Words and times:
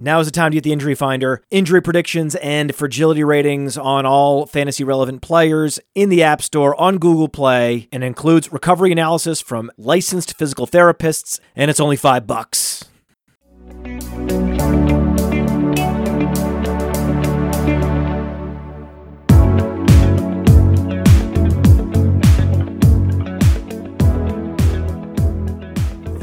Now 0.00 0.18
is 0.18 0.26
the 0.26 0.32
time 0.32 0.50
to 0.50 0.56
get 0.56 0.64
the 0.64 0.72
Injury 0.72 0.96
Finder, 0.96 1.40
injury 1.52 1.80
predictions, 1.80 2.34
and 2.36 2.74
fragility 2.74 3.22
ratings 3.22 3.78
on 3.78 4.04
all 4.04 4.44
fantasy 4.44 4.82
relevant 4.82 5.22
players 5.22 5.78
in 5.94 6.08
the 6.08 6.20
App 6.20 6.42
Store 6.42 6.74
on 6.80 6.98
Google 6.98 7.28
Play 7.28 7.88
and 7.92 8.02
includes 8.02 8.52
recovery 8.52 8.90
analysis 8.90 9.40
from 9.40 9.70
licensed 9.78 10.36
physical 10.36 10.66
therapists, 10.66 11.38
and 11.54 11.70
it's 11.70 11.78
only 11.78 11.96
five 11.96 12.26
bucks. 12.26 12.86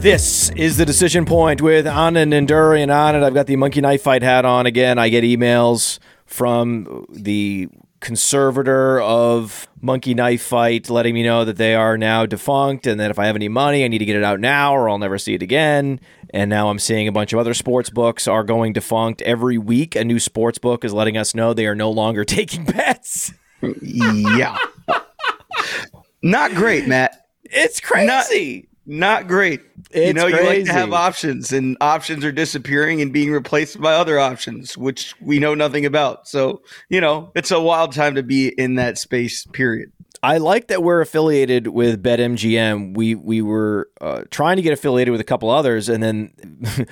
This 0.01 0.49
is 0.55 0.77
the 0.77 0.85
decision 0.85 1.25
point 1.25 1.61
with 1.61 1.85
Anand 1.85 2.33
Nanduri 2.33 2.81
and 2.81 2.89
Anand. 2.89 3.21
I've 3.23 3.35
got 3.35 3.45
the 3.45 3.55
monkey 3.55 3.81
knife 3.81 4.01
fight 4.01 4.23
hat 4.23 4.45
on 4.45 4.65
again. 4.65 4.97
I 4.97 5.09
get 5.09 5.23
emails 5.23 5.99
from 6.25 7.05
the 7.07 7.69
conservator 7.99 8.99
of 8.99 9.67
Monkey 9.79 10.15
Knife 10.15 10.41
Fight 10.41 10.89
letting 10.89 11.13
me 11.13 11.21
know 11.21 11.45
that 11.45 11.57
they 11.57 11.75
are 11.75 11.99
now 11.99 12.25
defunct 12.25 12.87
and 12.87 12.99
that 12.99 13.11
if 13.11 13.19
I 13.19 13.27
have 13.27 13.35
any 13.35 13.47
money, 13.47 13.85
I 13.85 13.89
need 13.89 13.99
to 13.99 14.05
get 14.05 14.15
it 14.15 14.23
out 14.23 14.39
now 14.39 14.75
or 14.75 14.89
I'll 14.89 14.97
never 14.97 15.19
see 15.19 15.35
it 15.35 15.43
again. 15.43 15.99
And 16.31 16.49
now 16.49 16.69
I'm 16.69 16.79
seeing 16.79 17.07
a 17.07 17.11
bunch 17.11 17.31
of 17.31 17.37
other 17.37 17.53
sports 17.53 17.91
books 17.91 18.27
are 18.27 18.43
going 18.43 18.73
defunct. 18.73 19.21
Every 19.21 19.59
week, 19.59 19.95
a 19.95 20.03
new 20.03 20.17
sports 20.17 20.57
book 20.57 20.83
is 20.83 20.93
letting 20.93 21.15
us 21.15 21.35
know 21.35 21.53
they 21.53 21.67
are 21.67 21.75
no 21.75 21.91
longer 21.91 22.25
taking 22.25 22.65
bets. 22.65 23.33
yeah. 23.83 24.57
Not 26.23 26.55
great, 26.55 26.87
Matt. 26.87 27.27
It's 27.43 27.79
crazy. 27.79 28.67
Not- 28.85 29.27
great. 29.27 29.61
It's 29.91 30.07
you 30.07 30.13
know, 30.13 30.23
crazy. 30.29 30.37
you 30.37 30.49
like 30.49 30.65
to 30.65 30.73
have 30.73 30.93
options, 30.93 31.51
and 31.51 31.77
options 31.81 32.25
are 32.25 32.31
disappearing 32.31 33.01
and 33.01 33.13
being 33.13 33.31
replaced 33.31 33.79
by 33.79 33.93
other 33.93 34.19
options, 34.19 34.77
which 34.77 35.13
we 35.21 35.39
know 35.39 35.53
nothing 35.53 35.85
about. 35.85 36.27
So, 36.27 36.61
you 36.89 36.99
know, 36.99 37.31
it's 37.35 37.51
a 37.51 37.59
wild 37.59 37.93
time 37.93 38.15
to 38.15 38.23
be 38.23 38.49
in 38.49 38.75
that 38.75 38.97
space. 38.97 39.45
Period. 39.47 39.91
I 40.23 40.37
like 40.37 40.67
that 40.67 40.83
we're 40.83 41.01
affiliated 41.01 41.67
with 41.67 42.03
BetMGM. 42.03 42.95
We 42.95 43.15
we 43.15 43.41
were 43.41 43.89
uh, 43.99 44.23
trying 44.29 44.57
to 44.57 44.61
get 44.61 44.73
affiliated 44.73 45.11
with 45.11 45.21
a 45.21 45.25
couple 45.25 45.49
others, 45.49 45.89
and 45.89 46.01
then 46.01 46.33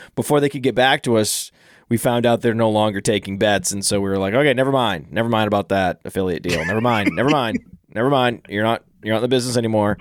before 0.15 0.39
they 0.39 0.49
could 0.49 0.63
get 0.63 0.73
back 0.73 1.03
to 1.03 1.17
us, 1.17 1.51
we 1.89 1.97
found 1.97 2.25
out 2.25 2.41
they're 2.41 2.55
no 2.55 2.71
longer 2.71 3.01
taking 3.01 3.37
bets, 3.37 3.71
and 3.71 3.85
so 3.85 3.99
we 3.99 4.09
were 4.09 4.17
like, 4.17 4.33
okay, 4.33 4.53
never 4.53 4.71
mind, 4.71 5.11
never 5.11 5.29
mind 5.29 5.47
about 5.47 5.69
that 5.69 6.01
affiliate 6.05 6.41
deal. 6.41 6.63
Never 6.65 6.81
mind, 6.81 7.11
never 7.13 7.29
mind, 7.29 7.59
never 7.89 8.09
mind. 8.09 8.45
You're 8.49 8.63
not 8.63 8.83
you're 9.03 9.13
not 9.13 9.19
in 9.19 9.21
the 9.23 9.27
business 9.27 9.57
anymore. 9.57 9.97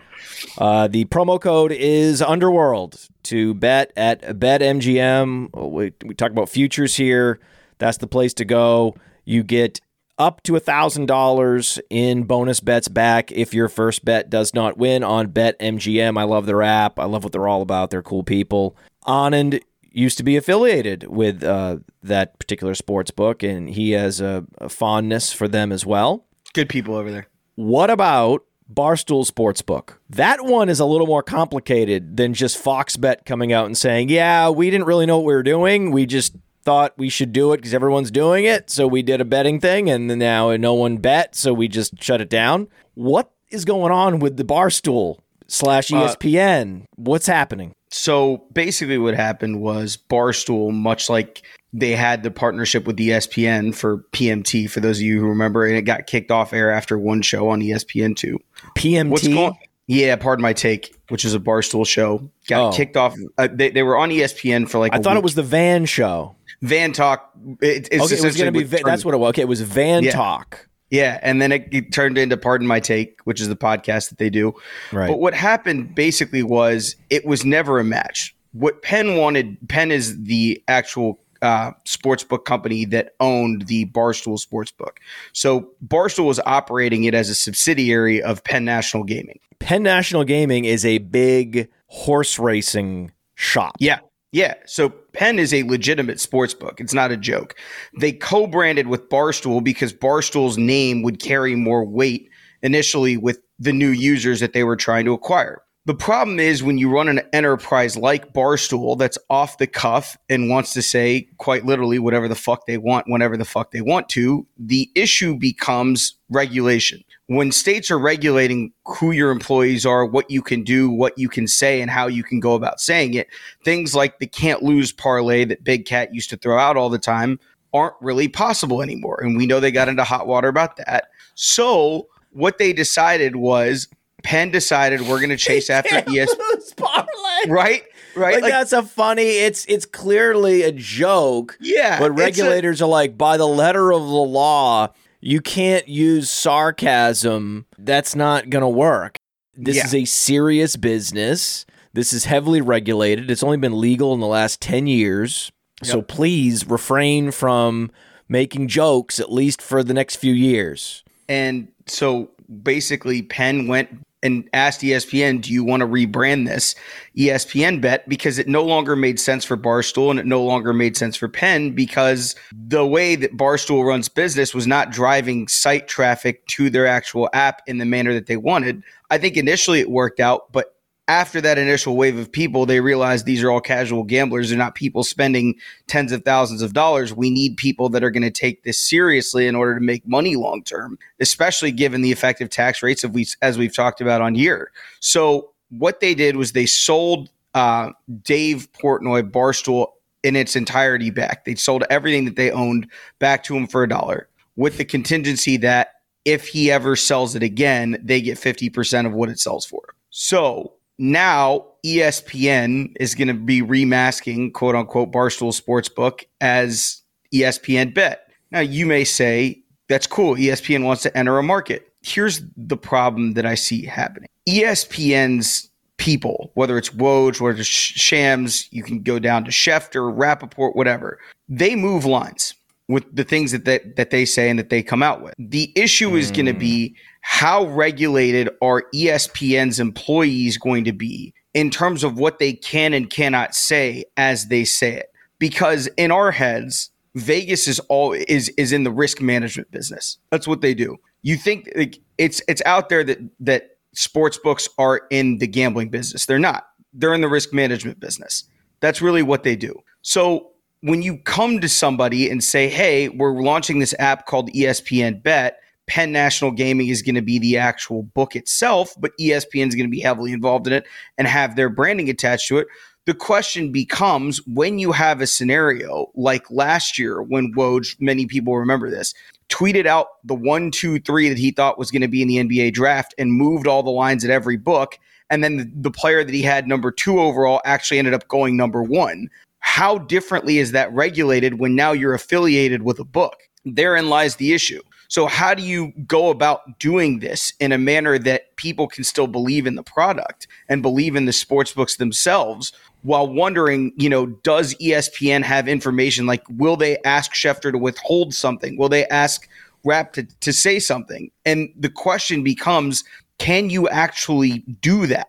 Uh, 0.56 0.88
the 0.88 1.04
promo 1.06 1.40
code 1.40 1.72
is 1.72 2.20
Underworld 2.22 3.08
to 3.24 3.54
bet 3.54 3.92
at 3.96 4.22
BetMGM. 4.22 5.70
We, 5.70 5.92
we 6.04 6.14
talk 6.14 6.30
about 6.30 6.48
futures 6.48 6.96
here. 6.96 7.40
That's 7.78 7.98
the 7.98 8.06
place 8.06 8.34
to 8.34 8.44
go. 8.44 8.96
You 9.24 9.42
get 9.42 9.80
up 10.18 10.42
to 10.42 10.52
$1,000 10.52 11.80
in 11.90 12.24
bonus 12.24 12.60
bets 12.60 12.88
back 12.88 13.30
if 13.30 13.54
your 13.54 13.68
first 13.68 14.04
bet 14.04 14.28
does 14.28 14.52
not 14.52 14.76
win 14.76 15.04
on 15.04 15.28
BetMGM. 15.28 16.18
I 16.18 16.24
love 16.24 16.46
their 16.46 16.62
app. 16.62 16.98
I 16.98 17.04
love 17.04 17.22
what 17.22 17.32
they're 17.32 17.48
all 17.48 17.62
about. 17.62 17.90
They're 17.90 18.02
cool 18.02 18.24
people. 18.24 18.76
Anand 19.06 19.62
used 19.92 20.18
to 20.18 20.24
be 20.24 20.36
affiliated 20.36 21.04
with 21.04 21.42
uh, 21.42 21.78
that 22.02 22.38
particular 22.38 22.74
sports 22.74 23.10
book, 23.10 23.42
and 23.42 23.68
he 23.68 23.92
has 23.92 24.20
a, 24.20 24.44
a 24.58 24.68
fondness 24.68 25.32
for 25.32 25.48
them 25.48 25.72
as 25.72 25.86
well. 25.86 26.26
Good 26.52 26.68
people 26.68 26.94
over 26.94 27.10
there. 27.10 27.28
What 27.54 27.90
about 27.90 28.44
Barstool 28.72 29.28
Sportsbook. 29.30 29.94
That 30.10 30.44
one 30.44 30.68
is 30.68 30.80
a 30.80 30.84
little 30.84 31.06
more 31.06 31.22
complicated 31.22 32.16
than 32.16 32.34
just 32.34 32.62
Foxbet 32.62 33.24
coming 33.24 33.52
out 33.52 33.66
and 33.66 33.76
saying, 33.76 34.08
"Yeah, 34.10 34.50
we 34.50 34.70
didn't 34.70 34.86
really 34.86 35.06
know 35.06 35.18
what 35.18 35.26
we 35.26 35.34
were 35.34 35.42
doing. 35.42 35.90
We 35.90 36.06
just 36.06 36.34
thought 36.64 36.92
we 36.98 37.08
should 37.08 37.32
do 37.32 37.52
it 37.52 37.58
because 37.58 37.72
everyone's 37.72 38.10
doing 38.10 38.44
it, 38.44 38.68
so 38.68 38.86
we 38.86 39.02
did 39.02 39.20
a 39.20 39.24
betting 39.24 39.58
thing, 39.58 39.88
and 39.88 40.06
now 40.06 40.54
no 40.56 40.74
one 40.74 40.98
bet, 40.98 41.34
so 41.34 41.54
we 41.54 41.68
just 41.68 42.02
shut 42.02 42.20
it 42.20 42.28
down." 42.28 42.68
What 42.94 43.30
is 43.50 43.64
going 43.64 43.92
on 43.92 44.18
with 44.18 44.36
the 44.36 44.44
Barstool 44.44 45.18
slash 45.46 45.92
uh, 45.92 45.96
ESPN? 45.96 46.84
What's 46.96 47.26
happening? 47.26 47.72
So 47.90 48.44
basically, 48.52 48.98
what 48.98 49.14
happened 49.14 49.60
was 49.60 49.96
Barstool, 49.96 50.72
much 50.72 51.08
like 51.08 51.42
they 51.72 51.92
had 51.92 52.22
the 52.22 52.30
partnership 52.30 52.86
with 52.86 52.96
ESPN 52.96 53.74
for 53.74 53.98
PMT, 54.12 54.70
for 54.70 54.80
those 54.80 54.98
of 54.98 55.02
you 55.02 55.20
who 55.20 55.28
remember, 55.28 55.66
and 55.66 55.76
it 55.76 55.82
got 55.82 56.06
kicked 56.06 56.30
off 56.30 56.52
air 56.52 56.70
after 56.70 56.98
one 56.98 57.22
show 57.22 57.48
on 57.50 57.60
ESPN 57.60 58.16
two. 58.16 58.38
PMT. 58.76 59.08
What's 59.10 59.28
going? 59.28 59.54
Yeah, 59.86 60.16
pardon 60.16 60.42
my 60.42 60.52
take, 60.52 60.94
which 61.08 61.24
is 61.24 61.34
a 61.34 61.38
Barstool 61.40 61.86
show, 61.86 62.30
got 62.46 62.74
Oh. 62.74 62.76
kicked 62.76 62.96
off. 62.96 63.14
Uh, 63.38 63.48
they, 63.50 63.70
they 63.70 63.82
were 63.82 63.96
on 63.96 64.10
ESPN 64.10 64.68
for 64.68 64.78
like. 64.78 64.94
I 64.94 64.98
thought 64.98 65.16
it 65.16 65.22
was 65.22 65.34
the 65.34 65.42
Van 65.42 65.86
Show. 65.86 66.36
Van 66.60 66.92
Talk. 66.92 67.30
It, 67.62 67.86
Okay, 67.86 67.96
it 67.96 68.00
was 68.00 68.36
going 68.36 68.52
to 68.52 68.58
be. 68.58 68.64
Va- 68.64 68.80
that's 68.84 69.04
what 69.04 69.14
it 69.14 69.18
was. 69.18 69.30
Okay, 69.30 69.42
it 69.42 69.48
was 69.48 69.60
Van 69.62 70.02
Yeah. 70.02 70.10
Talk. 70.12 70.66
Yeah, 70.90 71.18
and 71.22 71.40
then 71.40 71.52
it, 71.52 71.68
it 71.70 71.92
turned 71.92 72.16
into 72.16 72.36
Pardon 72.38 72.66
My 72.66 72.80
Take, 72.80 73.18
which 73.24 73.40
is 73.42 73.48
the 73.48 73.56
podcast 73.56 74.08
that 74.08 74.16
they 74.18 74.30
do. 74.30 74.54
Right. 74.90 75.08
But 75.08 75.18
what 75.20 75.34
happened 75.34 75.94
basically 75.94 76.42
was 76.42 76.96
it 77.10 77.26
was 77.26 77.44
never 77.44 77.78
a 77.78 77.84
match. 77.84 78.34
What 78.52 78.80
Penn 78.82 79.16
wanted, 79.16 79.58
Penn 79.68 79.90
is 79.92 80.22
the 80.22 80.62
actual 80.66 81.20
uh, 81.42 81.72
sportsbook 81.86 82.44
company 82.44 82.84
that 82.86 83.14
owned 83.20 83.66
the 83.66 83.86
Barstool 83.86 84.38
Sportsbook. 84.38 84.98
So 85.32 85.70
Barstool 85.86 86.26
was 86.26 86.40
operating 86.46 87.04
it 87.04 87.14
as 87.14 87.28
a 87.28 87.34
subsidiary 87.34 88.22
of 88.22 88.42
Penn 88.44 88.64
National 88.64 89.04
Gaming. 89.04 89.38
Penn 89.58 89.82
National 89.82 90.24
Gaming 90.24 90.64
is 90.64 90.84
a 90.84 90.98
big 90.98 91.68
horse 91.86 92.38
racing 92.38 93.12
shop. 93.34 93.76
Yeah. 93.78 94.00
Yeah. 94.32 94.54
So 94.66 94.90
Penn 94.90 95.38
is 95.38 95.54
a 95.54 95.62
legitimate 95.62 96.20
sports 96.20 96.54
book. 96.54 96.80
It's 96.80 96.92
not 96.92 97.10
a 97.10 97.16
joke. 97.16 97.54
They 97.98 98.12
co 98.12 98.46
branded 98.46 98.88
with 98.88 99.08
Barstool 99.08 99.64
because 99.64 99.92
Barstool's 99.92 100.58
name 100.58 101.02
would 101.02 101.20
carry 101.20 101.54
more 101.54 101.84
weight 101.84 102.28
initially 102.62 103.16
with 103.16 103.40
the 103.58 103.72
new 103.72 103.88
users 103.88 104.40
that 104.40 104.52
they 104.52 104.64
were 104.64 104.76
trying 104.76 105.04
to 105.06 105.12
acquire. 105.12 105.62
The 105.88 105.94
problem 105.94 106.38
is 106.38 106.62
when 106.62 106.76
you 106.76 106.90
run 106.90 107.08
an 107.08 107.22
enterprise 107.32 107.96
like 107.96 108.34
Barstool 108.34 108.98
that's 108.98 109.16
off 109.30 109.56
the 109.56 109.66
cuff 109.66 110.18
and 110.28 110.50
wants 110.50 110.74
to 110.74 110.82
say 110.82 111.26
quite 111.38 111.64
literally 111.64 111.98
whatever 111.98 112.28
the 112.28 112.34
fuck 112.34 112.66
they 112.66 112.76
want 112.76 113.06
whenever 113.08 113.38
the 113.38 113.46
fuck 113.46 113.70
they 113.70 113.80
want 113.80 114.10
to, 114.10 114.46
the 114.58 114.90
issue 114.94 115.34
becomes 115.34 116.18
regulation. 116.28 117.02
When 117.28 117.50
states 117.50 117.90
are 117.90 117.98
regulating 117.98 118.70
who 118.84 119.12
your 119.12 119.30
employees 119.30 119.86
are, 119.86 120.04
what 120.04 120.30
you 120.30 120.42
can 120.42 120.62
do, 120.62 120.90
what 120.90 121.16
you 121.16 121.30
can 121.30 121.48
say, 121.48 121.80
and 121.80 121.90
how 121.90 122.06
you 122.06 122.22
can 122.22 122.38
go 122.38 122.52
about 122.52 122.80
saying 122.80 123.14
it, 123.14 123.28
things 123.64 123.94
like 123.94 124.18
the 124.18 124.26
can't 124.26 124.62
lose 124.62 124.92
parlay 124.92 125.46
that 125.46 125.64
Big 125.64 125.86
Cat 125.86 126.12
used 126.12 126.28
to 126.28 126.36
throw 126.36 126.58
out 126.58 126.76
all 126.76 126.90
the 126.90 126.98
time 126.98 127.40
aren't 127.72 127.96
really 128.02 128.28
possible 128.28 128.82
anymore. 128.82 129.22
And 129.22 129.38
we 129.38 129.46
know 129.46 129.58
they 129.58 129.72
got 129.72 129.88
into 129.88 130.04
hot 130.04 130.26
water 130.26 130.48
about 130.48 130.76
that. 130.76 131.08
So 131.34 132.08
what 132.32 132.58
they 132.58 132.74
decided 132.74 133.36
was 133.36 133.88
Penn 134.22 134.50
decided 134.50 135.00
we're 135.02 135.18
going 135.18 135.28
to 135.30 135.36
chase 135.36 135.70
after 135.70 135.96
ESPN. 136.02 137.06
Right? 137.48 137.82
Right? 138.16 138.34
Like, 138.34 138.42
Like, 138.42 138.52
that's 138.52 138.72
a 138.72 138.82
funny. 138.82 139.22
It's 139.22 139.64
it's 139.66 139.86
clearly 139.86 140.62
a 140.62 140.72
joke. 140.72 141.56
yeah. 141.60 141.98
But 141.98 142.10
it's 142.12 142.20
a- 142.20 142.24
regulators 142.24 142.82
are 142.82 142.88
like, 142.88 143.16
by 143.16 143.36
the 143.36 143.46
letter 143.46 143.92
of 143.92 144.02
the 144.02 144.06
law, 144.08 144.88
you 145.20 145.40
can't 145.40 145.86
use 145.88 146.30
sarcasm. 146.30 147.66
That's 147.78 148.14
not 148.16 148.50
going 148.50 148.62
to 148.62 148.68
work. 148.68 149.18
This 149.54 149.76
Yeah. 149.76 149.86
is 149.86 149.94
a 149.94 150.04
serious 150.04 150.76
business. 150.76 151.64
This 151.92 152.12
is 152.12 152.24
heavily 152.26 152.60
regulated. 152.60 153.30
It's 153.30 153.42
only 153.42 153.56
been 153.56 153.80
legal 153.80 154.14
in 154.14 154.20
the 154.20 154.26
last 154.26 154.60
10 154.60 154.86
years. 154.86 155.50
So 155.82 156.02
please 156.02 156.66
refrain 156.66 157.30
from 157.30 157.90
making 158.28 158.66
jokes, 158.68 159.20
at 159.20 159.32
least 159.32 159.62
for 159.62 159.82
the 159.84 159.94
next 159.94 160.16
few 160.16 160.32
years. 160.34 161.04
And 161.28 161.68
so 161.86 162.30
basically, 162.62 163.22
Penn 163.22 163.68
went 163.68 163.88
and 164.22 164.48
asked 164.52 164.80
ESPN, 164.80 165.40
Do 165.40 165.52
you 165.52 165.64
want 165.64 165.80
to 165.80 165.86
rebrand 165.86 166.46
this 166.46 166.74
ESPN 167.16 167.80
bet? 167.80 168.08
Because 168.08 168.38
it 168.38 168.48
no 168.48 168.64
longer 168.64 168.96
made 168.96 169.20
sense 169.20 169.44
for 169.44 169.56
Barstool 169.56 170.10
and 170.10 170.18
it 170.18 170.26
no 170.26 170.42
longer 170.42 170.72
made 170.72 170.96
sense 170.96 171.16
for 171.16 171.28
Penn 171.28 171.72
because 171.72 172.34
the 172.52 172.86
way 172.86 173.14
that 173.14 173.36
Barstool 173.36 173.84
runs 173.84 174.08
business 174.08 174.54
was 174.54 174.66
not 174.66 174.90
driving 174.90 175.48
site 175.48 175.88
traffic 175.88 176.46
to 176.46 176.70
their 176.70 176.86
actual 176.86 177.28
app 177.32 177.62
in 177.66 177.78
the 177.78 177.84
manner 177.84 178.14
that 178.14 178.26
they 178.26 178.36
wanted. 178.36 178.82
I 179.10 179.18
think 179.18 179.36
initially 179.36 179.80
it 179.80 179.90
worked 179.90 180.20
out, 180.20 180.52
but 180.52 180.74
after 181.08 181.40
that 181.40 181.56
initial 181.56 181.96
wave 181.96 182.18
of 182.18 182.30
people, 182.30 182.66
they 182.66 182.80
realized 182.80 183.24
these 183.24 183.42
are 183.42 183.50
all 183.50 183.62
casual 183.62 184.04
gamblers. 184.04 184.50
They're 184.50 184.58
not 184.58 184.74
people 184.74 185.02
spending 185.02 185.54
tens 185.86 186.12
of 186.12 186.22
thousands 186.22 186.60
of 186.60 186.74
dollars. 186.74 187.14
We 187.14 187.30
need 187.30 187.56
people 187.56 187.88
that 187.88 188.04
are 188.04 188.10
going 188.10 188.22
to 188.22 188.30
take 188.30 188.62
this 188.62 188.78
seriously 188.78 189.46
in 189.46 189.56
order 189.56 189.74
to 189.74 189.80
make 189.80 190.06
money 190.06 190.36
long 190.36 190.62
term, 190.62 190.98
especially 191.18 191.72
given 191.72 192.02
the 192.02 192.12
effective 192.12 192.50
tax 192.50 192.82
rates 192.82 193.04
of 193.04 193.14
we 193.14 193.26
as 193.40 193.56
we've 193.56 193.74
talked 193.74 194.02
about 194.02 194.20
on 194.20 194.34
here. 194.34 194.70
So 195.00 195.52
what 195.70 196.00
they 196.00 196.14
did 196.14 196.36
was 196.36 196.52
they 196.52 196.66
sold 196.66 197.30
uh, 197.54 197.90
Dave 198.22 198.70
Portnoy 198.72 199.30
Barstool 199.30 199.88
in 200.22 200.36
its 200.36 200.56
entirety 200.56 201.08
back. 201.08 201.46
They 201.46 201.54
sold 201.54 201.84
everything 201.88 202.26
that 202.26 202.36
they 202.36 202.50
owned 202.50 202.86
back 203.18 203.44
to 203.44 203.56
him 203.56 203.66
for 203.66 203.82
a 203.82 203.88
dollar 203.88 204.28
with 204.56 204.76
the 204.76 204.84
contingency 204.84 205.56
that 205.58 205.92
if 206.26 206.48
he 206.48 206.70
ever 206.70 206.96
sells 206.96 207.34
it 207.34 207.42
again, 207.42 207.98
they 208.02 208.20
get 208.20 208.36
50% 208.36 209.06
of 209.06 209.14
what 209.14 209.30
it 209.30 209.38
sells 209.38 209.64
for. 209.64 209.94
So 210.10 210.74
now 210.98 211.64
ESPN 211.84 212.92
is 213.00 213.14
going 213.14 213.28
to 213.28 213.34
be 213.34 213.62
remasking 213.62 214.52
quote 214.52 214.74
unquote 214.74 215.12
Barstool 215.12 215.58
Sportsbook 215.58 216.24
as 216.40 217.02
ESPN 217.32 217.94
Bet. 217.94 218.30
Now, 218.50 218.60
you 218.60 218.86
may 218.86 219.04
say 219.04 219.62
that's 219.88 220.06
cool. 220.06 220.34
ESPN 220.34 220.84
wants 220.84 221.02
to 221.02 221.16
enter 221.16 221.38
a 221.38 221.42
market. 221.42 221.92
Here's 222.02 222.42
the 222.56 222.76
problem 222.76 223.34
that 223.34 223.46
I 223.46 223.54
see 223.54 223.84
happening 223.84 224.28
ESPN's 224.48 225.68
people, 225.98 226.52
whether 226.54 226.78
it's 226.78 226.90
Woj, 226.90 227.40
whether 227.40 227.58
it's 227.58 227.68
Shams, 227.68 228.68
you 228.72 228.82
can 228.82 229.02
go 229.02 229.18
down 229.18 229.44
to 229.44 229.50
Schefter, 229.50 230.10
Rapoport, 230.16 230.76
whatever, 230.76 231.18
they 231.48 231.74
move 231.74 232.04
lines 232.04 232.54
with 232.88 233.04
the 233.14 233.24
things 233.24 233.52
that 233.52 233.64
they, 233.64 233.80
that 233.96 234.10
they 234.10 234.24
say 234.24 234.48
and 234.48 234.58
that 234.58 234.70
they 234.70 234.82
come 234.82 235.02
out 235.02 235.22
with. 235.22 235.34
The 235.38 235.70
issue 235.76 236.16
is 236.16 236.30
going 236.30 236.46
to 236.46 236.54
be 236.54 236.90
mm. 236.90 236.94
how 237.20 237.66
regulated 237.66 238.48
are 238.62 238.84
ESPN's 238.94 239.78
employees 239.78 240.56
going 240.56 240.84
to 240.84 240.92
be 240.92 241.34
in 241.54 241.70
terms 241.70 242.02
of 242.02 242.18
what 242.18 242.38
they 242.38 242.54
can 242.54 242.94
and 242.94 243.10
cannot 243.10 243.54
say 243.54 244.04
as 244.16 244.46
they 244.46 244.64
say 244.64 244.94
it? 244.94 245.12
Because 245.38 245.86
in 245.96 246.10
our 246.10 246.30
heads, 246.30 246.90
Vegas 247.14 247.68
is 247.68 247.78
all 247.88 248.12
is 248.12 248.48
is 248.50 248.72
in 248.72 248.84
the 248.84 248.90
risk 248.90 249.20
management 249.20 249.70
business. 249.70 250.18
That's 250.30 250.46
what 250.46 250.60
they 250.60 250.74
do. 250.74 250.96
You 251.22 251.36
think 251.36 251.68
like, 251.76 251.98
it's 252.16 252.42
it's 252.48 252.62
out 252.64 252.88
there 252.88 253.04
that 253.04 253.18
that 253.40 253.70
sports 253.94 254.38
books 254.38 254.68
are 254.78 255.02
in 255.10 255.38
the 255.38 255.46
gambling 255.46 255.90
business. 255.90 256.26
They're 256.26 256.38
not. 256.38 256.68
They're 256.92 257.14
in 257.14 257.20
the 257.20 257.28
risk 257.28 257.52
management 257.52 258.00
business. 258.00 258.44
That's 258.80 259.02
really 259.02 259.22
what 259.22 259.42
they 259.42 259.56
do. 259.56 259.74
So 260.02 260.52
when 260.80 261.02
you 261.02 261.18
come 261.18 261.60
to 261.60 261.68
somebody 261.68 262.30
and 262.30 262.42
say, 262.42 262.68
"Hey, 262.68 263.08
we're 263.08 263.40
launching 263.40 263.78
this 263.78 263.94
app 263.98 264.26
called 264.26 264.50
ESPN 264.52 265.22
Bet," 265.22 265.58
Penn 265.88 266.12
National 266.12 266.50
Gaming 266.50 266.88
is 266.88 267.02
going 267.02 267.14
to 267.14 267.22
be 267.22 267.38
the 267.38 267.56
actual 267.56 268.02
book 268.02 268.36
itself, 268.36 268.94
but 268.98 269.12
ESPN 269.18 269.68
is 269.68 269.74
going 269.74 269.86
to 269.86 269.90
be 269.90 270.00
heavily 270.00 270.32
involved 270.32 270.66
in 270.66 270.72
it 270.72 270.86
and 271.16 271.26
have 271.26 271.56
their 271.56 271.70
branding 271.70 272.08
attached 272.08 272.46
to 272.48 272.58
it. 272.58 272.68
The 273.06 273.14
question 273.14 273.72
becomes 273.72 274.46
when 274.46 274.78
you 274.78 274.92
have 274.92 275.22
a 275.22 275.26
scenario 275.26 276.10
like 276.14 276.50
last 276.50 276.98
year 276.98 277.22
when 277.22 277.54
Woj, 277.54 277.96
many 278.00 278.26
people 278.26 278.56
remember 278.58 278.90
this, 278.90 279.14
tweeted 279.48 279.86
out 279.86 280.08
the 280.24 280.34
one, 280.34 280.70
two, 280.70 281.00
three 281.00 281.30
that 281.30 281.38
he 281.38 281.50
thought 281.50 281.78
was 281.78 281.90
going 281.90 282.02
to 282.02 282.08
be 282.08 282.20
in 282.20 282.28
the 282.28 282.36
NBA 282.36 282.74
draft 282.74 283.14
and 283.16 283.32
moved 283.32 283.66
all 283.66 283.82
the 283.82 283.90
lines 283.90 284.26
at 284.26 284.30
every 284.30 284.58
book. 284.58 284.98
And 285.30 285.42
then 285.42 285.72
the, 285.74 285.90
player 285.90 286.22
that 286.22 286.34
he 286.34 286.42
had 286.42 286.68
number 286.68 286.90
two 286.90 287.18
overall 287.18 287.62
actually 287.64 287.98
ended 287.98 288.12
up 288.12 288.28
going 288.28 288.58
number 288.58 288.82
one. 288.82 289.30
How 289.60 289.98
differently 289.98 290.58
is 290.58 290.72
that 290.72 290.92
regulated 290.92 291.58
when 291.58 291.74
now 291.74 291.92
you're 291.92 292.14
affiliated 292.14 292.82
with 292.82 292.98
a 292.98 293.04
book? 293.04 293.36
Therein 293.64 294.08
lies 294.08 294.36
the 294.36 294.52
issue. 294.52 294.80
So, 295.08 295.26
how 295.26 295.54
do 295.54 295.62
you 295.62 295.92
go 296.06 296.28
about 296.28 296.78
doing 296.78 297.20
this 297.20 297.54
in 297.60 297.72
a 297.72 297.78
manner 297.78 298.18
that 298.18 298.54
people 298.56 298.86
can 298.86 299.04
still 299.04 299.26
believe 299.26 299.66
in 299.66 299.74
the 299.74 299.82
product 299.82 300.46
and 300.68 300.82
believe 300.82 301.16
in 301.16 301.24
the 301.24 301.32
sports 301.32 301.72
books 301.72 301.96
themselves 301.96 302.72
while 303.02 303.26
wondering, 303.26 303.92
you 303.96 304.10
know, 304.10 304.26
does 304.26 304.74
ESPN 304.74 305.42
have 305.42 305.66
information? 305.66 306.26
Like, 306.26 306.42
will 306.50 306.76
they 306.76 306.98
ask 307.04 307.32
Schefter 307.32 307.72
to 307.72 307.78
withhold 307.78 308.34
something? 308.34 308.76
Will 308.76 308.90
they 308.90 309.06
ask 309.06 309.48
Rap 309.84 310.12
to, 310.14 310.24
to 310.24 310.52
say 310.52 310.78
something? 310.78 311.30
And 311.46 311.72
the 311.78 311.88
question 311.88 312.42
becomes, 312.42 313.04
can 313.38 313.70
you 313.70 313.88
actually 313.88 314.58
do 314.82 315.06
that? 315.06 315.28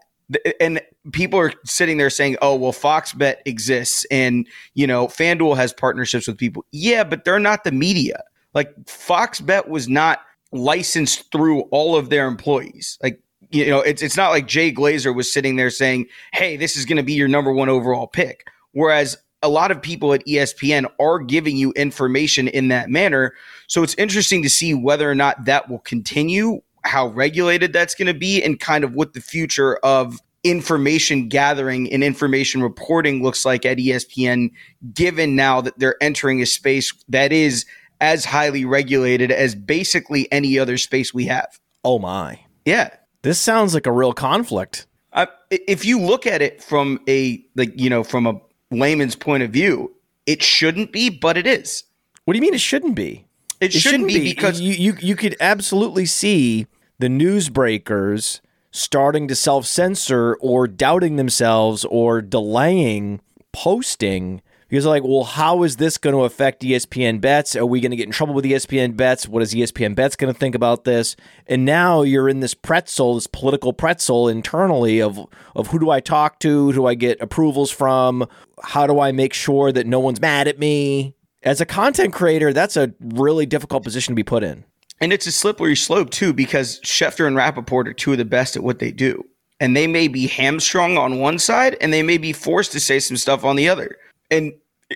And 0.59 0.81
people 1.11 1.39
are 1.39 1.53
sitting 1.65 1.97
there 1.97 2.09
saying, 2.09 2.37
"Oh, 2.41 2.55
well, 2.55 2.71
Fox 2.71 3.13
Bet 3.13 3.41
exists, 3.45 4.05
and 4.11 4.47
you 4.73 4.87
know, 4.87 5.07
FanDuel 5.07 5.55
has 5.57 5.73
partnerships 5.73 6.27
with 6.27 6.37
people." 6.37 6.65
Yeah, 6.71 7.03
but 7.03 7.25
they're 7.25 7.39
not 7.39 7.63
the 7.63 7.71
media. 7.71 8.21
Like 8.53 8.73
Fox 8.87 9.39
Bet 9.39 9.69
was 9.69 9.87
not 9.87 10.21
licensed 10.51 11.31
through 11.31 11.61
all 11.71 11.95
of 11.95 12.09
their 12.09 12.27
employees. 12.27 12.97
Like 13.01 13.21
you 13.51 13.67
know, 13.67 13.79
it's 13.79 14.01
it's 14.01 14.17
not 14.17 14.31
like 14.31 14.47
Jay 14.47 14.71
Glazer 14.71 15.15
was 15.15 15.31
sitting 15.31 15.55
there 15.55 15.69
saying, 15.69 16.07
"Hey, 16.33 16.57
this 16.57 16.75
is 16.75 16.85
going 16.85 16.97
to 16.97 17.03
be 17.03 17.13
your 17.13 17.27
number 17.27 17.51
one 17.51 17.69
overall 17.69 18.07
pick." 18.07 18.45
Whereas 18.73 19.17
a 19.41 19.49
lot 19.49 19.71
of 19.71 19.81
people 19.81 20.13
at 20.13 20.25
ESPN 20.25 20.85
are 20.99 21.19
giving 21.19 21.55
you 21.55 21.71
information 21.73 22.47
in 22.47 22.67
that 22.67 22.89
manner. 22.89 23.33
So 23.67 23.83
it's 23.83 23.95
interesting 23.95 24.43
to 24.43 24.49
see 24.49 24.73
whether 24.73 25.09
or 25.09 25.15
not 25.15 25.45
that 25.45 25.69
will 25.69 25.79
continue, 25.79 26.61
how 26.83 27.07
regulated 27.07 27.71
that's 27.71 27.95
going 27.95 28.07
to 28.07 28.13
be, 28.13 28.43
and 28.43 28.59
kind 28.59 28.83
of 28.83 28.93
what 28.93 29.13
the 29.13 29.21
future 29.21 29.77
of 29.77 30.19
information 30.43 31.27
gathering 31.27 31.91
and 31.91 32.03
information 32.03 32.61
reporting 32.61 33.21
looks 33.21 33.45
like 33.45 33.65
at 33.65 33.77
ESPN, 33.77 34.51
given 34.93 35.35
now 35.35 35.61
that 35.61 35.77
they're 35.79 36.01
entering 36.01 36.41
a 36.41 36.45
space 36.45 36.93
that 37.09 37.31
is 37.31 37.65
as 38.01 38.25
highly 38.25 38.65
regulated 38.65 39.31
as 39.31 39.55
basically 39.55 40.31
any 40.31 40.57
other 40.57 40.77
space 40.77 41.13
we 41.13 41.25
have. 41.25 41.59
Oh 41.83 41.99
my. 41.99 42.39
Yeah. 42.65 42.89
This 43.21 43.39
sounds 43.39 43.73
like 43.73 43.85
a 43.85 43.91
real 43.91 44.13
conflict. 44.13 44.85
Uh, 45.11 45.25
if 45.49 45.83
you 45.83 45.99
look 45.99 46.25
at 46.25 46.41
it 46.41 46.63
from 46.63 46.99
a 47.07 47.43
like 47.55 47.77
you 47.79 47.89
know 47.89 48.03
from 48.03 48.27
a 48.27 48.39
layman's 48.71 49.15
point 49.15 49.43
of 49.43 49.49
view, 49.49 49.93
it 50.25 50.41
shouldn't 50.43 50.91
be, 50.91 51.09
but 51.09 51.35
it 51.35 51.47
is. 51.47 51.83
What 52.25 52.33
do 52.33 52.37
you 52.37 52.41
mean 52.41 52.53
it 52.53 52.61
shouldn't 52.61 52.95
be? 52.95 53.25
It, 53.59 53.75
it 53.75 53.79
shouldn't, 53.79 54.09
shouldn't, 54.09 54.23
be, 54.23 54.29
because 54.29 54.61
you, 54.61 54.73
you 54.73 54.95
you 55.01 55.15
could 55.15 55.35
absolutely 55.41 56.05
see 56.05 56.67
the 56.99 57.07
newsbreakers 57.07 58.39
starting 58.71 59.27
to 59.27 59.35
self 59.35 59.65
censor 59.65 60.35
or 60.35 60.67
doubting 60.67 61.15
themselves 61.15 61.85
or 61.85 62.21
delaying 62.21 63.21
posting 63.51 64.41
because 64.69 64.85
like, 64.85 65.03
well, 65.03 65.23
how 65.23 65.63
is 65.63 65.77
this 65.77 65.97
going 65.97 66.15
to 66.15 66.23
affect 66.23 66.61
ESPN 66.61 67.19
bets? 67.19 67.55
Are 67.55 67.65
we 67.65 67.81
going 67.81 67.89
to 67.89 67.97
get 67.97 68.05
in 68.05 68.11
trouble 68.11 68.35
with 68.35 68.45
ESPN 68.45 68.95
bets? 68.95 69.27
What 69.27 69.41
is 69.41 69.53
ESPN 69.53 69.95
bets 69.95 70.15
going 70.15 70.31
to 70.31 70.39
think 70.39 70.53
about 70.53 70.83
this? 70.83 71.15
And 71.47 71.65
now 71.65 72.03
you're 72.03 72.29
in 72.29 72.39
this 72.39 72.53
pretzel, 72.53 73.15
this 73.15 73.25
political 73.25 73.73
pretzel 73.73 74.29
internally 74.29 75.01
of 75.01 75.19
of 75.55 75.67
who 75.67 75.79
do 75.79 75.89
I 75.89 75.99
talk 75.99 76.39
to? 76.39 76.67
Who 76.67 76.73
do 76.73 76.85
I 76.85 76.93
get 76.93 77.19
approvals 77.19 77.71
from? 77.71 78.27
How 78.63 78.85
do 78.85 78.99
I 78.99 79.11
make 79.11 79.33
sure 79.33 79.71
that 79.71 79.87
no 79.87 79.99
one's 79.99 80.21
mad 80.21 80.47
at 80.47 80.59
me? 80.59 81.15
As 81.41 81.59
a 81.61 81.65
content 81.65 82.13
creator, 82.13 82.53
that's 82.53 82.77
a 82.77 82.93
really 82.99 83.45
difficult 83.45 83.83
position 83.83 84.11
to 84.11 84.15
be 84.15 84.23
put 84.23 84.43
in. 84.43 84.65
And 85.01 85.13
it's 85.13 85.27
a 85.27 85.31
slippery 85.31 85.75
slope 85.75 86.09
too, 86.09 86.33
because 86.33 86.79
Schefter 86.81 87.25
and 87.25 87.35
Rapoport 87.35 87.87
are 87.87 87.93
two 87.93 88.11
of 88.11 88.17
the 88.17 88.25
best 88.25 88.55
at 88.55 88.63
what 88.63 88.79
they 88.79 88.91
do. 88.91 89.25
And 89.59 89.75
they 89.75 89.87
may 89.87 90.07
be 90.07 90.27
hamstrung 90.27 90.97
on 90.97 91.19
one 91.19 91.39
side 91.39 91.77
and 91.81 91.91
they 91.91 92.03
may 92.03 92.17
be 92.17 92.33
forced 92.33 92.71
to 92.73 92.79
say 92.79 92.99
some 92.99 93.17
stuff 93.17 93.43
on 93.43 93.55
the 93.55 93.67
other 93.67 93.97
and 94.31 94.53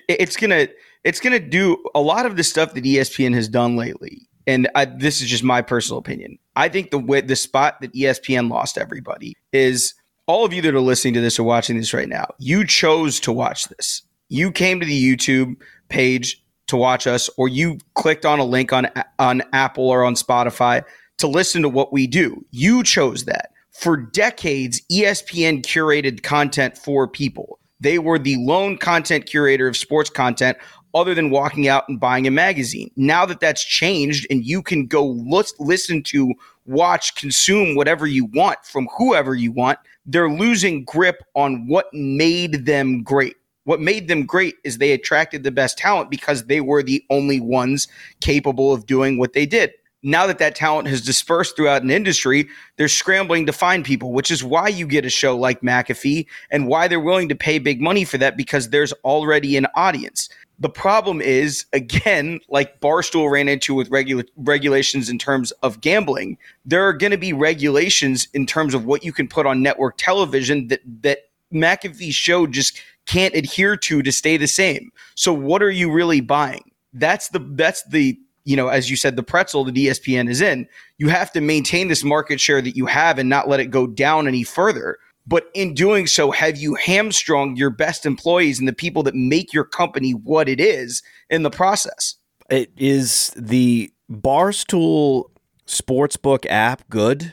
it's 0.08 0.36
gonna 0.36 0.68
it's 1.04 1.20
gonna 1.20 1.40
do 1.40 1.82
a 1.94 2.00
lot 2.00 2.26
of 2.26 2.36
the 2.36 2.44
stuff 2.44 2.74
that 2.74 2.84
ESPN 2.84 3.34
has 3.34 3.48
done 3.48 3.76
lately. 3.76 4.28
And 4.46 4.68
I, 4.74 4.84
this 4.84 5.22
is 5.22 5.28
just 5.28 5.42
my 5.42 5.62
personal 5.62 5.98
opinion. 5.98 6.38
I 6.56 6.68
think 6.68 6.90
the 6.90 7.22
the 7.26 7.36
spot 7.36 7.80
that 7.80 7.92
ESPN 7.92 8.50
lost 8.50 8.78
everybody 8.78 9.34
is 9.52 9.94
all 10.26 10.44
of 10.44 10.52
you 10.52 10.62
that 10.62 10.74
are 10.74 10.80
listening 10.80 11.14
to 11.14 11.20
this 11.20 11.38
or 11.38 11.44
watching 11.44 11.76
this 11.76 11.94
right 11.94 12.08
now. 12.08 12.26
You 12.38 12.66
chose 12.66 13.20
to 13.20 13.32
watch 13.32 13.64
this. 13.66 14.02
You 14.28 14.50
came 14.50 14.80
to 14.80 14.86
the 14.86 15.16
YouTube 15.16 15.56
page 15.88 16.42
to 16.66 16.76
watch 16.76 17.06
us, 17.06 17.28
or 17.36 17.48
you 17.48 17.78
clicked 17.94 18.24
on 18.24 18.38
a 18.38 18.44
link 18.44 18.72
on 18.72 18.88
on 19.18 19.42
Apple 19.52 19.88
or 19.88 20.04
on 20.04 20.14
Spotify 20.14 20.82
to 21.18 21.26
listen 21.26 21.62
to 21.62 21.68
what 21.68 21.92
we 21.92 22.06
do. 22.06 22.44
You 22.50 22.82
chose 22.82 23.24
that. 23.24 23.50
For 23.72 23.96
decades, 23.96 24.80
ESPN 24.90 25.62
curated 25.62 26.22
content 26.22 26.78
for 26.78 27.08
people. 27.08 27.58
They 27.80 27.98
were 27.98 28.18
the 28.18 28.36
lone 28.36 28.78
content 28.78 29.26
curator 29.26 29.66
of 29.68 29.76
sports 29.76 30.08
content 30.08 30.56
other 30.94 31.14
than 31.14 31.30
walking 31.30 31.66
out 31.66 31.88
and 31.88 31.98
buying 31.98 32.26
a 32.26 32.30
magazine. 32.30 32.90
Now 32.96 33.26
that 33.26 33.40
that's 33.40 33.64
changed 33.64 34.26
and 34.30 34.44
you 34.44 34.62
can 34.62 34.86
go 34.86 35.04
look, 35.04 35.48
listen 35.58 36.02
to, 36.04 36.32
watch, 36.66 37.16
consume 37.16 37.74
whatever 37.74 38.06
you 38.06 38.26
want 38.26 38.64
from 38.64 38.88
whoever 38.96 39.34
you 39.34 39.50
want, 39.50 39.80
they're 40.06 40.30
losing 40.30 40.84
grip 40.84 41.24
on 41.34 41.66
what 41.66 41.92
made 41.92 42.64
them 42.64 43.02
great. 43.02 43.36
What 43.64 43.80
made 43.80 44.08
them 44.08 44.26
great 44.26 44.56
is 44.64 44.78
they 44.78 44.92
attracted 44.92 45.42
the 45.42 45.50
best 45.50 45.78
talent 45.78 46.10
because 46.10 46.44
they 46.44 46.60
were 46.60 46.82
the 46.82 47.04
only 47.10 47.40
ones 47.40 47.88
capable 48.20 48.72
of 48.72 48.86
doing 48.86 49.18
what 49.18 49.32
they 49.32 49.46
did 49.46 49.72
now 50.04 50.26
that 50.26 50.38
that 50.38 50.54
talent 50.54 50.86
has 50.86 51.00
dispersed 51.00 51.56
throughout 51.56 51.82
an 51.82 51.90
industry, 51.90 52.46
they're 52.76 52.88
scrambling 52.88 53.46
to 53.46 53.52
find 53.52 53.84
people, 53.84 54.12
which 54.12 54.30
is 54.30 54.44
why 54.44 54.68
you 54.68 54.86
get 54.86 55.06
a 55.06 55.10
show 55.10 55.36
like 55.36 55.62
McAfee 55.62 56.26
and 56.50 56.68
why 56.68 56.86
they're 56.86 57.00
willing 57.00 57.30
to 57.30 57.34
pay 57.34 57.58
big 57.58 57.80
money 57.80 58.04
for 58.04 58.18
that 58.18 58.36
because 58.36 58.68
there's 58.68 58.92
already 59.02 59.56
an 59.56 59.66
audience. 59.74 60.28
The 60.60 60.68
problem 60.68 61.20
is, 61.20 61.64
again, 61.72 62.38
like 62.48 62.80
Barstool 62.80 63.30
ran 63.30 63.48
into 63.48 63.74
with 63.74 63.90
regula- 63.90 64.24
regulations 64.36 65.08
in 65.08 65.18
terms 65.18 65.50
of 65.62 65.80
gambling, 65.80 66.36
there 66.66 66.86
are 66.86 66.92
going 66.92 67.10
to 67.10 67.18
be 67.18 67.32
regulations 67.32 68.28
in 68.34 68.46
terms 68.46 68.74
of 68.74 68.84
what 68.84 69.04
you 69.04 69.12
can 69.12 69.26
put 69.26 69.46
on 69.46 69.62
network 69.62 69.96
television 69.96 70.68
that 70.68 70.80
that 71.00 71.18
McAfee's 71.52 72.14
show 72.14 72.46
just 72.46 72.80
can't 73.06 73.34
adhere 73.34 73.76
to 73.76 74.02
to 74.02 74.12
stay 74.12 74.36
the 74.36 74.46
same. 74.46 74.90
So, 75.14 75.32
what 75.32 75.62
are 75.62 75.70
you 75.70 75.90
really 75.90 76.20
buying? 76.20 76.70
That's 76.92 77.28
the 77.28 77.38
that's 77.38 77.82
the 77.88 78.18
you 78.44 78.56
know, 78.56 78.68
as 78.68 78.90
you 78.90 78.96
said, 78.96 79.16
the 79.16 79.22
pretzel 79.22 79.64
that 79.64 79.74
ESPN 79.74 80.28
is 80.28 80.40
in, 80.40 80.68
you 80.98 81.08
have 81.08 81.32
to 81.32 81.40
maintain 81.40 81.88
this 81.88 82.04
market 82.04 82.40
share 82.40 82.60
that 82.60 82.76
you 82.76 82.86
have 82.86 83.18
and 83.18 83.28
not 83.28 83.48
let 83.48 83.60
it 83.60 83.70
go 83.70 83.86
down 83.86 84.28
any 84.28 84.42
further. 84.42 84.98
But 85.26 85.48
in 85.54 85.72
doing 85.72 86.06
so, 86.06 86.30
have 86.30 86.58
you 86.58 86.74
hamstrung 86.74 87.56
your 87.56 87.70
best 87.70 88.04
employees 88.04 88.58
and 88.58 88.68
the 88.68 88.74
people 88.74 89.02
that 89.04 89.14
make 89.14 89.54
your 89.54 89.64
company 89.64 90.12
what 90.12 90.48
it 90.48 90.60
is 90.60 91.02
in 91.30 91.42
the 91.42 91.50
process? 91.50 92.16
It 92.50 92.70
is 92.76 93.32
the 93.34 93.90
Barstool 94.10 95.30
Sportsbook 95.66 96.44
app 96.50 96.82
good? 96.90 97.32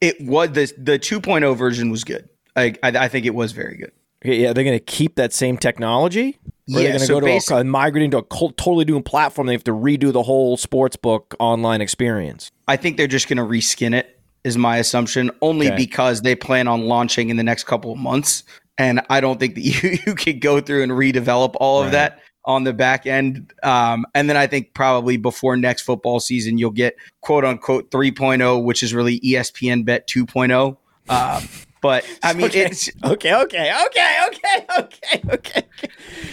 It 0.00 0.18
was 0.20 0.52
the 0.52 0.72
the 0.78 0.98
2.0 0.98 1.56
version 1.56 1.90
was 1.90 2.04
good. 2.04 2.28
I, 2.54 2.74
I, 2.82 2.88
I 2.88 3.08
think 3.08 3.26
it 3.26 3.34
was 3.34 3.52
very 3.52 3.76
good. 3.76 3.92
Okay, 4.26 4.42
yeah, 4.42 4.52
they're 4.52 4.64
going 4.64 4.76
to 4.78 4.84
keep 4.84 5.14
that 5.16 5.32
same 5.32 5.56
technology. 5.56 6.38
Or 6.44 6.50
Yeah, 6.66 6.78
they're 6.78 6.88
going 6.88 7.00
to 7.00 7.06
so 7.06 7.20
go 7.20 7.38
to 7.38 7.56
a, 7.58 7.64
migrating 7.64 8.10
to 8.10 8.18
a 8.18 8.22
totally 8.22 8.84
new 8.84 9.00
platform. 9.00 9.46
They 9.46 9.52
have 9.52 9.62
to 9.64 9.72
redo 9.72 10.12
the 10.12 10.24
whole 10.24 10.56
sports 10.56 10.96
book 10.96 11.36
online 11.38 11.80
experience. 11.80 12.50
I 12.66 12.76
think 12.76 12.96
they're 12.96 13.06
just 13.06 13.28
going 13.28 13.36
to 13.36 13.44
reskin 13.44 13.94
it, 13.94 14.18
is 14.42 14.58
my 14.58 14.78
assumption, 14.78 15.30
only 15.42 15.68
Okay. 15.68 15.76
because 15.76 16.22
they 16.22 16.34
plan 16.34 16.66
on 16.66 16.82
launching 16.82 17.30
in 17.30 17.36
the 17.36 17.44
next 17.44 17.64
couple 17.64 17.92
of 17.92 17.98
months. 17.98 18.42
And 18.78 19.00
I 19.10 19.20
don't 19.20 19.38
think 19.38 19.54
that 19.54 19.60
you, 19.82 19.98
you 20.06 20.14
could 20.16 20.40
go 20.40 20.60
through 20.60 20.82
and 20.82 20.90
redevelop 20.90 21.54
all 21.60 21.84
of 21.84 21.92
that 21.92 22.18
on 22.46 22.64
the 22.64 22.72
back 22.72 23.06
end. 23.06 23.52
Um, 23.62 24.06
and 24.14 24.28
then 24.28 24.36
I 24.36 24.48
think 24.48 24.74
probably 24.74 25.16
before 25.18 25.56
next 25.56 25.82
football 25.82 26.18
season, 26.18 26.58
you'll 26.58 26.70
get 26.72 26.96
quote 27.20 27.44
unquote 27.44 27.92
3.0, 27.92 28.64
which 28.64 28.82
is 28.82 28.92
really 28.92 29.20
ESPN 29.20 29.84
Bet 29.84 30.08
2.0. 30.08 30.76
Um, 31.08 31.48
but 31.86 32.04
I 32.22 32.32
mean, 32.34 32.46
Okay. 32.46 32.66
it's 32.66 32.90
Okay, 33.04 33.34
okay, 33.34 33.72
okay, 33.86 34.18
okay, 34.28 34.66
okay, 34.78 35.22
okay. 35.32 35.62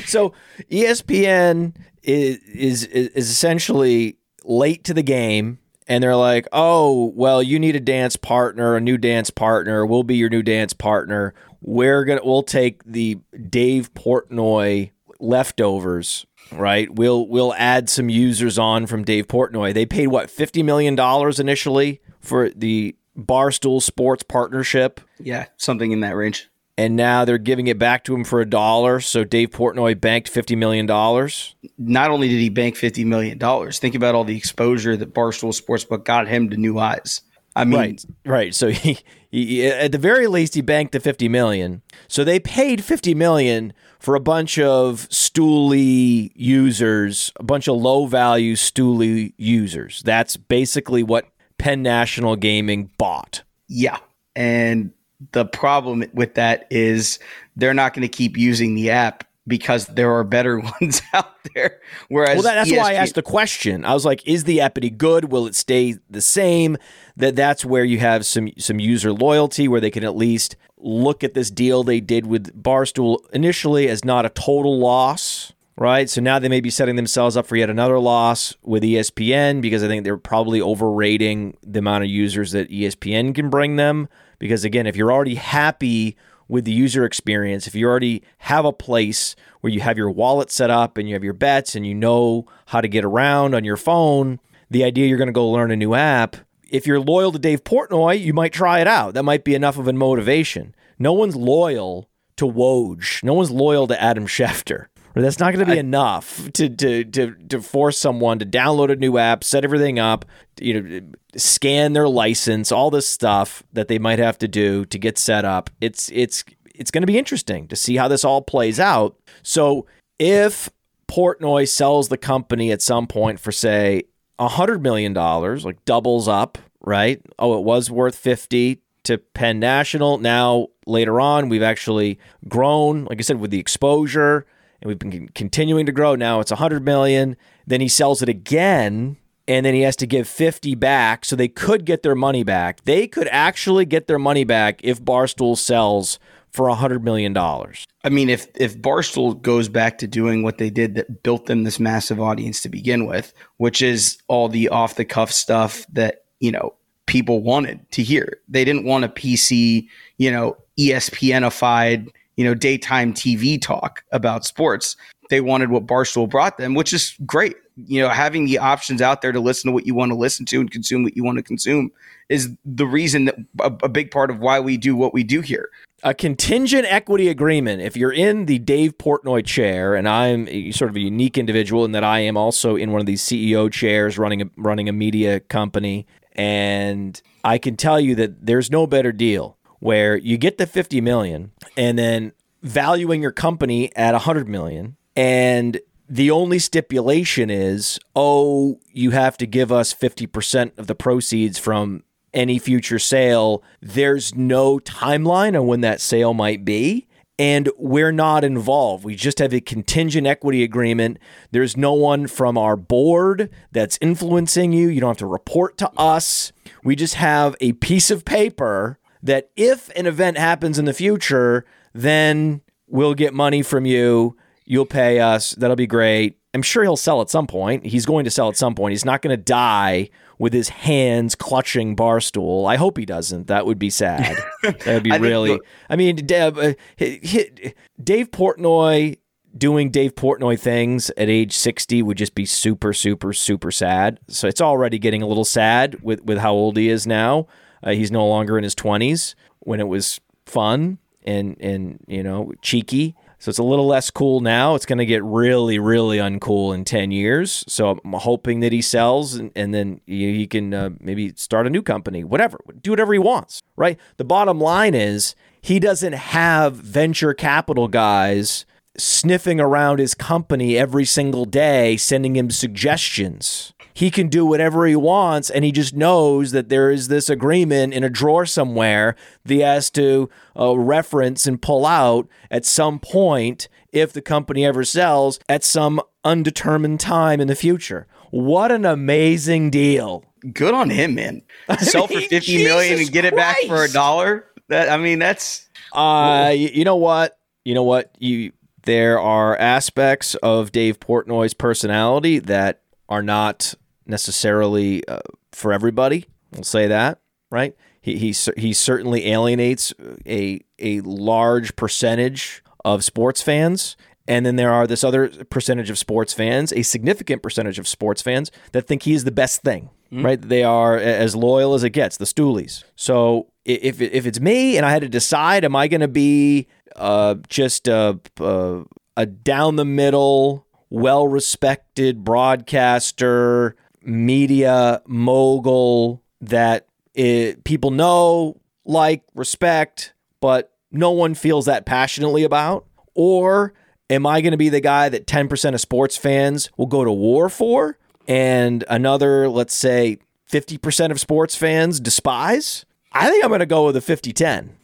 So 0.06 0.34
ESPN 0.72 1.76
is, 2.04 2.38
is 2.44 2.84
is 2.86 3.30
essentially 3.30 4.18
late 4.44 4.84
to 4.86 4.94
the 4.94 5.04
game, 5.04 5.60
and 5.88 6.04
they're 6.04 6.16
like, 6.16 6.48
"Oh, 6.52 7.14
well, 7.16 7.42
you 7.42 7.60
need 7.60 7.76
a 7.76 7.80
dance 7.80 8.16
partner, 8.16 8.76
a 8.76 8.82
new 8.82 8.98
dance 8.98 9.30
partner. 9.30 9.86
We'll 9.86 10.04
be 10.04 10.16
your 10.18 10.30
new 10.30 10.44
dance 10.44 10.74
partner. 10.74 11.34
We're 11.62 12.04
gonna 12.06 12.22
we'll 12.24 12.44
take 12.44 12.84
the 12.84 13.20
Dave 13.50 13.94
Portnoy 13.94 14.92
leftovers." 15.20 16.26
Right, 16.52 16.94
we'll 16.94 17.26
we'll 17.28 17.54
add 17.58 17.90
some 17.90 18.10
users 18.10 18.60
on 18.60 18.86
from 18.86 19.04
Dave 19.06 19.28
Portnoy. 19.28 19.74
They 19.74 19.86
paid 19.86 20.08
what 20.08 20.30
fifty 20.30 20.62
million 20.62 20.94
dollars 20.96 21.40
initially 21.40 22.02
for 22.20 22.50
the 22.50 22.96
Barstool 23.18 23.82
Sports 23.82 24.24
partnership 24.24 25.02
yeah, 25.20 25.46
something 25.58 25.92
in 25.92 26.00
that 26.02 26.16
range. 26.16 26.50
and 26.78 26.96
now 26.96 27.24
they're 27.26 27.38
giving 27.38 27.68
it 27.68 27.78
back 27.78 28.04
to 28.06 28.16
him 28.16 28.24
for 28.24 28.42
a 28.42 28.46
dollar. 28.50 29.00
So 29.00 29.24
Dave 29.24 29.52
Portnoy 29.52 30.00
banked 30.00 30.30
fifty 30.30 30.56
million 30.56 30.86
dollars. 30.86 31.56
Not 31.78 32.12
only 32.12 32.28
did 32.28 32.40
he 32.40 32.50
bank 32.50 32.76
$50 32.76 33.06
million, 33.06 33.38
think 33.72 33.96
about 33.96 34.16
all 34.16 34.24
the 34.24 34.36
exposure 34.38 34.98
that 34.98 35.14
Barstool 35.14 35.54
Sportsbook 35.60 36.04
got 36.06 36.28
him 36.28 36.50
to 36.50 36.58
new 36.58 36.80
eyes. 36.80 37.22
I 37.56 37.66
mean, 37.66 37.80
Right, 37.80 38.06
right. 38.26 38.56
So 38.56 38.70
he, 38.70 38.98
he, 39.30 39.68
at 39.68 39.92
the 39.92 40.00
very 40.00 40.26
least, 40.28 40.56
he 40.56 40.62
banked 40.62 40.92
the 40.92 41.00
fifty 41.00 41.30
million. 41.30 41.84
So 42.08 42.24
they 42.24 42.40
paid 42.40 42.84
fifty 42.84 43.14
million 43.14 43.74
for 44.00 44.16
a 44.16 44.20
bunch 44.20 44.58
of 44.58 45.08
stooly 45.10 46.32
users, 46.36 47.32
a 47.36 47.44
bunch 47.44 47.68
of 47.68 47.76
low 47.76 48.06
value 48.08 48.56
stooly 48.56 49.34
users. 49.38 50.02
That's 50.04 50.36
basically 50.36 51.04
what 51.04 51.28
Penn 51.64 51.82
National 51.82 52.36
Gaming 52.36 52.92
bought. 52.98 53.44
Yeah. 53.70 53.98
And 54.36 54.92
the 55.32 55.46
problem 55.46 56.04
with 56.14 56.34
that 56.34 56.68
is 56.70 57.20
they're 57.56 57.74
not 57.74 57.94
going 57.94 58.02
to 58.02 58.10
keep 58.10 58.38
using 58.38 58.76
the 58.76 58.90
app 58.90 59.24
because 59.48 59.86
there 59.88 60.14
are 60.14 60.26
better 60.26 60.60
ones 60.82 61.02
out 61.14 61.32
there. 61.56 61.80
Whereas 62.10 62.36
Well, 62.36 62.44
that, 62.44 62.56
that's 62.56 62.72
why 62.72 62.92
I 62.92 62.94
asked 62.96 63.16
the 63.16 63.22
question. 63.22 63.86
I 63.86 63.94
was 63.94 64.04
like, 64.04 64.28
"Is 64.28 64.44
the 64.44 64.60
app 64.60 64.78
any 64.78 64.90
good? 64.90 65.32
Will 65.32 65.48
it 65.48 65.56
stay 65.56 65.96
the 66.10 66.20
same?" 66.20 66.76
That 67.16 67.38
that's 67.38 67.64
where 67.64 67.86
you 67.86 68.00
have 68.00 68.26
some 68.26 68.50
some 68.58 68.82
user 68.82 69.14
loyalty, 69.14 69.70
where 69.70 69.80
they 69.80 69.92
can 69.92 70.04
at 70.04 70.18
least 70.18 70.58
look 70.78 71.24
at 71.24 71.34
this 71.34 71.50
deal 71.50 71.84
they 71.84 72.02
did 72.02 72.26
with 72.26 72.62
Barstool 72.62 73.20
initially 73.32 73.88
as 73.88 74.04
not 74.04 74.26
a 74.26 74.30
total 74.30 74.80
loss, 74.80 75.54
right? 75.78 76.10
So 76.10 76.22
now 76.22 76.40
they 76.40 76.50
may 76.50 76.62
be 76.62 76.70
setting 76.70 76.96
themselves 76.96 77.36
up 77.36 77.46
for 77.46 77.56
yet 77.56 77.70
another 77.70 78.00
loss 78.00 78.56
with 78.62 78.84
ESPN 78.84 79.62
because 79.62 79.84
I 79.84 79.88
think 79.88 80.04
they're 80.04 80.18
probably 80.18 80.62
overrating 80.62 81.58
the 81.64 81.80
amount 81.80 82.04
of 82.04 82.10
users 82.10 82.52
that 82.52 82.70
ESPN 82.70 83.34
can 83.34 83.50
bring 83.50 83.76
them. 83.76 84.08
Because 84.40 84.64
again, 84.64 84.88
if 84.88 84.96
you're 84.96 85.12
already 85.12 85.36
happy 85.36 86.16
with 86.48 86.66
the 86.66 86.72
user 86.72 87.06
experience, 87.06 87.66
if 87.68 87.76
you 87.76 87.88
already 87.88 88.22
have 88.40 88.66
a 88.66 88.74
place 88.74 89.36
where 89.62 89.72
you 89.72 89.80
have 89.80 89.98
your 89.98 90.12
wallet 90.12 90.52
set 90.52 90.70
up 90.70 90.98
and 90.98 91.08
you 91.08 91.16
have 91.16 91.24
your 91.24 91.34
bets 91.34 91.76
and 91.76 91.88
you 91.88 91.96
know 91.96 92.46
how 92.68 92.82
to 92.82 92.88
get 92.88 93.06
around 93.06 93.56
on 93.56 93.64
your 93.64 93.78
phone, 93.78 94.40
the 94.70 94.84
idea 94.84 95.08
you're 95.08 95.18
going 95.18 95.28
to 95.28 95.34
go 95.34 95.50
learn 95.50 95.72
a 95.72 95.76
new 95.76 95.94
app, 95.94 96.36
if 96.70 96.86
you're 96.88 97.00
loyal 97.00 97.32
to 97.32 97.40
Dave 97.40 97.64
Portnoy, 97.64 98.20
you 98.20 98.34
might 98.34 98.52
try 98.52 98.80
it 98.80 98.88
out. 98.88 99.14
That 99.14 99.24
might 99.24 99.44
be 99.44 99.56
enough 99.56 99.78
of 99.78 99.88
a 99.88 99.94
motivation. 99.94 100.76
No 101.00 101.14
one's 101.14 101.36
loyal 101.36 102.10
to 102.38 102.46
Woj. 102.46 103.24
No 103.24 103.34
one's 103.34 103.52
loyal 103.52 103.88
to 103.88 104.02
Adam 104.02 104.26
Schefter. 104.26 104.88
Or 105.16 105.22
that's 105.22 105.40
not 105.40 105.54
going 105.54 105.66
to 105.66 105.72
be 105.72 105.78
enough 105.78 106.52
to, 106.54 106.70
to 106.70 107.04
to 107.04 107.36
to 107.50 107.62
force 107.62 108.00
someone 108.00 108.40
to 108.40 108.46
download 108.46 108.92
a 108.92 108.96
new 108.96 109.18
app, 109.18 109.44
set 109.44 109.64
everything 109.64 110.00
up, 110.00 110.26
you 110.60 110.82
know, 110.82 111.02
scan 111.36 111.94
their 111.94 112.08
license, 112.08 112.72
all 112.72 112.90
this 112.90 113.08
stuff 113.08 113.62
that 113.74 113.88
they 113.88 114.00
might 114.00 114.18
have 114.18 114.40
to 114.40 114.48
do 114.48 114.86
to 114.86 114.98
get 114.98 115.20
set 115.20 115.46
up. 115.46 115.70
It's 115.80 116.10
it's 116.12 116.44
it's 116.74 116.90
going 116.90 117.04
to 117.04 117.08
be 117.08 117.18
interesting 117.18 117.68
to 117.68 117.76
see 117.76 117.96
how 117.98 118.08
this 118.08 118.26
all 118.26 118.42
plays 118.42 118.80
out. 118.80 119.16
So 119.44 119.86
if 120.18 120.70
Portnoy 121.08 121.70
sells 121.70 122.10
the 122.10 122.18
company 122.18 122.72
at 122.72 122.82
some 122.82 123.06
point 123.06 123.40
for 123.40 123.52
say 123.52 124.04
a 124.40 124.48
hundred 124.48 124.82
million 124.82 125.14
dollars, 125.14 125.64
like 125.64 125.86
doubles 125.86 126.28
up, 126.28 126.58
right? 126.82 127.22
Oh, 127.38 127.56
it 127.60 127.64
was 127.64 127.92
worth 127.92 128.16
fifty 128.16 128.82
to 129.04 129.20
Penn 129.20 129.60
National. 129.60 130.18
Now 130.18 130.70
later 130.88 131.22
on, 131.22 131.50
we've 131.50 131.62
actually 131.62 132.18
grown, 132.48 133.06
like 133.06 133.20
I 133.20 133.22
said, 133.22 133.40
with 133.40 133.52
the 133.52 133.60
exposure, 133.60 134.48
and 134.84 134.90
we've 134.90 135.00
been 135.00 135.12
con- 135.12 135.30
continuing 135.34 135.86
to 135.86 135.92
grow. 135.92 136.16
Now 136.16 136.42
it's 136.42 136.52
a 136.52 136.58
hundred 136.58 136.84
million. 136.84 137.38
Then 137.66 137.80
he 137.80 137.88
sells 137.88 138.22
it 138.22 138.28
again, 138.28 139.16
and 139.48 139.66
then 139.66 139.74
he 139.74 139.82
has 139.82 139.96
to 139.98 140.06
give 140.06 140.28
fifty 140.28 140.76
back. 140.76 141.26
So 141.26 141.36
they 141.36 141.48
could 141.48 141.86
get 141.86 142.04
their 142.04 142.16
money 142.16 142.44
back. 142.44 142.84
They 142.84 143.08
could 143.08 143.30
actually 143.30 143.86
get 143.86 144.08
their 144.08 144.20
money 144.20 144.44
back 144.44 144.82
if 144.84 145.02
Barstool 145.02 145.58
sells 145.58 146.20
for 146.52 146.68
a 146.68 146.76
hundred 146.76 147.04
million 147.04 147.32
dollars. 147.32 147.86
I 148.04 148.10
mean, 148.10 148.30
if 148.30 148.48
if 148.56 148.78
Barstool 148.78 149.42
goes 149.42 149.70
back 149.70 149.98
to 150.00 150.08
doing 150.08 150.44
what 150.44 150.58
they 150.58 150.70
did 150.70 150.96
that 150.96 151.24
built 151.24 151.46
them 151.46 151.64
this 151.64 151.80
massive 151.80 152.20
audience 152.20 152.62
to 152.64 152.70
begin 152.70 153.06
with, 153.08 153.34
which 153.58 153.82
is 153.82 154.18
all 154.28 154.50
the 154.50 154.68
off 154.68 154.96
the 154.96 155.06
cuff 155.06 155.32
stuff 155.32 155.86
that 155.94 156.26
you 156.42 156.52
know 156.52 156.76
people 157.06 157.42
wanted 157.42 157.90
to 157.92 158.04
hear. 158.04 158.40
They 158.50 158.66
didn't 158.66 158.86
want 158.86 159.06
a 159.06 159.10
PC, 159.10 159.88
you 160.18 160.32
know, 160.32 160.58
ESPNified, 160.80 162.10
you 162.36 162.44
know, 162.44 162.54
daytime 162.54 163.14
TV 163.14 163.62
talk 163.62 164.04
about 164.12 164.46
sports. 164.46 164.96
They 165.30 165.42
wanted 165.42 165.70
what 165.70 165.86
Barstool 165.86 166.30
brought 166.30 166.58
them, 166.58 166.74
which 166.74 166.94
is 166.94 167.16
great. 167.26 167.56
You 167.88 168.02
know, 168.02 168.10
having 168.10 168.46
the 168.46 168.60
options 168.60 169.02
out 169.02 169.22
there 169.22 169.32
to 169.32 169.40
listen 169.40 169.70
to 169.70 169.74
what 169.74 169.88
you 169.88 169.96
want 169.96 170.12
to 170.12 170.18
listen 170.18 170.46
to 170.48 170.60
and 170.60 170.70
consume 170.70 171.04
what 171.04 171.16
you 171.16 171.24
want 171.24 171.38
to 171.38 171.44
consume 171.44 171.92
is 172.30 172.52
the 172.66 172.86
reason 172.86 173.26
that 173.26 173.36
a, 173.60 173.74
a 173.84 173.90
big 173.90 174.12
part 174.12 174.30
of 174.30 174.40
why 174.40 174.60
we 174.60 174.78
do 174.78 174.96
what 174.96 175.14
we 175.14 175.24
do 175.24 175.42
here. 175.42 175.70
a 176.04 176.14
contingent 176.14 176.86
equity 176.86 177.30
agreement. 177.30 177.82
If 177.82 177.96
you're 177.98 178.12
in 178.12 178.46
the 178.46 178.60
Dave 178.60 178.98
Portnoy 178.98 179.46
chair, 179.46 179.96
and 179.96 180.08
I'm 180.08 180.72
sort 180.72 180.90
of 180.90 180.96
a 180.96 181.00
unique 181.00 181.38
individual 181.38 181.86
in 181.86 181.94
that 181.94 182.04
I 182.04 182.20
am 182.20 182.38
also 182.38 182.76
in 182.76 182.92
one 182.92 183.00
of 183.00 183.08
these 183.08 183.22
CEO 183.22 183.72
chairs 183.72 184.18
running 184.18 184.42
a, 184.42 184.46
running 184.58 184.90
a 184.90 184.94
media 184.94 185.40
company, 185.40 186.06
and 186.34 187.20
I 187.44 187.58
can 187.58 187.76
tell 187.76 188.00
you 188.00 188.16
that 188.16 188.46
there's 188.46 188.70
no 188.70 188.86
better 188.86 189.12
deal 189.12 189.58
where 189.84 190.16
you 190.16 190.38
get 190.38 190.58
the 190.58 190.66
50 190.66 191.02
million 191.02 191.52
and 191.76 192.00
then 192.00 192.32
valuing 192.62 193.22
your 193.22 193.34
company 193.34 193.94
at 193.98 194.14
100 194.14 194.48
million 194.48 194.96
and 195.14 195.82
the 196.08 196.32
only 196.32 196.58
stipulation 196.58 197.50
is 197.50 198.00
oh 198.16 198.80
you 198.94 199.12
have 199.12 199.36
to 199.36 199.46
give 199.46 199.74
us 199.74 199.94
50% 199.94 200.78
of 200.80 200.88
the 200.88 200.96
proceeds 200.96 201.60
from 201.60 202.04
any 202.34 202.58
future 202.60 202.98
sale 202.98 203.62
there's 203.82 204.34
no 204.34 204.80
timeline 204.80 205.60
on 205.60 205.68
when 205.68 205.82
that 205.82 206.00
sale 206.00 206.34
might 206.34 206.64
be 206.64 207.06
and 207.40 207.68
we're 207.80 208.12
not 208.12 208.44
involved. 208.44 209.04
We 209.04 209.16
just 209.16 209.40
have 209.40 209.56
a 209.56 209.60
contingent 209.60 210.28
equity 210.28 210.64
agreement. 210.64 211.18
There's 211.50 211.76
no 211.76 211.94
one 211.94 212.28
from 212.28 212.60
our 212.60 212.76
board 212.76 213.50
that's 213.72 213.98
influencing 214.02 214.72
you. 214.72 214.88
You 214.88 215.02
don't 215.02 215.10
have 215.10 215.18
to 215.18 215.26
report 215.26 215.76
to 215.80 215.90
us. 215.98 216.54
We 216.84 216.96
just 216.96 217.16
have 217.16 217.56
a 217.60 217.74
piece 217.74 218.12
of 218.12 218.24
paper 218.24 219.00
that 219.24 219.50
if 219.56 219.90
an 219.96 220.06
event 220.06 220.38
happens 220.38 220.78
in 220.78 220.86
the 220.86 220.94
future, 220.94 221.66
then 221.94 222.62
we'll 222.88 223.14
get 223.16 223.34
money 223.34 223.64
from 223.64 223.86
you. 223.86 224.38
You'll 224.66 224.86
pay 224.86 225.20
us. 225.20 225.52
That'll 225.52 225.76
be 225.76 225.88
great. 225.88 226.38
I'm 226.54 226.62
sure 226.62 226.84
he'll 226.84 226.96
sell 226.98 227.20
at 227.22 227.32
some 227.32 227.48
point. 227.48 227.86
He's 227.86 228.06
going 228.06 228.26
to 228.26 228.30
sell 228.32 228.48
at 228.48 228.56
some 228.58 228.76
point. 228.76 228.92
He's 228.92 229.06
not 229.06 229.24
going 229.24 229.36
to 229.36 229.42
die 229.44 230.10
with 230.38 230.54
his 230.54 230.70
hands 230.70 231.34
clutching 231.34 231.96
Barstool. 231.96 232.70
I 232.70 232.76
hope 232.76 232.98
he 232.98 233.06
doesn't. 233.06 233.48
That 233.48 233.66
would 233.66 233.80
be 233.80 233.90
sad. 233.90 234.38
that 234.64 234.86
would 234.86 235.04
be 235.04 235.12
I 235.12 235.16
really. 235.16 235.54
the- 235.58 235.62
I 235.90 235.96
mean, 235.96 236.16
Dave, 236.18 236.58
uh, 236.60 236.74
hi- 237.00 237.74
Dave 238.04 238.30
Portnoy 238.30 239.18
doing 239.58 239.90
Dave 239.90 240.16
Portnoy 240.16 240.60
things 240.60 241.10
at 241.18 241.30
age 241.30 241.54
60 241.54 242.04
would 242.04 242.18
just 242.18 242.36
be 242.36 242.46
super, 242.46 242.94
super, 242.94 243.34
super 243.34 243.72
sad. 243.72 244.20
So 244.28 244.48
it's 244.48 244.62
already 244.62 245.00
getting 245.00 245.22
a 245.22 245.28
little 245.28 245.46
sad 245.46 245.98
with, 246.04 246.24
with 246.24 246.38
how 246.40 246.54
old 246.54 246.78
he 246.78 246.90
is 246.90 247.08
now. 247.08 247.48
Uh, 247.84 247.92
he's 247.92 248.12
no 248.12 248.28
longer 248.28 248.58
in 248.58 248.64
his 248.64 248.76
20s 248.76 249.36
when 249.60 249.80
it 249.80 249.88
was 249.88 250.20
fun 250.46 250.98
and, 251.24 251.58
and 251.60 252.04
you 252.08 252.24
know, 252.24 252.54
cheeky. 252.62 253.16
So 253.40 253.50
it's 253.50 253.60
a 253.60 253.64
little 253.64 253.88
less 253.88 254.10
cool 254.10 254.40
now. 254.40 254.76
It's 254.76 254.86
going 254.86 255.00
to 255.00 255.06
get 255.06 255.22
really, 255.22 255.78
really 255.78 256.18
uncool 256.18 256.74
in 256.74 256.86
10 256.86 257.12
years. 257.12 257.66
So 257.68 257.90
I'm 257.90 258.14
hoping 258.14 258.62
that 258.62 258.72
he 258.72 258.82
sells 258.82 259.36
and, 259.36 259.52
and 259.54 259.74
then 259.74 260.00
he, 260.06 260.48
can 260.48 260.74
uh, 260.74 260.92
maybe 261.02 261.34
start 261.36 261.68
a 261.68 261.70
new 261.70 261.82
company, 261.82 262.24
whatever, 262.24 262.58
do 262.82 262.92
whatever 262.92 263.12
he 263.12 263.20
wants, 263.20 263.62
right? 263.76 264.00
The 264.16 264.24
bottom 264.24 264.62
line 264.62 264.96
is 264.96 265.36
he 265.62 265.78
doesn't 265.80 266.14
have 266.14 266.76
venture 266.76 267.34
capital 267.34 267.90
guys 267.90 268.66
sniffing 268.98 269.60
around 269.60 270.00
his 270.00 270.14
company 270.14 270.78
every 270.78 271.04
single 271.04 271.46
day, 271.46 271.98
sending 271.98 272.36
him 272.38 272.50
suggestions. 272.50 273.73
He 273.94 274.10
can 274.10 274.28
do 274.28 274.46
whatever 274.46 274.86
he 274.86 274.96
wants, 274.96 275.50
and 275.50 275.64
he 275.64 275.72
just 275.72 275.96
knows 275.96 276.52
that 276.52 276.70
there 276.70 276.90
is 276.90 277.08
this 277.08 277.30
agreement 277.30 277.94
in 277.94 278.04
a 278.04 278.10
drawer 278.10 278.46
somewhere 278.46 279.16
that 279.46 279.54
he 279.54 279.60
has 279.62 279.90
to 279.92 280.30
uh, 280.60 280.78
reference 280.78 281.46
and 281.46 281.62
pull 281.62 281.86
out 281.86 282.28
at 282.50 282.66
some 282.66 283.00
point 283.00 283.68
if 283.92 284.12
the 284.12 284.22
company 284.22 284.66
ever 284.66 284.84
sells 284.84 285.40
at 285.48 285.64
some 285.64 286.02
undetermined 286.24 287.00
time 287.00 287.40
in 287.40 287.48
the 287.48 287.56
future. 287.56 288.08
What 288.32 288.72
an 288.72 288.86
amazing 288.86 289.70
deal! 289.70 290.26
Good 290.52 290.74
on 290.74 290.90
him, 290.90 291.16
man. 291.16 291.44
Sell 291.80 292.08
for 292.08 292.16
mean, 292.16 292.30
fifty 292.30 292.64
million 292.64 292.98
Jesus 292.98 293.08
and 293.08 293.14
get 293.14 293.26
it 293.26 293.36
back 293.36 293.58
for 293.68 293.84
a 293.84 293.90
dollar. 293.90 294.46
That 294.70 294.90
I 294.90 294.98
mean, 294.98 295.20
that's 295.20 295.70
Uh, 295.94 296.52
you 296.56 296.84
know 296.84 296.96
what? 296.96 297.38
You 297.64 297.76
know 297.76 297.84
what? 297.84 298.16
You 298.20 298.52
there 298.84 299.20
are 299.20 299.56
aspects 299.58 300.36
of 300.36 300.72
Dave 300.72 301.00
Portnoy's 301.00 301.54
personality 301.54 302.40
that 302.40 302.82
are 303.08 303.24
not 303.24 303.76
necessarily 304.06 305.08
uh, 305.08 305.20
for 305.52 305.74
everybody. 305.74 306.26
We'll 306.52 306.64
say 306.64 306.88
that, 306.88 307.20
right? 307.50 307.76
He 308.02 308.18
he 308.18 308.36
he 308.58 308.74
certainly 308.74 309.28
alienates 309.30 309.94
a 310.26 310.62
a 310.80 311.02
large 311.02 311.76
percentage 311.76 312.64
of 312.84 313.04
sports 313.04 313.42
fans. 313.42 313.96
And 314.26 314.46
then 314.46 314.56
there 314.56 314.72
are 314.72 314.88
this 314.88 315.04
other 315.04 315.28
percentage 315.50 315.90
of 315.90 315.98
sports 315.98 316.34
fans, 316.34 316.72
a 316.72 316.82
significant 316.82 317.44
percentage 317.44 317.78
of 317.78 317.90
sports 317.90 318.22
fans 318.22 318.52
that 318.72 318.88
think 318.88 319.04
he 319.04 319.14
is 319.14 319.26
the 319.26 319.32
best 319.32 319.64
thing, 319.64 319.90
right? 320.24 320.42
They 320.42 320.64
are 320.64 320.96
as 320.98 321.36
loyal 321.36 321.74
as 321.74 321.84
it 321.84 321.90
gets, 321.90 322.16
the 322.16 322.24
Stoolies. 322.26 322.86
So 322.96 323.48
if 323.66 324.00
if 324.00 324.26
it's 324.26 324.40
me 324.40 324.78
and 324.78 324.86
I 324.86 324.92
had 324.92 325.02
to 325.02 325.10
decide, 325.10 325.66
am 325.66 325.76
I 325.76 325.90
going 325.90 326.00
to 326.00 326.08
be 326.08 326.68
uh, 326.96 327.36
just 327.50 327.90
a, 327.90 328.18
a 328.40 328.84
a 329.18 329.26
down 329.26 329.76
the 329.76 329.84
middle, 329.86 330.68
well 330.90 331.28
respected 331.28 332.24
broadcaster, 332.24 333.76
media 334.04 335.02
mogul 335.06 336.22
that 336.42 336.88
it, 337.14 337.64
people 337.64 337.92
know, 337.92 338.60
like, 338.86 339.24
respect, 339.34 340.14
but 340.42 340.72
no 340.92 341.12
one 341.12 341.34
feels 341.36 341.66
that 341.66 341.86
passionately 341.86 342.44
about? 342.44 342.86
Or 343.16 343.74
am 344.10 344.26
I 344.26 344.42
going 344.42 344.52
to 344.52 344.58
be 344.58 344.70
the 344.70 344.82
guy 344.82 345.10
that 345.10 345.28
10% 345.28 345.74
of 345.74 345.82
sports 345.82 346.18
fans 346.18 346.70
will 346.78 346.86
go 346.86 347.04
to 347.04 347.12
war 347.12 347.50
for 347.50 347.98
and 348.28 348.84
another, 348.90 349.50
let's 349.50 349.76
say, 349.76 350.20
50% 350.50 351.12
of 351.12 351.20
sports 351.20 351.56
fans 351.56 352.00
despise? 352.00 352.86
I 353.12 353.30
think 353.30 353.44
I'm 353.44 353.50
going 353.50 353.60
to 353.60 353.66
go 353.66 353.86
with 353.86 353.96
a 353.96 354.02
50 354.02 354.34
10. 354.34 354.76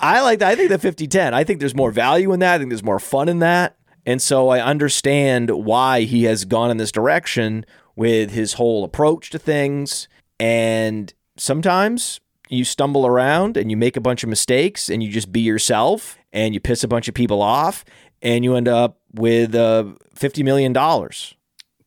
I 0.00 0.20
like 0.20 0.40
that. 0.40 0.48
I 0.48 0.54
think 0.54 0.70
the 0.70 0.78
50 0.78 1.06
10. 1.06 1.34
I 1.34 1.44
think 1.44 1.60
there's 1.60 1.74
more 1.74 1.90
value 1.90 2.32
in 2.32 2.40
that. 2.40 2.54
I 2.54 2.58
think 2.58 2.70
there's 2.70 2.84
more 2.84 3.00
fun 3.00 3.28
in 3.28 3.38
that. 3.40 3.76
And 4.06 4.22
so 4.22 4.48
I 4.48 4.62
understand 4.62 5.50
why 5.50 6.02
he 6.02 6.24
has 6.24 6.44
gone 6.44 6.70
in 6.70 6.78
this 6.78 6.92
direction 6.92 7.66
with 7.98 8.30
his 8.30 8.52
whole 8.52 8.84
approach 8.84 9.28
to 9.28 9.40
things. 9.40 10.06
And 10.38 11.12
sometimes 11.36 12.20
you 12.48 12.64
stumble 12.64 13.04
around 13.04 13.56
and 13.56 13.72
you 13.72 13.76
make 13.76 13.96
a 13.96 14.00
bunch 14.00 14.22
of 14.22 14.28
mistakes 14.28 14.88
and 14.88 15.02
you 15.02 15.10
just 15.10 15.32
be 15.32 15.40
yourself 15.40 16.16
and 16.32 16.54
you 16.54 16.60
piss 16.60 16.84
a 16.84 16.88
bunch 16.88 17.08
of 17.08 17.14
people 17.14 17.42
off 17.42 17.84
and 18.22 18.44
you 18.44 18.54
end 18.54 18.68
up 18.68 19.00
with 19.12 19.52
uh, 19.52 19.84
$50 20.14 20.44
million. 20.44 20.72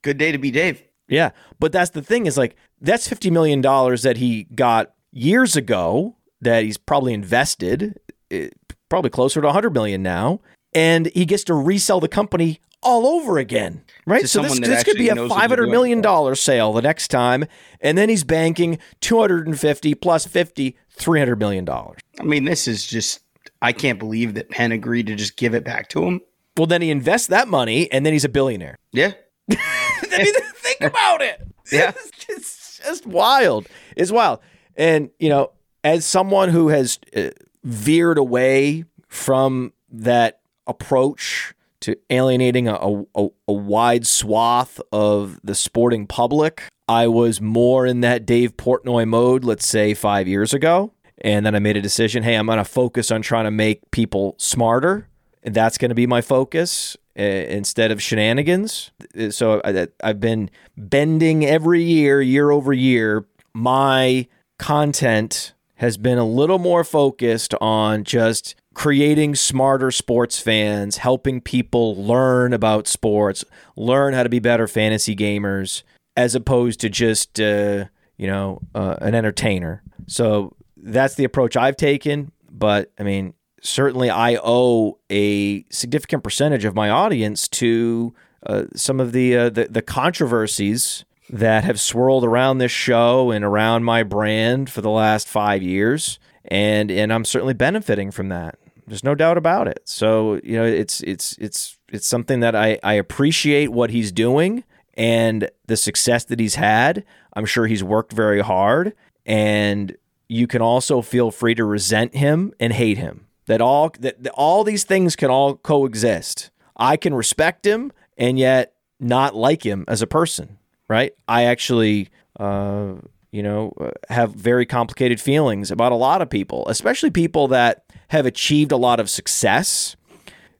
good 0.01 0.18
day 0.18 0.34
to 0.34 0.38
be 0.38 0.51
Dave. 0.51 0.84
Yeah. 1.08 1.32
But 1.60 1.72
that's 1.72 1.91
the 1.91 2.01
thing 2.01 2.25
is 2.25 2.38
like, 2.38 2.58
that's 2.82 3.08
$50 3.08 3.32
million 3.32 3.62
that 3.62 4.18
he 4.18 4.44
got 4.53 4.94
years 5.13 5.56
ago 5.56 6.18
that 6.41 6.65
he's 6.65 6.77
probably 6.77 7.13
invested, 7.13 7.98
eh, 8.30 8.50
probably 8.89 9.12
closer 9.12 9.39
to 9.39 9.48
100 9.48 9.74
million 9.74 10.03
now. 10.03 10.41
And 10.74 11.06
he 11.15 11.24
gets 11.25 11.46
to 11.46 11.53
resell 11.53 12.01
the 12.01 12.10
company 12.10 12.60
all 12.84 13.06
over 13.08 13.38
again, 13.38 13.84
right? 14.06 14.28
So 14.28 14.42
this, 14.42 14.60
this 14.60 14.84
could 14.84 14.98
be 14.98 15.08
a 15.08 15.12
actually 15.12 15.28
knows 15.28 15.30
what 15.30 15.48
they're 15.48 15.58
$500 15.58 15.62
doing. 15.62 15.72
million 15.72 16.02
dollar 16.02 16.36
sale 16.36 16.74
the 16.74 16.82
next 16.82 17.10
time. 17.10 17.46
And 17.80 17.98
then 17.98 18.10
he's 18.10 18.24
banking 18.24 18.79
250 19.01 19.96
plus 19.96 20.25
50, 20.27 20.75
$300 20.98 21.38
million. 21.38 21.68
I 21.70 22.24
mean, 22.24 22.46
this 22.46 22.68
is 22.68 22.86
just 22.86 23.22
I 23.62 23.72
can't 23.74 24.00
believe 24.00 24.34
that 24.34 24.50
Penn 24.50 24.72
agreed 24.72 25.08
to 25.08 25.16
just 25.16 25.38
give 25.38 25.53
it 25.53 25.64
back 25.64 25.90
to 25.90 26.03
him. 26.03 26.22
Well, 26.58 26.68
then 26.68 26.82
he 26.82 26.90
invests 26.90 27.27
that 27.27 27.48
money 27.48 27.92
and 27.92 28.05
then 28.05 28.14
he's 28.14 28.25
a 28.25 28.29
billionaire. 28.29 28.77
Yeah. 28.92 29.14
I 29.51 30.18
mean, 30.18 30.34
think 30.55 30.82
about 30.82 31.22
it. 31.22 31.42
Yeah. 31.72 31.94
It's, 31.96 32.12
it's 32.29 32.79
just 32.86 33.05
wild. 33.08 33.68
It's 33.96 34.12
wild. 34.12 34.40
And, 34.75 35.10
you 35.20 35.29
know, 35.29 35.51
as 35.86 36.05
someone 36.05 36.50
who 36.50 36.68
has 36.68 37.00
uh, 37.16 37.29
veered 37.64 38.18
away 38.18 38.84
from 39.08 39.72
that 39.90 40.42
approach 40.68 41.53
to 41.81 41.96
alienating 42.09 42.67
a, 42.67 42.75
a, 43.15 43.27
a 43.48 43.53
wide 43.53 44.07
swath 44.07 44.79
of 44.91 45.39
the 45.44 45.55
sporting 45.55 46.07
public, 46.07 46.63
I 46.87 47.07
was 47.07 47.41
more 47.41 47.85
in 47.85 48.01
that 48.01 48.25
Dave 48.25 48.57
Portnoy 48.57 49.07
mode, 49.07 49.44
let's 49.44 49.67
say 49.67 49.94
five 49.94 50.27
years 50.27 50.53
ago. 50.53 50.94
And 51.24 51.46
then 51.46 51.55
I 51.55 51.59
made 51.59 51.77
a 51.77 51.81
decision 51.81 52.24
hey, 52.24 52.35
I'm 52.35 52.48
going 52.48 52.57
to 52.57 52.63
focus 52.63 53.11
on 53.11 53.22
trying 53.22 53.46
to 53.46 53.51
make 53.51 53.91
people 53.91 54.35
smarter. 54.37 55.07
And 55.44 55.55
that's 55.55 55.77
going 55.77 55.89
to 55.89 55.96
be 55.96 56.07
my 56.07 56.22
focus 56.22 56.98
uh, 57.17 57.22
instead 57.22 57.91
of 57.91 58.01
shenanigans. 58.01 58.91
Uh, 59.17 59.31
So 59.31 59.61
I, 59.63 59.87
I've 60.03 60.20
been 60.20 60.50
bending 60.77 61.46
every 61.46 61.83
year, 61.83 62.22
year 62.22 62.51
over 62.51 62.74
year. 62.74 63.25
My 63.53 64.27
content 64.57 65.53
has 65.75 65.98
been 65.98 66.20
a 66.20 66.25
little 66.25 66.59
more 66.59 66.83
focused 66.83 67.55
on 67.59 68.03
just 68.03 68.55
creating 68.74 69.36
smarter 69.36 69.92
sports 69.92 70.40
fans, 70.40 70.98
helping 70.98 71.42
people 71.42 71.96
learn 71.96 72.53
about 72.53 72.88
sports, 72.88 73.44
learn 73.75 74.14
how 74.14 74.24
to 74.24 74.29
be 74.29 74.40
better 74.40 74.68
fantasy 74.68 75.16
gamers, 75.16 75.84
as 76.16 76.36
opposed 76.36 76.79
to 76.79 76.90
just 76.90 77.40
uh, 77.40 77.86
you 78.18 78.27
know 78.27 78.62
uh, 78.75 78.96
an 79.01 79.16
entertainer. 79.16 79.84
So 80.07 80.55
that's 80.77 81.16
the 81.16 81.24
approach 81.24 81.55
I've 81.55 81.77
taken. 81.77 82.31
But 82.50 82.92
I 83.00 83.03
mean, 83.03 83.34
certainly 83.62 84.10
I 84.10 84.38
owe 84.44 85.00
a 85.10 85.66
significant 85.70 86.24
percentage 86.24 86.66
of 86.66 86.75
my 86.75 86.90
audience 86.90 87.48
to 87.50 88.14
uh, 88.46 88.66
some 88.75 89.00
of 89.00 89.12
the, 89.12 89.38
uh, 89.38 89.50
the 89.50 89.66
the 89.66 89.81
controversies 89.81 91.05
that 91.29 91.64
have 91.64 91.79
swirled 91.79 92.25
around 92.25 92.57
this 92.57 92.72
show 92.72 93.31
and 93.31 93.46
around 93.46 93.84
my 93.84 94.03
brand 94.03 94.70
for 94.70 94.81
the 94.81 94.90
last 94.90 95.27
five 95.27 95.62
years, 95.62 96.20
and 96.46 96.92
and 96.92 97.14
I'm 97.14 97.25
certainly 97.25 97.53
benefiting 97.53 98.12
from 98.12 98.29
that. 98.29 98.57
There's 98.87 99.03
no 99.03 99.15
doubt 99.15 99.37
about 99.37 99.67
it. 99.67 99.81
So 99.85 100.39
you 100.44 100.57
know, 100.57 100.65
it's 100.65 101.01
it's 101.01 101.37
it's 101.39 101.77
it's 101.89 102.07
something 102.07 102.39
that 102.41 102.55
I 102.55 102.79
I 102.83 102.94
appreciate 102.94 103.72
what 103.72 103.89
he's 103.89 104.11
doing 104.11 104.63
and 104.96 105.50
the 105.67 105.77
success 105.77 106.25
that 106.25 106.39
he's 106.39 106.55
had. 106.55 107.03
I'm 107.33 107.46
sure 107.46 107.67
he's 107.67 107.83
worked 107.83 108.13
very 108.13 108.41
hard, 108.41 108.94
and 109.25 109.96
you 110.27 110.48
can 110.48 110.61
also 110.61 111.01
feel 111.01 111.31
free 111.31 111.55
to 111.55 111.65
resent 111.65 112.15
him 112.15 112.53
and 112.59 112.74
hate 112.74 112.98
him. 112.98 113.27
That 113.46 113.61
all 113.61 113.91
that 114.00 114.24
that 114.24 114.33
all 114.33 114.63
these 114.63 114.83
things 114.83 115.15
can 115.15 115.29
all 115.29 115.55
coexist. 115.55 116.51
I 116.77 116.98
can 116.98 117.13
respect 117.13 117.65
him 117.65 117.91
and 118.17 118.39
yet 118.39 118.74
not 119.00 119.35
like 119.35 119.65
him 119.65 119.83
as 119.87 120.01
a 120.01 120.07
person, 120.07 120.57
right? 120.87 121.13
I 121.27 121.44
actually, 121.44 122.09
uh, 122.39 122.94
you 123.31 123.44
know, 123.44 123.74
uh, 123.79 123.91
have 124.09 124.33
very 124.33 124.65
complicated 124.65 125.20
feelings 125.20 125.72
about 125.72 125.91
a 125.91 125.96
lot 125.96 126.22
of 126.22 126.29
people, 126.29 126.67
especially 126.67 127.09
people 127.09 127.48
that 127.50 127.83
have 128.12 128.26
achieved 128.26 128.74
a 128.74 128.78
lot 128.78 129.00
of 129.00 129.10
success 129.10 129.96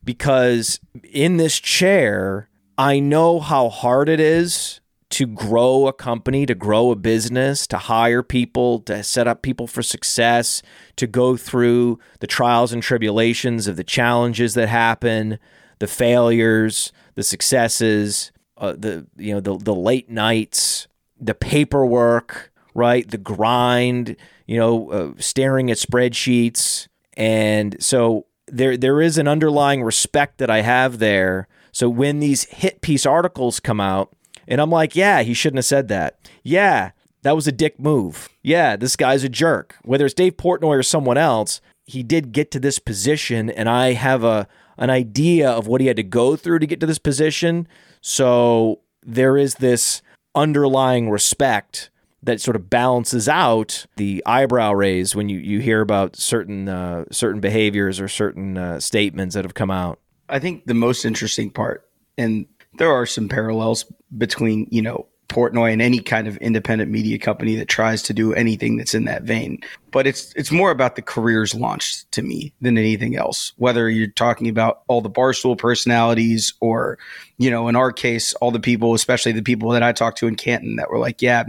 because 0.06 0.80
in 1.04 1.36
this 1.36 1.60
chair, 1.60 2.50
I 2.78 3.02
know 3.02 3.42
how 3.42 3.68
hard 3.68 4.08
it 4.08 4.22
is 4.22 4.80
to 5.10 5.28
grow 5.28 5.86
a 5.86 5.92
company, 5.92 6.46
to 6.46 6.56
grow 6.56 6.92
a 6.92 6.96
business, 6.96 7.68
to 7.68 7.78
hire 7.78 8.24
people, 8.24 8.80
to 8.80 9.04
set 9.04 9.28
up 9.28 9.42
people 9.42 9.68
for 9.68 9.84
success, 9.84 10.62
to 10.96 11.06
go 11.06 11.36
through 11.36 12.00
the 12.22 12.28
trials 12.28 12.72
and 12.72 12.82
tribulations 12.82 13.68
of 13.68 13.76
the 13.76 13.84
challenges 13.84 14.54
that 14.54 14.70
happen, 14.70 15.38
the 15.80 15.88
failures, 15.88 16.94
the 17.16 17.24
successes, 17.24 18.32
uh, 18.60 18.76
the 18.78 19.06
you 19.18 19.34
know 19.34 19.42
the 19.42 19.58
the 19.58 19.76
late 19.76 20.10
nights, 20.10 20.88
the 21.20 21.36
paperwork, 21.36 22.54
right? 22.74 23.12
The 23.12 23.18
grind, 23.18 24.16
you 24.48 24.58
know, 24.58 24.90
uh, 24.90 25.12
staring 25.18 25.70
at 25.70 25.76
spreadsheets, 25.76 26.88
and 27.21 27.75
so 27.79 28.25
there 28.47 28.75
there 28.75 28.99
is 28.99 29.19
an 29.19 29.27
underlying 29.27 29.84
respect 29.84 30.39
that 30.39 30.49
I 30.49 30.62
have 30.62 30.97
there. 30.97 31.47
So 31.71 31.88
when 31.88 32.19
these 32.19 32.45
hit 32.45 32.81
piece 32.81 33.05
articles 33.05 33.60
come 33.60 33.79
out, 33.79 34.12
and 34.47 34.60
I'm 34.60 34.71
like, 34.71 34.95
yeah, 34.95 35.21
he 35.21 35.36
shouldn't 35.36 35.60
have 35.60 35.65
said 35.65 35.88
that. 35.89 36.17
Yeah, 36.41 36.91
that 37.21 37.36
was 37.36 37.45
a 37.45 37.51
dick 37.51 37.79
move. 37.79 38.27
Yeah, 38.41 38.75
this 38.75 38.95
guy's 38.95 39.23
a 39.23 39.29
jerk. 39.29 39.75
Whether 39.84 40.05
it's 40.05 40.15
Dave 40.15 40.36
Portnoy 40.36 40.79
or 40.79 40.81
someone 40.81 41.19
else, 41.19 41.62
he 41.86 42.01
did 42.01 42.31
get 42.31 42.49
to 42.51 42.60
this 42.60 42.79
position, 42.79 43.51
and 43.51 43.69
I 43.69 43.93
have 43.93 44.23
a 44.23 44.47
an 44.79 44.89
idea 44.89 45.47
of 45.47 45.67
what 45.67 45.79
he 45.79 45.86
had 45.86 45.97
to 45.97 46.03
go 46.03 46.36
through 46.36 46.57
to 46.57 46.65
get 46.65 46.79
to 46.79 46.88
this 46.88 46.97
position. 46.97 47.67
So 48.01 48.79
there 49.03 49.38
is 49.38 49.55
this 49.55 50.01
underlying 50.34 51.12
respect 51.12 51.90
that 52.23 52.39
sort 52.39 52.55
of 52.55 52.69
balances 52.69 53.27
out 53.27 53.86
the 53.95 54.23
eyebrow 54.25 54.71
raise 54.73 55.15
when 55.15 55.29
you, 55.29 55.39
you 55.39 55.60
hear 55.60 55.81
about 55.81 56.15
certain 56.15 56.69
uh, 56.69 57.05
certain 57.12 57.41
behaviors 57.41 57.99
or 57.99 58.07
certain 58.07 58.57
uh, 58.57 58.79
statements 58.79 59.36
that 59.36 59.45
have 59.45 59.53
come 59.53 59.71
out. 59.71 59.99
I 60.29 60.39
think 60.39 60.65
the 60.65 60.73
most 60.73 61.03
interesting 61.03 61.49
part, 61.49 61.89
and 62.17 62.45
there 62.77 62.91
are 62.91 63.05
some 63.05 63.27
parallels 63.27 63.91
between 64.17 64.67
you 64.71 64.81
know 64.81 65.07
Portnoy 65.32 65.72
and 65.72 65.82
any 65.82 66.00
kind 66.00 66.28
of 66.28 66.36
independent 66.38 66.91
media 66.91 67.17
company 67.17 67.56
that 67.56 67.70
tries 67.70 68.04
to 68.04 68.13
do 68.13 68.34
anything 68.34 68.76
that's 68.76 68.94
in 68.94 69.06
that 69.06 69.24
vein. 69.24 69.60
But 69.91 70.06
it's 70.06 70.34
it's 70.36 70.52
more 70.52 70.72
about 70.72 70.98
the 70.98 71.02
careers 71.02 71.56
launched 71.56 72.12
to 72.12 72.22
me 72.22 72.54
than 72.60 72.78
anything 72.78 73.15
else. 73.15 73.54
Whether 73.58 73.89
you're 73.89 74.08
talking 74.08 74.50
about 74.50 74.82
all 74.88 75.00
the 75.00 75.10
barstool 75.10 75.58
personalities 75.58 76.54
or, 76.60 77.00
you 77.38 77.50
know, 77.50 77.70
in 77.70 77.78
our 77.78 77.94
case, 77.94 78.34
all 78.36 78.52
the 78.52 78.60
people, 78.60 78.94
especially 78.94 79.32
the 79.32 79.41
people 79.41 79.70
that 79.70 79.84
I 79.84 79.94
talked 79.94 80.17
to 80.17 80.28
in 80.28 80.36
Canton 80.36 80.76
that 80.76 80.89
were 80.89 81.00
like, 81.00 81.22
yeah, 81.22 81.44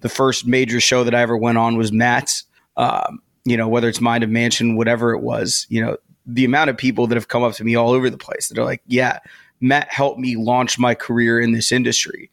the 0.00 0.08
first 0.08 0.44
major 0.44 0.80
show 0.80 1.04
that 1.04 1.14
I 1.14 1.22
ever 1.22 1.36
went 1.36 1.58
on 1.58 1.76
was 1.76 1.92
Matt's. 1.92 2.44
Um, 2.76 3.22
you 3.44 3.56
know, 3.56 3.68
whether 3.68 3.88
it's 3.88 4.00
Mind 4.00 4.22
of 4.22 4.30
Mansion, 4.30 4.76
whatever 4.76 5.12
it 5.14 5.20
was, 5.20 5.66
you 5.70 5.80
know, 5.80 5.96
the 6.26 6.44
amount 6.44 6.70
of 6.70 6.76
people 6.76 7.06
that 7.06 7.14
have 7.14 7.28
come 7.28 7.42
up 7.42 7.54
to 7.54 7.64
me 7.64 7.74
all 7.74 7.90
over 7.90 8.10
the 8.10 8.18
place 8.18 8.48
that 8.48 8.58
are 8.58 8.64
like, 8.64 8.82
yeah, 8.86 9.20
Matt 9.60 9.90
helped 9.90 10.20
me 10.20 10.36
launch 10.36 10.78
my 10.78 10.94
career 10.94 11.40
in 11.40 11.52
this 11.52 11.72
industry 11.72 12.30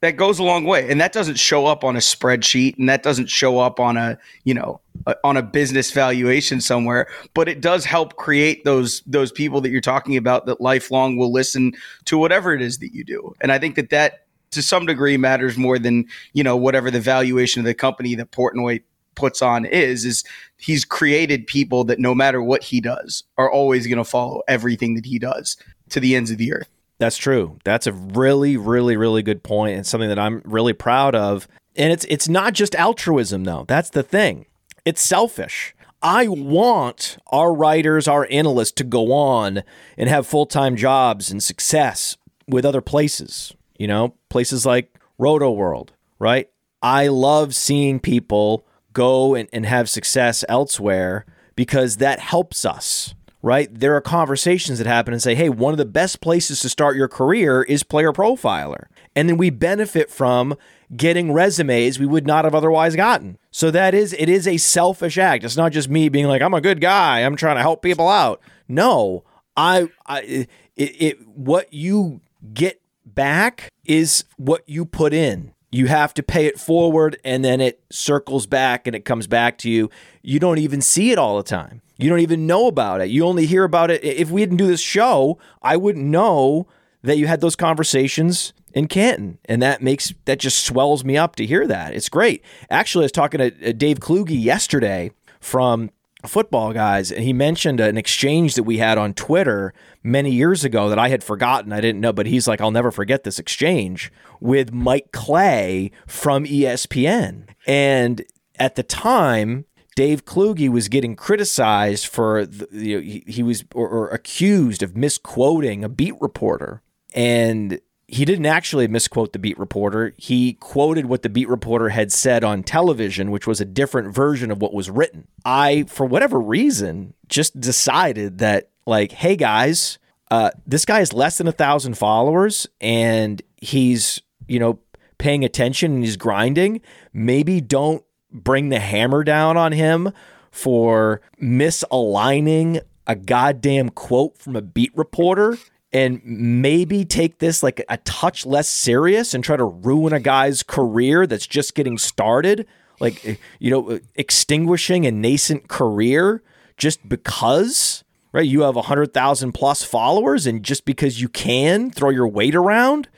that 0.00 0.16
goes 0.16 0.38
a 0.38 0.42
long 0.44 0.64
way. 0.64 0.90
And 0.90 1.00
that 1.00 1.12
doesn't 1.12 1.38
show 1.38 1.66
up 1.66 1.82
on 1.82 1.96
a 1.96 2.00
spreadsheet 2.00 2.78
and 2.78 2.88
that 2.88 3.02
doesn't 3.02 3.30
show 3.30 3.58
up 3.58 3.80
on 3.80 3.96
a 3.96 4.18
you 4.44 4.54
know 4.54 4.80
a, 5.06 5.16
on 5.24 5.36
a 5.36 5.42
business 5.42 5.90
valuation 5.90 6.60
somewhere 6.60 7.06
but 7.34 7.48
it 7.48 7.60
does 7.60 7.84
help 7.84 8.16
create 8.16 8.64
those 8.64 9.02
those 9.06 9.32
people 9.32 9.60
that 9.60 9.70
you're 9.70 9.80
talking 9.80 10.16
about 10.16 10.46
that 10.46 10.60
lifelong 10.60 11.16
will 11.16 11.32
listen 11.32 11.72
to 12.04 12.18
whatever 12.18 12.54
it 12.54 12.62
is 12.62 12.78
that 12.78 12.92
you 12.92 13.04
do. 13.04 13.34
And 13.40 13.52
i 13.52 13.58
think 13.58 13.76
that 13.76 13.90
that 13.90 14.26
to 14.52 14.62
some 14.62 14.86
degree 14.86 15.16
matters 15.16 15.56
more 15.56 15.78
than 15.78 16.06
you 16.32 16.42
know 16.42 16.56
whatever 16.56 16.90
the 16.90 17.00
valuation 17.00 17.60
of 17.60 17.66
the 17.66 17.74
company 17.74 18.14
that 18.14 18.30
portnoy 18.30 18.82
puts 19.14 19.40
on 19.40 19.64
is 19.64 20.04
is 20.04 20.24
he's 20.58 20.84
created 20.84 21.46
people 21.46 21.84
that 21.84 21.98
no 21.98 22.14
matter 22.14 22.42
what 22.42 22.62
he 22.62 22.80
does 22.80 23.24
are 23.38 23.50
always 23.50 23.86
going 23.86 23.98
to 23.98 24.04
follow 24.04 24.42
everything 24.46 24.94
that 24.94 25.06
he 25.06 25.18
does 25.18 25.56
to 25.88 26.00
the 26.00 26.14
ends 26.14 26.30
of 26.30 26.38
the 26.38 26.52
earth 26.52 26.68
that's 26.98 27.16
true. 27.16 27.58
That's 27.64 27.86
a 27.86 27.92
really, 27.92 28.56
really, 28.56 28.96
really 28.96 29.22
good 29.22 29.42
point 29.42 29.76
and 29.76 29.86
something 29.86 30.08
that 30.08 30.18
I'm 30.18 30.42
really 30.44 30.72
proud 30.72 31.14
of. 31.14 31.46
And 31.76 31.92
it's 31.92 32.06
it's 32.08 32.28
not 32.28 32.54
just 32.54 32.74
altruism 32.74 33.44
though. 33.44 33.64
That's 33.68 33.90
the 33.90 34.02
thing. 34.02 34.46
It's 34.84 35.02
selfish. 35.02 35.74
I 36.02 36.28
want 36.28 37.18
our 37.28 37.52
writers, 37.52 38.06
our 38.06 38.26
analysts 38.30 38.72
to 38.72 38.84
go 38.84 39.12
on 39.12 39.62
and 39.96 40.08
have 40.08 40.26
full-time 40.26 40.76
jobs 40.76 41.30
and 41.30 41.42
success 41.42 42.16
with 42.46 42.64
other 42.64 42.82
places, 42.82 43.54
you 43.78 43.88
know, 43.88 44.14
places 44.28 44.64
like 44.64 44.94
Rotoworld, 45.18 45.88
right? 46.18 46.48
I 46.82 47.08
love 47.08 47.54
seeing 47.54 47.98
people 47.98 48.66
go 48.92 49.34
and, 49.34 49.48
and 49.52 49.66
have 49.66 49.88
success 49.88 50.44
elsewhere 50.48 51.24
because 51.56 51.96
that 51.96 52.20
helps 52.20 52.64
us 52.64 53.14
right? 53.46 53.72
There 53.72 53.94
are 53.94 54.00
conversations 54.00 54.78
that 54.78 54.88
happen 54.88 55.14
and 55.14 55.22
say, 55.22 55.36
hey, 55.36 55.48
one 55.48 55.72
of 55.72 55.78
the 55.78 55.84
best 55.84 56.20
places 56.20 56.58
to 56.60 56.68
start 56.68 56.96
your 56.96 57.06
career 57.06 57.62
is 57.62 57.84
Player 57.84 58.12
Profiler. 58.12 58.86
And 59.14 59.28
then 59.28 59.36
we 59.36 59.50
benefit 59.50 60.10
from 60.10 60.56
getting 60.96 61.32
resumes 61.32 62.00
we 62.00 62.06
would 62.06 62.26
not 62.26 62.44
have 62.44 62.56
otherwise 62.56 62.96
gotten. 62.96 63.38
So 63.52 63.70
that 63.70 63.94
is, 63.94 64.12
it 64.14 64.28
is 64.28 64.48
a 64.48 64.56
selfish 64.56 65.16
act. 65.16 65.44
It's 65.44 65.56
not 65.56 65.70
just 65.70 65.88
me 65.88 66.08
being 66.08 66.26
like, 66.26 66.42
I'm 66.42 66.54
a 66.54 66.60
good 66.60 66.80
guy, 66.80 67.20
I'm 67.20 67.36
trying 67.36 67.54
to 67.54 67.62
help 67.62 67.82
people 67.82 68.08
out. 68.08 68.40
No, 68.66 69.22
I, 69.56 69.90
I, 70.04 70.22
it, 70.22 70.48
it 70.76 71.28
what 71.28 71.72
you 71.72 72.22
get 72.52 72.80
back 73.04 73.72
is 73.84 74.24
what 74.36 74.68
you 74.68 74.84
put 74.84 75.12
in. 75.14 75.52
You 75.70 75.86
have 75.86 76.12
to 76.14 76.22
pay 76.24 76.46
it 76.46 76.58
forward 76.58 77.16
and 77.24 77.44
then 77.44 77.60
it 77.60 77.80
circles 77.90 78.48
back 78.48 78.88
and 78.88 78.96
it 78.96 79.04
comes 79.04 79.28
back 79.28 79.56
to 79.58 79.70
you. 79.70 79.88
You 80.22 80.40
don't 80.40 80.58
even 80.58 80.80
see 80.80 81.12
it 81.12 81.18
all 81.18 81.36
the 81.36 81.44
time. 81.44 81.82
You 81.98 82.10
don't 82.10 82.20
even 82.20 82.46
know 82.46 82.66
about 82.66 83.00
it. 83.00 83.10
You 83.10 83.24
only 83.24 83.46
hear 83.46 83.64
about 83.64 83.90
it. 83.90 84.04
If 84.04 84.30
we 84.30 84.42
didn't 84.42 84.58
do 84.58 84.66
this 84.66 84.80
show, 84.80 85.38
I 85.62 85.76
wouldn't 85.76 86.04
know 86.04 86.66
that 87.02 87.18
you 87.18 87.26
had 87.26 87.40
those 87.40 87.56
conversations 87.56 88.52
in 88.74 88.88
Canton. 88.88 89.38
And 89.46 89.62
that 89.62 89.82
makes, 89.82 90.12
that 90.26 90.38
just 90.38 90.64
swells 90.64 91.04
me 91.04 91.16
up 91.16 91.36
to 91.36 91.46
hear 91.46 91.66
that. 91.66 91.94
It's 91.94 92.08
great. 92.08 92.44
Actually, 92.68 93.04
I 93.04 93.06
was 93.06 93.12
talking 93.12 93.38
to 93.38 93.70
uh, 93.70 93.72
Dave 93.72 94.00
Kluge 94.00 94.30
yesterday 94.30 95.10
from 95.40 95.90
Football 96.26 96.72
Guys, 96.72 97.10
and 97.10 97.22
he 97.22 97.32
mentioned 97.32 97.80
an 97.80 97.96
exchange 97.96 98.54
that 98.54 98.64
we 98.64 98.78
had 98.78 98.98
on 98.98 99.14
Twitter 99.14 99.72
many 100.02 100.30
years 100.30 100.64
ago 100.64 100.88
that 100.88 100.98
I 100.98 101.08
had 101.08 101.24
forgotten. 101.24 101.72
I 101.72 101.80
didn't 101.80 102.00
know, 102.00 102.12
but 102.12 102.26
he's 102.26 102.46
like, 102.46 102.60
I'll 102.60 102.70
never 102.70 102.90
forget 102.90 103.24
this 103.24 103.38
exchange 103.38 104.12
with 104.40 104.72
Mike 104.72 105.12
Clay 105.12 105.90
from 106.06 106.44
ESPN. 106.44 107.48
And 107.66 108.24
at 108.58 108.74
the 108.74 108.82
time, 108.82 109.64
Dave 109.96 110.26
Kluge 110.26 110.68
was 110.68 110.88
getting 110.88 111.16
criticized 111.16 112.06
for 112.06 112.46
the, 112.46 112.68
you 112.70 112.96
know, 112.96 113.02
he, 113.02 113.24
he, 113.26 113.42
was 113.42 113.64
or, 113.74 113.88
or 113.88 114.08
accused 114.10 114.82
of 114.82 114.94
misquoting 114.94 115.82
a 115.82 115.88
beat 115.88 116.14
reporter, 116.20 116.82
and 117.14 117.80
he 118.06 118.26
didn't 118.26 118.46
actually 118.46 118.86
misquote 118.86 119.32
the 119.32 119.38
beat 119.38 119.58
reporter. 119.58 120.12
He 120.18 120.52
quoted 120.52 121.06
what 121.06 121.22
the 121.22 121.30
beat 121.30 121.48
reporter 121.48 121.88
had 121.88 122.12
said 122.12 122.44
on 122.44 122.62
television, 122.62 123.30
which 123.30 123.46
was 123.46 123.58
a 123.60 123.64
different 123.64 124.14
version 124.14 124.50
of 124.50 124.60
what 124.60 124.74
was 124.74 124.90
written. 124.90 125.28
I, 125.46 125.84
for 125.88 126.04
whatever 126.04 126.38
reason, 126.38 127.14
just 127.28 127.58
decided 127.58 128.38
that 128.38 128.68
like, 128.86 129.12
hey 129.12 129.34
guys, 129.34 129.98
uh, 130.30 130.50
this 130.66 130.84
guy 130.84 130.98
has 130.98 131.14
less 131.14 131.38
than 131.38 131.48
a 131.48 131.52
thousand 131.52 131.96
followers, 131.96 132.66
and 132.82 133.40
he's 133.56 134.20
you 134.46 134.60
know 134.60 134.78
paying 135.18 135.42
attention 135.42 135.94
and 135.94 136.04
he's 136.04 136.18
grinding. 136.18 136.82
Maybe 137.14 137.62
don't 137.62 138.04
bring 138.44 138.68
the 138.68 138.80
hammer 138.80 139.24
down 139.24 139.56
on 139.56 139.72
him 139.72 140.12
for 140.50 141.20
misaligning 141.40 142.80
a 143.06 143.14
goddamn 143.14 143.90
quote 143.90 144.36
from 144.38 144.56
a 144.56 144.62
beat 144.62 144.92
reporter 144.96 145.56
and 145.92 146.20
maybe 146.24 147.04
take 147.04 147.38
this 147.38 147.62
like 147.62 147.84
a 147.88 147.96
touch 147.98 148.44
less 148.44 148.68
serious 148.68 149.34
and 149.34 149.44
try 149.44 149.56
to 149.56 149.64
ruin 149.64 150.12
a 150.12 150.20
guy's 150.20 150.62
career 150.62 151.26
that's 151.26 151.46
just 151.46 151.74
getting 151.74 151.98
started. 151.98 152.66
Like 153.00 153.24
eh, 153.26 153.36
you 153.58 153.70
know 153.70 153.90
eh, 153.90 153.98
extinguishing 154.14 155.06
a 155.06 155.10
nascent 155.10 155.68
career 155.68 156.42
just 156.76 157.08
because 157.08 158.04
right? 158.36 158.46
You 158.46 158.62
have 158.62 158.76
100,000 158.76 159.52
plus 159.52 159.82
followers 159.82 160.46
and 160.46 160.62
just 160.62 160.84
because 160.84 161.22
you 161.22 161.28
can 161.30 161.90
throw 161.90 162.10
your 162.10 162.28
weight 162.28 162.54
around. 162.54 163.08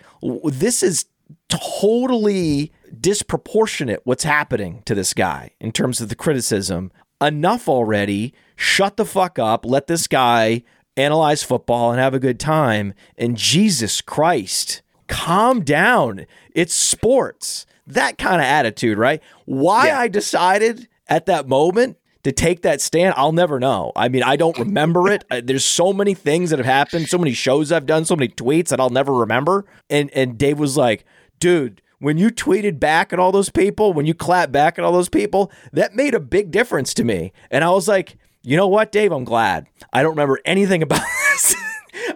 This 0.44 0.80
is 0.80 1.06
totally 1.48 2.70
disproportionate 3.00 4.00
what's 4.04 4.24
happening 4.24 4.82
to 4.86 4.94
this 4.94 5.14
guy 5.14 5.52
in 5.60 5.72
terms 5.72 6.00
of 6.00 6.08
the 6.08 6.14
criticism. 6.14 6.92
Enough 7.20 7.68
already. 7.68 8.34
Shut 8.56 8.96
the 8.96 9.04
fuck 9.04 9.38
up. 9.38 9.64
Let 9.64 9.86
this 9.86 10.06
guy 10.06 10.62
analyze 10.96 11.42
football 11.42 11.90
and 11.90 12.00
have 12.00 12.14
a 12.14 12.18
good 12.18 12.40
time. 12.40 12.94
And 13.16 13.36
Jesus 13.36 14.00
Christ, 14.00 14.82
calm 15.06 15.62
down. 15.62 16.26
It's 16.54 16.74
sports. 16.74 17.66
That 17.86 18.18
kind 18.18 18.40
of 18.40 18.46
attitude, 18.46 18.98
right? 18.98 19.22
Why 19.46 19.86
yeah. 19.86 20.00
I 20.00 20.08
decided 20.08 20.88
at 21.08 21.26
that 21.26 21.48
moment 21.48 21.96
to 22.24 22.32
take 22.32 22.62
that 22.62 22.80
stand, 22.80 23.14
I'll 23.16 23.32
never 23.32 23.58
know. 23.58 23.92
I 23.96 24.08
mean, 24.08 24.22
I 24.22 24.36
don't 24.36 24.58
remember 24.58 25.08
it. 25.08 25.24
There's 25.44 25.64
so 25.64 25.92
many 25.92 26.14
things 26.14 26.50
that 26.50 26.58
have 26.58 26.66
happened, 26.66 27.08
so 27.08 27.16
many 27.16 27.32
shows 27.32 27.72
I've 27.72 27.86
done, 27.86 28.04
so 28.04 28.16
many 28.16 28.28
tweets 28.28 28.68
that 28.68 28.80
I'll 28.80 28.90
never 28.90 29.14
remember. 29.14 29.64
And 29.88 30.10
and 30.10 30.36
Dave 30.36 30.58
was 30.58 30.76
like, 30.76 31.04
dude, 31.38 31.80
when 31.98 32.18
you 32.18 32.30
tweeted 32.30 32.78
back 32.78 33.12
at 33.12 33.18
all 33.18 33.32
those 33.32 33.50
people, 33.50 33.92
when 33.92 34.06
you 34.06 34.14
clapped 34.14 34.52
back 34.52 34.78
at 34.78 34.84
all 34.84 34.92
those 34.92 35.08
people, 35.08 35.50
that 35.72 35.94
made 35.94 36.14
a 36.14 36.20
big 36.20 36.50
difference 36.50 36.94
to 36.94 37.04
me. 37.04 37.32
And 37.50 37.64
I 37.64 37.70
was 37.70 37.88
like, 37.88 38.16
you 38.42 38.56
know 38.56 38.68
what, 38.68 38.92
Dave? 38.92 39.12
I'm 39.12 39.24
glad. 39.24 39.66
I 39.92 40.02
don't 40.02 40.12
remember 40.12 40.38
anything 40.44 40.82
about 40.82 41.02
this. 41.32 41.56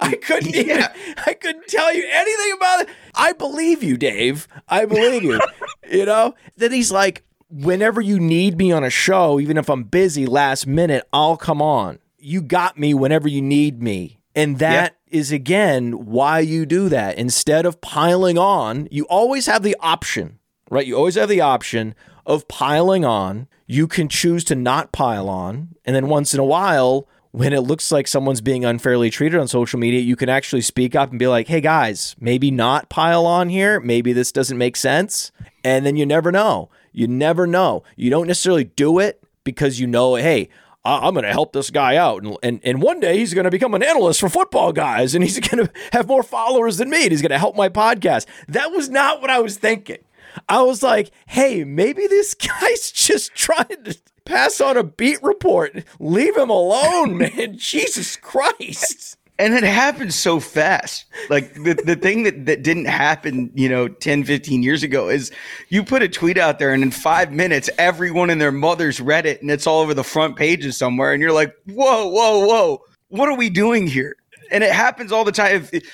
I 0.01 0.15
couldn't 0.15 0.55
even, 0.55 0.69
yeah. 0.69 0.95
I 1.27 1.35
couldn't 1.35 1.67
tell 1.67 1.95
you 1.95 2.07
anything 2.11 2.53
about 2.57 2.83
it. 2.83 2.89
I 3.15 3.33
believe 3.33 3.83
you, 3.83 3.97
Dave. 3.97 4.47
I 4.69 4.85
believe 4.85 5.23
you. 5.23 5.41
you 5.91 6.07
know? 6.07 6.35
Then 6.57 6.73
he's 6.73 6.93
like, 6.93 7.25
whenever 7.51 8.01
you 8.01 8.19
need 8.19 8.57
me 8.57 8.73
on 8.73 8.85
a 8.85 8.91
show, 8.91 9.41
even 9.41 9.57
if 9.57 9.69
I'm 9.69 9.85
busy 9.85 10.27
last 10.27 10.67
minute, 10.67 11.07
I'll 11.13 11.37
come 11.37 11.61
on. 11.61 11.99
You 12.19 12.41
got 12.41 12.79
me 12.79 12.95
whenever 12.95 13.29
you 13.29 13.43
need 13.43 13.83
me. 13.83 14.21
And 14.35 14.59
that 14.61 14.97
is 15.13 15.31
again 15.31 16.07
why 16.07 16.41
you 16.41 16.67
do 16.67 16.89
that. 16.89 17.19
Instead 17.19 17.67
of 17.67 17.81
piling 17.81 18.39
on, 18.39 18.89
you 18.91 19.05
always 19.05 19.47
have 19.47 19.63
the 19.63 19.77
option, 19.81 20.39
right? 20.71 20.87
You 20.87 20.97
always 20.97 21.15
have 21.15 21.29
the 21.29 21.41
option 21.41 21.95
of 22.27 22.49
piling 22.49 23.05
on. 23.05 23.49
You 23.67 23.87
can 23.87 24.09
choose 24.09 24.45
to 24.45 24.55
not 24.55 24.93
pile 24.93 25.29
on. 25.29 25.77
And 25.85 25.95
then 25.95 26.09
once 26.09 26.35
in 26.35 26.41
a 26.41 26.45
while, 26.45 27.09
when 27.33 27.53
it 27.53 27.61
looks 27.61 27.91
like 27.91 28.07
someone's 28.07 28.41
being 28.41 28.65
unfairly 28.65 29.09
treated 29.11 29.41
on 29.41 29.49
social 29.49 29.79
media, 29.79 30.01
you 30.01 30.17
can 30.17 30.29
actually 30.29 30.61
speak 30.61 30.95
up 30.95 31.11
and 31.11 31.19
be 31.19 31.27
like, 31.27 31.49
hey 31.49 31.61
guys, 31.61 32.15
maybe 32.21 32.51
not 32.51 32.91
pile 32.91 33.27
on 33.27 33.49
here. 33.49 33.81
Maybe 33.81 34.13
this 34.13 34.33
doesn't 34.33 34.59
make 34.59 34.77
sense. 34.77 35.33
And 35.65 35.87
then 35.87 35.97
you 35.97 36.05
never 36.05 36.31
know. 36.31 36.71
You 36.93 37.07
never 37.07 37.47
know. 37.47 37.83
You 37.97 38.11
don't 38.11 38.27
necessarily 38.27 38.65
do 38.65 38.99
it 38.99 39.23
because 39.45 39.81
you 39.81 39.87
know, 39.87 40.17
hey, 40.17 40.49
I- 40.85 41.07
am 41.09 41.15
going 41.15 41.25
to 41.25 41.31
help 41.31 41.53
this 41.53 41.71
guy 41.71 41.97
out. 41.97 42.23
And, 42.23 42.37
and, 42.43 42.61
and 42.65 42.83
one 42.83 43.01
day 43.01 43.19
he's 43.19 43.35
going 43.35 43.45
to 43.45 43.51
become 43.51 43.75
an 43.75 43.83
analyst 43.83 44.21
for 44.21 44.29
football 44.29 44.73
guys 44.73 45.15
and 45.15 45.23
he's 45.25 45.39
going 45.49 45.67
to 45.67 45.73
have 45.93 46.09
more 46.09 46.23
followers 46.23 46.79
than 46.79 46.91
me 46.91 47.03
and 47.05 47.13
he's 47.13 47.23
going 47.23 47.31
to 47.31 47.39
help 47.39 47.57
my 47.57 47.69
podcast. 47.69 48.27
That 48.49 48.71
was 48.73 48.89
not 48.89 49.21
what 49.21 49.31
I 49.31 49.41
was 49.41 49.57
thinking. 49.59 49.99
I 50.49 50.63
was 50.63 50.83
like, 50.83 51.11
hey, 51.27 51.65
maybe 51.65 52.07
this 52.07 52.35
guy's 52.61 52.91
just 52.91 53.35
trying 53.35 53.85
to 53.85 53.97
pass 54.25 54.61
on 54.61 54.77
a 54.77 54.85
beat 54.85 55.23
report. 55.23 55.85
Leave 55.99 56.37
him 56.37 56.51
alone, 56.51 57.17
man. 57.37 57.57
Jesus 57.59 58.17
Christ. 58.17 59.17
And 59.43 59.55
it 59.55 59.65
happened 59.65 60.15
so 60.15 60.39
fast. 60.39 61.05
Like 61.29 61.55
the, 61.55 61.75
the 61.75 61.97
thing 61.97 62.23
that, 62.23 62.47
that 62.47 62.63
didn't 62.63 62.85
happen, 62.85 63.51
you 63.55 63.69
know, 63.69 63.89
10, 63.89 64.23
15 64.23 64.63
years 64.63 64.85
ago 64.85 65.09
is 65.09 65.33
you 65.69 65.83
put 65.83 66.01
a 66.01 66.09
tweet 66.09 66.39
out 66.39 66.61
there 66.61 66.73
and 66.73 66.81
in 66.81 66.93
five 66.93 67.33
minutes, 67.33 67.69
everyone 67.77 68.31
and 68.31 68.41
their 68.41 68.53
mothers 68.53 69.01
read 69.01 69.27
it 69.27 69.43
and 69.43 69.51
it's 69.51 69.67
all 69.67 69.81
over 69.81 69.95
the 69.95 70.05
front 70.05 70.37
pages 70.37 70.77
somewhere. 70.77 71.13
And 71.13 71.21
you're 71.21 71.33
like, 71.33 71.53
whoa, 71.67 72.07
whoa, 72.07 72.47
whoa. 72.47 72.83
What 73.09 73.29
are 73.29 73.37
we 73.37 73.51
doing 73.51 73.89
here? 73.89 74.15
And 74.53 74.63
it 74.63 74.71
happens 74.71 75.11
all 75.11 75.25
the 75.25 75.33
time. 75.33 75.69
If, 75.73 75.91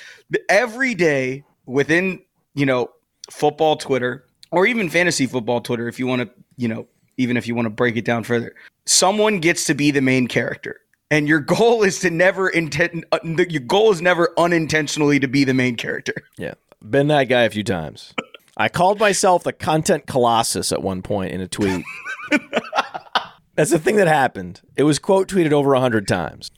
every 0.47 0.93
day 0.93 1.43
within, 1.65 2.21
you 2.53 2.67
know, 2.67 2.91
football 3.31 3.77
Twitter 3.77 4.25
or 4.51 4.67
even 4.67 4.91
fantasy 4.91 5.25
football 5.25 5.59
Twitter, 5.59 5.87
if 5.87 5.97
you 5.97 6.05
want 6.05 6.21
to, 6.21 6.29
you 6.55 6.67
know, 6.67 6.87
even 7.17 7.35
if 7.35 7.47
you 7.47 7.55
want 7.55 7.65
to 7.65 7.71
break 7.71 7.97
it 7.97 8.05
down 8.05 8.23
further, 8.23 8.53
someone 8.85 9.39
gets 9.39 9.65
to 9.65 9.73
be 9.73 9.89
the 9.89 10.01
main 10.01 10.27
character 10.27 10.81
and 11.11 11.27
your 11.27 11.39
goal 11.39 11.83
is 11.83 11.99
to 11.99 12.09
never 12.09 12.49
intend 12.49 13.05
uh, 13.11 13.19
your 13.23 13.61
goal 13.61 13.91
is 13.91 14.01
never 14.01 14.33
unintentionally 14.37 15.19
to 15.19 15.27
be 15.27 15.43
the 15.43 15.53
main 15.53 15.75
character. 15.75 16.13
Yeah. 16.37 16.53
Been 16.87 17.07
that 17.07 17.25
guy 17.25 17.41
a 17.41 17.49
few 17.49 17.65
times. 17.65 18.13
I 18.55 18.69
called 18.69 18.99
myself 18.99 19.43
the 19.43 19.51
content 19.51 20.07
colossus 20.07 20.71
at 20.71 20.81
one 20.81 21.01
point 21.01 21.33
in 21.33 21.41
a 21.41 21.47
tweet. 21.49 21.83
That's 23.55 23.71
the 23.71 23.79
thing 23.79 23.97
that 23.97 24.07
happened. 24.07 24.61
It 24.77 24.83
was 24.83 24.99
quote 24.99 25.27
tweeted 25.27 25.51
over 25.51 25.73
a 25.73 25.81
hundred 25.81 26.07
times. 26.07 26.49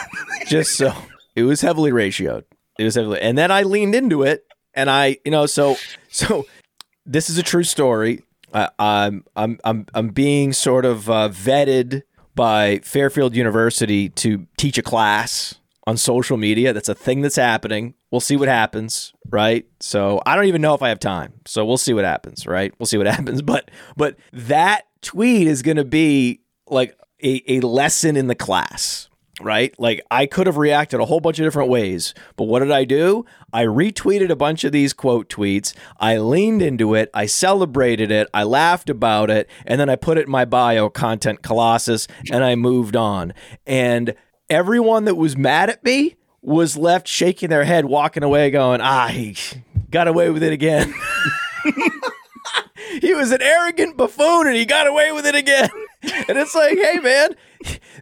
Just 0.46 0.78
so 0.78 0.94
it 1.34 1.42
was 1.42 1.60
heavily 1.60 1.90
ratioed. 1.90 2.44
It 2.78 2.84
was 2.84 2.94
heavily 2.94 3.20
and 3.20 3.36
then 3.36 3.50
i 3.50 3.62
leaned 3.62 3.94
into 3.94 4.22
it 4.22 4.44
and 4.74 4.88
i 4.88 5.18
you 5.24 5.30
know 5.30 5.44
so 5.46 5.76
so 6.08 6.46
this 7.04 7.28
is 7.30 7.38
a 7.38 7.42
true 7.42 7.64
story. 7.64 8.22
I, 8.52 8.70
I'm 8.78 9.24
I'm 9.36 9.58
I'm 9.64 9.86
I'm 9.94 10.08
being 10.08 10.52
sort 10.52 10.84
of 10.84 11.10
uh, 11.10 11.28
vetted 11.28 12.02
by 12.36 12.78
Fairfield 12.84 13.34
University 13.34 14.10
to 14.10 14.46
teach 14.56 14.78
a 14.78 14.82
class 14.82 15.56
on 15.86 15.96
social 15.96 16.36
media. 16.36 16.72
That's 16.72 16.88
a 16.88 16.94
thing 16.94 17.22
that's 17.22 17.36
happening. 17.36 17.94
We'll 18.12 18.20
see 18.20 18.36
what 18.36 18.48
happens, 18.48 19.12
right? 19.30 19.66
So 19.80 20.20
I 20.26 20.36
don't 20.36 20.44
even 20.44 20.62
know 20.62 20.74
if 20.74 20.82
I 20.82 20.90
have 20.90 21.00
time. 21.00 21.32
So 21.46 21.64
we'll 21.64 21.78
see 21.78 21.94
what 21.94 22.04
happens, 22.04 22.46
right? 22.46 22.72
We'll 22.78 22.86
see 22.86 22.98
what 22.98 23.06
happens. 23.16 23.42
But 23.42 23.70
but 23.96 24.16
that 24.32 24.82
tweet 25.02 25.48
is 25.48 25.62
going 25.62 25.78
to 25.78 25.84
be 25.84 26.40
like 26.68 26.96
a, 27.22 27.42
a 27.58 27.60
lesson 27.60 28.16
in 28.16 28.26
the 28.26 28.34
class 28.34 29.08
right? 29.40 29.74
Like 29.78 30.00
I 30.10 30.26
could 30.26 30.46
have 30.46 30.56
reacted 30.56 31.00
a 31.00 31.04
whole 31.04 31.20
bunch 31.20 31.38
of 31.38 31.44
different 31.44 31.70
ways, 31.70 32.14
but 32.36 32.44
what 32.44 32.60
did 32.60 32.70
I 32.70 32.84
do? 32.84 33.24
I 33.52 33.64
retweeted 33.64 34.30
a 34.30 34.36
bunch 34.36 34.64
of 34.64 34.72
these 34.72 34.92
quote 34.92 35.28
tweets. 35.28 35.74
I 35.98 36.18
leaned 36.18 36.62
into 36.62 36.94
it. 36.94 37.10
I 37.12 37.26
celebrated 37.26 38.10
it. 38.10 38.28
I 38.32 38.44
laughed 38.44 38.90
about 38.90 39.30
it. 39.30 39.48
And 39.66 39.80
then 39.80 39.88
I 39.88 39.96
put 39.96 40.18
it 40.18 40.26
in 40.26 40.30
my 40.30 40.44
bio, 40.44 40.88
Content 40.88 41.42
Colossus, 41.42 42.08
and 42.30 42.44
I 42.44 42.54
moved 42.54 42.96
on. 42.96 43.34
And 43.66 44.14
everyone 44.48 45.04
that 45.04 45.16
was 45.16 45.36
mad 45.36 45.70
at 45.70 45.84
me 45.84 46.16
was 46.40 46.76
left 46.76 47.08
shaking 47.08 47.50
their 47.50 47.64
head, 47.64 47.86
walking 47.86 48.22
away, 48.22 48.50
going, 48.50 48.80
ah, 48.80 49.08
he 49.08 49.36
got 49.90 50.08
away 50.08 50.30
with 50.30 50.42
it 50.42 50.52
again. 50.52 50.94
he 53.00 53.14
was 53.14 53.32
an 53.32 53.42
arrogant 53.42 53.96
buffoon 53.96 54.46
and 54.46 54.56
he 54.56 54.64
got 54.64 54.86
away 54.86 55.12
with 55.12 55.26
it 55.26 55.34
again. 55.34 55.68
And 56.28 56.38
it's 56.38 56.54
like, 56.54 56.78
hey, 56.78 56.98
man, 57.00 57.34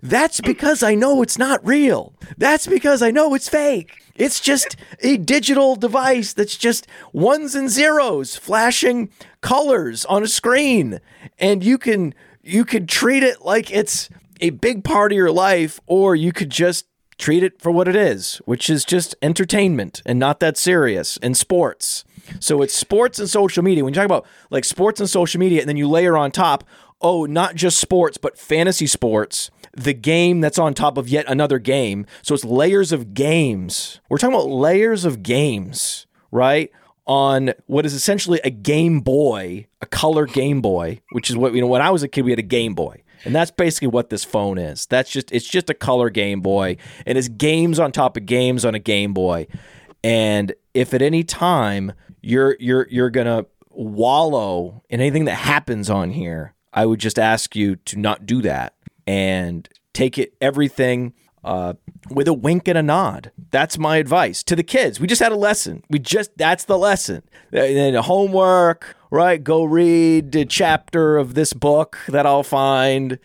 that's 0.03 0.41
because 0.41 0.83
I 0.83 0.95
know 0.95 1.23
it's 1.23 1.39
not 1.39 1.65
real. 1.65 2.15
That's 2.37 2.67
because 2.67 3.03
I 3.03 3.11
know 3.11 3.35
it's 3.35 3.49
fake. 3.49 4.03
It's 4.15 4.41
just 4.41 4.77
a 5.01 5.17
digital 5.17 5.77
device 5.77 6.33
that's 6.33 6.57
just 6.57 6.87
ones 7.13 7.55
and 7.55 7.69
zeros 7.69 8.37
flashing 8.37 9.11
colors 9.41 10.05
on 10.05 10.23
a 10.23 10.29
screen. 10.29 11.01
And 11.39 11.65
you 11.65 11.79
can 11.79 12.15
you 12.43 12.65
could 12.65 12.89
treat 12.89 13.23
it 13.23 13.43
like 13.43 13.71
it's 13.71 14.09
a 14.41 14.51
big 14.51 14.85
part 14.85 15.13
of 15.13 15.17
your 15.17 15.33
life 15.33 15.81
or 15.87 16.15
you 16.15 16.33
could 16.33 16.51
just 16.51 16.87
treat 17.19 17.43
it 17.43 17.61
for 17.61 17.71
what 17.71 17.89
it 17.89 17.97
is, 17.97 18.37
which 18.45 18.69
is 18.69 18.85
just 18.85 19.15
entertainment 19.23 20.03
and 20.05 20.19
not 20.19 20.41
that 20.41 20.57
serious 20.57 21.17
and 21.23 21.37
sports. 21.37 22.05
So 22.41 22.63
it's 22.63 22.75
sports 22.75 23.19
and 23.19 23.29
social 23.29 23.63
media. 23.63 23.85
When 23.85 23.93
you 23.93 23.97
talk 23.97 24.07
about 24.07 24.27
like 24.51 24.65
sports 24.65 25.01
and 25.01 25.09
social 25.09 25.39
media, 25.39 25.61
and 25.61 25.69
then 25.69 25.77
you 25.77 25.89
layer 25.89 26.17
on 26.17 26.31
top, 26.31 26.65
oh, 27.01 27.27
not 27.27 27.55
just 27.55 27.79
sports, 27.79 28.17
but 28.17 28.39
fantasy 28.39 28.87
sports, 28.87 29.51
the 29.77 29.95
game 29.95 30.41
that's 30.41 30.59
on 30.59 30.75
top 30.75 30.99
of 30.99 31.09
yet 31.09 31.25
another 31.29 31.59
game. 31.59 32.07
So 32.23 32.35
it's 32.35 32.45
layers 32.45 32.93
of 32.93 33.15
games. 33.15 34.01
We're 34.09 34.19
talking 34.19 34.35
about 34.35 34.49
layers 34.49 35.05
of 35.05 35.23
games, 35.23 36.07
right? 36.31 36.71
On 37.07 37.53
what 37.67 37.85
is 37.85 37.93
essentially 37.93 38.41
a 38.45 38.51
Game 38.51 39.01
Boy, 39.01 39.67
a 39.83 39.87
color 39.87 40.27
Game 40.27 40.63
Boy, 40.63 41.03
which 41.13 41.29
is 41.29 41.37
what, 41.37 41.55
you 41.55 41.61
know, 41.61 41.67
when 41.67 41.83
I 41.83 41.91
was 41.91 42.03
a 42.03 42.09
kid, 42.09 42.25
we 42.25 42.31
had 42.31 42.39
a 42.39 42.43
Game 42.43 42.75
Boy. 42.75 43.03
And 43.27 43.35
that's 43.35 43.51
basically 43.51 43.89
what 43.89 44.11
this 44.11 44.25
phone 44.25 44.59
is. 44.59 44.87
That's 44.87 45.11
just 45.11 45.33
it's 45.33 45.49
just 45.49 45.71
a 45.71 45.75
color 45.75 46.11
Game 46.11 46.41
Boy 46.41 46.77
and 47.07 47.17
it's 47.17 47.29
games 47.29 47.79
on 47.79 47.93
top 47.93 48.17
of 48.17 48.27
games 48.27 48.65
on 48.65 48.75
a 48.75 48.79
Game 48.79 49.15
Boy. 49.15 49.47
And 50.03 50.55
if 50.75 50.93
at 50.93 51.03
any 51.03 51.25
time 51.25 51.93
you're 52.21 52.57
you're 52.61 52.87
you're 52.91 53.11
going 53.11 53.27
to 53.27 53.47
wallow 53.71 54.83
in 54.89 55.01
anything 55.01 55.25
that 55.25 55.37
happens 55.37 55.89
on 55.89 56.11
here, 56.11 56.55
I 56.73 56.87
would 56.87 57.01
just 57.01 57.19
ask 57.19 57.57
you 57.57 57.77
to 57.77 57.99
not 57.99 58.27
do 58.27 58.43
that 58.43 58.74
and 59.07 59.69
take 59.93 60.19
it 60.19 60.35
everything 60.41 61.15
uh, 61.45 61.75
with 62.11 62.27
a 62.27 62.33
wink 62.33 62.67
and 62.69 62.79
a 62.79 62.83
nod. 62.83 63.31
That's 63.51 63.79
my 63.79 63.99
advice 63.99 64.43
to 64.45 64.57
the 64.57 64.63
kids. 64.63 64.99
We 64.99 65.07
just 65.07 65.23
had 65.23 65.33
a 65.33 65.37
lesson. 65.37 65.83
We 65.91 65.99
just 65.99 66.37
that's 66.37 66.65
the 66.65 66.79
lesson. 66.79 67.23
And 67.53 67.97
homework, 67.97 68.97
right? 69.11 69.43
Go 69.43 69.65
read 69.65 70.35
a 70.35 70.45
chapter 70.45 71.17
of 71.17 71.35
this 71.35 71.53
book 71.53 71.99
that 72.09 72.27
I'll 72.27 72.43
find. 72.43 73.19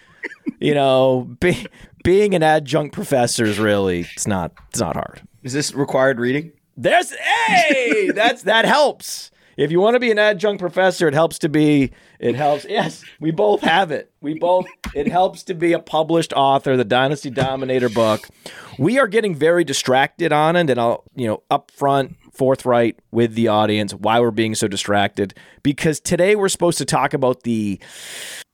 You 0.59 0.73
know, 0.73 1.29
be, 1.39 1.65
being 2.03 2.35
an 2.35 2.43
adjunct 2.43 2.93
professor 2.93 3.45
is 3.45 3.59
really 3.59 4.01
it's 4.13 4.27
not 4.27 4.51
it's 4.69 4.79
not 4.79 4.95
hard. 4.95 5.21
Is 5.43 5.53
this 5.53 5.73
required 5.73 6.19
reading? 6.19 6.51
There's 6.75 7.11
hey, 7.11 8.11
that's 8.11 8.43
that 8.43 8.65
helps. 8.65 9.31
If 9.59 9.71
you 9.71 9.81
want 9.81 9.95
to 9.95 9.99
be 9.99 10.09
an 10.09 10.17
adjunct 10.17 10.61
professor, 10.61 11.05
it 11.09 11.13
helps 11.13 11.37
to 11.39 11.49
be 11.49 11.91
it 12.17 12.33
helps. 12.33 12.63
Yes, 12.63 13.03
we 13.19 13.31
both 13.31 13.59
have 13.59 13.91
it. 13.91 14.09
We 14.21 14.39
both 14.39 14.65
it 14.95 15.09
helps 15.09 15.43
to 15.43 15.53
be 15.53 15.73
a 15.73 15.79
published 15.79 16.31
author, 16.31 16.77
the 16.77 16.85
Dynasty 16.85 17.29
Dominator 17.29 17.89
book. 17.89 18.29
We 18.77 18.99
are 18.99 19.07
getting 19.07 19.35
very 19.35 19.65
distracted 19.65 20.31
on 20.31 20.55
it, 20.55 20.69
and 20.69 20.79
I'll, 20.79 21.03
you 21.13 21.27
know, 21.27 21.43
upfront 21.51 22.15
forthright 22.31 22.99
with 23.11 23.35
the 23.35 23.49
audience 23.49 23.93
why 23.93 24.21
we're 24.21 24.31
being 24.31 24.55
so 24.55 24.69
distracted 24.69 25.33
because 25.61 25.99
today 25.99 26.37
we're 26.37 26.47
supposed 26.47 26.77
to 26.77 26.85
talk 26.85 27.13
about 27.13 27.43
the 27.43 27.81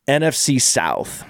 NFC 0.07 0.59
South. 0.59 1.23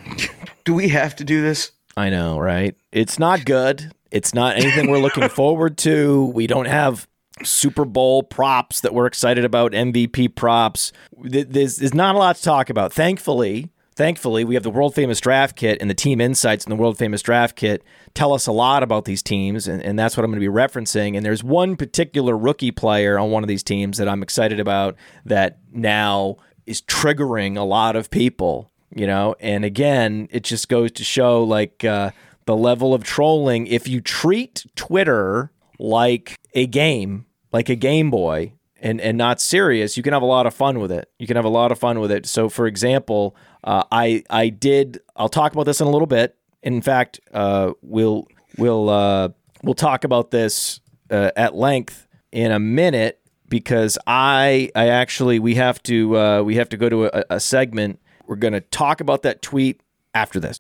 Do 0.63 0.73
we 0.73 0.87
have 0.87 1.17
to 1.17 1.25
do 1.25 1.41
this? 1.41 1.73
I 1.97 2.09
know, 2.09 2.39
right? 2.39 2.77
It's 2.93 3.19
not 3.19 3.43
good. 3.43 3.91
It's 4.09 4.33
not 4.33 4.55
anything 4.55 4.89
we're 4.89 4.99
looking 4.99 5.27
forward 5.41 5.77
to. 5.79 6.27
We 6.27 6.47
don't 6.47 6.67
have 6.67 7.09
Super 7.43 7.85
Bowl 7.85 8.23
props 8.23 8.81
that 8.81 8.93
we're 8.93 9.07
excited 9.07 9.43
about, 9.43 9.73
MVP 9.73 10.35
props. 10.35 10.91
There's, 11.21 11.77
there's 11.77 11.93
not 11.93 12.15
a 12.15 12.17
lot 12.17 12.37
to 12.37 12.41
talk 12.41 12.69
about. 12.69 12.93
Thankfully, 12.93 13.69
thankfully, 13.95 14.43
we 14.43 14.53
have 14.55 14.63
the 14.63 14.69
world 14.69 14.95
famous 14.95 15.19
draft 15.19 15.55
kit 15.55 15.77
and 15.81 15.89
the 15.89 15.95
team 15.95 16.21
insights 16.21 16.65
in 16.65 16.69
the 16.69 16.75
world 16.75 16.97
famous 16.97 17.21
draft 17.21 17.55
kit 17.55 17.83
tell 18.13 18.33
us 18.33 18.47
a 18.47 18.51
lot 18.51 18.81
about 18.81 19.05
these 19.05 19.21
teams, 19.21 19.67
and, 19.67 19.83
and 19.83 19.99
that's 19.99 20.17
what 20.17 20.23
I'm 20.23 20.31
going 20.31 20.41
to 20.41 20.49
be 20.49 20.53
referencing. 20.53 21.15
And 21.15 21.25
there's 21.25 21.43
one 21.43 21.75
particular 21.75 22.35
rookie 22.35 22.71
player 22.71 23.19
on 23.19 23.29
one 23.29 23.43
of 23.43 23.49
these 23.49 23.63
teams 23.63 23.97
that 23.97 24.07
I'm 24.07 24.23
excited 24.23 24.59
about 24.59 24.95
that 25.25 25.59
now 25.71 26.37
is 26.65 26.81
triggering 26.81 27.57
a 27.57 27.63
lot 27.63 27.95
of 27.95 28.09
people, 28.09 28.71
you 28.95 29.05
know. 29.05 29.35
And 29.39 29.63
again, 29.65 30.29
it 30.31 30.43
just 30.43 30.69
goes 30.69 30.93
to 30.93 31.03
show 31.03 31.43
like 31.43 31.83
uh, 31.83 32.11
the 32.45 32.55
level 32.55 32.93
of 32.93 33.03
trolling. 33.03 33.67
If 33.67 33.87
you 33.87 34.01
treat 34.01 34.65
Twitter 34.75 35.51
like 35.79 36.35
a 36.53 36.67
game, 36.67 37.25
like 37.51 37.69
a 37.69 37.75
Game 37.75 38.09
Boy, 38.11 38.53
and 38.77 39.01
and 39.01 39.17
not 39.17 39.41
serious, 39.41 39.97
you 39.97 40.03
can 40.03 40.13
have 40.13 40.21
a 40.21 40.27
lot 40.27 40.45
of 40.45 40.53
fun 40.53 40.79
with 40.79 40.91
it. 40.91 41.09
You 41.17 41.27
can 41.27 41.35
have 41.35 41.45
a 41.45 41.49
lot 41.49 41.71
of 41.71 41.79
fun 41.79 41.99
with 41.99 42.11
it. 42.11 42.25
So, 42.25 42.49
for 42.49 42.67
example, 42.67 43.35
uh, 43.63 43.83
I 43.91 44.23
I 44.29 44.49
did. 44.49 44.99
I'll 45.15 45.29
talk 45.29 45.53
about 45.53 45.63
this 45.63 45.81
in 45.81 45.87
a 45.87 45.89
little 45.89 46.07
bit. 46.07 46.35
In 46.61 46.81
fact, 46.81 47.19
uh, 47.33 47.71
we'll 47.81 48.27
we'll 48.57 48.89
uh, 48.89 49.29
we'll 49.63 49.75
talk 49.75 50.03
about 50.03 50.31
this 50.31 50.81
uh, 51.09 51.31
at 51.35 51.55
length 51.55 52.07
in 52.31 52.51
a 52.51 52.59
minute 52.59 53.19
because 53.47 53.97
I 54.05 54.71
I 54.75 54.89
actually 54.89 55.39
we 55.39 55.55
have 55.55 55.81
to 55.83 56.17
uh, 56.17 56.41
we 56.43 56.55
have 56.55 56.69
to 56.69 56.77
go 56.77 56.89
to 56.89 57.05
a, 57.05 57.23
a 57.31 57.39
segment. 57.39 57.99
We're 58.27 58.35
going 58.35 58.53
to 58.53 58.61
talk 58.61 59.01
about 59.01 59.21
that 59.23 59.41
tweet 59.41 59.81
after 60.13 60.39
this. 60.39 60.59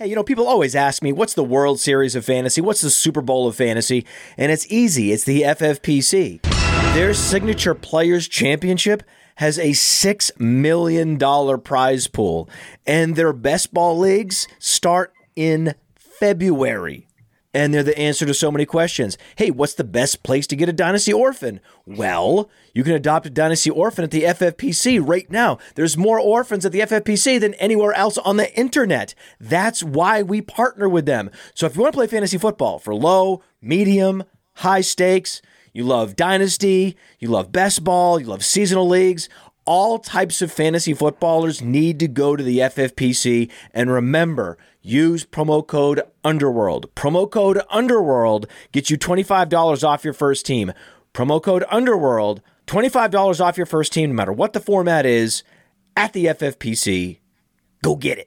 Hey, 0.00 0.06
you 0.06 0.16
know, 0.16 0.24
people 0.24 0.48
always 0.48 0.74
ask 0.74 1.02
me, 1.02 1.12
what's 1.12 1.34
the 1.34 1.44
World 1.44 1.78
Series 1.78 2.14
of 2.14 2.24
Fantasy? 2.24 2.62
What's 2.62 2.80
the 2.80 2.88
Super 2.88 3.20
Bowl 3.20 3.46
of 3.46 3.54
Fantasy? 3.54 4.06
And 4.38 4.50
it's 4.50 4.66
easy. 4.72 5.12
It's 5.12 5.24
the 5.24 5.42
FFPC. 5.42 6.40
Their 6.94 7.12
signature 7.12 7.74
Players 7.74 8.26
Championship 8.26 9.02
has 9.34 9.58
a 9.58 9.72
$6 9.72 10.40
million 10.40 11.18
prize 11.60 12.06
pool, 12.06 12.48
and 12.86 13.14
their 13.14 13.34
best 13.34 13.74
ball 13.74 13.98
leagues 13.98 14.48
start 14.58 15.12
in 15.36 15.74
February. 15.96 17.06
And 17.52 17.74
they're 17.74 17.82
the 17.82 17.98
answer 17.98 18.24
to 18.26 18.34
so 18.34 18.52
many 18.52 18.64
questions. 18.64 19.18
Hey, 19.36 19.50
what's 19.50 19.74
the 19.74 19.84
best 19.84 20.22
place 20.22 20.46
to 20.48 20.56
get 20.56 20.68
a 20.68 20.72
Dynasty 20.72 21.12
Orphan? 21.12 21.60
Well, 21.84 22.48
you 22.72 22.84
can 22.84 22.94
adopt 22.94 23.26
a 23.26 23.30
Dynasty 23.30 23.70
Orphan 23.70 24.04
at 24.04 24.12
the 24.12 24.22
FFPC 24.22 25.00
right 25.04 25.28
now. 25.30 25.58
There's 25.74 25.96
more 25.96 26.20
orphans 26.20 26.64
at 26.64 26.70
the 26.70 26.80
FFPC 26.80 27.40
than 27.40 27.54
anywhere 27.54 27.92
else 27.92 28.18
on 28.18 28.36
the 28.36 28.56
internet. 28.56 29.14
That's 29.40 29.82
why 29.82 30.22
we 30.22 30.40
partner 30.40 30.88
with 30.88 31.06
them. 31.06 31.30
So 31.54 31.66
if 31.66 31.74
you 31.74 31.82
want 31.82 31.92
to 31.92 31.98
play 31.98 32.06
fantasy 32.06 32.38
football 32.38 32.78
for 32.78 32.94
low, 32.94 33.42
medium, 33.60 34.22
high 34.54 34.82
stakes, 34.82 35.42
you 35.72 35.84
love 35.84 36.16
Dynasty, 36.16 36.96
you 37.18 37.28
love 37.28 37.52
best 37.52 37.82
ball, 37.82 38.20
you 38.20 38.26
love 38.26 38.44
seasonal 38.44 38.88
leagues, 38.88 39.28
all 39.70 40.00
types 40.00 40.42
of 40.42 40.50
fantasy 40.50 40.92
footballers 40.92 41.62
need 41.62 42.00
to 42.00 42.08
go 42.08 42.34
to 42.34 42.42
the 42.42 42.58
FFPC. 42.58 43.48
And 43.72 43.88
remember, 43.88 44.58
use 44.82 45.24
promo 45.24 45.64
code 45.64 46.02
Underworld. 46.24 46.92
Promo 46.96 47.30
code 47.30 47.60
Underworld 47.70 48.48
gets 48.72 48.90
you 48.90 48.98
$25 48.98 49.84
off 49.84 50.02
your 50.02 50.12
first 50.12 50.44
team. 50.44 50.72
Promo 51.14 51.40
code 51.40 51.62
Underworld, 51.70 52.42
$25 52.66 53.40
off 53.40 53.56
your 53.56 53.64
first 53.64 53.92
team, 53.92 54.10
no 54.10 54.16
matter 54.16 54.32
what 54.32 54.54
the 54.54 54.60
format 54.60 55.06
is, 55.06 55.44
at 55.96 56.14
the 56.14 56.24
FFPC. 56.24 57.20
Go 57.80 57.94
get 57.94 58.18
it. 58.18 58.26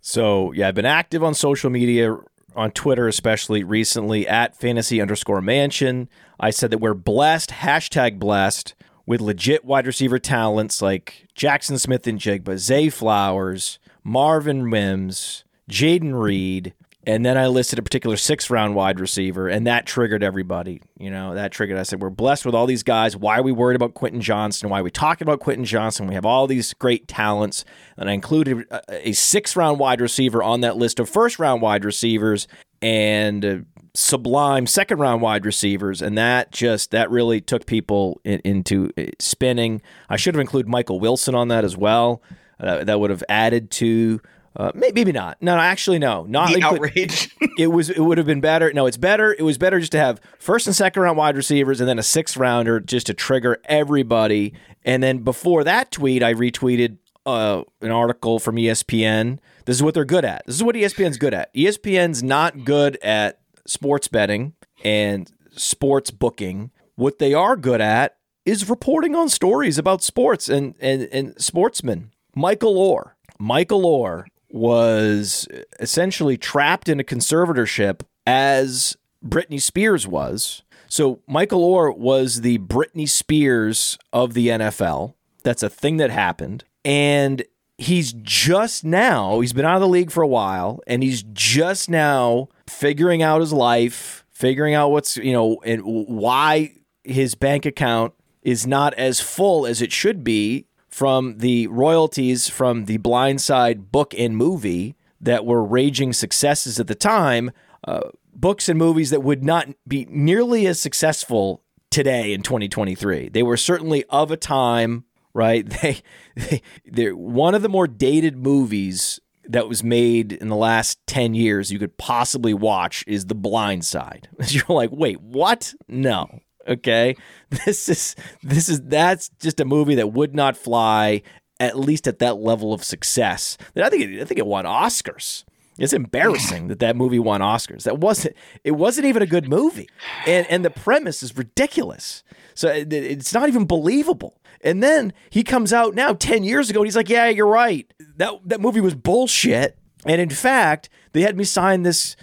So, 0.00 0.52
yeah, 0.52 0.68
I've 0.68 0.76
been 0.76 0.86
active 0.86 1.24
on 1.24 1.34
social 1.34 1.70
media, 1.70 2.16
on 2.56 2.70
Twitter 2.70 3.08
especially 3.08 3.62
recently, 3.64 4.26
at 4.26 4.56
fantasy 4.56 5.00
underscore 5.00 5.40
mansion. 5.40 6.08
I 6.38 6.50
said 6.50 6.70
that 6.70 6.78
we're 6.78 6.94
blessed, 6.94 7.50
hashtag 7.50 8.18
blessed, 8.18 8.74
with 9.06 9.20
legit 9.20 9.64
wide 9.64 9.86
receiver 9.86 10.18
talents 10.18 10.80
like 10.80 11.26
Jackson 11.34 11.78
Smith-Njigba, 11.78 12.58
Zay 12.58 12.88
Flowers, 12.88 13.78
Marvin 14.04 14.68
Mims, 14.68 15.44
Jayden 15.70 16.20
Reed, 16.20 16.74
and 17.06 17.24
then 17.24 17.38
I 17.38 17.46
listed 17.46 17.78
a 17.78 17.82
particular 17.82 18.16
six 18.16 18.50
round 18.50 18.74
wide 18.74 19.00
receiver, 19.00 19.48
and 19.48 19.66
that 19.66 19.86
triggered 19.86 20.22
everybody. 20.22 20.82
You 20.98 21.10
know, 21.10 21.34
that 21.34 21.50
triggered. 21.50 21.78
I 21.78 21.82
said, 21.82 22.02
We're 22.02 22.10
blessed 22.10 22.44
with 22.44 22.54
all 22.54 22.66
these 22.66 22.82
guys. 22.82 23.16
Why 23.16 23.38
are 23.38 23.42
we 23.42 23.52
worried 23.52 23.76
about 23.76 23.94
Quentin 23.94 24.20
Johnston? 24.20 24.68
Why 24.68 24.80
are 24.80 24.82
we 24.82 24.90
talking 24.90 25.26
about 25.26 25.40
Quentin 25.40 25.64
Johnston? 25.64 26.06
We 26.06 26.14
have 26.14 26.26
all 26.26 26.46
these 26.46 26.74
great 26.74 27.08
talents. 27.08 27.64
And 27.96 28.10
I 28.10 28.12
included 28.12 28.66
a, 28.88 29.12
six 29.12 29.56
round 29.56 29.78
wide 29.78 30.00
receiver 30.00 30.42
on 30.42 30.60
that 30.60 30.76
list 30.76 31.00
of 31.00 31.08
first 31.08 31.38
round 31.38 31.62
wide 31.62 31.86
receivers 31.86 32.46
and 32.82 33.44
uh, 33.44 33.56
sublime 33.94 34.66
second 34.66 34.98
round 34.98 35.22
wide 35.22 35.46
receivers. 35.46 36.02
And 36.02 36.18
that 36.18 36.52
just, 36.52 36.90
that 36.90 37.10
really 37.10 37.40
took 37.40 37.64
people 37.64 38.20
in, 38.24 38.40
into 38.40 38.90
uh, 38.98 39.04
spinning. 39.18 39.80
I 40.10 40.16
should 40.16 40.34
have 40.34 40.40
included 40.40 40.68
Michael 40.68 41.00
Wilson 41.00 41.34
on 41.34 41.48
that 41.48 41.64
as 41.64 41.78
well. 41.78 42.22
Uh, 42.58 42.84
that 42.84 43.00
would 43.00 43.08
have 43.08 43.24
added 43.30 43.70
to 43.70 44.20
uh, 44.56 44.72
maybe, 44.74 45.12
not. 45.12 45.40
No, 45.40 45.56
actually, 45.56 45.98
no. 45.98 46.24
Not 46.24 46.52
the 46.52 46.62
outrage. 46.62 47.34
it 47.58 47.68
was. 47.68 47.88
It 47.88 48.00
would 48.00 48.18
have 48.18 48.26
been 48.26 48.40
better. 48.40 48.72
No, 48.72 48.86
it's 48.86 48.96
better. 48.96 49.32
It 49.38 49.42
was 49.42 49.58
better 49.58 49.78
just 49.78 49.92
to 49.92 49.98
have 49.98 50.20
first 50.40 50.66
and 50.66 50.74
second 50.74 51.02
round 51.02 51.16
wide 51.16 51.36
receivers, 51.36 51.80
and 51.80 51.88
then 51.88 51.98
a 51.98 52.02
sixth 52.02 52.36
rounder 52.36 52.80
just 52.80 53.06
to 53.06 53.14
trigger 53.14 53.58
everybody. 53.66 54.52
And 54.84 55.02
then 55.02 55.18
before 55.18 55.62
that 55.64 55.92
tweet, 55.92 56.22
I 56.22 56.34
retweeted 56.34 56.98
uh, 57.26 57.62
an 57.80 57.92
article 57.92 58.40
from 58.40 58.56
ESPN. 58.56 59.38
This 59.66 59.76
is 59.76 59.82
what 59.84 59.94
they're 59.94 60.04
good 60.04 60.24
at. 60.24 60.44
This 60.46 60.56
is 60.56 60.64
what 60.64 60.74
ESPN's 60.74 61.16
good 61.18 61.34
at. 61.34 61.54
ESPN's 61.54 62.22
not 62.22 62.64
good 62.64 62.98
at 63.02 63.40
sports 63.66 64.08
betting 64.08 64.54
and 64.82 65.30
sports 65.52 66.10
booking. 66.10 66.72
What 66.96 67.20
they 67.20 67.34
are 67.34 67.56
good 67.56 67.80
at 67.80 68.16
is 68.44 68.68
reporting 68.68 69.14
on 69.14 69.28
stories 69.28 69.78
about 69.78 70.02
sports 70.02 70.48
and 70.48 70.74
and, 70.80 71.02
and 71.12 71.40
sportsmen. 71.40 72.10
Michael 72.34 72.74
Oher. 72.74 73.12
Michael 73.38 73.82
Oher 73.82 74.24
was 74.50 75.46
essentially 75.78 76.36
trapped 76.36 76.88
in 76.88 77.00
a 77.00 77.04
conservatorship 77.04 78.00
as 78.26 78.96
Britney 79.24 79.60
Spears 79.60 80.06
was. 80.06 80.62
So 80.88 81.20
Michael 81.28 81.60
Oher 81.60 81.96
was 81.96 82.40
the 82.40 82.58
Britney 82.58 83.08
Spears 83.08 83.96
of 84.12 84.34
the 84.34 84.48
NFL. 84.48 85.14
That's 85.44 85.62
a 85.62 85.70
thing 85.70 85.98
that 85.98 86.10
happened. 86.10 86.64
And 86.84 87.44
he's 87.78 88.12
just 88.12 88.84
now, 88.84 89.40
he's 89.40 89.52
been 89.52 89.64
out 89.64 89.76
of 89.76 89.80
the 89.80 89.88
league 89.88 90.10
for 90.10 90.22
a 90.22 90.28
while, 90.28 90.80
and 90.86 91.02
he's 91.02 91.22
just 91.32 91.88
now 91.88 92.48
figuring 92.68 93.22
out 93.22 93.40
his 93.40 93.52
life, 93.52 94.24
figuring 94.30 94.74
out 94.74 94.90
what's, 94.90 95.16
you 95.16 95.32
know, 95.32 95.60
and 95.64 95.82
why 95.84 96.74
his 97.04 97.34
bank 97.34 97.64
account 97.64 98.12
is 98.42 98.66
not 98.66 98.94
as 98.94 99.20
full 99.20 99.66
as 99.66 99.80
it 99.80 99.92
should 99.92 100.24
be 100.24 100.66
from 100.90 101.38
the 101.38 101.66
royalties 101.68 102.48
from 102.48 102.86
the 102.86 102.98
Blindside 102.98 103.90
book 103.92 104.14
and 104.18 104.36
movie 104.36 104.96
that 105.20 105.46
were 105.46 105.64
raging 105.64 106.12
successes 106.12 106.80
at 106.80 106.88
the 106.88 106.94
time, 106.94 107.50
uh, 107.86 108.10
books 108.34 108.68
and 108.68 108.78
movies 108.78 109.10
that 109.10 109.22
would 109.22 109.44
not 109.44 109.68
be 109.86 110.06
nearly 110.10 110.66
as 110.66 110.80
successful 110.80 111.62
today 111.90 112.32
in 112.32 112.42
2023. 112.42 113.28
They 113.28 113.42
were 113.42 113.56
certainly 113.56 114.04
of 114.04 114.30
a 114.30 114.36
time, 114.36 115.04
right? 115.34 115.66
They, 115.82 116.02
they 116.36 116.62
they're 116.84 117.16
one 117.16 117.54
of 117.54 117.62
the 117.62 117.68
more 117.68 117.86
dated 117.86 118.36
movies 118.36 119.20
that 119.44 119.68
was 119.68 119.82
made 119.82 120.32
in 120.32 120.48
the 120.48 120.56
last 120.56 121.04
10 121.06 121.34
years 121.34 121.72
you 121.72 121.78
could 121.78 121.98
possibly 121.98 122.54
watch 122.54 123.04
is 123.06 123.26
The 123.26 123.34
Blind 123.34 123.84
Side. 123.84 124.28
You're 124.46 124.64
like, 124.68 124.90
"Wait, 124.92 125.20
what?" 125.20 125.74
No. 125.88 126.40
Okay, 126.70 127.16
this 127.66 127.88
is 127.88 128.16
this 128.42 128.68
is 128.68 128.80
that's 128.82 129.30
just 129.40 129.60
a 129.60 129.64
movie 129.64 129.96
that 129.96 130.12
would 130.12 130.34
not 130.34 130.56
fly 130.56 131.22
at 131.58 131.78
least 131.78 132.08
at 132.08 132.20
that 132.20 132.38
level 132.38 132.72
of 132.72 132.82
success. 132.82 133.58
I 133.76 133.90
think 133.90 134.04
it, 134.04 134.22
I 134.22 134.24
think 134.24 134.38
it 134.38 134.46
won 134.46 134.64
Oscars. 134.64 135.44
It's 135.78 135.92
embarrassing 135.92 136.68
that 136.68 136.78
that 136.80 136.94
movie 136.94 137.18
won 137.18 137.40
Oscars. 137.40 137.84
That 137.84 137.98
wasn't 137.98 138.36
it 138.64 138.72
wasn't 138.72 139.06
even 139.06 139.22
a 139.22 139.26
good 139.26 139.48
movie, 139.48 139.88
and 140.26 140.46
and 140.48 140.64
the 140.64 140.70
premise 140.70 141.22
is 141.22 141.36
ridiculous. 141.36 142.22
So 142.54 142.68
it, 142.68 142.92
it's 142.92 143.32
not 143.32 143.48
even 143.48 143.66
believable. 143.66 144.36
And 144.62 144.82
then 144.82 145.14
he 145.30 145.42
comes 145.42 145.72
out 145.72 145.94
now 145.94 146.12
ten 146.12 146.44
years 146.44 146.68
ago, 146.68 146.80
and 146.80 146.86
he's 146.86 146.96
like, 146.96 147.08
"Yeah, 147.08 147.28
you're 147.28 147.46
right. 147.46 147.90
That 148.16 148.40
that 148.44 148.60
movie 148.60 148.80
was 148.80 148.94
bullshit." 148.94 149.78
And 150.04 150.20
in 150.20 150.30
fact, 150.30 150.88
they 151.12 151.22
had 151.22 151.36
me 151.36 151.44
sign 151.44 151.82
this 151.82 152.14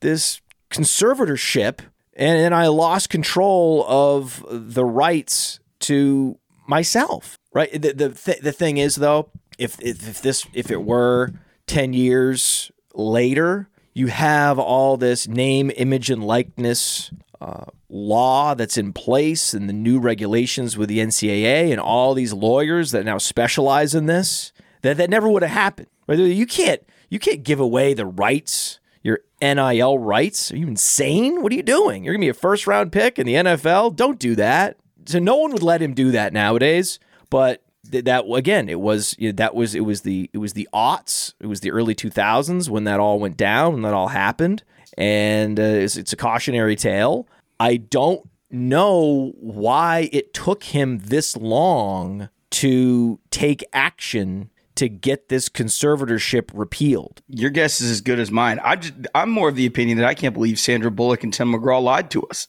this 0.00 0.40
conservatorship 0.70 1.80
and 2.18 2.40
then 2.40 2.52
I 2.52 2.66
lost 2.66 3.10
control 3.10 3.84
of 3.88 4.44
the 4.50 4.84
rights 4.84 5.60
to 5.80 6.38
myself. 6.66 7.38
Right. 7.54 7.70
The 7.72 7.92
the, 7.92 8.08
th- 8.10 8.40
the 8.40 8.52
thing 8.52 8.76
is 8.76 8.96
though, 8.96 9.30
if, 9.58 9.80
if 9.80 10.06
if 10.06 10.20
this 10.20 10.46
if 10.52 10.70
it 10.70 10.82
were 10.82 11.32
ten 11.66 11.92
years 11.92 12.70
later, 12.92 13.68
you 13.94 14.08
have 14.08 14.58
all 14.58 14.96
this 14.96 15.28
name, 15.28 15.70
image, 15.76 16.10
and 16.10 16.22
likeness 16.22 17.10
uh, 17.40 17.66
law 17.88 18.54
that's 18.54 18.76
in 18.76 18.92
place, 18.92 19.54
and 19.54 19.68
the 19.68 19.72
new 19.72 20.00
regulations 20.00 20.76
with 20.76 20.88
the 20.88 20.98
NCAA, 20.98 21.70
and 21.70 21.80
all 21.80 22.14
these 22.14 22.32
lawyers 22.32 22.90
that 22.90 23.04
now 23.04 23.18
specialize 23.18 23.94
in 23.94 24.06
this. 24.06 24.52
That 24.82 24.96
that 24.96 25.10
never 25.10 25.28
would 25.28 25.42
have 25.42 25.52
happened. 25.52 25.88
Right? 26.08 26.18
You 26.18 26.46
can't 26.46 26.82
you 27.08 27.18
can't 27.18 27.44
give 27.44 27.60
away 27.60 27.94
the 27.94 28.06
rights 28.06 28.80
your 29.08 29.20
NIL 29.40 29.98
rights? 29.98 30.52
Are 30.52 30.56
you 30.56 30.68
insane? 30.68 31.42
What 31.42 31.52
are 31.52 31.56
you 31.56 31.62
doing? 31.62 32.04
You're 32.04 32.14
going 32.14 32.20
to 32.20 32.26
be 32.26 32.30
a 32.30 32.34
first 32.34 32.66
round 32.66 32.92
pick 32.92 33.18
in 33.18 33.26
the 33.26 33.34
NFL? 33.34 33.96
Don't 33.96 34.18
do 34.18 34.34
that. 34.36 34.76
So 35.06 35.18
no 35.18 35.36
one 35.36 35.52
would 35.52 35.62
let 35.62 35.80
him 35.80 35.94
do 35.94 36.10
that 36.10 36.32
nowadays. 36.32 36.98
But 37.30 37.62
that 37.84 38.24
again, 38.26 38.68
it 38.68 38.80
was 38.80 39.14
you 39.18 39.30
know, 39.30 39.36
that 39.36 39.54
was 39.54 39.74
it 39.74 39.80
was 39.80 40.02
the 40.02 40.28
it 40.32 40.38
was 40.38 40.52
the 40.52 40.68
aughts, 40.74 41.32
it 41.40 41.46
was 41.46 41.60
the 41.60 41.70
early 41.70 41.94
2000s 41.94 42.68
when 42.68 42.84
that 42.84 43.00
all 43.00 43.18
went 43.18 43.36
down 43.36 43.74
and 43.74 43.84
that 43.84 43.94
all 43.94 44.08
happened, 44.08 44.62
and 44.96 45.58
uh, 45.58 45.62
it's, 45.62 45.96
it's 45.96 46.12
a 46.12 46.16
cautionary 46.16 46.76
tale. 46.76 47.26
I 47.58 47.76
don't 47.76 48.28
know 48.50 49.32
why 49.36 50.10
it 50.12 50.34
took 50.34 50.64
him 50.64 50.98
this 50.98 51.36
long 51.36 52.28
to 52.50 53.18
take 53.30 53.64
action 53.72 54.50
to 54.78 54.88
get 54.88 55.28
this 55.28 55.48
conservatorship 55.48 56.50
repealed? 56.54 57.22
Your 57.28 57.50
guess 57.50 57.80
is 57.80 57.90
as 57.90 58.00
good 58.00 58.18
as 58.18 58.30
mine. 58.30 58.60
I 58.64 58.76
just, 58.76 58.94
I'm 59.14 59.30
more 59.30 59.48
of 59.48 59.56
the 59.56 59.66
opinion 59.66 59.98
that 59.98 60.06
I 60.06 60.14
can't 60.14 60.34
believe 60.34 60.58
Sandra 60.58 60.90
Bullock 60.90 61.22
and 61.24 61.32
Tim 61.32 61.52
McGraw 61.52 61.82
lied 61.82 62.10
to 62.12 62.22
us. 62.24 62.48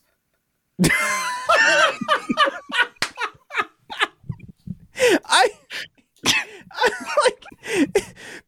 I, 5.26 5.50
I 6.26 6.90
like 7.26 7.39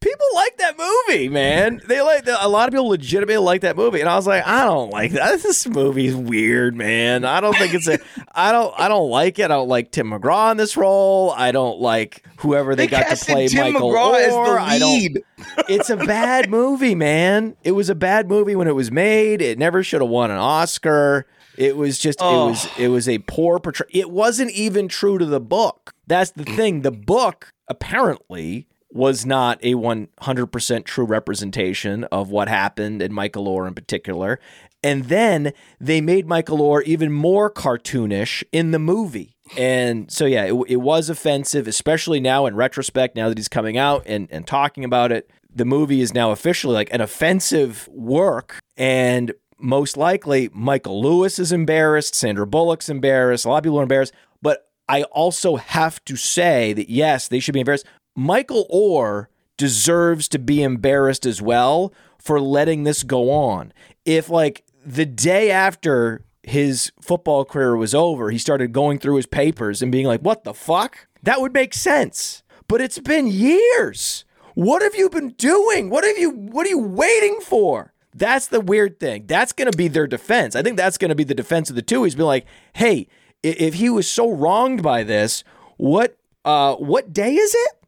people 0.00 0.26
like 0.34 0.56
that 0.58 0.74
movie, 0.78 1.28
man. 1.28 1.80
They 1.86 2.00
like 2.00 2.26
a 2.26 2.48
lot 2.48 2.68
of 2.68 2.72
people 2.72 2.88
legitimately 2.88 3.36
like 3.44 3.60
that 3.62 3.76
movie, 3.76 4.00
and 4.00 4.08
I 4.08 4.16
was 4.16 4.26
like, 4.26 4.46
I 4.46 4.64
don't 4.64 4.90
like 4.90 5.12
that. 5.12 5.42
This 5.42 5.66
movie's 5.66 6.14
weird, 6.14 6.74
man. 6.74 7.24
I 7.24 7.40
don't 7.40 7.56
think 7.56 7.74
it's 7.74 7.88
a. 7.88 7.98
I 8.34 8.52
don't. 8.52 8.72
I 8.78 8.88
don't 8.88 9.10
like 9.10 9.38
it. 9.38 9.44
I 9.44 9.48
don't 9.48 9.68
like 9.68 9.90
Tim 9.90 10.10
McGraw 10.10 10.50
in 10.50 10.56
this 10.56 10.76
role. 10.76 11.32
I 11.36 11.52
don't 11.52 11.80
like 11.80 12.24
whoever 12.38 12.74
they, 12.74 12.86
They 12.86 12.90
got 12.90 13.16
to 13.16 13.24
play 13.24 13.48
Tim 13.48 13.72
Michael 13.72 13.90
McGraw 13.92 14.14
as 14.20 14.32
the 14.32 14.38
Orr. 14.38 14.58
I 14.58 14.78
don't. 14.78 14.92
lead. 14.92 15.22
It's 15.68 15.90
a 15.90 15.96
bad 15.96 16.50
movie, 16.50 16.94
man. 16.94 17.56
It 17.64 17.72
was 17.72 17.90
a 17.90 17.96
bad 17.96 18.28
movie 18.28 18.54
when 18.54 18.68
it 18.68 18.76
was 18.76 18.92
made. 18.92 19.42
It 19.42 19.58
never 19.58 19.82
should 19.82 20.00
have 20.00 20.08
won 20.10 20.30
an 20.30 20.36
Oscar. 20.38 21.26
It 21.56 21.76
was 21.76 21.98
just 21.98 22.20
Oh. 22.22 22.46
it 22.46 22.50
was 22.50 22.68
it 22.78 22.88
was 22.88 23.08
a 23.08 23.18
poor 23.18 23.58
portrayal. 23.58 23.90
It 23.92 24.10
wasn't 24.10 24.52
even 24.52 24.86
true 24.88 25.18
to 25.18 25.26
the 25.26 25.40
book. 25.40 25.92
That's 26.06 26.30
the 26.30 26.44
thing. 26.44 26.82
The 26.82 26.92
book 26.92 27.52
apparently 27.68 28.68
was 28.92 29.24
not 29.24 29.58
a 29.62 29.74
100% 29.74 30.84
true 30.84 31.04
representation 31.04 32.04
of 32.04 32.30
what 32.30 32.48
happened 32.48 33.02
and 33.02 33.14
Michael 33.14 33.46
Oher 33.46 33.66
in 33.66 33.74
particular. 33.74 34.38
And 34.84 35.04
then 35.04 35.52
they 35.80 36.00
made 36.00 36.26
Michael 36.26 36.58
Oher 36.58 36.82
even 36.84 37.12
more 37.12 37.50
cartoonish 37.50 38.42
in 38.52 38.72
the 38.72 38.78
movie. 38.78 39.36
And 39.56 40.10
so, 40.10 40.24
yeah, 40.24 40.44
it, 40.44 40.54
it 40.68 40.76
was 40.76 41.08
offensive, 41.08 41.66
especially 41.66 42.20
now 42.20 42.46
in 42.46 42.56
retrospect, 42.56 43.16
now 43.16 43.28
that 43.28 43.38
he's 43.38 43.48
coming 43.48 43.76
out 43.76 44.02
and, 44.06 44.28
and 44.30 44.46
talking 44.46 44.84
about 44.84 45.12
it. 45.12 45.30
The 45.54 45.64
movie 45.64 46.00
is 46.00 46.14
now 46.14 46.30
officially 46.30 46.74
like 46.74 46.92
an 46.92 47.00
offensive 47.00 47.88
work. 47.92 48.58
And 48.76 49.32
most 49.58 49.96
likely, 49.96 50.50
Michael 50.52 51.00
Lewis 51.00 51.38
is 51.38 51.52
embarrassed, 51.52 52.14
Sandra 52.14 52.46
Bullock's 52.46 52.88
embarrassed, 52.88 53.44
a 53.44 53.48
lot 53.48 53.58
of 53.58 53.64
people 53.64 53.78
are 53.78 53.84
embarrassed. 53.84 54.14
But 54.40 54.68
I 54.88 55.04
also 55.04 55.56
have 55.56 56.04
to 56.06 56.16
say 56.16 56.72
that, 56.72 56.90
yes, 56.90 57.28
they 57.28 57.38
should 57.38 57.54
be 57.54 57.60
embarrassed. 57.60 57.86
Michael 58.14 58.66
Oher 58.72 59.26
deserves 59.56 60.28
to 60.28 60.38
be 60.38 60.62
embarrassed 60.62 61.26
as 61.26 61.40
well 61.40 61.92
for 62.18 62.40
letting 62.40 62.84
this 62.84 63.02
go 63.02 63.30
on. 63.30 63.72
If, 64.04 64.28
like, 64.28 64.64
the 64.84 65.06
day 65.06 65.50
after 65.50 66.24
his 66.42 66.92
football 67.00 67.44
career 67.44 67.76
was 67.76 67.94
over, 67.94 68.30
he 68.30 68.38
started 68.38 68.72
going 68.72 68.98
through 68.98 69.16
his 69.16 69.26
papers 69.26 69.82
and 69.82 69.92
being 69.92 70.06
like, 70.06 70.20
what 70.20 70.44
the 70.44 70.54
fuck? 70.54 71.06
That 71.22 71.40
would 71.40 71.52
make 71.52 71.74
sense. 71.74 72.42
But 72.68 72.80
it's 72.80 72.98
been 72.98 73.26
years. 73.26 74.24
What 74.54 74.82
have 74.82 74.94
you 74.94 75.08
been 75.08 75.30
doing? 75.30 75.88
What 75.88 76.04
have 76.04 76.18
you 76.18 76.30
what 76.30 76.66
are 76.66 76.70
you 76.70 76.78
waiting 76.78 77.40
for? 77.40 77.92
That's 78.14 78.48
the 78.48 78.60
weird 78.60 79.00
thing. 79.00 79.24
That's 79.26 79.52
going 79.52 79.70
to 79.70 79.76
be 79.76 79.88
their 79.88 80.06
defense. 80.06 80.54
I 80.54 80.62
think 80.62 80.76
that's 80.76 80.98
going 80.98 81.08
to 81.08 81.14
be 81.14 81.24
the 81.24 81.34
defense 81.34 81.70
of 81.70 81.76
the 81.76 81.82
two. 81.82 82.04
He's 82.04 82.14
been 82.14 82.26
like, 82.26 82.46
"Hey, 82.74 83.08
if 83.42 83.74
he 83.74 83.88
was 83.88 84.10
so 84.10 84.30
wronged 84.30 84.82
by 84.82 85.04
this, 85.04 85.42
what 85.76 86.18
uh 86.44 86.74
what 86.76 87.12
day 87.12 87.34
is 87.34 87.54
it? 87.54 87.81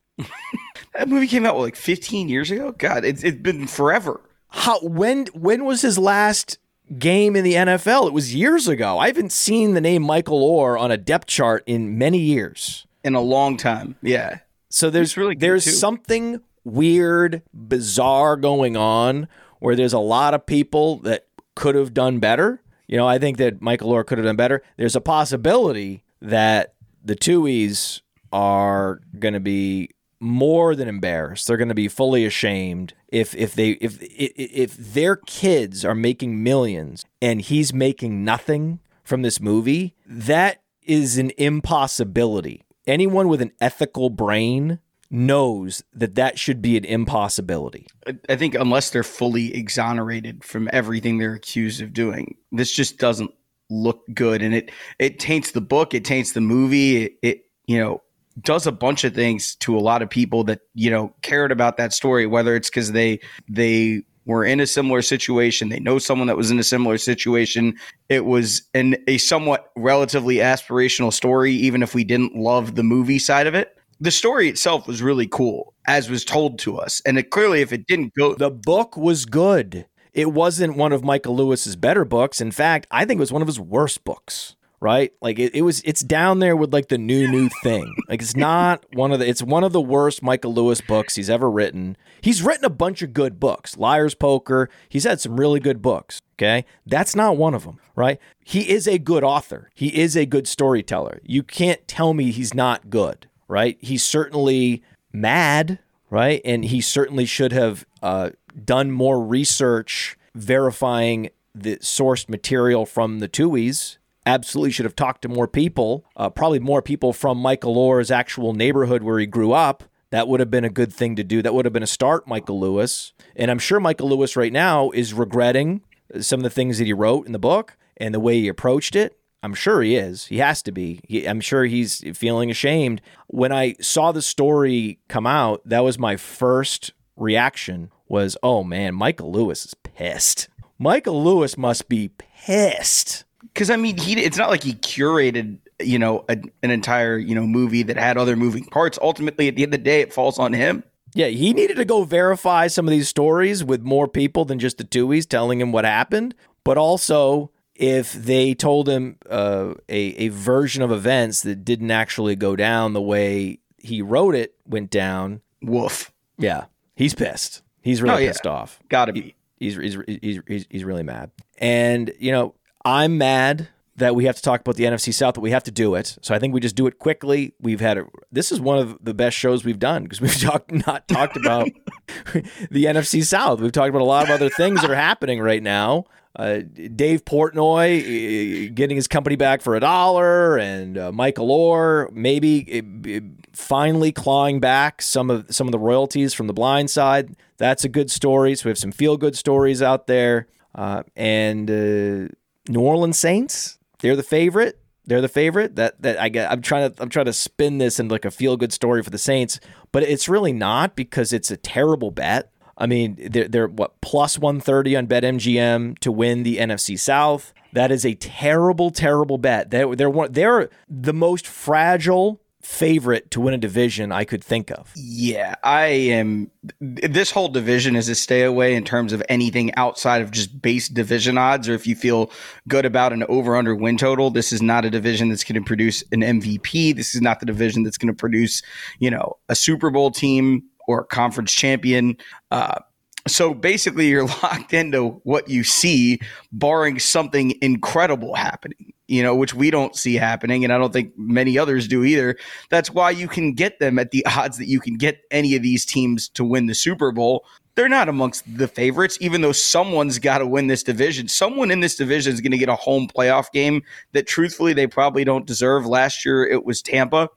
That 0.95 1.09
movie 1.09 1.27
came 1.27 1.45
out 1.45 1.55
what, 1.57 1.63
like 1.63 1.77
15 1.77 2.29
years 2.29 2.51
ago. 2.51 2.73
God, 2.73 3.05
it's 3.05 3.23
it's 3.25 3.37
been 3.41 3.67
forever. 3.67 4.21
How 4.49 4.79
when 4.81 5.27
when 5.35 5.65
was 5.65 5.83
his 5.83 5.99
last 5.99 6.59
game 6.99 7.35
in 7.37 7.43
the 7.45 7.55
NFL? 7.55 8.07
It 8.07 8.13
was 8.13 8.35
years 8.35 8.69
ago. 8.69 8.99
I 8.99 9.09
haven't 9.09 9.33
seen 9.33 9.75
the 9.75 9.81
name 9.81 10.03
Michael 10.03 10.41
Oher 10.41 10.79
on 10.79 10.91
a 10.91 10.97
depth 10.97 11.27
chart 11.27 11.63
in 11.67 11.99
many 11.99 12.19
years. 12.19 12.87
in 13.03 13.15
a 13.15 13.21
long 13.21 13.57
time. 13.57 13.97
Yeah. 14.03 14.39
So 14.71 14.91
there's 14.91 15.11
It's 15.11 15.17
really 15.17 15.35
there's 15.35 15.65
too. 15.65 15.71
something 15.73 16.41
weird, 16.65 17.43
bizarre 17.53 18.37
going 18.37 18.77
on 18.77 19.29
where 19.61 19.77
there's 19.77 19.93
a 19.93 19.99
lot 19.99 20.35
of 20.35 20.47
people 20.47 20.99
that 20.99 21.27
could 21.55 21.75
have 21.75 21.93
done 21.95 22.19
better. 22.21 22.61
You 22.87 22.97
know, 22.97 23.07
I 23.09 23.19
think 23.19 23.39
that 23.39 23.61
Michael 23.63 23.91
Oher 23.93 24.07
could 24.07 24.19
have 24.19 24.25
done 24.27 24.37
better. 24.37 24.63
There's 24.77 24.97
a 24.97 25.01
possibility 25.01 26.05
that 26.21 26.75
the 27.05 27.15
Tuohys 27.17 28.01
are 28.33 29.01
going 29.19 29.35
to 29.35 29.41
be 29.41 29.91
more 30.25 30.75
than 30.75 30.89
embarrassed. 30.89 31.47
They're 31.47 31.57
going 31.59 31.69
to 31.69 31.75
be 31.75 31.89
fully 31.89 32.25
ashamed 32.25 32.95
if 33.09 33.35
if 33.35 33.55
they 33.55 33.71
if 33.73 33.99
if 34.01 34.77
their 34.77 35.17
kids 35.17 35.85
are 35.85 35.95
making 35.95 36.43
millions 36.43 37.05
and 37.21 37.41
he's 37.43 37.73
making 37.75 38.25
nothing 38.25 38.81
from 39.05 39.23
this 39.23 39.41
movie. 39.41 39.95
That 40.07 40.63
is 40.83 41.19
an 41.19 41.31
impossibility. 41.37 42.63
Anyone 42.87 43.29
with 43.29 43.41
an 43.43 43.53
ethical 43.61 44.11
brain 44.11 44.79
knows 45.11 45.85
that 45.93 46.15
that 46.17 46.39
should 46.39 46.61
be 46.63 46.77
an 46.77 46.85
impossibility. 46.85 47.87
I- 48.07 48.19
I 48.31 48.37
think 48.37 48.55
unless 48.55 48.91
they're 48.91 49.03
fully 49.03 49.55
exonerated 49.55 50.43
from 50.43 50.69
everything 50.73 51.19
they're 51.19 51.35
accused 51.35 51.81
of 51.83 51.93
doing, 51.93 52.37
this 52.51 52.73
just 52.73 52.99
doesn't 52.99 53.31
look 53.71 54.03
good, 54.15 54.43
and 54.43 54.55
it 54.55 54.71
it 54.99 55.19
taints 55.19 55.51
the 55.53 55.61
book, 55.61 55.95
it 55.95 56.05
taints 56.05 56.33
the 56.33 56.41
movie, 56.41 57.05
it, 57.05 57.13
it 57.23 57.45
you 57.67 57.79
know 57.79 58.03
does 58.41 58.67
a 58.67 58.73
bunch 58.73 59.05
of 59.05 59.15
things 59.15 59.55
to 59.57 59.77
a 59.77 59.81
lot 59.81 60.03
of 60.03 60.11
people 60.11 60.45
that 60.45 60.61
you 60.75 60.91
know 60.91 61.15
cared 61.23 61.53
about 61.53 61.77
that 61.77 61.93
story, 61.93 62.27
whether 62.27 62.57
it's 62.57 62.69
because 62.69 62.93
they 62.93 63.21
they 63.49 64.03
were 64.27 64.45
in 64.45 64.61
a 64.61 64.67
similar 64.67 65.03
situation, 65.03 65.69
they 65.69 65.81
know 65.81 65.99
someone 65.99 66.27
that 66.29 66.37
was 66.37 66.51
in 66.51 66.59
a 66.59 66.65
similar 66.65 66.99
situation. 66.99 67.77
It 68.09 68.25
was 68.25 68.63
an 68.75 68.97
a 69.07 69.19
somewhat 69.19 69.71
relatively 69.77 70.37
aspirational 70.37 71.13
story, 71.13 71.53
even 71.53 71.83
if 71.83 71.95
we 71.95 72.05
didn't 72.05 72.35
love 72.35 72.75
the 72.75 72.83
movie 72.83 73.19
side 73.19 73.47
of 73.47 73.55
it. 73.55 73.77
The 74.01 74.11
story 74.11 74.49
itself 74.49 74.87
was 74.87 75.03
really 75.03 75.27
cool, 75.27 75.73
as 75.87 76.11
was 76.11 76.25
told 76.25 76.59
to 76.61 76.79
us, 76.79 77.01
and 77.07 77.19
it 77.19 77.31
clearly, 77.31 77.61
if 77.61 77.73
it 77.73 77.87
didn't 77.87 78.13
go, 78.15 78.35
The 78.35 78.51
book 78.51 78.97
was 78.97 79.25
good. 79.25 79.87
It 80.13 80.33
wasn't 80.33 80.77
one 80.77 80.93
of 80.93 81.03
Michael 81.03 81.35
Lewis's 81.35 81.75
better 81.75 82.05
books. 82.05 82.41
In 82.41 82.53
fact, 82.53 82.87
I 82.91 83.05
think 83.05 83.19
it 83.19 83.21
was 83.21 83.33
one 83.33 83.43
of 83.43 83.49
his 83.49 83.59
worst 83.59 84.05
books. 84.05 84.55
Right? 84.81 85.13
Like 85.23 85.39
it, 85.39 85.55
it 85.55 85.63
was 85.63 85.81
it's 85.83 86.03
down 86.03 86.41
there 86.41 86.57
with 86.57 86.73
like 86.73 86.89
the 86.89 86.99
new 86.99 87.27
new 87.29 87.49
thing. 87.63 87.95
Like 88.09 88.21
it's 88.21 88.37
not 88.37 88.85
one 88.93 89.13
of 89.13 89.19
the 89.19 89.29
it's 89.29 89.43
one 89.43 89.65
of 89.65 89.73
the 89.73 89.81
worst 89.81 90.23
Michael 90.23 90.53
Lewis 90.53 90.83
books 90.83 91.15
he's 91.17 91.31
ever 91.31 91.51
written. 91.51 91.97
He's 92.21 92.43
written 92.43 92.65
a 92.65 92.71
bunch 92.71 93.01
of 93.01 93.15
good 93.15 93.41
books. 93.41 93.79
Liar's 93.79 94.15
Poker. 94.15 94.69
He's 94.89 95.05
had 95.05 95.21
some 95.21 95.39
really 95.39 95.61
good 95.61 95.81
books. 95.81 96.21
Okay. 96.37 96.65
That's 96.87 97.17
not 97.17 97.37
one 97.37 97.55
of 97.55 97.65
them, 97.65 97.79
right? 97.97 98.19
He 98.45 98.71
is 98.71 98.87
a 98.87 98.99
good 98.99 99.25
author. 99.25 99.71
He 99.75 99.89
is 99.97 100.17
a 100.17 100.27
good 100.27 100.47
storyteller. 100.47 101.21
You 101.23 101.43
can't 101.43 101.87
tell 101.89 102.13
me 102.13 102.31
he's 102.31 102.53
not 102.53 102.91
good, 102.91 103.29
right? 103.49 103.79
He's 103.81 104.05
certainly 104.05 104.83
mad, 105.13 105.79
right? 106.11 106.43
And 106.45 106.65
he 106.65 106.81
certainly 106.81 107.25
should 107.25 107.53
have 107.53 107.87
uh, 108.03 108.31
done 108.65 108.91
more 108.91 109.25
research 109.25 110.19
verifying 110.35 111.31
the 111.55 111.77
sourced 111.77 112.29
material 112.29 112.85
from 112.85 113.21
the 113.21 113.29
Tuohys. 113.29 113.99
Absolutely 114.27 114.71
should 114.71 114.87
have 114.87 114.97
talked 114.97 115.23
to 115.23 115.29
more 115.29 115.47
people, 115.47 116.07
uh, 116.17 116.31
probably 116.31 116.59
more 116.59 116.81
people 116.81 117.13
from 117.13 117.39
Michael 117.39 117.77
Oher's 117.79 118.11
actual 118.11 118.55
neighborhood 118.55 119.03
where 119.03 119.19
he 119.19 119.27
grew 119.27 119.53
up. 119.53 119.85
That 120.11 120.29
would 120.29 120.41
have 120.41 120.51
been 120.51 120.65
a 120.65 120.71
good 120.71 120.93
thing 120.93 121.17
to 121.17 121.25
do. 121.25 121.43
That 121.43 121.55
would 121.55 121.65
have 121.65 121.73
been 121.73 121.83
a 121.83 121.89
start, 121.89 122.29
Michael 122.29 122.61
Lewis. 122.61 123.13
And 123.37 123.51
I'm 123.51 123.59
sure 123.59 123.81
Michael 123.81 124.09
Lewis 124.09 124.37
right 124.37 124.53
now 124.53 124.91
is 124.91 125.13
regretting 125.13 125.83
some 126.21 126.41
of 126.41 126.45
the 126.45 126.51
things 126.51 126.79
that 126.79 126.87
he 126.87 126.93
wrote 126.93 127.27
in 127.27 127.33
the 127.33 127.39
book 127.39 127.77
and 127.97 128.15
the 128.15 128.21
way 128.21 128.41
he 128.41 128.49
approached 128.49 128.95
it. 128.97 129.19
I'm 129.43 129.55
sure 129.55 129.83
he 129.83 129.97
is. 129.97 130.27
He 130.27 130.39
has 130.39 130.63
to 130.63 130.73
be. 130.73 131.01
He, 131.07 131.27
I'm 131.27 131.41
sure 131.41 131.65
he's 131.65 132.03
feeling 132.17 132.51
ashamed. 132.51 133.03
When 133.27 133.53
I 133.53 133.75
saw 133.81 134.11
the 134.11 134.23
story 134.23 135.01
come 135.09 135.27
out, 135.27 135.61
that 135.67 135.81
was 135.81 135.99
my 135.99 136.17
first 136.17 136.93
reaction 137.17 137.91
was, 138.09 138.39
"Oh 138.43 138.65
man, 138.65 138.95
Michael 138.95 139.31
Lewis 139.31 139.67
is 139.67 139.75
pissed. 139.75 140.49
Michael 140.79 141.23
Lewis 141.23 141.59
must 141.59 141.91
be 141.91 142.09
pissed." 142.17 143.25
Because 143.53 143.71
I 143.71 143.77
mean, 143.77 143.97
he 143.99 144.13
it's 144.23 144.39
not 144.39 144.51
like 144.51 144.63
he 144.63 144.75
curated 144.75 145.59
you 145.83 145.99
know 145.99 146.25
a, 146.29 146.39
an 146.63 146.71
entire 146.71 147.19
you 147.19 147.35
know 147.35 147.47
movie 147.47 147.83
that 147.85 147.97
had 147.97 148.17
other 148.17 148.37
moving 148.37 148.65
parts. 148.65 148.99
Ultimately, 149.03 149.49
at 149.49 149.57
the 149.57 149.63
end 149.65 149.75
of 149.75 149.81
the 149.81 149.85
day, 149.85 150.01
it 150.01 150.13
falls 150.13 150.39
on 150.39 150.53
him. 150.53 150.85
Yeah, 151.15 151.27
he 151.29 151.53
needed 151.53 151.77
to 151.77 151.85
go 151.85 152.03
verify 152.05 152.67
some 152.67 152.87
of 152.89 152.91
these 152.91 153.09
stories 153.09 153.63
with 153.63 153.83
more 153.83 154.09
people 154.09 154.45
than 154.45 154.59
just 154.59 154.79
the 154.79 154.85
Tuohys 154.85 155.29
telling 155.29 155.61
him 155.61 155.71
what 155.71 155.85
happened. 155.85 156.35
But 156.65 156.77
also, 156.77 157.53
if 157.77 158.13
they 158.13 158.53
told 158.55 158.89
him 158.89 159.19
uh, 159.31 159.75
a 159.89 159.99
a 160.17 160.29
version 160.29 160.83
of 160.83 160.91
events 160.91 161.43
that 161.43 161.65
didn't 161.65 161.91
actually 161.93 162.35
go 162.37 162.57
down 162.57 162.93
the 162.95 163.03
way 163.03 163.59
he 163.79 164.01
wrote 164.03 164.35
it 164.35 164.55
went 164.67 164.91
down, 164.91 165.41
Woof, 165.63 166.13
yeah, 166.39 166.65
he's 166.97 167.15
pissed. 167.15 167.63
He's 167.83 168.01
really 168.03 168.15
Oh, 168.15 168.19
yeah. 168.19 168.31
pissed 168.31 168.47
off. 168.47 168.81
gotta 168.89 169.13
be. 169.13 169.35
He's, 169.59 169.77
he's 169.77 169.97
he's 170.21 170.41
he's 170.49 170.67
he's 170.71 170.85
really 170.85 171.03
mad. 171.05 171.31
And 171.59 172.13
you 172.19 172.33
know, 172.33 172.55
I'm 172.85 173.19
mad 173.19 173.69
that 173.97 174.15
we 174.15 174.25
have 174.25 174.35
to 174.37 174.43
talk 174.43 174.61
about 174.61 174.75
the 174.77 174.85
NFC 174.85 175.15
South, 175.15 175.35
but 175.35 175.41
we 175.41 175.53
have 175.53 175.63
to 175.65 175.71
do 175.71 175.95
it. 175.95 176.19
So 176.21 176.35
I 176.35 176.39
think 176.39 176.53
we 176.53 176.61
just 176.61 176.75
do 176.75 176.87
it 176.87 176.99
quickly. 176.99 177.55
We've 177.61 177.81
had 177.81 177.99
a, 177.99 178.07
this 178.33 178.51
is 178.51 178.61
one 178.61 178.79
of 178.79 178.99
the 179.01 179.15
best 179.15 179.37
shows 179.37 179.65
we've 179.65 179.79
done 179.79 180.03
because 180.03 180.21
we've 180.21 180.37
talked 180.41 180.73
not 180.87 181.07
talked 181.07 181.37
about 181.37 181.69
the 182.71 182.85
NFC 182.85 183.25
South. 183.25 183.61
We've 183.61 183.73
talked 183.73 183.91
about 183.91 184.03
a 184.03 184.05
lot 184.05 184.25
of 184.25 184.31
other 184.31 184.51
things 184.51 184.81
that 184.81 184.91
are 184.91 184.97
happening 184.97 185.41
right 185.41 185.63
now. 185.63 186.07
Uh, 186.37 186.63
Dave 186.97 187.25
Portnoy 187.25 188.67
uh, 188.67 188.73
getting 188.75 188.97
his 188.97 189.07
company 189.07 189.37
back 189.37 189.63
for 189.63 189.77
a 189.77 189.81
dollar, 189.81 190.59
and 190.59 190.99
uh, 190.99 191.13
Michael 191.13 191.49
Oher 191.49 192.11
maybe 192.11 192.83
uh, 192.83 193.09
uh, 193.09 193.21
finally 193.53 194.11
clawing 194.11 194.59
back 194.59 195.01
some 195.01 195.31
of 195.31 195.47
some 195.55 195.69
of 195.69 195.73
the 195.73 195.79
royalties 195.79 196.35
from 196.35 196.49
the 196.49 196.53
blind 196.53 196.91
side. 196.91 197.37
That's 197.59 197.85
a 197.85 197.89
good 197.89 198.11
story. 198.11 198.57
So 198.57 198.65
we 198.65 198.71
have 198.71 198.79
some 198.79 198.91
feel 198.91 199.17
good 199.17 199.37
stories 199.37 199.81
out 199.81 200.09
there, 200.09 200.49
uh, 200.75 201.05
and 201.15 201.71
uh, 201.71 202.35
New 202.69 202.81
Orleans 202.81 203.19
Saints. 203.19 203.79
They're 204.01 204.17
the 204.17 204.23
favorite. 204.23 204.81
They're 205.07 205.21
the 205.21 205.29
favorite. 205.29 205.77
That 205.77 206.01
that 206.03 206.19
I 206.21 206.29
get. 206.29 206.51
I'm 206.51 206.63
trying 206.63 206.93
to 206.93 207.03
I'm 207.03 207.09
trying 207.09 207.27
to 207.27 207.33
spin 207.33 207.79
this 207.79 208.01
into 208.01 208.15
like 208.15 208.25
a 208.25 208.31
feel 208.31 208.57
good 208.57 208.73
story 208.73 209.03
for 209.03 209.11
the 209.11 209.19
Saints, 209.19 209.61
but 209.93 210.03
it's 210.03 210.29
really 210.29 210.53
not 210.53 210.97
because 210.97 211.33
it's 211.33 211.51
a 211.51 211.57
terrible 211.57 212.11
bet. 212.11 212.51
I 212.77 212.87
mean, 212.87 213.17
they're, 213.31 213.49
they're 213.49 213.69
what 213.69 214.01
plus 214.01 214.39
130 214.39 214.97
on 214.97 215.07
BetMGM 215.07 215.99
to 216.01 216.11
win 216.11 216.43
the 216.43 216.57
NFC 216.59 216.99
South. 216.99 217.53
That 217.73 217.91
is 217.91 218.05
a 218.05 218.15
terrible, 218.15 218.91
terrible 218.91 219.39
bet. 219.39 219.71
They're, 219.71 219.95
they're, 219.95 220.11
one, 220.11 220.33
they're 220.33 220.71
the 220.89 221.13
most 221.13 221.47
fragile 221.47 222.41
favorite 222.65 223.31
to 223.31 223.41
win 223.41 223.55
a 223.55 223.59
division 223.59 224.11
I 224.11 224.25
could 224.25 224.43
think 224.43 224.71
of. 224.71 224.93
Yeah, 224.97 225.55
I 225.63 225.87
am. 225.87 226.51
This 226.81 227.31
whole 227.31 227.49
division 227.49 227.95
is 227.95 228.09
a 228.09 228.15
stay 228.15 228.43
away 228.43 228.75
in 228.75 228.85
terms 228.85 229.13
of 229.13 229.23
anything 229.29 229.75
outside 229.75 230.23
of 230.23 230.31
just 230.31 230.61
base 230.61 230.89
division 230.89 231.37
odds, 231.37 231.69
or 231.69 231.75
if 231.75 231.87
you 231.87 231.95
feel 231.95 232.31
good 232.67 232.85
about 232.85 233.13
an 233.13 233.25
over 233.29 233.57
under 233.57 233.75
win 233.75 233.97
total. 233.97 234.31
This 234.31 234.53
is 234.53 234.63
not 234.63 234.85
a 234.85 234.91
division 234.91 235.29
that's 235.29 235.45
going 235.45 235.63
to 235.63 235.67
produce 235.67 236.03
an 236.13 236.21
MVP. 236.21 236.97
This 236.97 237.15
is 237.15 237.21
not 237.21 237.41
the 237.41 237.47
division 237.47 237.83
that's 237.83 237.99
going 237.99 238.13
to 238.13 238.19
produce, 238.19 238.63
you 238.99 239.11
know, 239.11 239.37
a 239.49 239.55
Super 239.55 239.91
Bowl 239.91 240.11
team 240.11 240.63
or 240.87 241.05
conference 241.05 241.53
champion. 241.53 242.17
Uh, 242.51 242.81
so 243.27 243.55
basically, 243.55 244.09
you're 244.09 244.27
locked 244.43 244.73
into 244.73 245.21
what 245.25 245.49
you 245.49 245.65
see, 245.65 246.21
barring 246.53 246.99
something 246.99 247.55
incredible 247.63 248.35
happening, 248.35 248.93
you 249.09 249.23
know, 249.23 249.35
which 249.35 249.55
we 249.55 249.71
don't 249.71 249.97
see 249.97 250.15
happening. 250.15 250.65
And 250.65 250.73
I 250.73 250.79
don't 250.79 250.93
think 250.93 251.13
many 251.17 251.59
others 251.59 251.89
do 251.89 252.05
either. 252.05 252.37
That's 252.71 252.91
why 252.91 253.11
you 253.11 253.29
can 253.29 253.53
get 253.53 253.79
them 253.79 253.99
at 253.99 254.11
the 254.11 254.25
odds 254.37 254.59
that 254.59 254.69
you 254.69 254.81
can 254.81 254.95
get 254.95 255.21
any 255.31 255.57
of 255.57 255.63
these 255.63 255.85
teams 255.85 256.29
to 256.31 256.45
win 256.45 256.67
the 256.67 256.75
Super 256.75 257.13
Bowl. 257.13 257.45
They're 257.77 257.89
not 257.89 258.09
amongst 258.09 258.45
the 258.57 258.69
favorites, 258.69 259.19
even 259.21 259.41
though 259.41 259.51
someone's 259.51 260.21
got 260.21 260.39
to 260.39 260.47
win 260.47 260.69
this 260.69 260.85
division. 260.85 261.27
Someone 261.27 261.73
in 261.73 261.81
this 261.81 261.97
division 261.97 262.33
is 262.33 262.41
going 262.41 262.53
to 262.53 262.59
get 262.59 262.69
a 262.69 262.77
home 262.77 263.09
playoff 263.09 263.51
game 263.51 263.83
that, 264.13 264.29
truthfully, 264.29 264.75
they 264.75 264.87
probably 264.87 265.25
don't 265.25 265.45
deserve. 265.45 265.85
Last 265.85 266.25
year, 266.25 266.47
it 266.47 266.65
was 266.65 266.81
Tampa 266.83 267.29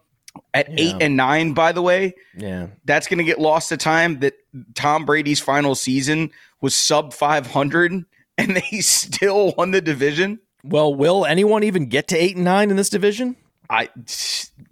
at 0.53 0.69
yeah. 0.69 0.75
eight 0.77 0.95
and 1.01 1.17
nine, 1.17 1.53
by 1.53 1.71
the 1.71 1.81
way. 1.81 2.15
Yeah. 2.35 2.67
That's 2.85 3.07
going 3.07 3.19
to 3.19 3.23
get 3.23 3.39
lost 3.39 3.69
to 3.69 3.77
time 3.77 4.19
that 4.19 4.33
Tom 4.75 5.05
Brady's 5.05 5.39
final 5.39 5.75
season 5.75 6.31
was 6.61 6.75
sub 6.75 7.13
500 7.13 8.05
and 8.37 8.55
they 8.55 8.61
still 8.81 9.53
won 9.57 9.71
the 9.71 9.81
division. 9.81 10.39
Well, 10.63 10.93
will 10.93 11.25
anyone 11.25 11.63
even 11.63 11.87
get 11.87 12.07
to 12.09 12.17
eight 12.17 12.35
and 12.35 12.45
nine 12.45 12.69
in 12.69 12.77
this 12.77 12.89
division? 12.89 13.35
I 13.69 13.89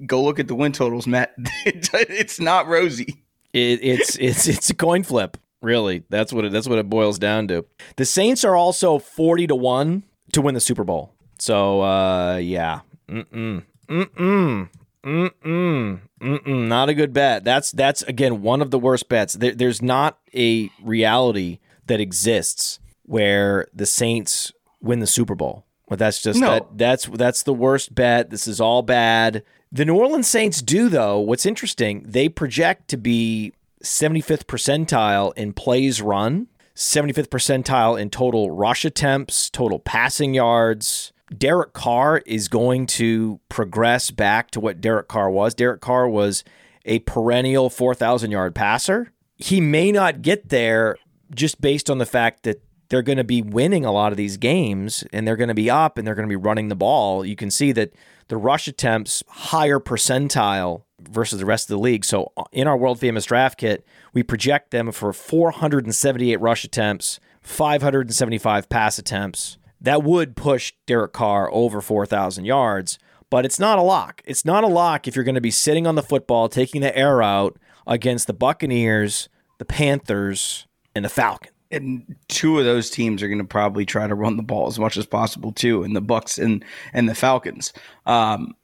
go 0.05 0.23
look 0.23 0.39
at 0.39 0.47
the 0.47 0.55
win 0.55 0.71
totals, 0.71 1.07
Matt. 1.07 1.33
it's 1.65 2.39
not 2.39 2.67
rosy. 2.67 3.23
It, 3.53 3.79
it's 3.81 4.15
it's 4.17 4.47
it's 4.47 4.69
a 4.69 4.73
coin 4.73 5.03
flip, 5.03 5.37
really. 5.61 6.03
That's 6.09 6.33
what 6.33 6.45
it, 6.45 6.51
that's 6.51 6.67
what 6.67 6.77
it 6.77 6.89
boils 6.89 7.19
down 7.19 7.47
to. 7.49 7.65
The 7.95 8.05
Saints 8.05 8.43
are 8.43 8.55
also 8.55 8.99
forty 8.99 9.47
to 9.47 9.55
one 9.55 10.03
to 10.33 10.41
win 10.41 10.55
the 10.55 10.61
Super 10.61 10.83
Bowl. 10.83 11.13
So 11.39 11.81
uh, 11.81 12.37
yeah, 12.37 12.81
mm 13.07 13.25
mm 13.25 13.63
mm 13.87 14.05
mm. 14.05 14.69
Mm-mm. 15.05 16.01
Mm-mm. 16.19 16.67
Not 16.67 16.89
a 16.89 16.93
good 16.93 17.13
bet. 17.13 17.43
That's 17.43 17.71
that's 17.71 18.01
again 18.03 18.41
one 18.41 18.61
of 18.61 18.71
the 18.71 18.79
worst 18.79 19.07
bets. 19.07 19.33
There, 19.33 19.53
there's 19.53 19.81
not 19.81 20.17
a 20.33 20.69
reality 20.81 21.59
that 21.85 22.01
exists 22.01 22.79
where 23.03 23.67
the 23.73 23.85
Saints 23.85 24.51
win 24.81 24.99
the 24.99 25.07
Super 25.07 25.35
Bowl. 25.35 25.65
But 25.87 25.99
that's 25.99 26.21
just 26.21 26.39
no. 26.39 26.51
that 26.51 26.77
that's 26.77 27.05
that's 27.05 27.43
the 27.43 27.53
worst 27.53 27.93
bet. 27.93 28.31
This 28.31 28.47
is 28.47 28.59
all 28.59 28.81
bad. 28.81 29.43
The 29.71 29.85
New 29.85 29.95
Orleans 29.95 30.27
Saints 30.27 30.61
do 30.61 30.89
though. 30.89 31.19
What's 31.19 31.45
interesting, 31.45 32.03
they 32.07 32.27
project 32.27 32.87
to 32.87 32.97
be 32.97 33.53
75th 33.83 34.45
percentile 34.45 35.31
in 35.35 35.53
plays 35.53 36.01
run, 36.01 36.47
75th 36.75 37.27
percentile 37.27 37.99
in 37.99 38.09
total 38.09 38.49
rush 38.49 38.83
attempts, 38.83 39.49
total 39.51 39.77
passing 39.77 40.33
yards, 40.33 41.13
Derek 41.35 41.73
Carr 41.73 42.21
is 42.25 42.47
going 42.47 42.85
to 42.85 43.39
progress 43.49 44.11
back 44.11 44.51
to 44.51 44.59
what 44.59 44.81
Derek 44.81 45.07
Carr 45.07 45.29
was. 45.29 45.53
Derek 45.53 45.81
Carr 45.81 46.07
was 46.07 46.43
a 46.85 46.99
perennial 46.99 47.69
4,000 47.69 48.31
yard 48.31 48.53
passer. 48.53 49.11
He 49.37 49.59
may 49.59 49.91
not 49.91 50.21
get 50.21 50.49
there 50.49 50.97
just 51.33 51.59
based 51.59 51.89
on 51.89 51.97
the 51.97 52.05
fact 52.05 52.43
that 52.43 52.61
they're 52.89 53.01
going 53.01 53.17
to 53.17 53.23
be 53.23 53.41
winning 53.41 53.83
a 53.83 53.91
lot 53.91 54.11
of 54.11 54.17
these 54.17 54.37
games 54.37 55.03
and 55.11 55.27
they're 55.27 55.35
going 55.35 55.49
to 55.49 55.55
be 55.55 55.69
up 55.69 55.97
and 55.97 56.05
they're 56.05 56.15
going 56.15 56.27
to 56.27 56.31
be 56.31 56.35
running 56.35 56.67
the 56.67 56.75
ball. 56.75 57.25
You 57.25 57.35
can 57.35 57.49
see 57.49 57.71
that 57.71 57.93
the 58.27 58.37
rush 58.37 58.67
attempts 58.67 59.23
higher 59.27 59.79
percentile 59.79 60.83
versus 61.01 61.39
the 61.39 61.45
rest 61.45 61.69
of 61.69 61.75
the 61.75 61.81
league. 61.81 62.05
So 62.05 62.31
uh, 62.37 62.43
in 62.51 62.67
our 62.67 62.77
world 62.77 62.99
famous 62.99 63.25
draft 63.25 63.57
kit, 63.57 63.85
we 64.13 64.23
project 64.23 64.71
them 64.71 64.91
for 64.91 65.11
478 65.11 66.39
rush 66.39 66.63
attempts, 66.63 67.19
575 67.41 68.69
pass 68.69 68.99
attempts, 68.99 69.57
that 69.85 70.03
would 70.03 70.35
push 70.35 70.73
Derek 70.85 71.13
Carr 71.13 71.51
over 71.51 71.81
4,000 71.81 72.45
yards, 72.45 72.99
but 73.29 73.45
it's 73.45 73.59
not 73.59 73.79
a 73.79 73.81
lock. 73.81 74.21
It's 74.25 74.45
not 74.45 74.63
a 74.63 74.67
lock 74.67 75.07
if 75.07 75.15
you're 75.15 75.25
going 75.25 75.35
to 75.35 75.41
be 75.41 75.51
sitting 75.51 75.87
on 75.87 75.95
the 75.95 76.03
football, 76.03 76.49
taking 76.49 76.81
the 76.81 76.95
air 76.97 77.23
out 77.23 77.57
against 77.87 78.27
the 78.27 78.33
Buccaneers, 78.33 79.29
the 79.57 79.65
Panthers, 79.65 80.67
and 80.93 81.05
the 81.05 81.09
Falcons. 81.09 81.51
And 81.71 82.15
two 82.27 82.59
of 82.59 82.65
those 82.65 82.89
teams 82.89 83.21
are 83.23 83.27
going 83.27 83.39
to 83.39 83.43
probably 83.43 83.85
try 83.85 84.07
to 84.07 84.15
run 84.15 84.37
the 84.37 84.43
ball 84.43 84.67
as 84.67 84.79
much 84.79 84.97
as 84.97 85.05
possible 85.05 85.51
too, 85.51 85.83
and 85.83 85.95
the 85.95 86.01
Bucs 86.01 86.41
and 86.41 86.63
and 86.93 87.09
the 87.09 87.15
Falcons. 87.15 87.73
Um, 88.05 88.55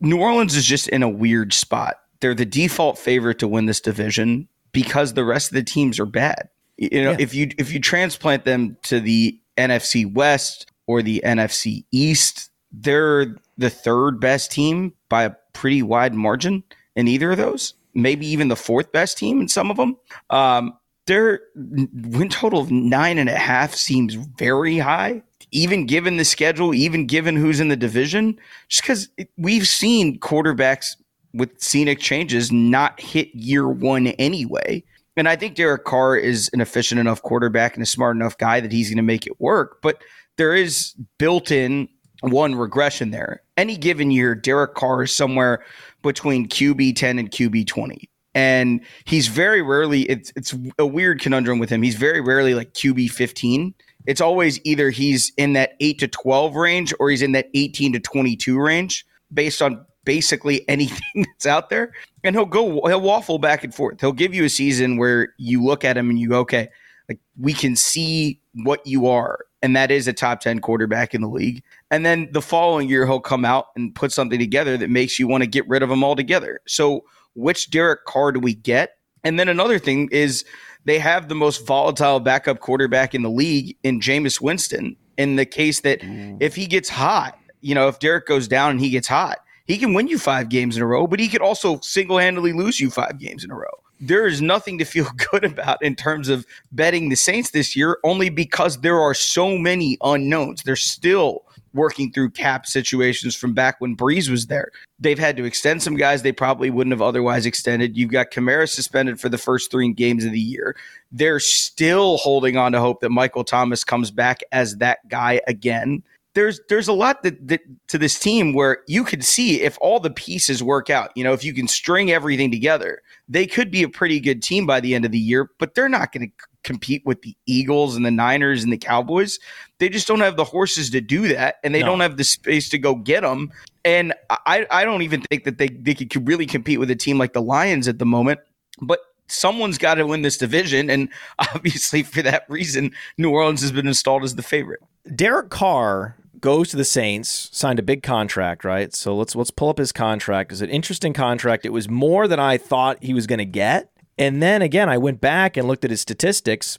New 0.00 0.18
Orleans 0.18 0.56
is 0.56 0.66
just 0.66 0.88
in 0.88 1.02
a 1.02 1.08
weird 1.08 1.52
spot. 1.52 2.00
They're 2.20 2.34
the 2.34 2.44
default 2.44 2.98
favorite 2.98 3.38
to 3.38 3.48
win 3.48 3.66
this 3.66 3.80
division 3.80 4.48
because 4.72 5.14
the 5.14 5.24
rest 5.24 5.50
of 5.50 5.54
the 5.54 5.62
teams 5.62 5.98
are 5.98 6.06
bad. 6.06 6.48
You 6.76 7.04
know, 7.04 7.10
yeah. 7.12 7.16
if 7.18 7.34
you 7.34 7.50
if 7.56 7.72
you 7.72 7.80
transplant 7.80 8.44
them 8.44 8.76
to 8.82 9.00
the 9.00 9.38
NFC 9.56 10.10
West 10.12 10.70
or 10.86 11.02
the 11.02 11.22
NFC 11.24 11.84
East, 11.92 12.50
they're 12.72 13.36
the 13.58 13.70
third 13.70 14.20
best 14.20 14.50
team 14.50 14.92
by 15.08 15.24
a 15.24 15.34
pretty 15.52 15.82
wide 15.82 16.14
margin 16.14 16.62
in 16.96 17.08
either 17.08 17.32
of 17.32 17.38
those. 17.38 17.74
Maybe 17.94 18.26
even 18.26 18.48
the 18.48 18.56
fourth 18.56 18.92
best 18.92 19.18
team 19.18 19.40
in 19.40 19.48
some 19.48 19.70
of 19.70 19.76
them. 19.76 19.96
Um, 20.30 20.74
their 21.06 21.40
win 21.54 22.28
total 22.28 22.60
of 22.60 22.70
nine 22.70 23.18
and 23.18 23.28
a 23.28 23.36
half 23.36 23.74
seems 23.74 24.14
very 24.14 24.78
high, 24.78 25.22
even 25.50 25.86
given 25.86 26.16
the 26.16 26.24
schedule, 26.24 26.74
even 26.74 27.06
given 27.06 27.34
who's 27.34 27.58
in 27.58 27.68
the 27.68 27.76
division. 27.76 28.38
Just 28.68 28.82
because 28.82 29.08
we've 29.36 29.66
seen 29.66 30.20
quarterbacks 30.20 30.96
with 31.34 31.60
scenic 31.60 31.98
changes 31.98 32.52
not 32.52 33.00
hit 33.00 33.34
year 33.34 33.68
one 33.68 34.08
anyway. 34.08 34.82
And 35.16 35.28
I 35.28 35.36
think 35.36 35.56
Derek 35.56 35.84
Carr 35.84 36.16
is 36.16 36.50
an 36.52 36.60
efficient 36.60 37.00
enough 37.00 37.22
quarterback 37.22 37.74
and 37.74 37.82
a 37.82 37.86
smart 37.86 38.16
enough 38.16 38.38
guy 38.38 38.60
that 38.60 38.72
he's 38.72 38.88
going 38.88 38.96
to 38.96 39.02
make 39.02 39.26
it 39.26 39.40
work. 39.40 39.82
But 39.82 40.02
there 40.36 40.54
is 40.54 40.94
built 41.18 41.50
in 41.50 41.88
one 42.22 42.54
regression 42.54 43.10
there. 43.10 43.42
Any 43.56 43.76
given 43.76 44.10
year, 44.10 44.34
Derek 44.34 44.74
Carr 44.74 45.02
is 45.02 45.14
somewhere 45.14 45.64
between 46.02 46.48
QB 46.48 46.96
10 46.96 47.18
and 47.18 47.30
QB 47.30 47.66
20. 47.66 48.08
And 48.34 48.80
he's 49.04 49.26
very 49.26 49.60
rarely, 49.60 50.02
it's, 50.02 50.32
it's 50.36 50.54
a 50.78 50.86
weird 50.86 51.20
conundrum 51.20 51.58
with 51.58 51.68
him. 51.68 51.82
He's 51.82 51.96
very 51.96 52.20
rarely 52.20 52.54
like 52.54 52.72
QB 52.74 53.10
15. 53.10 53.74
It's 54.06 54.20
always 54.20 54.60
either 54.64 54.90
he's 54.90 55.32
in 55.36 55.54
that 55.54 55.72
8 55.80 55.98
to 55.98 56.08
12 56.08 56.54
range 56.54 56.94
or 57.00 57.10
he's 57.10 57.22
in 57.22 57.32
that 57.32 57.48
18 57.54 57.92
to 57.94 58.00
22 58.00 58.58
range 58.58 59.04
based 59.32 59.60
on 59.60 59.84
basically 60.04 60.64
anything 60.68 61.24
that's 61.26 61.46
out 61.46 61.70
there, 61.70 61.92
and 62.24 62.34
he'll 62.36 62.46
go 62.46 62.86
he'll 62.86 63.00
waffle 63.00 63.38
back 63.38 63.64
and 63.64 63.74
forth. 63.74 64.00
He'll 64.00 64.12
give 64.12 64.34
you 64.34 64.44
a 64.44 64.48
season 64.48 64.96
where 64.96 65.34
you 65.38 65.62
look 65.62 65.84
at 65.84 65.96
him 65.96 66.10
and 66.10 66.18
you 66.18 66.28
go, 66.28 66.40
okay, 66.40 66.68
like 67.08 67.18
we 67.38 67.52
can 67.52 67.76
see 67.76 68.40
what 68.54 68.86
you 68.86 69.06
are, 69.06 69.44
and 69.62 69.74
that 69.76 69.90
is 69.90 70.08
a 70.08 70.12
top 70.12 70.40
ten 70.40 70.60
quarterback 70.60 71.14
in 71.14 71.20
the 71.20 71.28
league. 71.28 71.62
And 71.90 72.06
then 72.06 72.28
the 72.32 72.42
following 72.42 72.88
year, 72.88 73.06
he'll 73.06 73.20
come 73.20 73.44
out 73.44 73.66
and 73.76 73.94
put 73.94 74.12
something 74.12 74.38
together 74.38 74.76
that 74.76 74.90
makes 74.90 75.18
you 75.18 75.26
want 75.26 75.42
to 75.42 75.48
get 75.48 75.68
rid 75.68 75.82
of 75.82 75.90
him 75.90 76.04
altogether. 76.04 76.60
So, 76.66 77.04
which 77.34 77.70
Derek 77.70 78.04
Carr 78.04 78.32
do 78.32 78.40
we 78.40 78.54
get? 78.54 78.96
And 79.24 79.38
then 79.38 79.48
another 79.48 79.78
thing 79.78 80.08
is 80.10 80.44
they 80.84 80.98
have 80.98 81.28
the 81.28 81.34
most 81.34 81.66
volatile 81.66 82.20
backup 82.20 82.60
quarterback 82.60 83.14
in 83.14 83.22
the 83.22 83.30
league 83.30 83.76
in 83.82 84.00
Jameis 84.00 84.40
Winston. 84.40 84.96
In 85.16 85.36
the 85.36 85.44
case 85.44 85.80
that 85.80 86.00
mm. 86.00 86.38
if 86.40 86.54
he 86.54 86.66
gets 86.66 86.88
hot, 86.88 87.38
you 87.60 87.74
know, 87.74 87.88
if 87.88 87.98
Derek 87.98 88.26
goes 88.26 88.48
down 88.48 88.70
and 88.70 88.80
he 88.80 88.88
gets 88.88 89.06
hot, 89.06 89.40
he 89.70 89.78
can 89.78 89.94
win 89.94 90.08
you 90.08 90.18
five 90.18 90.48
games 90.48 90.76
in 90.76 90.82
a 90.82 90.86
row, 90.86 91.06
but 91.06 91.20
he 91.20 91.28
could 91.28 91.40
also 91.40 91.78
single 91.78 92.18
handedly 92.18 92.52
lose 92.52 92.80
you 92.80 92.90
five 92.90 93.20
games 93.20 93.44
in 93.44 93.52
a 93.52 93.54
row. 93.54 93.70
There 94.00 94.26
is 94.26 94.42
nothing 94.42 94.78
to 94.78 94.84
feel 94.84 95.06
good 95.30 95.44
about 95.44 95.80
in 95.80 95.94
terms 95.94 96.28
of 96.28 96.44
betting 96.72 97.08
the 97.08 97.14
Saints 97.14 97.50
this 97.50 97.76
year, 97.76 97.98
only 98.02 98.30
because 98.30 98.80
there 98.80 98.98
are 98.98 99.14
so 99.14 99.56
many 99.56 99.96
unknowns. 100.02 100.64
They're 100.64 100.74
still 100.74 101.44
working 101.72 102.10
through 102.10 102.30
cap 102.30 102.66
situations 102.66 103.36
from 103.36 103.54
back 103.54 103.80
when 103.80 103.96
Brees 103.96 104.28
was 104.28 104.48
there. 104.48 104.72
They've 104.98 105.20
had 105.20 105.36
to 105.36 105.44
extend 105.44 105.84
some 105.84 105.94
guys 105.94 106.22
they 106.22 106.32
probably 106.32 106.70
wouldn't 106.70 106.92
have 106.92 107.00
otherwise 107.00 107.46
extended. 107.46 107.96
You've 107.96 108.10
got 108.10 108.32
Kamara 108.32 108.68
suspended 108.68 109.20
for 109.20 109.28
the 109.28 109.38
first 109.38 109.70
three 109.70 109.92
games 109.92 110.24
of 110.24 110.32
the 110.32 110.40
year. 110.40 110.74
They're 111.12 111.38
still 111.38 112.16
holding 112.16 112.56
on 112.56 112.72
to 112.72 112.80
hope 112.80 113.02
that 113.02 113.10
Michael 113.10 113.44
Thomas 113.44 113.84
comes 113.84 114.10
back 114.10 114.40
as 114.50 114.78
that 114.78 115.06
guy 115.08 115.40
again 115.46 116.02
there's 116.34 116.60
there's 116.68 116.88
a 116.88 116.92
lot 116.92 117.22
that, 117.22 117.48
that 117.48 117.60
to 117.88 117.98
this 117.98 118.18
team 118.18 118.52
where 118.52 118.78
you 118.86 119.04
could 119.04 119.24
see 119.24 119.62
if 119.62 119.76
all 119.80 119.98
the 119.98 120.10
pieces 120.10 120.62
work 120.62 120.88
out, 120.88 121.10
you 121.16 121.24
know, 121.24 121.32
if 121.32 121.44
you 121.44 121.52
can 121.52 121.66
string 121.66 122.10
everything 122.10 122.50
together, 122.50 123.02
they 123.28 123.46
could 123.46 123.70
be 123.70 123.82
a 123.82 123.88
pretty 123.88 124.20
good 124.20 124.42
team 124.42 124.66
by 124.66 124.80
the 124.80 124.94
end 124.94 125.04
of 125.04 125.10
the 125.10 125.18
year, 125.18 125.50
but 125.58 125.74
they're 125.74 125.88
not 125.88 126.12
going 126.12 126.28
to 126.28 126.46
compete 126.62 127.02
with 127.04 127.22
the 127.22 127.36
Eagles 127.46 127.96
and 127.96 128.04
the 128.04 128.10
Niners 128.10 128.62
and 128.62 128.72
the 128.72 128.78
Cowboys. 128.78 129.38
They 129.78 129.88
just 129.88 130.06
don't 130.06 130.20
have 130.20 130.36
the 130.36 130.44
horses 130.44 130.90
to 130.90 131.00
do 131.00 131.28
that, 131.28 131.56
and 131.64 131.74
they 131.74 131.80
no. 131.80 131.86
don't 131.86 132.00
have 132.00 132.16
the 132.16 132.24
space 132.24 132.68
to 132.70 132.78
go 132.78 132.94
get 132.94 133.22
them. 133.22 133.50
And 133.84 134.12
I, 134.28 134.66
I 134.70 134.84
don't 134.84 135.02
even 135.02 135.22
think 135.22 135.44
that 135.44 135.58
they, 135.58 135.68
they 135.68 135.94
could 135.94 136.28
really 136.28 136.46
compete 136.46 136.78
with 136.78 136.90
a 136.90 136.96
team 136.96 137.18
like 137.18 137.32
the 137.32 137.42
Lions 137.42 137.88
at 137.88 137.98
the 137.98 138.06
moment. 138.06 138.40
But 138.82 139.00
someone's 139.26 139.78
got 139.78 139.94
to 139.94 140.06
win 140.06 140.22
this 140.22 140.36
division. 140.36 140.90
And 140.90 141.08
obviously, 141.38 142.02
for 142.02 142.22
that 142.22 142.44
reason, 142.48 142.92
New 143.18 143.30
Orleans 143.30 143.62
has 143.62 143.72
been 143.72 143.86
installed 143.86 144.24
as 144.24 144.34
the 144.34 144.42
favorite. 144.42 144.80
Derek 145.14 145.50
Carr 145.50 146.16
goes 146.40 146.70
to 146.70 146.76
the 146.76 146.84
Saints, 146.84 147.48
signed 147.52 147.78
a 147.78 147.82
big 147.82 148.02
contract, 148.02 148.64
right? 148.64 148.94
So 148.94 149.16
let's 149.16 149.34
let's 149.36 149.50
pull 149.50 149.68
up 149.68 149.78
his 149.78 149.92
contract. 149.92 150.52
It's 150.52 150.60
an 150.60 150.70
interesting 150.70 151.12
contract. 151.12 151.64
It 151.64 151.72
was 151.72 151.88
more 151.88 152.28
than 152.28 152.40
I 152.40 152.58
thought 152.58 153.02
he 153.02 153.14
was 153.14 153.26
going 153.26 153.38
to 153.38 153.44
get. 153.44 153.90
And 154.18 154.42
then 154.42 154.62
again, 154.62 154.88
I 154.88 154.98
went 154.98 155.20
back 155.20 155.56
and 155.56 155.66
looked 155.66 155.84
at 155.84 155.90
his 155.90 156.00
statistics. 156.00 156.78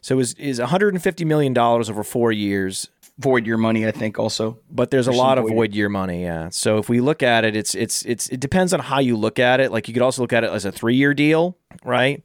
So 0.00 0.14
it 0.14 0.18
was 0.18 0.34
is 0.34 0.58
150 0.58 1.24
million 1.24 1.52
dollars 1.52 1.88
over 1.88 2.02
4 2.02 2.32
years. 2.32 2.88
Void 3.18 3.46
year 3.46 3.58
money, 3.58 3.86
I 3.86 3.90
think, 3.90 4.18
also. 4.18 4.58
But 4.70 4.90
there's 4.90 5.06
a 5.06 5.12
lot 5.12 5.36
of 5.36 5.46
void 5.46 5.74
year 5.74 5.90
money, 5.90 6.22
yeah. 6.22 6.48
So 6.48 6.78
if 6.78 6.88
we 6.88 7.00
look 7.00 7.22
at 7.22 7.44
it, 7.44 7.54
it's 7.54 7.74
it's 7.74 8.04
it's 8.06 8.28
it 8.30 8.40
depends 8.40 8.72
on 8.72 8.80
how 8.80 9.00
you 9.00 9.16
look 9.16 9.38
at 9.38 9.60
it. 9.60 9.70
Like 9.70 9.86
you 9.86 9.94
could 9.94 10.02
also 10.02 10.22
look 10.22 10.32
at 10.32 10.44
it 10.44 10.50
as 10.50 10.64
a 10.64 10.72
three 10.72 10.96
year 10.96 11.12
deal, 11.12 11.56
right? 11.84 12.22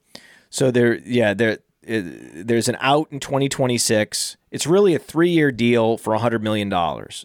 So 0.50 0.72
there, 0.72 0.96
yeah, 1.00 1.34
there 1.34 1.60
there's 1.88 2.68
an 2.68 2.78
out 2.80 3.08
in 3.12 3.20
2026. 3.20 4.38
It's 4.52 4.68
really 4.68 4.94
a 4.94 5.00
three 5.00 5.30
year 5.30 5.52
deal 5.52 5.98
for 5.98 6.16
$100 6.16 6.42
million. 6.42 6.70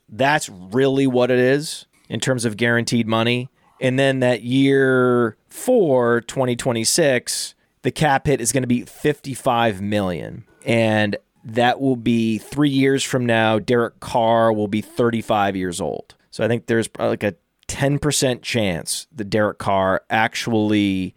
That's 0.08 0.48
really 0.48 1.06
what 1.06 1.30
it 1.30 1.38
is 1.38 1.86
in 2.08 2.20
terms 2.20 2.44
of 2.44 2.56
guaranteed 2.56 3.06
money. 3.06 3.48
And 3.80 3.98
then 3.98 4.20
that 4.20 4.42
year 4.42 5.36
four, 5.48 6.20
2026, 6.22 7.54
the 7.82 7.90
cap 7.90 8.26
hit 8.26 8.40
is 8.40 8.52
going 8.52 8.62
to 8.62 8.68
be 8.68 8.82
55 8.82 9.82
million. 9.82 10.44
And 10.64 11.16
that 11.44 11.80
will 11.80 11.96
be 11.96 12.38
three 12.38 12.70
years 12.70 13.02
from 13.02 13.26
now. 13.26 13.58
Derek 13.58 13.98
Carr 13.98 14.52
will 14.52 14.68
be 14.68 14.80
35 14.80 15.56
years 15.56 15.80
old. 15.80 16.14
So 16.30 16.44
I 16.44 16.48
think 16.48 16.66
there's 16.66 16.88
uh, 16.98 17.08
like 17.08 17.24
a 17.24 17.34
10% 17.66 18.42
chance 18.42 19.06
that 19.12 19.24
Derek 19.24 19.58
Carr 19.58 20.02
actually 20.10 21.14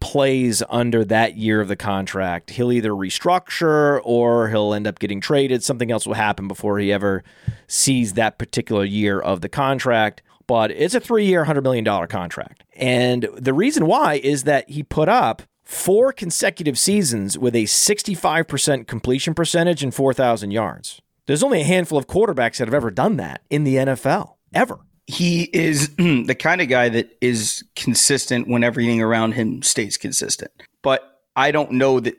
plays 0.00 0.62
under 0.68 1.04
that 1.04 1.36
year 1.36 1.60
of 1.60 1.68
the 1.68 1.76
contract. 1.76 2.50
He'll 2.50 2.72
either 2.72 2.90
restructure 2.90 4.00
or 4.04 4.48
he'll 4.48 4.74
end 4.74 4.86
up 4.86 4.98
getting 4.98 5.20
traded. 5.20 5.62
Something 5.62 5.90
else 5.90 6.06
will 6.06 6.14
happen 6.14 6.48
before 6.48 6.78
he 6.78 6.92
ever 6.92 7.22
sees 7.66 8.14
that 8.14 8.38
particular 8.38 8.84
year 8.84 9.20
of 9.20 9.40
the 9.40 9.48
contract. 9.48 10.22
But 10.46 10.70
it's 10.72 10.94
a 10.94 11.00
three 11.00 11.26
year, 11.26 11.44
$100 11.44 11.62
million 11.62 11.84
contract. 12.08 12.64
And 12.74 13.28
the 13.36 13.54
reason 13.54 13.86
why 13.86 14.14
is 14.14 14.44
that 14.44 14.68
he 14.68 14.82
put 14.82 15.08
up 15.08 15.42
four 15.62 16.12
consecutive 16.12 16.76
seasons 16.78 17.38
with 17.38 17.54
a 17.54 17.64
65% 17.64 18.86
completion 18.88 19.34
percentage 19.34 19.84
and 19.84 19.94
4,000 19.94 20.50
yards. 20.50 21.00
There's 21.26 21.44
only 21.44 21.60
a 21.60 21.64
handful 21.64 21.96
of 21.96 22.08
quarterbacks 22.08 22.56
that 22.58 22.66
have 22.66 22.74
ever 22.74 22.90
done 22.90 23.16
that 23.18 23.42
in 23.50 23.62
the 23.62 23.76
NFL, 23.76 24.34
ever. 24.52 24.80
He 25.10 25.44
is 25.44 25.94
the 25.96 26.36
kind 26.38 26.60
of 26.60 26.68
guy 26.68 26.88
that 26.88 27.16
is 27.20 27.64
consistent 27.76 28.48
when 28.48 28.64
everything 28.64 29.02
around 29.02 29.32
him 29.32 29.62
stays 29.62 29.96
consistent. 29.96 30.50
But 30.82 31.20
I 31.36 31.50
don't 31.50 31.72
know 31.72 32.00
that 32.00 32.16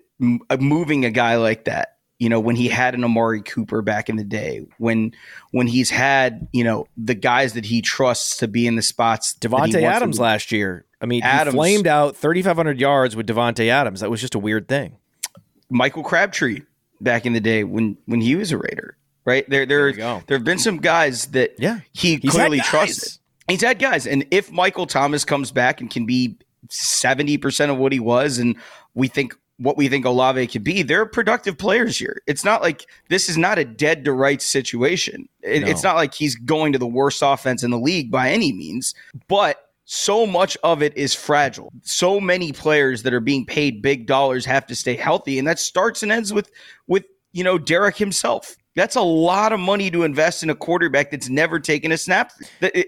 uh, 0.49 0.57
moving 0.57 1.05
a 1.05 1.11
guy 1.11 1.37
like 1.37 1.65
that, 1.65 1.97
you 2.19 2.29
know, 2.29 2.39
when 2.39 2.55
he 2.55 2.67
had 2.67 2.93
an 2.93 3.03
Amari 3.03 3.41
Cooper 3.41 3.81
back 3.81 4.09
in 4.09 4.15
the 4.15 4.23
day, 4.23 4.67
when 4.77 5.13
when 5.51 5.67
he's 5.67 5.89
had, 5.89 6.47
you 6.51 6.63
know, 6.63 6.87
the 6.97 7.15
guys 7.15 7.53
that 7.53 7.65
he 7.65 7.81
trusts 7.81 8.37
to 8.37 8.47
be 8.47 8.67
in 8.67 8.75
the 8.75 8.81
spots. 8.81 9.33
Davante 9.33 9.81
Adams 9.81 10.19
last 10.19 10.51
year 10.51 10.85
I 11.01 11.07
mean, 11.07 11.23
Adams, 11.23 11.53
he 11.53 11.57
flamed 11.57 11.87
out 11.87 12.15
3,500 12.15 12.79
yards 12.79 13.15
with 13.15 13.27
Davante 13.27 13.67
Adams. 13.67 14.01
That 14.01 14.11
was 14.11 14.21
just 14.21 14.35
a 14.35 14.39
weird 14.39 14.67
thing. 14.67 14.97
Michael 15.69 16.03
Crabtree 16.03 16.61
back 16.99 17.25
in 17.25 17.33
the 17.33 17.39
day 17.39 17.63
when 17.63 17.97
when 18.05 18.21
he 18.21 18.35
was 18.35 18.51
a 18.51 18.57
Raider, 18.57 18.97
right? 19.25 19.49
There 19.49 19.65
there 19.65 19.91
there, 19.93 20.23
there 20.27 20.37
have 20.37 20.45
been 20.45 20.59
some 20.59 20.77
guys 20.77 21.27
that 21.27 21.55
yeah. 21.57 21.79
he 21.93 22.17
He's 22.17 22.31
clearly 22.31 22.59
trusts. 22.59 23.19
He's 23.47 23.61
had 23.61 23.79
guys, 23.79 24.07
and 24.07 24.25
if 24.31 24.51
Michael 24.51 24.87
Thomas 24.87 25.25
comes 25.25 25.51
back 25.51 25.81
and 25.81 25.89
can 25.89 26.05
be 26.05 26.37
70% 26.69 27.69
of 27.69 27.77
what 27.77 27.91
he 27.91 27.99
was, 27.99 28.37
and 28.37 28.55
we 28.93 29.07
think 29.07 29.35
what 29.57 29.77
we 29.77 29.87
think 29.89 30.05
Olave 30.05 30.47
could 30.47 30.63
be, 30.63 30.81
they're 30.81 31.05
productive 31.05 31.57
players 31.57 31.97
here. 31.97 32.21
It's 32.27 32.43
not 32.43 32.61
like 32.61 32.87
this 33.09 33.29
is 33.29 33.37
not 33.37 33.59
a 33.59 33.65
dead 33.65 34.05
to 34.05 34.13
rights 34.13 34.45
situation. 34.45 35.29
It, 35.41 35.61
no. 35.61 35.67
It's 35.67 35.83
not 35.83 35.95
like 35.95 36.13
he's 36.13 36.35
going 36.35 36.73
to 36.73 36.79
the 36.79 36.87
worst 36.87 37.21
offense 37.23 37.61
in 37.61 37.71
the 37.71 37.79
league 37.79 38.09
by 38.09 38.29
any 38.29 38.53
means, 38.53 38.95
but 39.27 39.69
so 39.85 40.25
much 40.25 40.57
of 40.63 40.81
it 40.81 40.95
is 40.95 41.13
fragile. 41.13 41.71
So 41.83 42.19
many 42.19 42.53
players 42.53 43.03
that 43.03 43.13
are 43.13 43.19
being 43.19 43.45
paid 43.45 43.81
big 43.81 44.07
dollars 44.07 44.45
have 44.45 44.65
to 44.67 44.75
stay 44.75 44.95
healthy, 44.95 45.37
and 45.37 45.47
that 45.47 45.59
starts 45.59 46.01
and 46.01 46.11
ends 46.11 46.33
with 46.33 46.49
with 46.87 47.03
you 47.33 47.43
know 47.43 47.57
Derek 47.57 47.97
himself. 47.97 48.55
That's 48.75 48.95
a 48.95 49.01
lot 49.01 49.51
of 49.51 49.59
money 49.59 49.91
to 49.91 50.03
invest 50.03 50.43
in 50.43 50.49
a 50.49 50.55
quarterback 50.55 51.11
that's 51.11 51.27
never 51.27 51.59
taken 51.59 51.91
a 51.91 51.97
snap. 51.97 52.31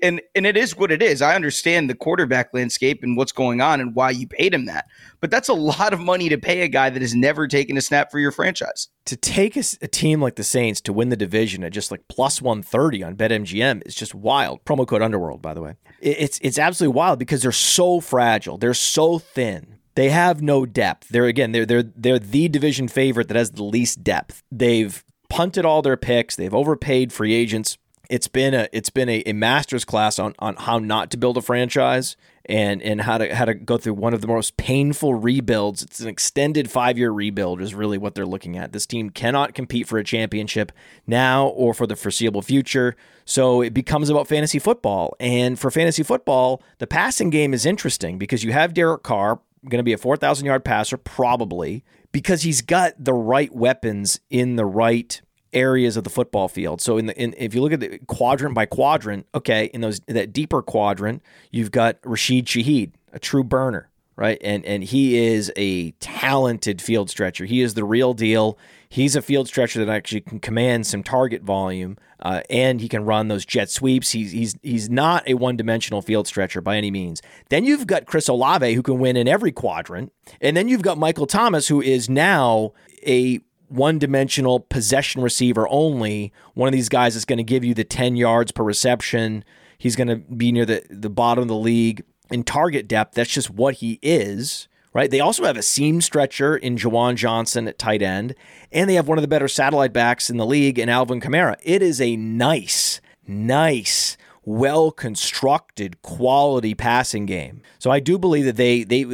And 0.02 0.22
and 0.34 0.46
it 0.46 0.56
is 0.56 0.78
what 0.78 0.92
it 0.92 1.02
is. 1.02 1.22
I 1.22 1.36
understand 1.36 1.90
the 1.90 1.96
quarterback 1.96 2.54
landscape 2.54 3.04
and 3.04 3.18
what's 3.18 3.34
going 3.34 3.60
on 3.60 3.82
and 3.82 3.94
why 3.94 4.12
you 4.12 4.28
paid 4.28 4.54
him 4.54 4.66
that. 4.66 4.88
But 5.20 5.30
that's 5.30 5.50
a 5.50 5.54
lot 5.74 5.94
of 5.94 6.00
money 6.00 6.30
to 6.30 6.38
pay 6.38 6.62
a 6.62 6.68
guy 6.70 6.90
that 6.90 7.02
has 7.02 7.14
never 7.14 7.48
taken 7.48 7.78
a 7.78 7.82
snap 7.82 8.12
for 8.12 8.20
your 8.20 8.32
franchise. 8.32 8.88
To 9.06 9.18
take 9.18 9.58
a, 9.58 9.64
a 9.82 9.88
team 9.88 10.22
like 10.22 10.36
the 10.36 10.44
Saints 10.44 10.80
to 10.82 10.94
win 10.94 11.10
the 11.10 11.18
division 11.18 11.64
at 11.66 11.74
just 11.74 11.92
like 11.92 12.08
plus 12.08 12.42
130 12.42 13.04
on 13.04 13.16
BetMGM 13.18 13.86
is 13.86 13.96
just 13.96 14.16
wild. 14.16 14.64
Promo 14.64 14.88
code 14.88 15.02
Underworld, 15.02 15.42
by 15.42 15.54
the 15.54 15.62
way. 15.62 15.76
It's 16.00 16.40
it's 16.42 16.58
absolutely 16.58 16.96
wild 16.96 17.20
because 17.20 17.42
they're 17.42 17.52
so 17.52 18.00
fragile. 18.00 18.58
They're 18.58 18.74
so 18.74 19.20
thin. 19.20 19.80
They 19.96 20.10
have 20.10 20.42
no 20.42 20.66
depth. 20.66 21.10
They're 21.10 21.26
again, 21.26 21.52
they're 21.52 21.66
they're 21.66 21.84
they're 21.84 22.20
the 22.20 22.48
division 22.48 22.88
favorite 22.88 23.28
that 23.28 23.38
has 23.38 23.52
the 23.52 23.64
least 23.64 24.04
depth. 24.04 24.44
They've 24.52 25.04
punted 25.34 25.66
all 25.66 25.82
their 25.82 25.98
picks. 25.98 26.36
They've 26.36 26.54
overpaid 26.54 27.12
free 27.12 27.34
agents. 27.34 27.80
It's 28.08 28.28
been 28.28 28.54
a 28.54 28.68
it's 28.72 28.92
been 28.92 29.10
a, 29.10 29.24
a 29.26 29.34
master's 29.34 29.84
class 29.84 30.20
on 30.20 30.36
on 30.38 30.56
how 30.56 30.78
not 30.78 31.10
to 31.12 31.18
build 31.18 31.38
a 31.38 31.42
franchise 31.42 32.16
and 32.46 32.84
and 32.84 33.02
how 33.02 33.18
to 33.18 33.34
how 33.34 33.46
to 33.46 33.56
go 33.56 33.78
through 33.78 33.96
one 33.96 34.14
of 34.14 34.22
the 34.22 34.28
most 34.28 34.58
painful 34.58 35.16
rebuilds. 35.16 35.82
It's 35.82 36.02
an 36.02 36.08
extended 36.08 36.70
five 36.70 37.00
year 37.00 37.10
rebuild 37.10 37.62
is 37.62 37.74
really 37.74 37.98
what 37.98 38.14
they're 38.14 38.28
looking 38.28 38.58
at. 38.58 38.74
This 38.74 38.86
team 38.86 39.10
cannot 39.10 39.56
compete 39.56 39.88
for 39.88 39.98
a 39.98 40.04
championship 40.04 40.72
now 41.08 41.48
or 41.48 41.74
for 41.74 41.88
the 41.88 41.96
foreseeable 41.96 42.44
future. 42.44 42.96
So 43.26 43.62
it 43.62 43.74
becomes 43.74 44.12
about 44.12 44.28
fantasy 44.28 44.60
football. 44.60 45.16
And 45.20 45.58
for 45.58 45.72
fantasy 45.72 46.04
football, 46.04 46.62
the 46.78 46.86
passing 46.86 47.32
game 47.32 47.56
is 47.56 47.66
interesting 47.66 48.20
because 48.20 48.44
you 48.44 48.52
have 48.52 48.76
Derek 48.76 49.02
Carr, 49.02 49.40
going 49.68 49.80
to 49.80 49.84
be 49.84 49.94
a 49.94 49.98
4,000 49.98 50.46
yard 50.46 50.64
passer, 50.64 50.98
probably, 50.98 51.84
because 52.14 52.44
he's 52.44 52.62
got 52.62 52.94
the 52.98 53.14
right 53.14 53.54
weapons 53.54 54.22
in 54.30 54.56
the 54.56 54.66
right 54.66 55.22
areas 55.52 55.98
of 55.98 56.06
the 56.06 56.10
football 56.10 56.48
field. 56.48 56.80
So 56.80 56.98
in 56.98 57.08
the 57.08 57.22
in, 57.22 57.36
if 57.38 57.54
you 57.54 57.62
look 57.62 57.74
at 57.74 57.82
the 57.82 58.00
quadrant 58.08 58.56
by 58.56 58.66
quadrant, 58.66 59.28
okay, 59.36 59.66
in 59.66 59.82
those 59.82 60.00
that 60.08 60.32
deeper 60.32 60.62
quadrant, 60.62 61.22
you've 61.52 61.72
got 61.72 61.98
Rashid 62.06 62.46
Shaheed, 62.46 62.94
a 63.12 63.20
true 63.20 63.44
burner, 63.44 63.90
right? 64.16 64.38
And 64.42 64.66
and 64.66 64.84
he 64.84 65.18
is 65.18 65.52
a 65.56 65.92
talented 65.92 66.82
field 66.82 67.10
stretcher. 67.10 67.46
He 67.46 67.62
is 67.62 67.74
the 67.74 67.84
real 67.84 68.14
deal. 68.14 68.58
He's 68.90 69.16
a 69.16 69.22
field 69.22 69.48
stretcher 69.48 69.84
that 69.84 69.92
actually 69.92 70.22
can 70.22 70.40
command 70.40 70.86
some 70.86 71.02
target 71.02 71.42
volume, 71.42 71.98
uh, 72.20 72.42
and 72.50 72.80
he 72.80 72.88
can 72.88 73.06
run 73.06 73.28
those 73.28 73.46
jet 73.46 73.70
sweeps. 73.70 74.12
He's 74.12 74.32
he's 74.32 74.56
he's 74.62 74.90
not 74.90 75.28
a 75.28 75.34
one 75.34 75.58
dimensional 75.58 76.02
field 76.02 76.28
stretcher 76.28 76.62
by 76.62 76.78
any 76.78 76.92
means. 76.92 77.22
Then 77.50 77.66
you've 77.66 77.88
got 77.88 78.06
Chris 78.06 78.28
Olave 78.28 78.74
who 78.74 78.84
can 78.84 79.00
win 79.00 79.18
in 79.18 79.28
every 79.28 79.52
quadrant, 79.52 80.12
and 80.42 80.56
then 80.56 80.68
you've 80.68 80.84
got 80.84 80.98
Michael 80.98 81.28
Thomas 81.28 81.68
who 81.68 81.82
is 81.82 82.10
now 82.10 82.74
a 83.06 83.40
one 83.68 83.98
dimensional 83.98 84.60
possession 84.60 85.24
receiver 85.24 85.68
only. 85.70 86.32
One 86.54 86.68
of 86.68 86.74
these 86.74 86.90
guys 86.90 87.16
is 87.16 87.26
going 87.26 87.38
to 87.38 87.44
give 87.44 87.64
you 87.64 87.74
the 87.74 87.84
10 87.84 88.16
yards 88.16 88.52
per 88.52 88.64
reception. 88.64 89.44
He's 89.80 89.96
going 89.96 90.10
to 90.10 90.18
be 90.18 90.52
near 90.52 90.66
the, 90.66 90.84
the 90.92 91.10
bottom 91.10 91.42
of 91.42 91.48
the 91.48 91.56
league 91.56 92.04
in 92.34 92.44
target 92.44 92.88
depth. 92.88 93.14
That's 93.14 93.30
just 93.30 93.52
what 93.52 93.76
he 93.76 94.00
is, 94.02 94.68
right? 94.92 95.10
They 95.10 95.20
also 95.20 95.44
have 95.44 95.56
a 95.56 95.62
seam 95.62 96.02
stretcher 96.02 96.58
in 96.58 96.78
Juwan 96.78 97.16
Johnson 97.16 97.68
at 97.68 97.78
tight 97.78 98.02
end, 98.02 98.34
and 98.72 98.90
they 98.90 98.96
have 98.96 99.08
one 99.08 99.20
of 99.20 99.22
the 99.22 99.28
better 99.28 99.48
satellite 99.48 99.94
backs 99.94 100.32
in 100.32 100.38
the 100.38 100.46
league 100.46 100.80
in 100.80 100.90
Alvin 100.90 101.22
Kamara. 101.22 101.58
It 101.62 101.84
is 101.84 102.02
a 102.02 102.16
nice, 102.16 103.00
nice 103.28 104.18
well 104.46 104.92
constructed, 104.92 106.02
quality 106.02 106.74
passing 106.74 107.26
game. 107.26 107.62
So 107.80 107.92
I 107.92 108.00
do 108.00 108.18
believe 108.18 108.46
that 108.46 108.58
they 108.58 108.84
they 108.84 109.06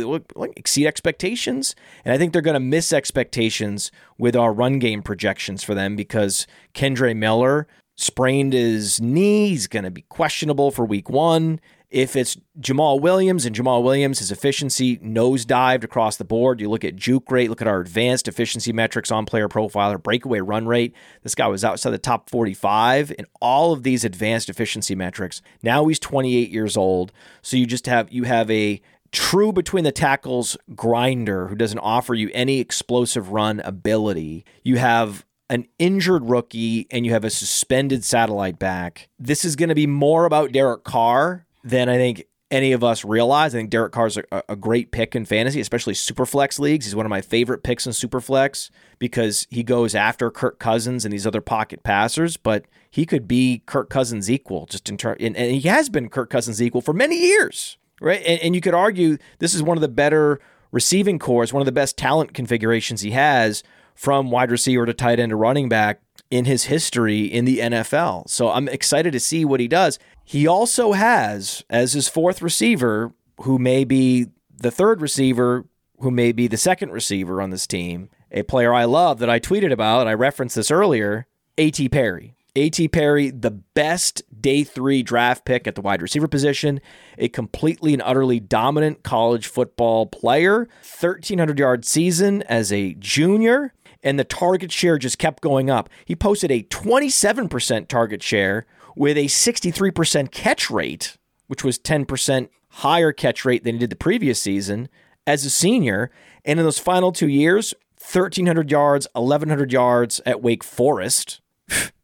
exceed 0.55 0.87
expectations, 0.87 1.75
and 2.05 2.13
I 2.13 2.17
think 2.17 2.31
they're 2.31 2.41
going 2.41 2.53
to 2.53 2.61
miss 2.61 2.93
expectations 2.93 3.91
with 4.17 4.35
our 4.35 4.53
run 4.53 4.79
game 4.79 5.03
projections 5.03 5.61
for 5.61 5.75
them 5.75 5.97
because 5.97 6.47
Kendre 6.73 7.15
Miller 7.15 7.67
sprained 7.95 8.53
his 8.53 9.01
knee. 9.01 9.49
He's 9.49 9.67
going 9.67 9.83
to 9.83 9.91
be 9.91 10.03
questionable 10.03 10.71
for 10.71 10.85
week 10.85 11.09
one. 11.09 11.59
If 11.89 12.15
it's 12.15 12.37
Jamaal 12.59 13.01
Williams 13.01 13.45
and 13.45 13.55
Jamaal 13.55 13.81
Williams, 13.81 14.19
his 14.19 14.31
efficiency 14.31 14.97
nosedived 14.97 15.83
across 15.83 16.17
the 16.17 16.23
board. 16.23 16.61
You 16.61 16.69
look 16.69 16.85
at 16.85 16.95
juke 16.95 17.31
rate, 17.31 17.49
look 17.49 17.61
at 17.61 17.67
our 17.67 17.79
advanced 17.79 18.27
efficiency 18.27 18.71
metrics 18.71 19.09
on 19.09 19.25
player 19.25 19.49
profiler, 19.49 20.01
breakaway 20.01 20.39
run 20.39 20.67
rate. 20.67 20.93
This 21.23 21.33
guy 21.33 21.47
was 21.47 21.65
outside 21.65 21.89
the 21.89 21.97
top 21.97 22.29
45 22.29 23.11
in 23.17 23.25
all 23.41 23.73
of 23.73 23.81
these 23.81 24.03
advanced 24.03 24.49
efficiency 24.49 24.93
metrics. 24.93 25.41
Now 25.63 25.87
he's 25.87 25.97
28 25.99 26.51
years 26.51 26.77
old. 26.77 27.11
So 27.41 27.57
you 27.57 27.65
just 27.65 27.87
have 27.87 28.11
you 28.11 28.23
have 28.23 28.51
a 28.51 28.81
true 29.11 29.51
between 29.51 29.83
the 29.83 29.91
tackles 29.91 30.55
grinder 30.75 31.47
who 31.47 31.55
doesn't 31.55 31.79
offer 31.79 32.13
you 32.13 32.29
any 32.35 32.59
explosive 32.59 33.31
run 33.31 33.61
ability. 33.61 34.45
You 34.63 34.77
have 34.77 35.25
an 35.49 35.65
injured 35.79 36.29
rookie 36.29 36.85
and 36.91 37.05
you 37.05 37.13
have 37.13 37.23
a 37.23 37.31
suspended 37.31 38.05
satellite 38.05 38.59
back. 38.59 39.09
This 39.17 39.43
is 39.43 39.55
going 39.55 39.69
to 39.69 39.75
be 39.75 39.87
more 39.87 40.25
about 40.25 40.51
Derek 40.51 40.83
Carr 40.83 41.47
than 41.63 41.89
I 41.89 41.97
think 41.97 42.25
any 42.51 42.71
of 42.71 42.83
us 42.83 43.05
realize. 43.05 43.53
I 43.53 43.59
think 43.59 43.69
Derek 43.69 43.91
Carr's 43.91 44.17
a, 44.17 44.23
a 44.49 44.55
great 44.55 44.91
pick 44.91 45.15
in 45.15 45.25
fantasy, 45.25 45.59
especially 45.59 45.93
superflex 45.93 46.59
leagues. 46.59 46.85
He's 46.85 46.95
one 46.95 47.05
of 47.05 47.09
my 47.09 47.21
favorite 47.21 47.63
picks 47.63 47.85
in 47.85 47.91
superflex 47.91 48.69
because 48.97 49.45
he 49.49 49.63
goes 49.63 49.93
after 49.93 50.31
Kirk 50.31 50.59
Cousins 50.59 51.05
and 51.05 51.13
these 51.13 51.27
other 51.27 51.41
pocket 51.41 51.83
passers, 51.83 52.37
but 52.37 52.65
he 52.89 53.05
could 53.05 53.27
be 53.27 53.61
Kirk 53.65 53.89
Cousins 53.89 54.31
equal 54.31 54.65
just 54.65 54.89
in 54.89 54.97
turn, 54.97 55.17
and, 55.19 55.37
and, 55.37 55.51
he 55.51 55.67
has 55.67 55.89
been 55.89 56.09
Kirk 56.09 56.29
Cousins 56.29 56.61
equal 56.61 56.81
for 56.81 56.93
many 56.93 57.19
years, 57.19 57.77
right? 58.01 58.21
And, 58.25 58.41
and 58.41 58.55
you 58.55 58.61
could 58.61 58.73
argue 58.73 59.17
this 59.37 59.53
is 59.53 59.61
one 59.61 59.77
of 59.77 59.81
the 59.81 59.87
better 59.87 60.39
receiving 60.71 61.19
cores, 61.19 61.53
one 61.53 61.61
of 61.61 61.65
the 61.65 61.71
best 61.71 61.97
talent 61.97 62.33
configurations 62.33 63.01
he 63.01 63.11
has 63.11 63.63
from 63.93 64.31
wide 64.31 64.49
receiver 64.49 64.85
to 64.85 64.93
tight 64.93 65.19
end 65.19 65.31
to 65.31 65.35
running 65.35 65.69
back 65.69 66.01
in 66.31 66.45
his 66.45 66.65
history 66.65 67.25
in 67.25 67.45
the 67.45 67.57
NFL. 67.57 68.29
So 68.29 68.49
I'm 68.49 68.67
excited 68.69 69.11
to 69.13 69.19
see 69.19 69.43
what 69.45 69.59
he 69.59 69.67
does. 69.67 69.99
He 70.29 70.45
also 70.45 70.91
has, 70.91 71.63
as 71.71 71.93
his 71.93 72.07
fourth 72.07 72.43
receiver, 72.43 73.13
who 73.41 73.57
may 73.57 73.83
be 73.83 74.27
the 74.55 74.69
third 74.69 75.01
receiver, 75.01 75.65
who 76.01 76.11
may 76.11 76.33
be 76.33 76.45
the 76.45 76.55
second 76.55 76.91
receiver 76.91 77.41
on 77.41 77.49
this 77.49 77.65
team, 77.65 78.11
a 78.31 78.43
player 78.43 78.71
I 78.71 78.83
love 78.85 79.17
that 79.19 79.29
I 79.31 79.39
tweeted 79.39 79.71
about. 79.71 80.07
I 80.07 80.13
referenced 80.13 80.55
this 80.55 80.69
earlier, 80.69 81.25
A.T. 81.57 81.89
Perry. 81.89 82.35
A.T. 82.55 82.89
Perry, 82.89 83.31
the 83.31 83.49
best 83.49 84.21
day 84.39 84.63
three 84.63 85.01
draft 85.01 85.45
pick 85.45 85.65
at 85.65 85.73
the 85.73 85.81
wide 85.81 86.03
receiver 86.03 86.27
position, 86.27 86.79
a 87.17 87.27
completely 87.27 87.93
and 87.93 88.03
utterly 88.03 88.39
dominant 88.39 89.01
college 89.01 89.47
football 89.47 90.05
player, 90.05 90.67
1,300 90.99 91.57
yard 91.57 91.85
season 91.85 92.43
as 92.43 92.71
a 92.71 92.93
junior, 92.99 93.73
and 94.03 94.19
the 94.19 94.23
target 94.23 94.71
share 94.71 94.99
just 94.99 95.17
kept 95.17 95.41
going 95.41 95.71
up. 95.71 95.89
He 96.05 96.15
posted 96.15 96.51
a 96.51 96.61
27% 96.61 97.87
target 97.87 98.21
share 98.21 98.67
with 98.99 99.17
a 99.17 99.25
63% 99.27 100.29
catch 100.29 100.69
rate, 100.69 101.15
which 101.47 101.63
was 101.63 101.79
10% 101.79 102.49
higher 102.67 103.13
catch 103.13 103.45
rate 103.45 103.63
than 103.63 103.75
he 103.75 103.79
did 103.79 103.89
the 103.89 103.95
previous 103.95 104.41
season 104.41 104.89
as 105.25 105.45
a 105.45 105.49
senior. 105.49 106.11
And 106.43 106.59
in 106.59 106.65
those 106.65 106.79
final 106.79 107.13
two 107.13 107.29
years, 107.29 107.73
1,300 107.95 108.69
yards, 108.69 109.07
1,100 109.13 109.71
yards 109.71 110.19
at 110.25 110.41
Wake 110.41 110.65
Forest, 110.65 111.39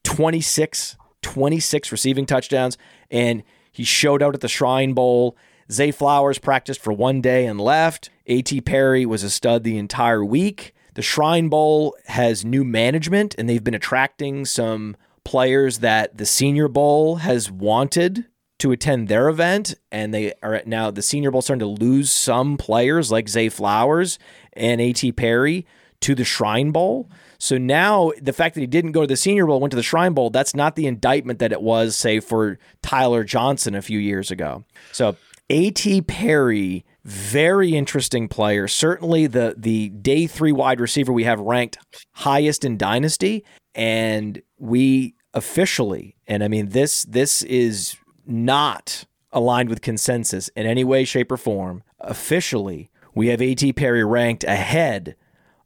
26, 0.06 0.96
26 1.22 1.92
receiving 1.92 2.26
touchdowns, 2.26 2.78
and 3.12 3.44
he 3.74 3.84
showed 3.84 4.24
out 4.24 4.34
at 4.34 4.40
the 4.40 4.48
Shrine 4.48 4.94
Bowl. 4.94 5.36
Zay 5.70 5.92
Flowers 5.92 6.38
practiced 6.38 6.80
for 6.80 6.94
one 6.94 7.20
day 7.20 7.46
and 7.46 7.60
left. 7.60 8.10
A.T. 8.28 8.62
Perry 8.62 9.06
was 9.06 9.22
a 9.22 9.30
stud 9.30 9.66
the 9.66 9.78
entire 9.78 10.24
week. 10.24 10.74
The 10.94 11.02
Shrine 11.02 11.50
Bowl 11.50 11.98
has 12.06 12.46
new 12.46 12.64
management, 12.64 13.36
and 13.38 13.50
they've 13.50 13.62
been 13.62 13.74
attracting 13.74 14.46
some 14.46 14.96
players 15.26 15.80
that 15.80 16.18
the 16.18 16.26
Senior 16.26 16.70
Bowl 16.70 17.18
has 17.18 17.52
wanted 17.52 18.26
to 18.60 18.72
attend 18.72 19.10
their 19.10 19.28
event, 19.28 19.76
and 19.92 20.14
they 20.14 20.34
are 20.42 20.62
now 20.66 20.90
the 20.90 21.02
Senior 21.02 21.32
Bowl 21.32 21.42
starting 21.42 21.60
to 21.60 21.84
lose 21.84 22.12
some 22.12 22.56
players 22.56 23.12
like 23.12 23.28
Zay 23.28 23.50
Flowers 23.50 24.18
and 24.54 24.80
A.T. 24.80 25.12
Perry 25.12 25.66
to 26.02 26.16
the 26.16 26.24
Shrine 26.24 26.72
Bowl. 26.72 27.10
So 27.38 27.58
now 27.58 28.12
the 28.22 28.32
fact 28.32 28.56
that 28.56 28.62
he 28.62 28.68
didn't 28.68 28.94
go 28.94 29.02
to 29.02 29.08
the 29.08 29.18
Senior 29.18 29.46
Bowl, 29.46 29.60
went 29.60 29.72
to 29.72 29.78
the 29.78 29.84
Shrine 29.84 30.14
Bowl, 30.14 30.30
that's 30.30 30.56
not 30.56 30.76
the 30.76 30.88
indictment 30.88 31.40
that 31.40 31.52
it 31.52 31.62
was, 31.62 31.96
say, 31.96 32.20
for 32.20 32.58
Tyler 32.82 33.24
Johnson 33.24 33.76
a 33.76 33.82
few 33.82 34.00
years 34.00 34.32
ago. 34.32 34.64
So 34.94 35.18
A.T. 35.50 36.04
Perry, 36.04 36.86
very 37.04 37.76
interesting 37.76 38.28
player. 38.28 38.68
Certainly 38.68 39.28
the 39.28 39.56
the 39.58 39.90
day 39.90 40.28
three 40.28 40.52
wide 40.52 40.80
receiver 40.80 41.12
we 41.12 41.26
have 41.26 41.40
ranked 41.40 41.78
highest 42.14 42.64
in 42.64 42.78
Dynasty. 42.78 43.44
And 43.76 44.42
we 44.58 45.16
officially, 45.34 46.16
and 46.28 46.44
I 46.44 46.48
mean 46.48 46.70
this 46.70 47.04
this 47.04 47.42
is 47.44 47.98
not 48.26 49.06
aligned 49.32 49.70
with 49.70 49.82
consensus 49.82 50.48
in 50.56 50.66
any 50.66 50.84
way, 50.84 51.04
shape, 51.04 51.32
or 51.32 51.38
form. 51.38 51.84
Officially, 52.00 52.90
we 53.14 53.28
have 53.28 53.42
A.T. 53.42 53.74
Perry 53.74 54.04
ranked 54.04 54.44
ahead 54.46 55.16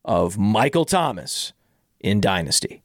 of 0.04 0.38
Michael 0.38 0.86
Thomas 0.86 1.54
in 2.00 2.20
Dynasty. 2.20 2.84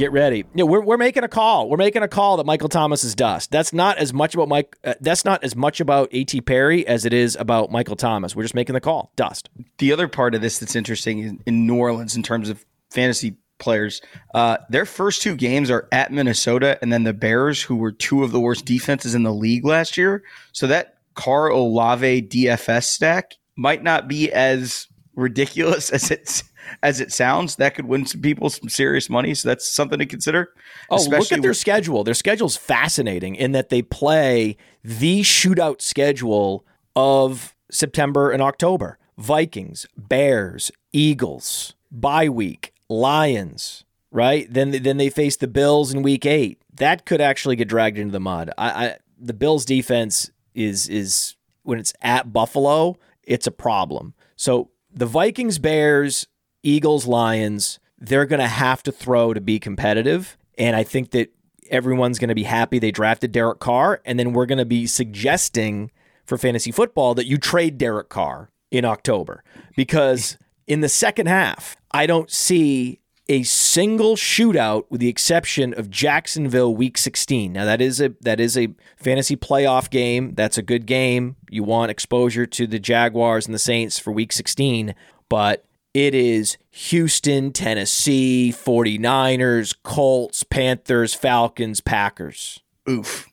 Get 0.00 0.12
ready. 0.12 0.38
You 0.38 0.46
know, 0.54 0.64
we're, 0.64 0.80
we're 0.80 0.96
making 0.96 1.24
a 1.24 1.28
call. 1.28 1.68
We're 1.68 1.76
making 1.76 2.02
a 2.02 2.08
call 2.08 2.38
that 2.38 2.46
Michael 2.46 2.70
Thomas 2.70 3.04
is 3.04 3.14
dust. 3.14 3.50
That's 3.50 3.74
not 3.74 3.98
as 3.98 4.14
much 4.14 4.34
about 4.34 4.48
Mike. 4.48 4.74
Uh, 4.82 4.94
that's 5.02 5.26
not 5.26 5.44
as 5.44 5.54
much 5.54 5.78
about 5.78 6.08
A.T. 6.12 6.40
Perry 6.40 6.86
as 6.86 7.04
it 7.04 7.12
is 7.12 7.36
about 7.36 7.70
Michael 7.70 7.96
Thomas. 7.96 8.34
We're 8.34 8.44
just 8.44 8.54
making 8.54 8.72
the 8.72 8.80
call. 8.80 9.12
Dust. 9.16 9.50
The 9.76 9.92
other 9.92 10.08
part 10.08 10.34
of 10.34 10.40
this 10.40 10.58
that's 10.58 10.74
interesting 10.74 11.18
in, 11.18 11.42
in 11.44 11.66
New 11.66 11.76
Orleans 11.76 12.16
in 12.16 12.22
terms 12.22 12.48
of 12.48 12.64
fantasy 12.88 13.36
players, 13.58 14.00
uh, 14.32 14.56
their 14.70 14.86
first 14.86 15.20
two 15.20 15.36
games 15.36 15.70
are 15.70 15.86
at 15.92 16.10
Minnesota 16.10 16.78
and 16.80 16.90
then 16.90 17.04
the 17.04 17.12
Bears, 17.12 17.60
who 17.60 17.76
were 17.76 17.92
two 17.92 18.24
of 18.24 18.32
the 18.32 18.40
worst 18.40 18.64
defenses 18.64 19.14
in 19.14 19.22
the 19.22 19.34
league 19.34 19.66
last 19.66 19.98
year. 19.98 20.22
So 20.52 20.66
that 20.68 20.96
Carr 21.12 21.48
Olave 21.48 22.22
DFS 22.22 22.84
stack 22.84 23.34
might 23.54 23.82
not 23.82 24.08
be 24.08 24.32
as 24.32 24.86
ridiculous 25.14 25.90
as 25.90 26.10
it's 26.10 26.42
as 26.82 27.00
it 27.00 27.12
sounds, 27.12 27.56
that 27.56 27.74
could 27.74 27.86
win 27.86 28.06
some 28.06 28.20
people 28.20 28.50
some 28.50 28.68
serious 28.68 29.08
money. 29.10 29.34
So 29.34 29.48
that's 29.48 29.68
something 29.68 29.98
to 29.98 30.06
consider. 30.06 30.52
Oh, 30.88 30.96
look 31.02 31.32
at 31.32 31.42
their 31.42 31.50
with- 31.50 31.56
schedule. 31.56 32.04
Their 32.04 32.14
schedule's 32.14 32.56
fascinating 32.56 33.34
in 33.34 33.52
that 33.52 33.68
they 33.68 33.82
play 33.82 34.56
the 34.82 35.22
shootout 35.22 35.80
schedule 35.80 36.64
of 36.96 37.54
September 37.70 38.30
and 38.30 38.42
October. 38.42 38.98
Vikings, 39.18 39.86
Bears, 39.96 40.70
Eagles, 40.92 41.74
bye 41.90 42.28
week, 42.28 42.72
Lions, 42.88 43.84
right? 44.10 44.46
Then 44.52 44.70
then 44.70 44.96
they 44.96 45.10
face 45.10 45.36
the 45.36 45.46
Bills 45.46 45.92
in 45.92 46.02
week 46.02 46.24
8. 46.24 46.60
That 46.74 47.04
could 47.04 47.20
actually 47.20 47.56
get 47.56 47.68
dragged 47.68 47.98
into 47.98 48.12
the 48.12 48.20
mud. 48.20 48.50
I, 48.56 48.70
I 48.70 48.96
the 49.18 49.34
Bills 49.34 49.66
defense 49.66 50.30
is 50.54 50.88
is 50.88 51.36
when 51.62 51.78
it's 51.78 51.92
at 52.00 52.32
Buffalo, 52.32 52.96
it's 53.22 53.46
a 53.46 53.50
problem. 53.52 54.14
So 54.36 54.70
the 54.90 55.06
Vikings, 55.06 55.58
Bears, 55.58 56.26
Eagles, 56.62 57.06
Lions, 57.06 57.78
they're 57.98 58.26
going 58.26 58.40
to 58.40 58.48
have 58.48 58.82
to 58.84 58.92
throw 58.92 59.34
to 59.34 59.40
be 59.40 59.58
competitive. 59.58 60.36
And 60.58 60.76
I 60.76 60.82
think 60.82 61.10
that 61.10 61.32
everyone's 61.70 62.18
going 62.18 62.28
to 62.28 62.34
be 62.34 62.42
happy 62.44 62.78
they 62.78 62.90
drafted 62.90 63.32
Derek 63.32 63.60
Carr. 63.60 64.00
And 64.04 64.18
then 64.18 64.32
we're 64.32 64.46
going 64.46 64.58
to 64.58 64.64
be 64.64 64.86
suggesting 64.86 65.90
for 66.24 66.38
fantasy 66.38 66.70
football 66.70 67.14
that 67.14 67.26
you 67.26 67.38
trade 67.38 67.78
Derek 67.78 68.08
Carr 68.08 68.50
in 68.70 68.84
October 68.84 69.42
because 69.74 70.38
in 70.66 70.80
the 70.80 70.88
second 70.88 71.26
half, 71.26 71.76
I 71.90 72.06
don't 72.06 72.30
see 72.30 73.00
a 73.28 73.42
single 73.44 74.16
shootout 74.16 74.84
with 74.90 75.00
the 75.00 75.08
exception 75.08 75.72
of 75.74 75.90
Jacksonville 75.90 76.74
week 76.74 76.98
16. 76.98 77.52
Now 77.52 77.64
that 77.64 77.80
is 77.80 78.00
a 78.00 78.12
that 78.22 78.40
is 78.40 78.56
a 78.56 78.74
fantasy 78.96 79.36
playoff 79.36 79.88
game. 79.88 80.34
That's 80.34 80.58
a 80.58 80.62
good 80.62 80.86
game. 80.86 81.36
You 81.48 81.62
want 81.62 81.90
exposure 81.90 82.46
to 82.46 82.66
the 82.66 82.80
Jaguars 82.80 83.46
and 83.46 83.54
the 83.54 83.60
Saints 83.60 83.98
for 83.98 84.12
week 84.12 84.32
16, 84.32 84.94
but 85.28 85.64
it 85.94 86.14
is 86.14 86.56
Houston, 86.70 87.52
Tennessee, 87.52 88.54
49ers, 88.56 89.74
Colts, 89.82 90.44
Panthers, 90.44 91.14
Falcons, 91.14 91.80
Packers. 91.80 92.60
Oof. 92.88 93.28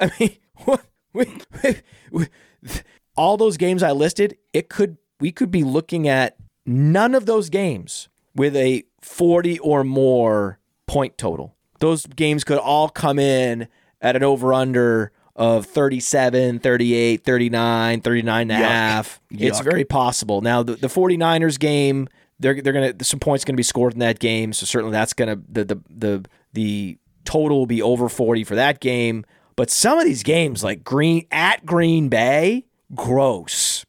I 0.00 0.10
mean, 0.18 0.36
all 3.16 3.36
those 3.36 3.56
games 3.56 3.82
I 3.82 3.92
listed, 3.92 4.36
it 4.52 4.68
could 4.68 4.96
we 5.20 5.30
could 5.30 5.50
be 5.50 5.62
looking 5.62 6.08
at 6.08 6.36
none 6.66 7.14
of 7.14 7.26
those 7.26 7.50
games 7.50 8.08
with 8.34 8.56
a 8.56 8.84
40 9.02 9.58
or 9.60 9.84
more 9.84 10.58
point 10.86 11.16
total. 11.16 11.54
Those 11.80 12.06
games 12.06 12.44
could 12.44 12.58
all 12.58 12.88
come 12.88 13.18
in 13.18 13.68
at 14.00 14.16
an 14.16 14.22
over 14.22 14.52
under 14.52 15.12
of 15.36 15.66
37, 15.66 16.60
38, 16.60 17.24
39, 17.24 18.00
39 18.00 18.40
and 18.42 18.50
a 18.50 18.54
Yuck. 18.54 18.68
half. 18.68 19.20
Yuck. 19.32 19.40
It's 19.40 19.60
very 19.60 19.84
possible. 19.84 20.40
Now 20.40 20.62
the, 20.62 20.74
the 20.74 20.86
49ers 20.88 21.58
game, 21.58 22.08
they're 22.38 22.60
they're 22.60 22.72
going 22.72 22.96
to 22.96 23.04
some 23.04 23.20
points 23.20 23.44
going 23.44 23.54
to 23.54 23.58
be 23.58 23.62
scored 23.62 23.94
in 23.94 24.00
that 24.00 24.18
game, 24.18 24.52
so 24.52 24.66
certainly 24.66 24.92
that's 24.92 25.12
going 25.12 25.36
to 25.36 25.42
the 25.50 25.64
the 25.64 25.80
the 25.90 26.24
the 26.52 26.98
total 27.24 27.58
will 27.58 27.66
be 27.66 27.82
over 27.82 28.08
40 28.08 28.44
for 28.44 28.54
that 28.54 28.80
game. 28.80 29.24
But 29.56 29.70
some 29.70 29.98
of 29.98 30.04
these 30.04 30.22
games 30.22 30.64
like 30.64 30.82
Green 30.84 31.26
at 31.30 31.64
Green 31.64 32.08
Bay, 32.08 32.66
gross. 32.94 33.84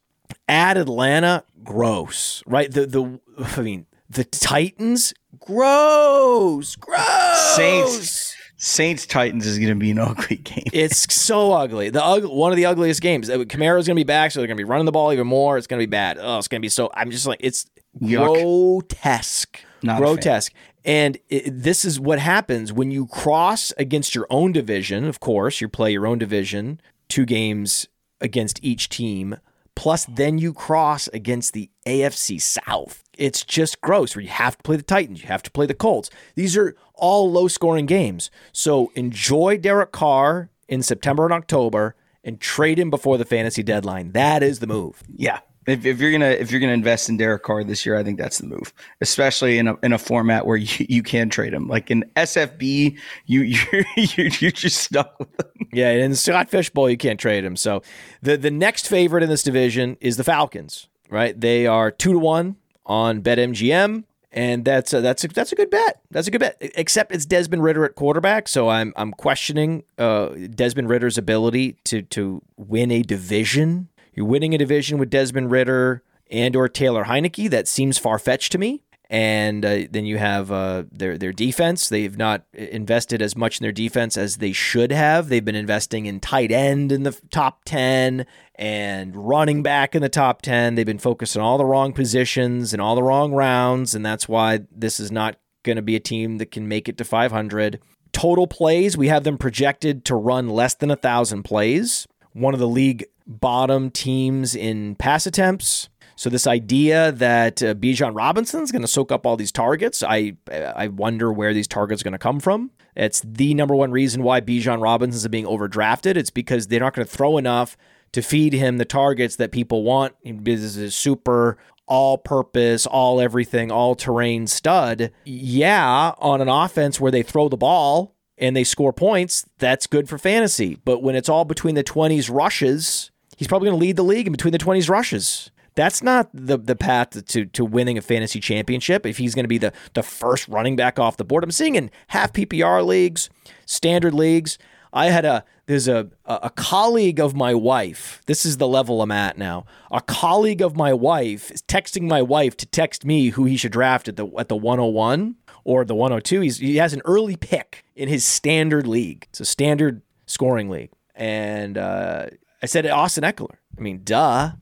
At 0.48 0.76
Atlanta, 0.76 1.44
gross. 1.64 2.42
Right? 2.46 2.70
The 2.70 2.86
the 2.86 3.20
I 3.56 3.60
mean, 3.62 3.86
the 4.08 4.24
Titans, 4.24 5.12
gross. 5.40 6.76
Gross. 6.76 7.56
Saints 7.56 8.35
Saints 8.56 9.06
Titans 9.06 9.46
is 9.46 9.58
going 9.58 9.70
to 9.70 9.74
be 9.74 9.90
an 9.90 9.98
ugly 10.00 10.36
game. 10.36 10.64
it's 10.72 11.12
so 11.14 11.52
ugly. 11.52 11.90
The 11.90 12.02
ugly, 12.04 12.30
one 12.30 12.52
of 12.52 12.56
the 12.56 12.66
ugliest 12.66 13.00
games. 13.02 13.28
Uh, 13.28 13.38
Kamara's 13.38 13.86
going 13.86 13.96
to 13.96 14.00
be 14.00 14.04
back, 14.04 14.30
so 14.30 14.40
they're 14.40 14.46
going 14.46 14.56
to 14.56 14.60
be 14.60 14.68
running 14.68 14.86
the 14.86 14.92
ball 14.92 15.12
even 15.12 15.26
more. 15.26 15.58
It's 15.58 15.66
going 15.66 15.78
to 15.80 15.86
be 15.86 15.90
bad. 15.90 16.18
Oh, 16.20 16.38
it's 16.38 16.48
going 16.48 16.60
to 16.60 16.64
be 16.64 16.68
so. 16.70 16.90
I'm 16.94 17.10
just 17.10 17.26
like 17.26 17.40
it's 17.42 17.66
Yuck. 18.00 18.26
grotesque, 18.34 19.60
Not 19.82 19.98
grotesque. 19.98 20.52
And 20.84 21.18
it, 21.28 21.50
this 21.50 21.84
is 21.84 21.98
what 21.98 22.18
happens 22.18 22.72
when 22.72 22.90
you 22.90 23.06
cross 23.06 23.72
against 23.76 24.14
your 24.14 24.26
own 24.30 24.52
division. 24.52 25.04
Of 25.06 25.20
course, 25.20 25.60
you 25.60 25.68
play 25.68 25.92
your 25.92 26.06
own 26.06 26.18
division, 26.18 26.80
two 27.08 27.26
games 27.26 27.88
against 28.20 28.62
each 28.62 28.88
team. 28.88 29.36
Plus, 29.74 30.06
then 30.06 30.38
you 30.38 30.54
cross 30.54 31.08
against 31.08 31.52
the 31.52 31.68
AFC 31.86 32.40
South. 32.40 33.02
It's 33.16 33.44
just 33.44 33.80
gross 33.80 34.14
where 34.14 34.22
you 34.22 34.30
have 34.30 34.56
to 34.56 34.62
play 34.62 34.76
the 34.76 34.82
Titans, 34.82 35.22
you 35.22 35.28
have 35.28 35.42
to 35.42 35.50
play 35.50 35.66
the 35.66 35.74
Colts. 35.74 36.10
These 36.34 36.56
are 36.56 36.76
all 36.94 37.30
low 37.30 37.48
scoring 37.48 37.86
games. 37.86 38.30
So 38.52 38.92
enjoy 38.94 39.58
Derek 39.58 39.92
Carr 39.92 40.50
in 40.68 40.82
September 40.82 41.24
and 41.24 41.32
October 41.32 41.94
and 42.24 42.40
trade 42.40 42.78
him 42.78 42.90
before 42.90 43.18
the 43.18 43.24
fantasy 43.24 43.62
deadline. 43.62 44.12
That 44.12 44.42
is 44.42 44.58
the 44.58 44.66
move. 44.66 45.02
Yeah. 45.14 45.40
If, 45.66 45.84
if 45.84 46.00
you're 46.00 46.12
gonna 46.12 46.26
if 46.26 46.52
you're 46.52 46.60
gonna 46.60 46.72
invest 46.72 47.08
in 47.08 47.16
Derek 47.16 47.42
Carr 47.42 47.64
this 47.64 47.84
year, 47.84 47.96
I 47.96 48.04
think 48.04 48.18
that's 48.18 48.38
the 48.38 48.46
move, 48.46 48.72
especially 49.00 49.58
in 49.58 49.66
a 49.66 49.76
in 49.82 49.92
a 49.92 49.98
format 49.98 50.46
where 50.46 50.56
you, 50.56 50.86
you 50.88 51.02
can 51.02 51.28
trade 51.28 51.52
him. 51.52 51.66
Like 51.66 51.90
in 51.90 52.04
SFB, 52.14 52.96
you 53.26 53.40
you're 53.42 53.84
you're, 53.96 54.28
you're 54.38 54.50
just 54.52 54.78
stuck 54.78 55.18
with 55.18 55.28
him. 55.40 55.68
Yeah, 55.72 55.90
in 55.90 56.12
the 56.12 56.16
Scott 56.16 56.48
Fish 56.48 56.70
Bowl, 56.70 56.88
you 56.88 56.96
can't 56.96 57.18
trade 57.18 57.44
him. 57.44 57.56
So 57.56 57.82
the 58.22 58.36
the 58.36 58.50
next 58.50 58.86
favorite 58.88 59.24
in 59.24 59.28
this 59.28 59.42
division 59.42 59.96
is 60.00 60.16
the 60.16 60.24
Falcons. 60.24 60.86
Right, 61.10 61.38
they 61.40 61.66
are 61.66 61.90
two 61.90 62.12
to 62.12 62.18
one 62.18 62.56
on 62.86 63.20
BetMGM 63.22 64.04
and 64.36 64.66
that's 64.66 64.92
a, 64.92 65.00
that's 65.00 65.24
a, 65.24 65.28
that's 65.28 65.50
a 65.52 65.56
good 65.56 65.70
bet. 65.70 66.02
That's 66.10 66.28
a 66.28 66.30
good 66.30 66.40
bet. 66.40 66.58
Except 66.60 67.10
it's 67.10 67.24
Desmond 67.24 67.62
Ridder 67.62 67.86
at 67.86 67.94
quarterback, 67.94 68.48
so 68.48 68.68
I'm 68.68 68.92
I'm 68.96 69.12
questioning 69.12 69.84
uh, 69.96 70.28
Desmond 70.54 70.90
Ridder's 70.90 71.16
ability 71.16 71.78
to 71.84 72.02
to 72.02 72.42
win 72.56 72.90
a 72.90 73.02
division. 73.02 73.88
You're 74.12 74.26
winning 74.26 74.54
a 74.54 74.58
division 74.58 74.98
with 74.98 75.08
Desmond 75.08 75.50
Ridder 75.50 76.02
and 76.30 76.54
or 76.54 76.68
Taylor 76.68 77.04
Heinicke. 77.04 77.48
That 77.48 77.66
seems 77.66 77.96
far 77.96 78.18
fetched 78.18 78.52
to 78.52 78.58
me 78.58 78.82
and 79.08 79.64
uh, 79.64 79.82
then 79.90 80.04
you 80.04 80.18
have 80.18 80.50
uh, 80.50 80.84
their 80.90 81.16
their 81.16 81.32
defense. 81.32 81.88
They've 81.88 82.16
not 82.16 82.44
invested 82.52 83.22
as 83.22 83.36
much 83.36 83.60
in 83.60 83.64
their 83.64 83.72
defense 83.72 84.16
as 84.16 84.36
they 84.36 84.52
should 84.52 84.90
have. 84.90 85.28
They've 85.28 85.44
been 85.44 85.54
investing 85.54 86.06
in 86.06 86.20
tight 86.20 86.50
end 86.50 86.92
in 86.92 87.04
the 87.04 87.18
top 87.30 87.64
ten 87.64 88.26
and 88.56 89.14
running 89.16 89.62
back 89.62 89.94
in 89.94 90.02
the 90.02 90.08
top 90.08 90.42
ten. 90.42 90.74
They've 90.74 90.86
been 90.86 90.98
focused 90.98 91.36
on 91.36 91.42
all 91.42 91.58
the 91.58 91.64
wrong 91.64 91.92
positions 91.92 92.72
and 92.72 92.82
all 92.82 92.94
the 92.94 93.02
wrong 93.02 93.32
rounds, 93.32 93.94
and 93.94 94.04
that's 94.04 94.28
why 94.28 94.60
this 94.70 94.98
is 94.98 95.12
not 95.12 95.36
going 95.62 95.76
to 95.76 95.82
be 95.82 95.96
a 95.96 96.00
team 96.00 96.38
that 96.38 96.50
can 96.50 96.66
make 96.66 96.88
it 96.88 96.96
to 96.96 97.04
500. 97.04 97.80
Total 98.12 98.46
plays, 98.46 98.96
we 98.96 99.08
have 99.08 99.24
them 99.24 99.36
projected 99.36 100.04
to 100.06 100.14
run 100.14 100.48
less 100.48 100.74
than 100.74 100.90
a 100.90 100.96
thousand 100.96 101.42
plays. 101.42 102.06
One 102.32 102.54
of 102.54 102.60
the 102.60 102.68
league 102.68 103.04
bottom 103.26 103.90
teams 103.90 104.54
in 104.54 104.94
pass 104.94 105.26
attempts. 105.26 105.88
So 106.16 106.30
this 106.30 106.46
idea 106.46 107.12
that 107.12 107.62
uh, 107.62 107.74
Bijan 107.74 108.16
Robinson 108.16 108.62
is 108.62 108.72
going 108.72 108.82
to 108.82 108.88
soak 108.88 109.12
up 109.12 109.26
all 109.26 109.36
these 109.36 109.52
targets, 109.52 110.02
I 110.02 110.36
I 110.50 110.88
wonder 110.88 111.32
where 111.32 111.52
these 111.52 111.68
targets 111.68 112.02
are 112.02 112.04
going 112.04 112.12
to 112.12 112.18
come 112.18 112.40
from. 112.40 112.70
It's 112.96 113.20
the 113.20 113.52
number 113.52 113.76
one 113.76 113.92
reason 113.92 114.22
why 114.22 114.40
Bijan 114.40 114.82
Robinson 114.82 115.18
is 115.18 115.28
being 115.28 115.44
overdrafted. 115.44 116.16
It's 116.16 116.30
because 116.30 116.68
they're 116.68 116.80
not 116.80 116.94
going 116.94 117.06
to 117.06 117.12
throw 117.12 117.36
enough 117.36 117.76
to 118.12 118.22
feed 118.22 118.54
him 118.54 118.78
the 118.78 118.86
targets 118.86 119.36
that 119.36 119.52
people 119.52 119.82
want. 119.82 120.14
This 120.24 120.60
is 120.60 120.78
a 120.78 120.90
super 120.90 121.58
all 121.86 122.16
purpose, 122.16 122.86
all 122.86 123.20
everything, 123.20 123.70
all 123.70 123.94
terrain 123.94 124.46
stud. 124.46 125.12
Yeah, 125.24 126.12
on 126.18 126.40
an 126.40 126.48
offense 126.48 126.98
where 126.98 127.12
they 127.12 127.22
throw 127.22 127.48
the 127.50 127.58
ball 127.58 128.16
and 128.38 128.56
they 128.56 128.64
score 128.64 128.92
points, 128.92 129.46
that's 129.58 129.86
good 129.86 130.08
for 130.08 130.18
fantasy. 130.18 130.78
But 130.84 131.02
when 131.02 131.14
it's 131.14 131.28
all 131.28 131.44
between 131.44 131.74
the 131.74 131.84
20s 131.84 132.34
rushes, 132.34 133.10
he's 133.36 133.48
probably 133.48 133.68
going 133.68 133.78
to 133.78 133.84
lead 133.84 133.96
the 133.96 134.02
league 134.02 134.26
in 134.26 134.32
between 134.32 134.52
the 134.52 134.58
20s 134.58 134.88
rushes. 134.88 135.50
That's 135.76 136.02
not 136.02 136.28
the 136.34 136.56
the 136.58 136.74
path 136.74 137.24
to 137.24 137.44
to 137.44 137.64
winning 137.64 137.96
a 137.96 138.02
fantasy 138.02 138.40
championship. 138.40 139.06
If 139.06 139.18
he's 139.18 139.34
going 139.34 139.44
to 139.44 139.48
be 139.48 139.58
the 139.58 139.72
the 139.94 140.02
first 140.02 140.48
running 140.48 140.74
back 140.74 140.98
off 140.98 141.16
the 141.18 141.24
board, 141.24 141.44
I'm 141.44 141.50
seeing 141.50 141.76
in 141.76 141.90
half 142.08 142.32
PPR 142.32 142.84
leagues, 142.84 143.30
standard 143.66 144.14
leagues. 144.14 144.58
I 144.92 145.10
had 145.10 145.26
a 145.26 145.44
there's 145.66 145.86
a 145.86 146.08
a 146.24 146.50
colleague 146.50 147.20
of 147.20 147.34
my 147.34 147.52
wife. 147.54 148.22
This 148.26 148.46
is 148.46 148.56
the 148.56 148.66
level 148.66 149.02
I'm 149.02 149.12
at 149.12 149.36
now. 149.36 149.66
A 149.90 150.00
colleague 150.00 150.62
of 150.62 150.76
my 150.76 150.94
wife 150.94 151.50
is 151.50 151.60
texting 151.62 152.08
my 152.08 152.22
wife 152.22 152.56
to 152.56 152.66
text 152.66 153.04
me 153.04 153.28
who 153.28 153.44
he 153.44 153.58
should 153.58 153.72
draft 153.72 154.08
at 154.08 154.16
the 154.16 154.26
at 154.38 154.48
the 154.48 154.56
101 154.56 155.36
or 155.64 155.84
the 155.84 155.94
102. 155.94 156.40
He's, 156.40 156.58
he 156.58 156.76
has 156.76 156.94
an 156.94 157.02
early 157.04 157.36
pick 157.36 157.84
in 157.94 158.08
his 158.08 158.24
standard 158.24 158.86
league. 158.86 159.26
It's 159.28 159.40
a 159.40 159.44
standard 159.44 160.00
scoring 160.24 160.70
league, 160.70 160.92
and 161.14 161.76
uh, 161.76 162.28
I 162.62 162.66
said 162.66 162.86
Austin 162.86 163.24
Ekeler. 163.24 163.56
I 163.76 163.80
mean, 163.82 164.00
duh. 164.04 164.52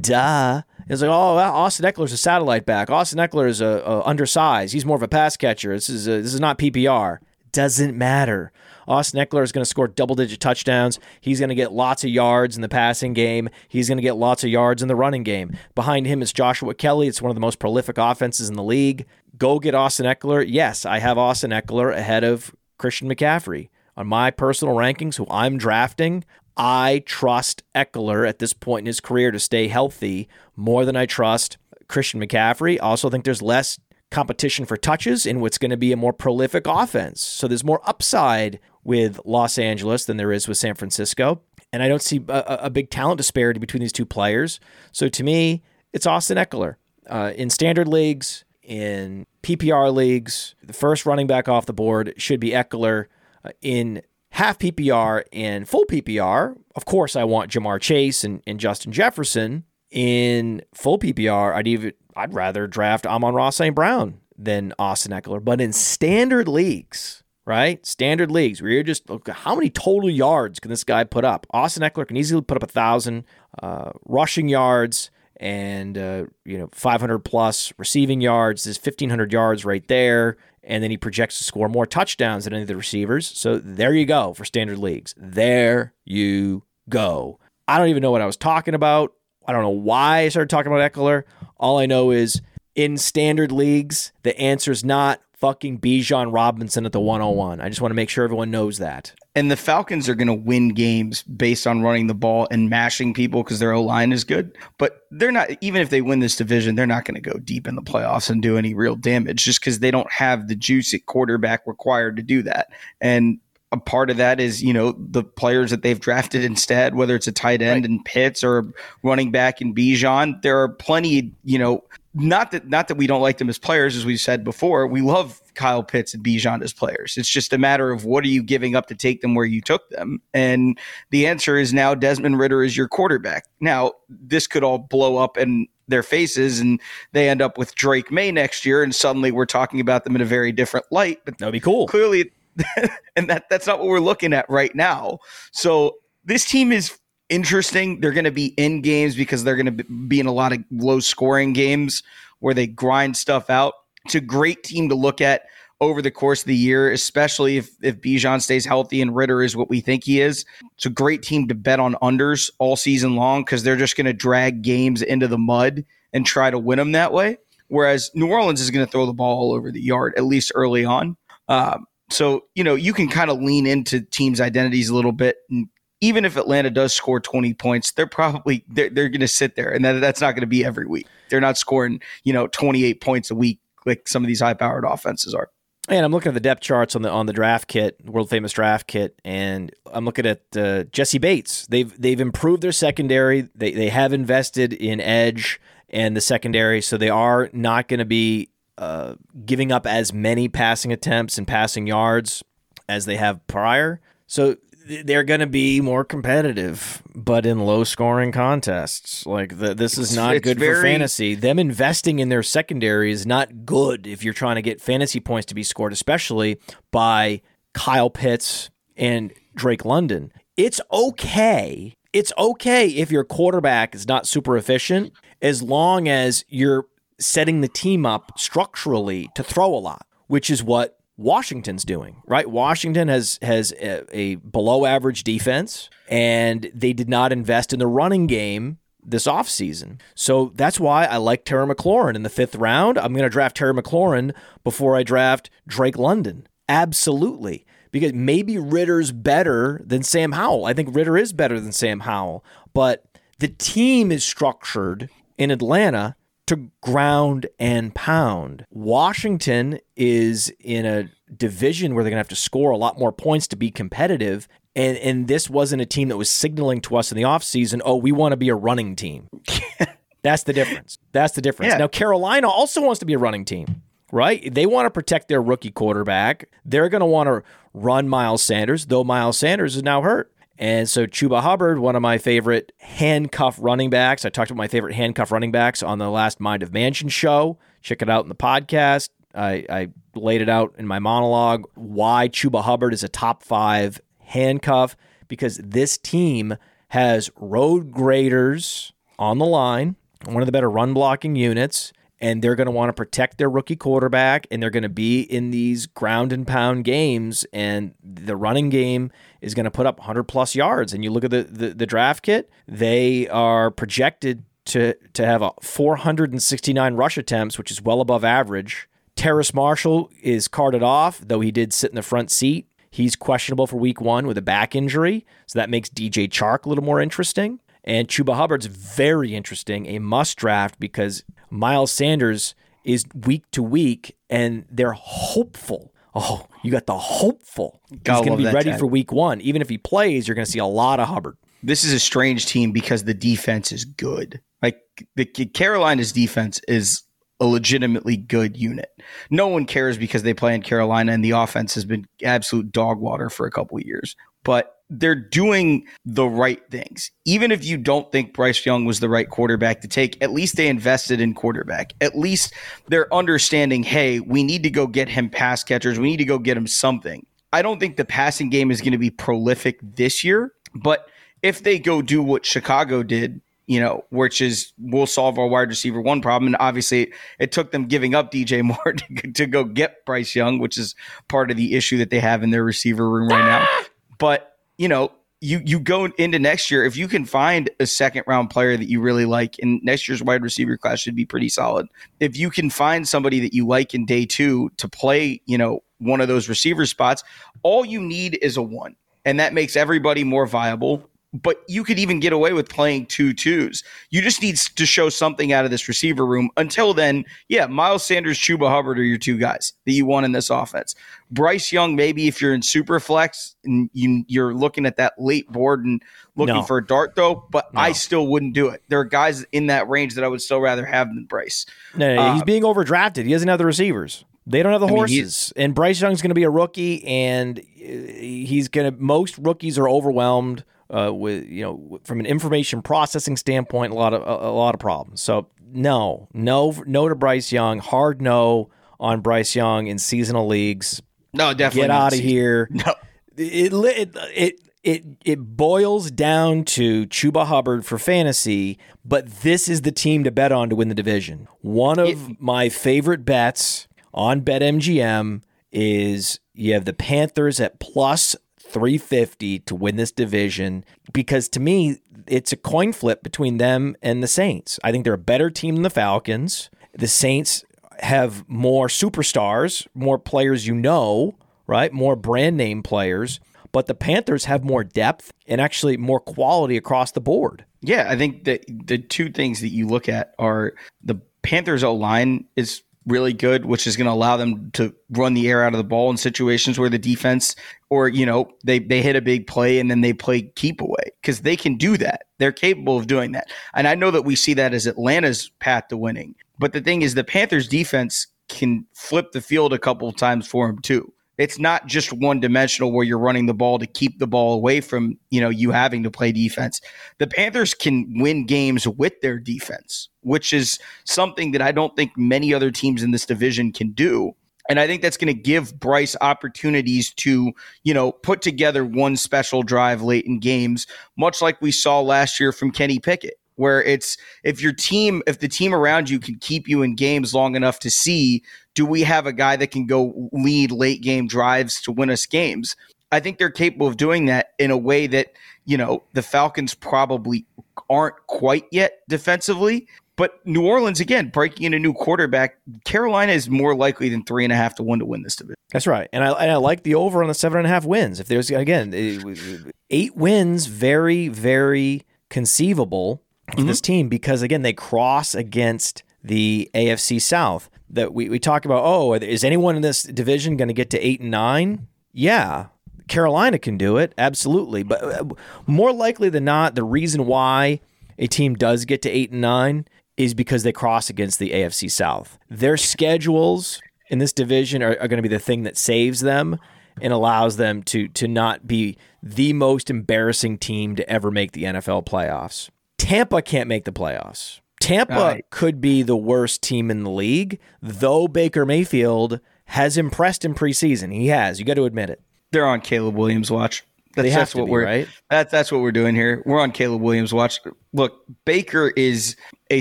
Duh. 0.00 0.62
It's 0.88 1.02
like, 1.02 1.10
oh, 1.10 1.36
Austin 1.38 1.86
Ekeler's 1.86 2.12
a 2.12 2.16
satellite 2.16 2.66
back. 2.66 2.90
Austin 2.90 3.20
Ekeler 3.20 3.48
is 3.48 3.60
a, 3.60 3.66
a, 3.66 4.02
undersized. 4.04 4.72
He's 4.72 4.84
more 4.84 4.96
of 4.96 5.02
a 5.02 5.08
pass 5.08 5.36
catcher. 5.36 5.72
This 5.72 5.88
is 5.88 6.08
a, 6.08 6.20
this 6.20 6.34
is 6.34 6.40
not 6.40 6.58
PPR. 6.58 7.18
Doesn't 7.52 7.96
matter. 7.96 8.50
Austin 8.88 9.24
Ekeler 9.24 9.44
is 9.44 9.52
going 9.52 9.62
to 9.62 9.68
score 9.70 9.86
double 9.86 10.16
digit 10.16 10.40
touchdowns. 10.40 10.98
He's 11.20 11.38
going 11.38 11.48
to 11.48 11.54
get 11.54 11.72
lots 11.72 12.02
of 12.02 12.10
yards 12.10 12.56
in 12.56 12.62
the 12.62 12.68
passing 12.68 13.12
game. 13.12 13.48
He's 13.68 13.86
going 13.86 13.98
to 13.98 14.02
get 14.02 14.16
lots 14.16 14.42
of 14.42 14.50
yards 14.50 14.82
in 14.82 14.88
the 14.88 14.96
running 14.96 15.22
game. 15.22 15.56
Behind 15.76 16.06
him 16.06 16.22
is 16.22 16.32
Joshua 16.32 16.74
Kelley. 16.74 17.06
It's 17.06 17.22
one 17.22 17.30
of 17.30 17.36
the 17.36 17.40
most 17.40 17.60
prolific 17.60 17.96
offenses 17.96 18.48
in 18.48 18.56
the 18.56 18.62
league. 18.64 19.06
Go 19.38 19.60
get 19.60 19.76
Austin 19.76 20.06
Ekeler. 20.06 20.44
Yes, 20.46 20.84
I 20.84 20.98
have 20.98 21.18
Austin 21.18 21.52
Ekeler 21.52 21.94
ahead 21.94 22.24
of 22.24 22.52
Christian 22.78 23.08
McCaffrey. 23.08 23.68
On 23.96 24.08
my 24.08 24.32
personal 24.32 24.74
rankings, 24.74 25.16
who 25.16 25.26
I'm 25.30 25.56
drafting, 25.56 26.24
I 26.62 27.02
trust 27.06 27.62
Ekeler 27.74 28.28
at 28.28 28.38
this 28.38 28.52
point 28.52 28.82
in 28.82 28.86
his 28.86 29.00
career 29.00 29.30
to 29.30 29.38
stay 29.38 29.68
healthy 29.68 30.28
more 30.56 30.84
than 30.84 30.94
I 30.94 31.06
trust 31.06 31.56
Christian 31.88 32.20
McCaffrey. 32.20 32.74
I 32.74 32.84
also 32.84 33.08
think 33.08 33.24
there's 33.24 33.40
less 33.40 33.80
competition 34.10 34.66
for 34.66 34.76
touches 34.76 35.24
in 35.24 35.40
what's 35.40 35.56
going 35.56 35.70
to 35.70 35.78
be 35.78 35.90
a 35.90 35.96
more 35.96 36.12
prolific 36.12 36.66
offense. 36.66 37.22
So 37.22 37.48
there's 37.48 37.64
more 37.64 37.80
upside 37.88 38.60
with 38.84 39.20
Los 39.24 39.56
Angeles 39.56 40.04
than 40.04 40.18
there 40.18 40.32
is 40.32 40.46
with 40.48 40.58
San 40.58 40.74
Francisco. 40.74 41.40
And 41.72 41.82
I 41.82 41.88
don't 41.88 42.02
see 42.02 42.22
a, 42.28 42.58
a 42.64 42.70
big 42.70 42.90
talent 42.90 43.16
disparity 43.16 43.58
between 43.58 43.80
these 43.80 43.92
two 43.92 44.04
players. 44.04 44.60
So 44.92 45.08
to 45.08 45.24
me, 45.24 45.62
it's 45.94 46.04
Austin 46.04 46.36
Ekeler. 46.36 46.74
Uh, 47.08 47.32
in 47.36 47.48
standard 47.48 47.88
leagues, 47.88 48.44
in 48.62 49.24
PPR 49.42 49.94
leagues, 49.94 50.54
the 50.62 50.74
first 50.74 51.06
running 51.06 51.26
back 51.26 51.48
off 51.48 51.64
the 51.64 51.72
board 51.72 52.12
should 52.18 52.38
be 52.38 52.50
Ekeler. 52.50 53.06
Uh, 53.42 53.52
in 53.62 54.02
half 54.32 54.58
PPR 54.58 55.24
and 55.32 55.68
full 55.68 55.84
PPR, 55.86 56.56
of 56.74 56.84
course, 56.84 57.16
I 57.16 57.24
want 57.24 57.50
Ja'Marr 57.50 57.80
Chase 57.80 58.24
and, 58.24 58.42
and 58.46 58.60
Justin 58.60 58.92
Jefferson. 58.92 59.64
In 59.90 60.62
full 60.72 60.98
PPR, 60.98 61.54
I'd 61.54 61.66
even 61.66 61.92
I'd 62.16 62.32
rather 62.32 62.66
draft 62.66 63.06
Amon-Ra 63.06 63.50
St. 63.50 63.74
Brown 63.74 64.20
than 64.38 64.72
Austin 64.78 65.12
Ekeler. 65.12 65.44
But 65.44 65.60
in 65.60 65.72
standard 65.72 66.46
leagues, 66.46 67.24
right? 67.44 67.84
Standard 67.84 68.30
leagues 68.30 68.62
where 68.62 68.70
you're 68.70 68.82
just 68.84 69.10
look, 69.10 69.28
how 69.28 69.54
many 69.56 69.68
total 69.68 70.08
yards 70.08 70.60
can 70.60 70.70
this 70.70 70.84
guy 70.84 71.02
put 71.02 71.24
up? 71.24 71.46
Austin 71.50 71.82
Ekeler 71.82 72.06
can 72.06 72.16
easily 72.16 72.40
put 72.42 72.56
up 72.56 72.62
a 72.62 72.72
thousand 72.72 73.24
uh, 73.62 73.90
rushing 74.04 74.48
yards 74.48 75.10
and 75.38 75.96
uh, 75.98 76.26
you 76.44 76.58
know 76.58 76.68
500 76.72 77.18
plus 77.20 77.72
receiving 77.78 78.20
yards. 78.20 78.64
There's 78.64 78.78
1500 78.78 79.32
yards 79.32 79.64
right 79.64 79.86
there 79.88 80.36
and 80.70 80.84
then 80.84 80.90
he 80.90 80.96
projects 80.96 81.36
to 81.38 81.44
score 81.44 81.68
more 81.68 81.84
touchdowns 81.84 82.44
than 82.44 82.54
any 82.54 82.62
of 82.62 82.68
the 82.68 82.76
receivers. 82.76 83.26
So 83.26 83.58
there 83.58 83.92
you 83.92 84.06
go 84.06 84.32
for 84.34 84.44
standard 84.44 84.78
leagues. 84.78 85.14
There 85.16 85.92
you 86.04 86.62
go. 86.88 87.40
I 87.66 87.76
don't 87.78 87.88
even 87.88 88.02
know 88.02 88.12
what 88.12 88.22
I 88.22 88.26
was 88.26 88.36
talking 88.36 88.74
about. 88.74 89.12
I 89.46 89.52
don't 89.52 89.62
know 89.62 89.70
why 89.70 90.20
I 90.20 90.28
started 90.28 90.48
talking 90.48 90.72
about 90.72 90.92
Ekeler. 90.92 91.24
All 91.56 91.78
I 91.78 91.86
know 91.86 92.12
is 92.12 92.40
in 92.76 92.96
standard 92.96 93.50
leagues, 93.50 94.12
the 94.22 94.38
answer 94.38 94.70
is 94.70 94.84
not 94.84 95.20
fucking 95.40 95.80
Bijan 95.80 96.32
Robinson 96.32 96.84
at 96.84 96.92
the 96.92 97.00
101. 97.00 97.60
I 97.60 97.68
just 97.68 97.80
want 97.80 97.90
to 97.90 97.96
make 97.96 98.10
sure 98.10 98.24
everyone 98.24 98.50
knows 98.50 98.78
that. 98.78 99.12
And 99.34 99.50
the 99.50 99.56
Falcons 99.56 100.08
are 100.08 100.14
going 100.14 100.28
to 100.28 100.34
win 100.34 100.68
games 100.68 101.22
based 101.22 101.66
on 101.66 101.82
running 101.82 102.08
the 102.08 102.14
ball 102.14 102.46
and 102.50 102.68
mashing 102.68 103.14
people 103.14 103.42
because 103.42 103.58
their 103.58 103.72
O 103.72 103.82
line 103.82 104.12
is 104.12 104.22
good. 104.22 104.56
But 104.76 105.06
they're 105.10 105.32
not, 105.32 105.50
even 105.60 105.80
if 105.80 105.88
they 105.90 106.02
win 106.02 106.20
this 106.20 106.36
division, 106.36 106.74
they're 106.74 106.86
not 106.86 107.06
going 107.06 107.14
to 107.14 107.30
go 107.30 107.38
deep 107.38 107.66
in 107.66 107.74
the 107.74 107.82
playoffs 107.82 108.28
and 108.28 108.42
do 108.42 108.58
any 108.58 108.74
real 108.74 108.96
damage 108.96 109.44
just 109.44 109.60
because 109.60 109.78
they 109.78 109.90
don't 109.90 110.10
have 110.12 110.48
the 110.48 110.56
juice 110.56 110.92
at 110.92 111.06
quarterback 111.06 111.66
required 111.66 112.16
to 112.16 112.22
do 112.22 112.42
that. 112.42 112.68
And 113.00 113.38
a 113.72 113.78
part 113.78 114.10
of 114.10 114.16
that 114.16 114.40
is, 114.40 114.62
you 114.62 114.72
know, 114.72 114.96
the 114.98 115.22
players 115.22 115.70
that 115.70 115.82
they've 115.82 116.00
drafted 116.00 116.44
instead, 116.44 116.96
whether 116.96 117.14
it's 117.14 117.28
a 117.28 117.32
tight 117.32 117.62
end 117.62 117.84
right. 117.84 117.90
in 117.90 118.02
Pitts 118.02 118.42
or 118.42 118.72
running 119.02 119.30
back 119.30 119.60
in 119.60 119.74
Bijan. 119.74 120.42
There 120.42 120.60
are 120.60 120.68
plenty, 120.68 121.32
you 121.44 121.58
know, 121.58 121.84
not 122.12 122.50
that 122.50 122.68
not 122.68 122.88
that 122.88 122.96
we 122.96 123.06
don't 123.06 123.22
like 123.22 123.38
them 123.38 123.48
as 123.48 123.58
players, 123.58 123.96
as 123.96 124.04
we 124.04 124.16
said 124.16 124.42
before. 124.42 124.86
We 124.86 125.00
love 125.00 125.40
Kyle 125.54 125.82
Pitts 125.82 126.12
and 126.12 126.24
Bijan 126.24 126.62
as 126.62 126.72
players. 126.72 127.16
It's 127.16 127.28
just 127.28 127.52
a 127.52 127.58
matter 127.58 127.92
of 127.92 128.04
what 128.04 128.24
are 128.24 128.28
you 128.28 128.42
giving 128.42 128.74
up 128.74 128.86
to 128.88 128.94
take 128.96 129.20
them 129.20 129.34
where 129.34 129.46
you 129.46 129.60
took 129.60 129.88
them. 129.90 130.20
And 130.34 130.78
the 131.10 131.26
answer 131.26 131.56
is 131.56 131.72
now 131.72 131.94
Desmond 131.94 132.38
Ridder 132.38 132.64
is 132.64 132.76
your 132.76 132.88
quarterback. 132.88 133.44
Now 133.60 133.92
this 134.08 134.48
could 134.48 134.64
all 134.64 134.78
blow 134.78 135.18
up 135.18 135.38
in 135.38 135.68
their 135.86 136.02
faces 136.02 136.58
and 136.58 136.80
they 137.12 137.28
end 137.28 137.42
up 137.42 137.58
with 137.58 137.74
Drake 137.76 138.10
Maye 138.10 138.32
next 138.32 138.66
year, 138.66 138.82
and 138.82 138.94
suddenly 138.94 139.30
we're 139.30 139.46
talking 139.46 139.80
about 139.80 140.04
them 140.04 140.16
in 140.16 140.22
a 140.22 140.26
very 140.26 140.50
different 140.50 140.86
light. 140.90 141.20
But 141.24 141.38
that'd 141.38 141.52
be 141.52 141.60
cool. 141.60 141.86
Clearly, 141.86 142.32
and 143.16 143.30
that 143.30 143.44
that's 143.50 143.68
not 143.68 143.78
what 143.78 143.88
we're 143.88 144.00
looking 144.00 144.32
at 144.32 144.50
right 144.50 144.74
now. 144.74 145.18
So 145.52 145.96
this 146.24 146.44
team 146.44 146.72
is 146.72 146.98
interesting. 147.30 148.00
They're 148.00 148.12
going 148.12 148.24
to 148.24 148.30
be 148.30 148.46
in 148.56 148.82
games 148.82 149.16
because 149.16 149.42
they're 149.44 149.56
going 149.56 149.76
to 149.76 149.84
be 149.84 150.20
in 150.20 150.26
a 150.26 150.32
lot 150.32 150.52
of 150.52 150.62
low 150.70 151.00
scoring 151.00 151.52
games 151.52 152.02
where 152.40 152.54
they 152.54 152.66
grind 152.66 153.16
stuff 153.16 153.48
out. 153.48 153.74
It's 154.04 154.14
a 154.14 154.20
great 154.20 154.62
team 154.62 154.88
to 154.88 154.94
look 154.94 155.20
at 155.20 155.42
over 155.80 156.02
the 156.02 156.10
course 156.10 156.42
of 156.42 156.46
the 156.46 156.56
year, 156.56 156.90
especially 156.92 157.56
if 157.56 157.70
if 157.82 158.00
Bijan 158.00 158.42
stays 158.42 158.66
healthy 158.66 159.00
and 159.00 159.14
Ridder 159.16 159.42
is 159.42 159.56
what 159.56 159.70
we 159.70 159.80
think 159.80 160.04
he 160.04 160.20
is. 160.20 160.44
It's 160.76 160.86
a 160.86 160.90
great 160.90 161.22
team 161.22 161.48
to 161.48 161.54
bet 161.54 161.80
on 161.80 161.94
unders 162.02 162.50
all 162.58 162.76
season 162.76 163.16
long 163.16 163.42
because 163.42 163.62
they're 163.62 163.76
just 163.76 163.96
going 163.96 164.06
to 164.06 164.12
drag 164.12 164.62
games 164.62 165.00
into 165.02 165.26
the 165.26 165.38
mud 165.38 165.84
and 166.12 166.26
try 166.26 166.50
to 166.50 166.58
win 166.58 166.78
them 166.78 166.92
that 166.92 167.12
way. 167.12 167.38
Whereas 167.68 168.10
New 168.14 168.28
Orleans 168.28 168.60
is 168.60 168.70
going 168.70 168.84
to 168.84 168.90
throw 168.90 169.06
the 169.06 169.12
ball 169.12 169.38
all 169.38 169.52
over 169.52 169.70
the 169.70 169.80
yard 169.80 170.14
at 170.16 170.24
least 170.24 170.52
early 170.54 170.84
on. 170.84 171.16
Um, 171.48 171.86
so 172.10 172.44
you 172.54 172.64
know 172.64 172.74
you 172.74 172.92
can 172.92 173.08
kind 173.08 173.30
of 173.30 173.40
lean 173.40 173.66
into 173.66 174.00
teams' 174.00 174.40
identities 174.40 174.88
a 174.88 174.94
little 174.94 175.12
bit 175.12 175.36
and 175.48 175.68
even 176.00 176.24
if 176.24 176.36
Atlanta 176.36 176.70
does 176.70 176.94
score 176.94 177.20
20 177.20 177.54
points, 177.54 177.92
they're 177.92 178.06
probably 178.06 178.64
they're, 178.68 178.90
they're 178.90 179.08
going 179.08 179.20
to 179.20 179.28
sit 179.28 179.56
there, 179.56 179.70
and 179.70 179.84
that, 179.84 180.00
that's 180.00 180.20
not 180.20 180.32
going 180.32 180.42
to 180.42 180.46
be 180.46 180.64
every 180.64 180.86
week. 180.86 181.06
They're 181.28 181.40
not 181.40 181.58
scoring 181.58 182.00
you 182.24 182.32
know 182.32 182.46
28 182.48 183.00
points 183.00 183.30
a 183.30 183.34
week 183.34 183.60
like 183.86 184.08
some 184.08 184.22
of 184.22 184.28
these 184.28 184.40
high 184.40 184.54
powered 184.54 184.84
offenses 184.84 185.34
are. 185.34 185.50
And 185.88 186.04
I'm 186.04 186.12
looking 186.12 186.30
at 186.30 186.34
the 186.34 186.40
depth 186.40 186.62
charts 186.62 186.94
on 186.94 187.02
the 187.02 187.10
on 187.10 187.26
the 187.26 187.32
draft 187.32 187.68
kit, 187.68 187.96
world 188.04 188.30
famous 188.30 188.52
draft 188.52 188.86
kit, 188.86 189.20
and 189.24 189.74
I'm 189.92 190.04
looking 190.04 190.26
at 190.26 190.42
uh, 190.56 190.84
Jessie 190.84 191.18
Bates. 191.18 191.66
They've 191.66 192.00
they've 192.00 192.20
improved 192.20 192.62
their 192.62 192.72
secondary. 192.72 193.48
They 193.54 193.72
they 193.72 193.88
have 193.88 194.12
invested 194.12 194.72
in 194.72 195.00
edge 195.00 195.60
and 195.88 196.16
the 196.16 196.20
secondary, 196.20 196.80
so 196.80 196.96
they 196.96 197.08
are 197.08 197.50
not 197.52 197.88
going 197.88 197.98
to 197.98 198.04
be 198.04 198.50
uh, 198.78 199.14
giving 199.44 199.72
up 199.72 199.86
as 199.86 200.12
many 200.12 200.48
passing 200.48 200.92
attempts 200.92 201.38
and 201.38 201.46
passing 201.46 201.86
yards 201.86 202.44
as 202.88 203.06
they 203.06 203.16
have 203.16 203.44
prior. 203.46 204.00
So 204.26 204.56
they're 204.90 205.24
going 205.24 205.40
to 205.40 205.46
be 205.46 205.80
more 205.80 206.04
competitive, 206.04 207.02
but 207.14 207.46
in 207.46 207.60
low 207.60 207.84
scoring 207.84 208.32
contests. 208.32 209.24
Like 209.24 209.58
the, 209.58 209.74
this 209.74 209.96
is 209.96 210.14
not 210.14 210.36
it's 210.36 210.44
good 210.44 210.58
for 210.58 210.82
fantasy. 210.82 211.34
Them 211.34 211.58
investing 211.58 212.18
in 212.18 212.28
their 212.28 212.42
secondary 212.42 213.12
is 213.12 213.26
not 213.26 213.64
good 213.64 214.06
if 214.06 214.24
you're 214.24 214.34
trying 214.34 214.56
to 214.56 214.62
get 214.62 214.80
fantasy 214.80 215.20
points 215.20 215.46
to 215.46 215.54
be 215.54 215.62
scored, 215.62 215.92
especially 215.92 216.58
by 216.90 217.40
Kyle 217.72 218.10
Pitts 218.10 218.70
and 218.96 219.32
Drake 219.54 219.84
London. 219.84 220.32
It's 220.56 220.80
okay. 220.92 221.94
It's 222.12 222.32
okay 222.36 222.88
if 222.88 223.12
your 223.12 223.24
quarterback 223.24 223.94
is 223.94 224.08
not 224.08 224.26
super 224.26 224.56
efficient 224.56 225.12
as 225.40 225.62
long 225.62 226.08
as 226.08 226.44
you're 226.48 226.86
setting 227.18 227.60
the 227.60 227.68
team 227.68 228.04
up 228.04 228.32
structurally 228.36 229.28
to 229.34 229.44
throw 229.44 229.72
a 229.72 229.78
lot, 229.78 230.06
which 230.26 230.50
is 230.50 230.62
what 230.62 230.99
Washington's 231.20 231.84
doing, 231.84 232.22
right? 232.26 232.48
Washington 232.48 233.08
has 233.08 233.38
has 233.42 233.72
a, 233.72 234.04
a, 234.16 234.34
below 234.36 234.86
average 234.86 235.22
defense 235.22 235.90
and 236.08 236.70
they 236.74 236.94
did 236.94 237.10
not 237.10 237.30
invest 237.30 237.74
in 237.74 237.78
the 237.78 237.86
running 237.86 238.26
game 238.26 238.78
this 239.04 239.26
offseason. 239.26 240.00
So 240.14 240.50
that's 240.54 240.80
why 240.80 241.04
I 241.04 241.18
like 241.18 241.44
Terry 241.44 241.66
McLaurin 241.66 242.16
in 242.16 242.22
the 242.22 242.30
5th 242.30 242.58
round. 242.58 242.96
I'm 242.96 243.12
going 243.12 243.24
to 243.24 243.28
draft 243.28 243.58
Terry 243.58 243.74
McLaurin 243.74 244.34
before 244.64 244.96
I 244.96 245.02
draft 245.02 245.50
Drake 245.66 245.98
London. 245.98 246.46
Absolutely. 246.70 247.66
Because 247.92 248.14
maybe 248.14 248.56
Ridder's 248.56 249.12
better 249.12 249.82
than 249.84 250.02
Sam 250.02 250.32
Howell. 250.32 250.64
I 250.64 250.72
think 250.72 250.94
Ritter 250.94 251.18
is 251.18 251.34
better 251.34 251.60
than 251.60 251.72
Sam 251.72 252.00
Howell, 252.00 252.44
but 252.72 253.04
the 253.40 253.48
team 253.48 254.10
is 254.10 254.24
structured 254.24 255.10
in 255.36 255.50
Atlanta 255.50 256.16
to 256.50 256.70
ground 256.80 257.46
and 257.58 257.94
pound. 257.94 258.66
Washington 258.70 259.78
is 259.94 260.52
in 260.58 260.84
a 260.84 261.08
division 261.34 261.94
where 261.94 262.02
they're 262.02 262.10
going 262.10 262.16
to 262.16 262.26
have 262.26 262.28
to 262.28 262.36
score 262.36 262.72
a 262.72 262.76
lot 262.76 262.98
more 262.98 263.12
points 263.12 263.46
to 263.48 263.56
be 263.56 263.70
competitive. 263.70 264.48
And, 264.74 264.98
and 264.98 265.28
this 265.28 265.48
wasn't 265.48 265.80
a 265.80 265.86
team 265.86 266.08
that 266.08 266.16
was 266.16 266.28
signaling 266.28 266.80
to 266.82 266.96
us 266.96 267.12
in 267.12 267.16
the 267.16 267.22
offseason, 267.22 267.80
oh, 267.84 267.96
we 267.96 268.10
want 268.10 268.32
to 268.32 268.36
be 268.36 268.48
a 268.48 268.54
running 268.54 268.96
team. 268.96 269.28
That's 270.22 270.42
the 270.42 270.52
difference. 270.52 270.98
That's 271.12 271.34
the 271.34 271.40
difference. 271.40 271.72
Yeah. 271.72 271.78
Now, 271.78 271.88
Carolina 271.88 272.48
also 272.48 272.82
wants 272.82 272.98
to 272.98 273.06
be 273.06 273.14
a 273.14 273.18
running 273.18 273.44
team, 273.44 273.82
right? 274.10 274.52
They 274.52 274.66
want 274.66 274.86
to 274.86 274.90
protect 274.90 275.28
their 275.28 275.40
rookie 275.40 275.70
quarterback. 275.70 276.48
They're 276.64 276.88
going 276.88 277.00
to 277.00 277.06
want 277.06 277.28
to 277.28 277.42
run 277.72 278.08
Miles 278.08 278.42
Sanders, 278.42 278.86
though 278.86 279.04
Miles 279.04 279.38
Sanders 279.38 279.76
is 279.76 279.84
now 279.84 280.02
hurt. 280.02 280.32
And 280.60 280.86
so 280.86 281.06
Chuba 281.06 281.40
Hubbard, 281.40 281.78
one 281.78 281.96
of 281.96 282.02
my 282.02 282.18
favorite 282.18 282.72
handcuff 282.78 283.58
running 283.58 283.88
backs. 283.88 284.26
I 284.26 284.28
talked 284.28 284.50
about 284.50 284.58
my 284.58 284.68
favorite 284.68 284.94
handcuff 284.94 285.32
running 285.32 285.50
backs 285.50 285.82
on 285.82 285.98
the 285.98 286.10
last 286.10 286.38
Mind 286.38 286.62
of 286.62 286.70
Mansion 286.70 287.08
show. 287.08 287.58
Check 287.80 288.02
it 288.02 288.10
out 288.10 288.24
in 288.24 288.28
the 288.28 288.34
podcast. 288.34 289.08
I, 289.34 289.64
I 289.70 289.88
laid 290.14 290.42
it 290.42 290.50
out 290.50 290.74
in 290.76 290.86
my 290.86 290.98
monologue 290.98 291.64
why 291.76 292.28
Chuba 292.28 292.62
Hubbard 292.62 292.92
is 292.92 293.02
a 293.02 293.08
top 293.08 293.42
five 293.42 294.02
handcuff 294.18 294.96
because 295.28 295.56
this 295.64 295.96
team 295.96 296.58
has 296.88 297.30
road 297.36 297.90
graders 297.90 298.92
on 299.18 299.38
the 299.38 299.46
line, 299.46 299.96
one 300.26 300.42
of 300.42 300.46
the 300.46 300.52
better 300.52 300.70
run 300.70 300.92
blocking 300.92 301.36
units 301.36 301.92
and 302.20 302.42
they're 302.42 302.54
going 302.54 302.66
to 302.66 302.72
want 302.72 302.90
to 302.90 302.92
protect 302.92 303.38
their 303.38 303.48
rookie 303.48 303.76
quarterback 303.76 304.46
and 304.50 304.62
they're 304.62 304.70
going 304.70 304.82
to 304.82 304.88
be 304.88 305.22
in 305.22 305.50
these 305.50 305.86
ground 305.86 306.32
and 306.32 306.46
pound 306.46 306.84
games 306.84 307.46
and 307.52 307.94
the 308.02 308.36
running 308.36 308.68
game 308.68 309.10
is 309.40 309.54
going 309.54 309.64
to 309.64 309.70
put 309.70 309.86
up 309.86 309.98
100 309.98 310.24
plus 310.24 310.54
yards. 310.54 310.92
And 310.92 311.02
you 311.02 311.10
look 311.10 311.24
at 311.24 311.30
the, 311.30 311.44
the, 311.44 311.68
the 311.70 311.86
draft 311.86 312.22
kit 312.22 312.50
they 312.66 313.28
are 313.28 313.70
projected 313.70 314.44
to 314.66 314.94
to 315.14 315.24
have 315.24 315.42
a 315.42 315.52
469 315.62 316.94
rush 316.94 317.16
attempts 317.16 317.56
which 317.56 317.70
is 317.70 317.80
well 317.80 318.00
above 318.00 318.24
average. 318.24 318.88
Terrace 319.16 319.54
Marshall 319.54 320.10
is 320.22 320.48
carted 320.48 320.82
off 320.82 321.20
though 321.24 321.40
he 321.40 321.50
did 321.50 321.72
sit 321.72 321.90
in 321.90 321.96
the 321.96 322.02
front 322.02 322.30
seat. 322.30 322.66
He's 322.90 323.16
questionable 323.16 323.66
for 323.66 323.76
week 323.76 324.00
1 324.00 324.26
with 324.26 324.36
a 324.36 324.42
back 324.42 324.76
injury 324.76 325.24
so 325.46 325.58
that 325.58 325.70
makes 325.70 325.88
DJ 325.88 326.28
Chark 326.28 326.66
a 326.66 326.68
little 326.68 326.84
more 326.84 327.00
interesting 327.00 327.60
and 327.84 328.08
Chuba 328.08 328.34
Hubbard's 328.34 328.66
very 328.66 329.34
interesting, 329.34 329.86
a 329.86 329.98
must 329.98 330.36
draft 330.36 330.78
because 330.78 331.24
Miles 331.50 331.92
Sanders 331.92 332.54
is 332.84 333.04
week 333.26 333.44
to 333.52 333.62
week 333.62 334.16
and 334.28 334.64
they're 334.70 334.92
hopeful. 334.92 335.92
Oh, 336.14 336.46
you 336.62 336.70
got 336.70 336.86
the 336.86 336.98
hopeful. 336.98 337.80
Gotta 338.02 338.18
He's 338.18 338.28
going 338.28 338.38
to 338.38 338.44
be 338.48 338.54
ready 338.54 338.72
for 338.72 338.86
week 338.86 339.12
one. 339.12 339.40
Even 339.40 339.62
if 339.62 339.68
he 339.68 339.78
plays, 339.78 340.26
you're 340.26 340.34
going 340.34 340.44
to 340.44 340.50
see 340.50 340.58
a 340.58 340.66
lot 340.66 341.00
of 341.00 341.08
Hubbard. 341.08 341.36
This 341.62 341.84
is 341.84 341.92
a 341.92 342.00
strange 342.00 342.46
team 342.46 342.72
because 342.72 343.04
the 343.04 343.14
defense 343.14 343.70
is 343.70 343.84
good. 343.84 344.40
Like 344.62 344.80
the 345.14 345.24
Carolina's 345.24 346.12
defense 346.12 346.60
is 346.66 347.02
a 347.38 347.46
legitimately 347.46 348.16
good 348.16 348.56
unit. 348.56 348.90
No 349.30 349.48
one 349.48 349.66
cares 349.66 349.96
because 349.96 350.22
they 350.22 350.34
play 350.34 350.54
in 350.54 350.62
Carolina 350.62 351.12
and 351.12 351.24
the 351.24 351.30
offense 351.30 351.74
has 351.74 351.84
been 351.84 352.06
absolute 352.22 352.70
dog 352.70 352.98
water 352.98 353.30
for 353.30 353.46
a 353.46 353.50
couple 353.50 353.80
years. 353.80 354.16
But 354.44 354.74
they're 354.90 355.14
doing 355.14 355.86
the 356.04 356.26
right 356.26 356.60
things. 356.70 357.10
Even 357.24 357.52
if 357.52 357.64
you 357.64 357.76
don't 357.76 358.10
think 358.10 358.34
Bryce 358.34 358.66
Young 358.66 358.84
was 358.84 359.00
the 359.00 359.08
right 359.08 359.28
quarterback 359.28 359.80
to 359.82 359.88
take, 359.88 360.20
at 360.22 360.32
least 360.32 360.56
they 360.56 360.66
invested 360.66 361.20
in 361.20 361.32
quarterback. 361.32 361.94
At 362.00 362.18
least 362.18 362.52
they're 362.88 363.12
understanding, 363.14 363.84
hey, 363.84 364.20
we 364.20 364.42
need 364.42 364.64
to 364.64 364.70
go 364.70 364.86
get 364.86 365.08
him 365.08 365.30
pass 365.30 365.62
catchers. 365.62 365.98
We 365.98 366.10
need 366.10 366.18
to 366.18 366.24
go 366.24 366.38
get 366.38 366.56
him 366.56 366.66
something. 366.66 367.24
I 367.52 367.62
don't 367.62 367.78
think 367.78 367.96
the 367.96 368.04
passing 368.04 368.50
game 368.50 368.70
is 368.70 368.80
going 368.80 368.92
to 368.92 368.98
be 368.98 369.10
prolific 369.10 369.78
this 369.82 370.22
year, 370.24 370.52
but 370.74 371.08
if 371.42 371.62
they 371.62 371.78
go 371.78 372.02
do 372.02 372.22
what 372.22 372.44
Chicago 372.44 373.02
did, 373.02 373.40
you 373.66 373.78
know, 373.80 374.04
which 374.10 374.40
is 374.40 374.72
we'll 374.78 375.06
solve 375.06 375.38
our 375.38 375.46
wide 375.46 375.68
receiver 375.68 376.00
one 376.00 376.20
problem. 376.20 376.48
And 376.48 376.56
obviously, 376.58 377.12
it, 377.38 377.52
took 377.52 377.70
them 377.70 377.86
giving 377.86 378.16
up 378.16 378.32
DJ 378.32 378.64
Moore 378.64 378.92
to, 379.22 379.32
to 379.32 379.46
go 379.46 379.62
get 379.62 380.04
Bryce 380.04 380.34
Young, 380.34 380.58
which 380.58 380.76
is 380.76 380.96
part 381.28 381.52
of 381.52 381.56
the 381.56 381.76
issue 381.76 381.96
that 381.98 382.10
they 382.10 382.18
have 382.18 382.42
in 382.42 382.50
their 382.50 382.64
receiver 382.64 383.08
room 383.08 383.28
right 383.28 383.44
now. 383.44 383.64
Ah! 383.68 383.84
But 384.18 384.49
you 384.80 384.88
know, 384.88 385.12
you 385.42 385.60
you 385.62 385.78
go 385.78 386.06
into 386.06 386.38
next 386.38 386.70
year 386.70 386.86
if 386.86 386.96
you 386.96 387.06
can 387.06 387.26
find 387.26 387.68
a 387.80 387.86
second 387.86 388.24
round 388.26 388.48
player 388.48 388.78
that 388.78 388.88
you 388.88 388.98
really 389.02 389.26
like, 389.26 389.56
and 389.60 389.78
next 389.82 390.08
year's 390.08 390.22
wide 390.22 390.42
receiver 390.42 390.78
class 390.78 391.00
should 391.00 391.14
be 391.14 391.26
pretty 391.26 391.50
solid. 391.50 391.86
If 392.18 392.38
you 392.38 392.48
can 392.48 392.70
find 392.70 393.06
somebody 393.06 393.40
that 393.40 393.52
you 393.52 393.66
like 393.66 393.92
in 393.92 394.06
day 394.06 394.24
two 394.24 394.70
to 394.78 394.88
play, 394.88 395.42
you 395.44 395.58
know, 395.58 395.82
one 395.98 396.22
of 396.22 396.28
those 396.28 396.48
receiver 396.48 396.86
spots, 396.86 397.22
all 397.62 397.84
you 397.84 398.00
need 398.00 398.38
is 398.40 398.56
a 398.56 398.62
one, 398.62 398.96
and 399.26 399.38
that 399.38 399.52
makes 399.52 399.76
everybody 399.76 400.24
more 400.24 400.46
viable 400.46 401.09
but 401.32 401.62
you 401.68 401.84
could 401.84 401.98
even 401.98 402.18
get 402.18 402.32
away 402.32 402.52
with 402.52 402.68
playing 402.68 403.06
two 403.06 403.32
twos. 403.32 403.84
You 404.10 404.20
just 404.20 404.42
need 404.42 404.56
to 404.56 404.84
show 404.84 405.08
something 405.08 405.52
out 405.52 405.64
of 405.64 405.70
this 405.70 405.86
receiver 405.86 406.26
room. 406.26 406.50
Until 406.56 406.92
then, 406.92 407.24
yeah, 407.48 407.66
Miles 407.66 408.04
Sanders, 408.04 408.38
Chuba 408.38 408.68
Hubbard 408.68 408.98
are 408.98 409.04
your 409.04 409.18
two 409.18 409.38
guys 409.38 409.72
that 409.86 409.92
you 409.92 410.06
want 410.06 410.26
in 410.26 410.32
this 410.32 410.50
offense. 410.50 410.94
Bryce 411.30 411.72
Young, 411.72 411.94
maybe 411.94 412.26
if 412.26 412.42
you're 412.42 412.52
in 412.52 412.62
super 412.62 412.98
flex 412.98 413.54
and 413.64 413.88
you, 413.92 414.24
you're 414.26 414.54
looking 414.54 414.86
at 414.86 414.96
that 414.96 415.14
late 415.18 415.50
board 415.52 415.84
and 415.84 416.02
looking 416.34 416.56
no. 416.56 416.62
for 416.62 416.78
a 416.78 416.84
dart 416.84 417.14
throw, 417.14 417.46
but 417.50 417.72
no. 417.72 417.80
I 417.80 417.92
still 417.92 418.26
wouldn't 418.26 418.54
do 418.54 418.68
it. 418.68 418.82
There 418.88 418.98
are 418.98 419.04
guys 419.04 419.44
in 419.52 419.68
that 419.68 419.88
range 419.88 420.16
that 420.16 420.24
I 420.24 420.28
would 420.28 420.42
still 420.42 420.60
rather 420.60 420.84
have 420.84 421.08
than 421.08 421.26
Bryce. 421.26 421.64
No, 421.94 422.12
no 422.12 422.22
uh, 422.22 422.34
he's 422.34 422.42
being 422.42 422.64
overdrafted. 422.64 423.24
He 423.24 423.32
doesn't 423.32 423.48
have 423.48 423.58
the 423.58 423.66
receivers. 423.66 424.24
They 424.46 424.64
don't 424.64 424.72
have 424.72 424.80
the 424.80 424.88
I 424.88 424.90
horses. 424.90 425.52
Mean, 425.54 425.66
and 425.66 425.74
Bryce 425.76 426.00
Young's 426.00 426.22
going 426.22 426.30
to 426.30 426.34
be 426.34 426.42
a 426.42 426.50
rookie, 426.50 427.04
and 427.06 427.60
uh, 427.60 427.62
he's 427.62 428.66
going 428.66 428.92
to. 428.92 429.00
Most 429.00 429.38
rookies 429.38 429.78
are 429.78 429.88
overwhelmed 429.88 430.64
uh, 430.90 431.12
with 431.12 431.46
you 431.48 431.62
know 431.62 432.00
from 432.04 432.20
an 432.20 432.26
information 432.26 432.82
processing 432.82 433.36
standpoint, 433.36 433.92
a 433.92 433.96
lot 433.96 434.12
of 434.12 434.22
a, 434.22 434.48
a, 434.48 434.52
lot 434.52 434.74
of 434.74 434.80
problems. 434.80 435.22
So 435.22 435.48
no, 435.72 436.28
no, 436.32 436.82
no 436.86 437.08
to 437.08 437.14
Bryce 437.14 437.52
Young. 437.52 437.78
Hard 437.78 438.20
no 438.20 438.70
on 438.98 439.20
Bryce 439.20 439.54
Young 439.54 439.86
in 439.86 439.98
seasonal 439.98 440.46
leagues. 440.46 441.00
No, 441.32 441.54
definitely 441.54 441.88
get 441.88 441.90
out 441.90 442.12
of 442.12 442.18
here. 442.18 442.68
No, 442.72 442.94
it 443.36 443.72
it 443.72 444.16
it. 444.34 444.60
It 444.82 445.04
it 445.26 445.38
boils 445.38 446.10
down 446.10 446.64
to 446.64 447.06
Chuba 447.08 447.44
Hubbard 447.44 447.84
for 447.84 447.98
fantasy, 447.98 448.78
but 449.04 449.26
this 449.42 449.68
is 449.68 449.82
the 449.82 449.92
team 449.92 450.24
to 450.24 450.30
bet 450.30 450.52
on 450.52 450.70
to 450.70 450.76
win 450.76 450.88
the 450.88 450.94
division. 450.94 451.48
One 451.60 451.98
of 451.98 452.08
it, 452.08 452.40
my 452.40 452.70
favorite 452.70 453.26
bets 453.26 453.88
on 454.14 454.40
BetMGM 454.40 455.42
is 455.70 456.40
you 456.54 456.72
have 456.72 456.86
the 456.86 456.94
Panthers 456.94 457.60
at 457.60 457.78
plus 457.78 458.36
350 458.70 459.60
to 459.60 459.74
win 459.74 459.96
this 459.96 460.12
division 460.12 460.84
because 461.12 461.48
to 461.50 461.60
me, 461.60 461.98
it's 462.26 462.52
a 462.52 462.56
coin 462.56 462.92
flip 462.92 463.22
between 463.22 463.58
them 463.58 463.96
and 464.02 464.22
the 464.22 464.28
Saints. 464.28 464.78
I 464.84 464.92
think 464.92 465.04
they're 465.04 465.12
a 465.14 465.18
better 465.18 465.50
team 465.50 465.76
than 465.76 465.82
the 465.82 465.90
Falcons. 465.90 466.70
The 466.92 467.08
Saints 467.08 467.64
have 468.00 468.48
more 468.48 468.88
superstars, 468.88 469.86
more 469.94 470.18
players 470.18 470.66
you 470.66 470.74
know, 470.74 471.36
right? 471.66 471.92
More 471.92 472.16
brand 472.16 472.56
name 472.56 472.82
players. 472.82 473.40
But 473.72 473.86
the 473.86 473.94
Panthers 473.94 474.46
have 474.46 474.64
more 474.64 474.82
depth 474.82 475.32
and 475.46 475.60
actually 475.60 475.96
more 475.96 476.18
quality 476.18 476.76
across 476.76 477.12
the 477.12 477.20
board. 477.20 477.64
Yeah, 477.82 478.06
I 478.08 478.16
think 478.16 478.44
that 478.44 478.64
the 478.68 478.98
two 478.98 479.30
things 479.30 479.60
that 479.60 479.68
you 479.68 479.86
look 479.86 480.08
at 480.08 480.34
are 480.38 480.74
the 481.02 481.20
Panthers 481.42 481.84
O 481.84 481.94
line 481.94 482.46
is 482.56 482.82
really 483.06 483.32
good, 483.32 483.64
which 483.64 483.86
is 483.86 483.96
going 483.96 484.06
to 484.06 484.12
allow 484.12 484.36
them 484.36 484.70
to 484.72 484.94
run 485.10 485.34
the 485.34 485.48
air 485.48 485.64
out 485.64 485.72
of 485.72 485.78
the 485.78 485.84
ball 485.84 486.10
in 486.10 486.16
situations 486.16 486.78
where 486.78 486.90
the 486.90 486.98
defense 486.98 487.56
or, 487.88 488.08
you 488.08 488.26
know, 488.26 488.50
they, 488.62 488.78
they 488.78 489.02
hit 489.02 489.16
a 489.16 489.22
big 489.22 489.46
play 489.46 489.78
and 489.78 489.90
then 489.90 490.00
they 490.00 490.12
play 490.12 490.42
keep 490.42 490.80
away 490.80 491.12
because 491.20 491.40
they 491.40 491.56
can 491.56 491.76
do 491.76 491.96
that. 491.96 492.24
They're 492.38 492.52
capable 492.52 492.96
of 492.96 493.06
doing 493.06 493.32
that. 493.32 493.50
And 493.74 493.88
I 493.88 493.94
know 493.94 494.10
that 494.10 494.22
we 494.22 494.36
see 494.36 494.54
that 494.54 494.74
as 494.74 494.86
Atlanta's 494.86 495.50
path 495.60 495.88
to 495.88 495.96
winning. 495.96 496.34
But 496.58 496.72
the 496.72 496.80
thing 496.80 497.02
is, 497.02 497.14
the 497.14 497.24
Panthers 497.24 497.68
defense 497.68 498.26
can 498.48 498.84
flip 498.92 499.32
the 499.32 499.40
field 499.40 499.72
a 499.72 499.78
couple 499.78 500.08
of 500.08 500.16
times 500.16 500.46
for 500.46 500.66
them 500.66 500.78
too. 500.80 501.12
It's 501.40 501.58
not 501.58 501.86
just 501.86 502.12
one 502.12 502.38
dimensional 502.38 502.92
where 502.92 503.02
you're 503.02 503.18
running 503.18 503.46
the 503.46 503.54
ball 503.54 503.78
to 503.78 503.86
keep 503.86 504.18
the 504.18 504.26
ball 504.26 504.52
away 504.52 504.82
from, 504.82 505.18
you 505.30 505.40
know, 505.40 505.48
you 505.48 505.70
having 505.70 506.02
to 506.02 506.10
play 506.10 506.32
defense. 506.32 506.82
The 507.16 507.26
Panthers 507.26 507.72
can 507.72 508.12
win 508.20 508.44
games 508.44 508.86
with 508.86 509.18
their 509.22 509.38
defense, 509.38 510.10
which 510.20 510.52
is 510.52 510.78
something 511.04 511.52
that 511.52 511.62
I 511.62 511.72
don't 511.72 511.96
think 511.96 512.12
many 512.14 512.52
other 512.52 512.70
teams 512.70 513.02
in 513.02 513.10
this 513.10 513.24
division 513.24 513.72
can 513.72 513.92
do. 513.92 514.36
And 514.68 514.78
I 514.78 514.86
think 514.86 515.00
that's 515.00 515.16
going 515.16 515.34
to 515.34 515.42
give 515.42 515.80
Bryce 515.80 516.14
opportunities 516.20 517.14
to, 517.14 517.52
you 517.84 517.94
know, 517.94 518.12
put 518.12 518.42
together 518.42 518.84
one 518.84 519.16
special 519.16 519.62
drive 519.62 520.02
late 520.02 520.26
in 520.26 520.40
games, 520.40 520.86
much 521.16 521.40
like 521.40 521.60
we 521.62 521.72
saw 521.72 522.00
last 522.00 522.38
year 522.38 522.52
from 522.52 522.70
Kenny 522.70 522.98
Pickett 522.98 523.39
where 523.60 523.82
it's 523.82 524.16
if 524.42 524.60
your 524.60 524.72
team 524.72 525.22
if 525.26 525.38
the 525.38 525.48
team 525.48 525.74
around 525.74 526.10
you 526.10 526.18
can 526.18 526.36
keep 526.36 526.66
you 526.68 526.82
in 526.82 526.94
games 526.94 527.34
long 527.34 527.54
enough 527.54 527.78
to 527.78 527.90
see 527.90 528.42
do 528.74 528.84
we 528.84 529.02
have 529.02 529.26
a 529.26 529.32
guy 529.32 529.54
that 529.54 529.70
can 529.70 529.86
go 529.86 530.28
lead 530.32 530.72
late 530.72 531.02
game 531.02 531.26
drives 531.26 531.80
to 531.80 531.92
win 531.92 532.10
us 532.10 532.26
games 532.26 532.74
i 533.12 533.20
think 533.20 533.38
they're 533.38 533.50
capable 533.50 533.86
of 533.86 533.96
doing 533.96 534.26
that 534.26 534.54
in 534.58 534.70
a 534.70 534.78
way 534.78 535.06
that 535.06 535.28
you 535.66 535.76
know 535.76 536.02
the 536.14 536.22
falcons 536.22 536.74
probably 536.74 537.44
aren't 537.88 538.16
quite 538.26 538.64
yet 538.72 539.00
defensively 539.08 539.86
but 540.20 540.38
New 540.46 540.66
Orleans 540.66 541.00
again 541.00 541.30
breaking 541.30 541.64
in 541.64 541.72
a 541.72 541.78
new 541.78 541.94
quarterback. 541.94 542.58
Carolina 542.84 543.32
is 543.32 543.48
more 543.48 543.74
likely 543.74 544.10
than 544.10 544.22
three 544.22 544.44
and 544.44 544.52
a 544.52 544.56
half 544.56 544.74
to 544.74 544.82
one 544.82 544.98
to 544.98 545.06
win 545.06 545.22
this 545.22 545.34
division. 545.34 545.56
That's 545.72 545.86
right, 545.86 546.10
and 546.12 546.22
I, 546.22 546.32
and 546.32 546.50
I 546.50 546.56
like 546.56 546.82
the 546.82 546.94
over 546.94 547.22
on 547.22 547.28
the 547.28 547.34
seven 547.34 547.56
and 547.56 547.66
a 547.66 547.70
half 547.70 547.86
wins. 547.86 548.20
If 548.20 548.28
there's 548.28 548.50
again 548.50 548.92
eh, 548.92 549.70
eight 549.88 550.14
wins, 550.14 550.66
very 550.66 551.28
very 551.28 552.02
conceivable 552.28 553.22
mm-hmm. 553.58 553.66
this 553.66 553.80
team 553.80 554.08
because 554.08 554.42
again 554.42 554.62
they 554.62 554.72
cross 554.72 555.34
against 555.34 556.02
the 556.22 556.70
AFC 556.74 557.20
South. 557.20 557.70
That 557.92 558.14
we, 558.14 558.28
we 558.28 558.38
talk 558.38 558.64
about. 558.64 558.82
Oh, 558.84 559.14
is 559.14 559.42
anyone 559.42 559.74
in 559.74 559.82
this 559.82 560.04
division 560.04 560.56
going 560.56 560.68
to 560.68 560.74
get 560.74 560.90
to 560.90 561.00
eight 561.00 561.20
and 561.20 561.30
nine? 561.30 561.88
Yeah, 562.12 562.66
Carolina 563.08 563.58
can 563.58 563.76
do 563.76 563.96
it 563.96 564.14
absolutely, 564.16 564.84
but 564.84 565.02
uh, 565.02 565.24
more 565.66 565.92
likely 565.92 566.28
than 566.28 566.44
not, 566.44 566.76
the 566.76 566.84
reason 566.84 567.26
why 567.26 567.80
a 568.16 568.28
team 568.28 568.54
does 568.54 568.84
get 568.84 569.02
to 569.02 569.10
eight 569.10 569.32
and 569.32 569.40
nine 569.40 569.86
is 570.16 570.34
because 570.34 570.62
they 570.62 570.72
cross 570.72 571.10
against 571.10 571.38
the 571.38 571.50
AFC 571.50 571.90
South. 571.90 572.38
Their 572.48 572.76
schedules 572.76 573.80
in 574.08 574.18
this 574.18 574.32
division 574.32 574.82
are, 574.82 574.96
are 575.00 575.08
going 575.08 575.16
to 575.18 575.22
be 575.22 575.28
the 575.28 575.38
thing 575.38 575.64
that 575.64 575.76
saves 575.76 576.20
them 576.20 576.58
and 577.00 577.12
allows 577.12 577.56
them 577.56 577.82
to 577.84 578.08
to 578.08 578.28
not 578.28 578.66
be 578.66 578.96
the 579.22 579.52
most 579.52 579.90
embarrassing 579.90 580.58
team 580.58 580.94
to 580.96 581.08
ever 581.08 581.30
make 581.30 581.52
the 581.52 581.64
NFL 581.64 582.06
playoffs. 582.06 582.70
Tampa 583.00 583.40
can't 583.40 583.66
make 583.66 583.86
the 583.86 583.92
playoffs. 583.92 584.60
Tampa 584.78 585.14
right. 585.14 585.50
could 585.50 585.80
be 585.80 586.02
the 586.02 586.16
worst 586.16 586.62
team 586.62 586.90
in 586.90 587.02
the 587.02 587.10
league, 587.10 587.58
though 587.80 588.28
Baker 588.28 588.66
Mayfield 588.66 589.40
has 589.64 589.96
impressed 589.96 590.44
in 590.44 590.54
preseason. 590.54 591.12
He 591.12 591.28
has. 591.28 591.58
You 591.58 591.64
got 591.64 591.74
to 591.74 591.86
admit 591.86 592.10
it. 592.10 592.20
They're 592.50 592.66
on 592.66 592.82
Caleb 592.82 593.14
Williams' 593.14 593.50
watch. 593.50 593.84
That's, 594.16 594.34
that's 594.34 594.54
what 594.54 594.66
be, 594.66 594.72
we're 594.72 594.84
right. 594.84 595.08
That's 595.30 595.50
that's 595.50 595.72
what 595.72 595.80
we're 595.80 595.92
doing 595.92 596.14
here. 596.14 596.42
We're 596.44 596.60
on 596.60 596.72
Caleb 596.72 597.00
Williams' 597.00 597.32
watch. 597.32 597.60
Look, 597.94 598.24
Baker 598.44 598.88
is 598.96 599.34
a 599.70 599.80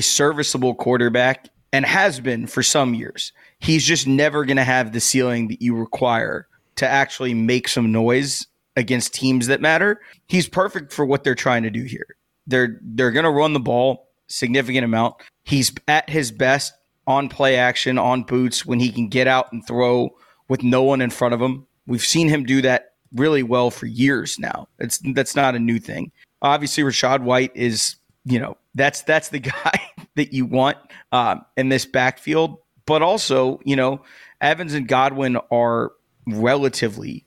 serviceable 0.01 0.75
quarterback 0.75 1.49
and 1.73 1.85
has 1.85 2.19
been 2.21 2.47
for 2.47 2.63
some 2.63 2.93
years. 2.93 3.33
He's 3.59 3.83
just 3.83 4.07
never 4.07 4.45
going 4.45 4.57
to 4.57 4.63
have 4.63 4.93
the 4.93 5.01
ceiling 5.01 5.49
that 5.49 5.61
you 5.61 5.75
require 5.75 6.47
to 6.77 6.87
actually 6.87 7.33
make 7.33 7.67
some 7.67 7.91
noise 7.91 8.47
against 8.77 9.13
teams 9.13 9.47
that 9.47 9.59
matter. 9.59 9.99
He's 10.27 10.47
perfect 10.47 10.93
for 10.93 11.05
what 11.05 11.25
they're 11.25 11.35
trying 11.35 11.63
to 11.63 11.69
do 11.69 11.83
here. 11.83 12.15
They're 12.49 12.79
they're 12.81 13.11
going 13.11 13.23
to 13.23 13.31
run 13.31 13.53
the 13.53 13.59
ball 13.59 14.09
significant 14.27 14.85
amount. 14.85 15.15
He's 15.43 15.71
at 15.87 16.09
his 16.09 16.31
best 16.31 16.73
on 17.07 17.29
play 17.29 17.57
action 17.57 17.97
on 17.97 18.23
boots 18.23 18.65
when 18.65 18.79
he 18.79 18.91
can 18.91 19.09
get 19.09 19.27
out 19.27 19.51
and 19.51 19.65
throw 19.65 20.15
with 20.47 20.63
no 20.63 20.83
one 20.83 21.01
in 21.01 21.09
front 21.09 21.33
of 21.33 21.41
him. 21.41 21.65
We've 21.87 22.05
seen 22.05 22.29
him 22.29 22.43
do 22.43 22.61
that 22.61 22.93
really 23.13 23.43
well 23.43 23.71
for 23.71 23.87
years 23.87 24.37
now. 24.39 24.67
It's 24.79 24.99
that's 25.13 25.35
not 25.35 25.55
a 25.55 25.59
new 25.59 25.79
thing. 25.79 26.11
Obviously, 26.41 26.83
Rachaad 26.83 27.21
White 27.21 27.51
is 27.55 27.95
you 28.25 28.39
know 28.39 28.57
that's 28.75 29.01
that's 29.01 29.29
the 29.29 29.39
guy 29.39 29.81
that 30.15 30.33
you 30.33 30.45
want 30.45 30.77
um, 31.11 31.43
in 31.57 31.69
this 31.69 31.85
backfield. 31.85 32.57
But 32.85 33.01
also, 33.01 33.59
you 33.65 33.75
know, 33.75 34.01
Evans 34.41 34.73
and 34.73 34.87
Godwin 34.87 35.37
are 35.51 35.91
relatively 36.25 37.25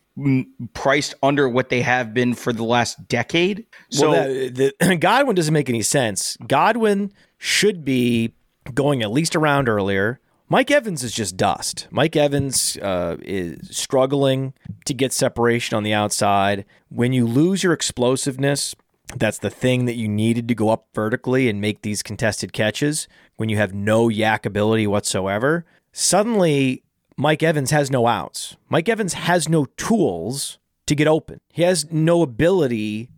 priced 0.74 1.14
under 1.22 1.48
what 1.48 1.68
they 1.68 1.82
have 1.82 2.12
been 2.12 2.34
for 2.34 2.52
the 2.52 2.64
last 2.64 3.08
decade. 3.08 3.66
So 3.90 4.10
well, 4.10 4.28
the, 4.28 4.74
the, 4.78 4.96
Godwin 5.00 5.34
doesn't 5.34 5.54
make 5.54 5.68
any 5.68 5.82
sense. 5.82 6.36
Godwin 6.46 7.12
should 7.38 7.84
be 7.84 8.34
going 8.74 9.02
at 9.02 9.10
least 9.10 9.34
around 9.34 9.68
earlier. 9.68 10.20
Mike 10.48 10.70
Evans 10.70 11.02
is 11.02 11.12
just 11.12 11.38
dust. 11.38 11.88
Mike 11.90 12.14
Evans 12.14 12.76
uh, 12.76 13.16
is 13.22 13.74
struggling 13.74 14.52
to 14.84 14.92
get 14.92 15.12
separation 15.12 15.76
on 15.76 15.82
the 15.82 15.94
outside. 15.94 16.66
When 16.90 17.14
you 17.14 17.26
lose 17.26 17.62
your 17.62 17.72
explosiveness, 17.72 18.74
that's 19.16 19.38
the 19.38 19.48
thing 19.50 19.86
that 19.86 19.94
you 19.94 20.08
needed 20.08 20.48
to 20.48 20.54
go 20.54 20.68
up 20.68 20.88
vertically 20.94 21.48
and 21.48 21.60
make 21.60 21.80
these 21.80 22.02
contested 22.02 22.52
catches. 22.52 23.08
When 23.36 23.48
you 23.48 23.56
have 23.56 23.72
no 23.72 24.08
YAC 24.08 24.44
ability 24.44 24.86
whatsoever, 24.86 25.64
suddenly 25.92 26.82
Mike 27.16 27.42
Evans 27.42 27.70
has 27.70 27.90
no 27.90 28.06
outs. 28.06 28.56
Mike 28.68 28.88
Evans 28.88 29.14
has 29.14 29.48
no 29.48 29.66
tools 29.76 30.58
to 30.86 30.94
get 30.94 31.06
open. 31.06 31.40
He 31.52 31.62
has 31.62 31.90
no 31.92 32.22
ability 32.22 33.10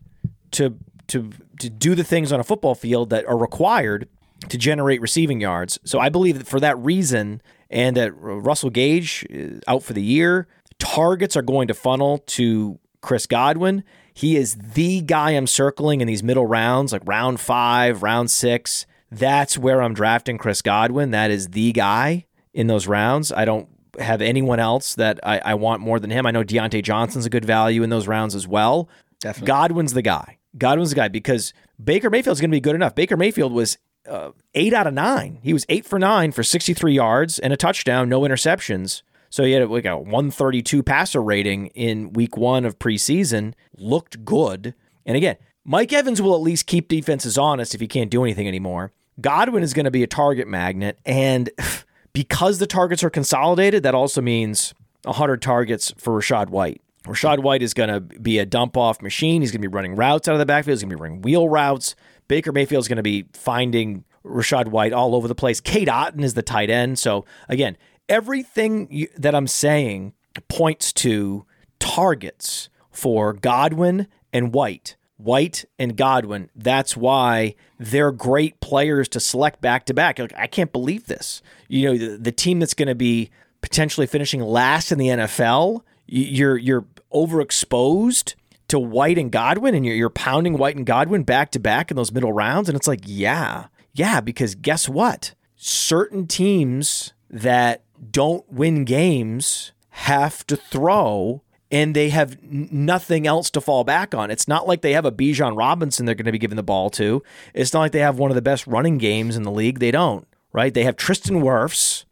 to 0.53 0.77
to 1.09 1.31
to 1.61 1.71
do 1.71 1.95
the 1.95 2.05
things 2.05 2.33
on 2.33 2.41
a 2.41 2.45
football 2.45 2.75
field 2.75 3.11
that 3.11 3.27
are 3.27 3.37
required 3.37 4.09
to 4.49 4.59
generate 4.59 5.01
receiving 5.01 5.41
yards. 5.41 5.79
So 5.85 5.99
I 5.99 6.09
believe 6.09 6.39
that 6.39 6.47
for 6.47 6.61
that 6.61 6.77
reason, 6.79 7.41
and 7.71 7.97
that 7.97 8.13
Russell 8.13 8.71
Gage 8.71 9.27
is 9.31 9.61
out 9.67 9.83
for 9.83 9.93
the 9.93 10.03
year, 10.03 10.49
targets 10.79 11.37
are 11.37 11.43
going 11.43 11.69
to 11.69 11.75
funnel 11.75 12.19
to 12.19 12.79
Chris 13.01 13.27
Godwin. 13.27 13.85
He 14.13 14.37
is 14.37 14.55
the 14.55 15.01
guy 15.01 15.33
I'm 15.33 15.47
circling 15.47 16.01
in 16.01 16.07
these 16.07 16.23
middle 16.23 16.47
rounds, 16.47 16.93
like 16.93 17.03
round 17.05 17.41
five, 17.41 18.03
round 18.03 18.31
six. 18.31 18.87
That's 19.11 19.59
where 19.59 19.83
I'm 19.83 19.95
drafting 19.95 20.39
Chris 20.39 20.63
Godwin. 20.63 21.11
That 21.11 21.31
is 21.31 21.49
the 21.49 21.73
guy 21.73 22.27
in 22.53 22.67
those 22.69 22.87
rounds. 22.87 23.33
I 23.33 23.45
don't 23.45 23.69
have 23.99 24.23
anyone 24.23 24.61
else 24.61 24.95
that 24.95 25.21
I, 25.23 25.39
I 25.39 25.55
want 25.55 25.81
more 25.81 25.99
than 25.99 26.11
him. 26.11 26.27
I 26.27 26.31
know 26.31 26.45
Diontae 26.45 26.83
Johnson's 26.83 27.27
a 27.27 27.31
good 27.31 27.45
value 27.45 27.83
in 27.83 27.91
those 27.91 28.07
rounds 28.07 28.35
as 28.35 28.47
well. 28.47 28.89
Definitely. 29.21 29.47
Godwin's 29.47 29.93
the 29.95 30.03
guy. 30.03 30.39
Godwin's 30.57 30.91
the 30.91 30.97
guy 30.97 31.09
because 31.09 31.53
Baker 31.83 32.11
Mayfield's 32.11 32.41
going 32.41 32.51
to 32.51 32.57
be 32.57 32.61
good 32.61 32.75
enough. 32.75 32.95
Baker 32.95 33.17
Mayfield 33.17 33.53
was 33.53 33.79
uh, 34.09 34.31
eight 34.55 34.73
out 34.73 34.87
of 34.87 34.95
nine. 34.95 35.39
He 35.43 35.53
was 35.53 35.65
eight 35.69 35.85
for 35.85 35.99
nine 35.99 36.33
for 36.33 36.43
63 36.43 36.95
yards 36.95 37.39
and 37.39 37.53
a 37.53 37.57
touchdown, 37.57 38.09
no 38.09 38.21
interceptions. 38.21 39.03
So 39.31 39.43
he 39.43 39.53
had 39.53 39.69
like 39.69 39.85
a 39.85 39.97
132 39.97 40.83
passer 40.83 41.21
rating 41.23 41.67
in 41.69 42.13
week 42.13 42.37
one 42.37 42.65
of 42.65 42.79
preseason. 42.79 43.55
Looked 43.77 44.25
good. 44.25 44.75
And 45.05 45.17
again, 45.17 45.37
Mike 45.65 45.93
Evans 45.93 46.23
will 46.23 46.35
at 46.35 46.41
least 46.41 46.67
keep 46.67 46.89
defenses 46.89 47.37
honest 47.37 47.75
if 47.75 47.81
he 47.81 47.89
can't 47.89 48.11
do 48.11 48.23
anything 48.23 48.47
anymore. 48.47 48.93
Godwin 49.21 49.63
is 49.63 49.75
going 49.75 49.85
to 49.85 49.91
be 49.91 50.03
a 50.03 50.07
target 50.07 50.47
magnet. 50.47 50.99
And 51.05 51.51
because 52.15 52.59
the 52.59 52.67
targets 52.67 53.05
are 53.05 53.11
consolidated, 53.11 53.83
that 53.83 53.95
also 53.95 54.23
means 54.23 54.73
100 55.03 55.43
targets 55.43 55.93
for 55.99 56.19
Rachaad 56.19 56.49
White. 56.49 56.81
Rachaad 57.05 57.41
White 57.41 57.63
is 57.63 57.75
going 57.75 57.91
to 57.91 58.01
be 58.01 58.39
a 58.39 58.47
dump 58.47 58.79
off 58.79 59.03
machine. 59.03 59.43
He's 59.43 59.51
going 59.51 59.61
to 59.61 59.69
be 59.69 59.75
running 59.75 59.95
routes 59.95 60.27
out 60.27 60.33
of 60.33 60.39
the 60.39 60.47
backfield. 60.47 60.77
He's 60.77 60.83
going 60.83 60.91
to 60.91 60.97
be 60.97 61.03
running 61.03 61.21
wheel 61.21 61.49
routes. 61.49 61.95
Baker 62.29 62.53
Mayfield 62.53 62.83
is 62.83 62.89
going 62.89 62.97
to 62.97 63.03
be 63.03 63.27
finding 63.35 64.05
Rachaad 64.25 64.69
White 64.69 64.95
all 64.95 65.15
over 65.15 65.29
the 65.29 65.35
place. 65.35 65.61
Cade 65.61 65.89
Otton 65.89 66.23
is 66.23 66.33
the 66.33 66.43
tight 66.43 66.71
end. 66.71 66.99
So, 66.99 67.27
again, 67.49 67.77
everything 68.09 68.89
you, 68.91 69.09
that 69.19 69.35
I'm 69.35 69.47
saying 69.47 70.15
points 70.49 70.95
to 70.95 71.45
targets 71.79 72.71
for 72.91 73.35
Godwin 73.35 74.09
and 74.33 74.55
White. 74.55 74.97
White 75.25 75.65
and 75.79 75.97
Godwin. 75.97 76.51
That's 76.55 76.97
why 76.97 77.55
they're 77.79 78.13
great 78.13 78.61
players 78.61 79.09
to 79.11 79.21
select 79.21 79.61
back 79.61 79.87
to 79.87 79.95
back. 79.95 80.21
I 80.37 80.47
can't 80.47 80.73
believe 80.73 81.07
this. 81.07 81.43
You 81.69 81.93
know, 81.93 81.99
the, 81.99 82.17
the 82.19 82.33
team 82.33 82.61
that's 82.61 82.75
going 82.75 82.89
to 82.89 82.95
be 82.95 83.31
potentially 83.61 84.07
finishing 84.07 84.43
last 84.43 84.93
in 84.93 84.99
the 84.99 85.09
NFL. 85.09 85.83
You're 86.07 86.59
you're 86.59 86.85
overexposed 87.13 88.35
to 88.69 88.79
White 88.79 89.19
and 89.19 89.31
Godwin, 89.31 89.75
and 89.75 89.87
you're, 89.87 89.95
you're 89.95 90.11
pounding 90.11 90.59
White 90.59 90.77
and 90.77 90.87
Godwin 90.87 91.23
back 91.23 91.51
to 91.53 91.59
back 91.59 91.91
in 91.91 91.97
those 91.97 92.13
middle 92.13 92.33
rounds. 92.33 92.69
And 92.69 92.77
it's 92.77 92.89
like, 92.89 93.01
yeah, 93.05 93.67
yeah, 93.93 94.21
because 94.21 94.55
guess 94.55 94.89
what? 94.89 95.35
Certain 95.57 96.27
teams 96.27 97.13
that 97.31 97.83
don't 98.11 98.51
win 98.53 98.85
games 98.85 99.73
have 99.91 100.47
to 100.49 100.57
throw 100.57 101.44
and 101.75 101.93
they 101.93 102.09
have 102.11 102.41
nothing 102.41 103.27
else 103.27 103.51
to 103.51 103.61
fall 103.61 103.83
back 103.83 104.15
on. 104.15 104.31
It's 104.31 104.47
not 104.47 104.69
like 104.69 104.81
they 104.81 104.93
have 104.93 105.05
a 105.05 105.11
Bijan 105.11 105.59
Robinson 105.59 106.07
they're 106.07 106.15
going 106.15 106.25
to 106.27 106.31
be 106.31 106.39
giving 106.39 106.55
the 106.55 106.63
ball 106.63 106.89
to. 106.91 107.21
It's 107.53 107.73
not 107.73 107.81
like 107.81 107.91
they 107.91 107.99
have 107.99 108.17
one 108.17 108.31
of 108.31 108.37
the 108.37 108.43
best 108.43 108.65
running 108.69 108.97
games 108.97 109.37
in 109.37 109.43
the 109.43 109.51
league. 109.51 109.81
They 109.81 109.91
don't, 109.91 110.25
right? 110.53 110.73
They 110.73 110.85
have 110.85 110.95
Tristan 110.95 111.43
Wirfs 111.43 112.05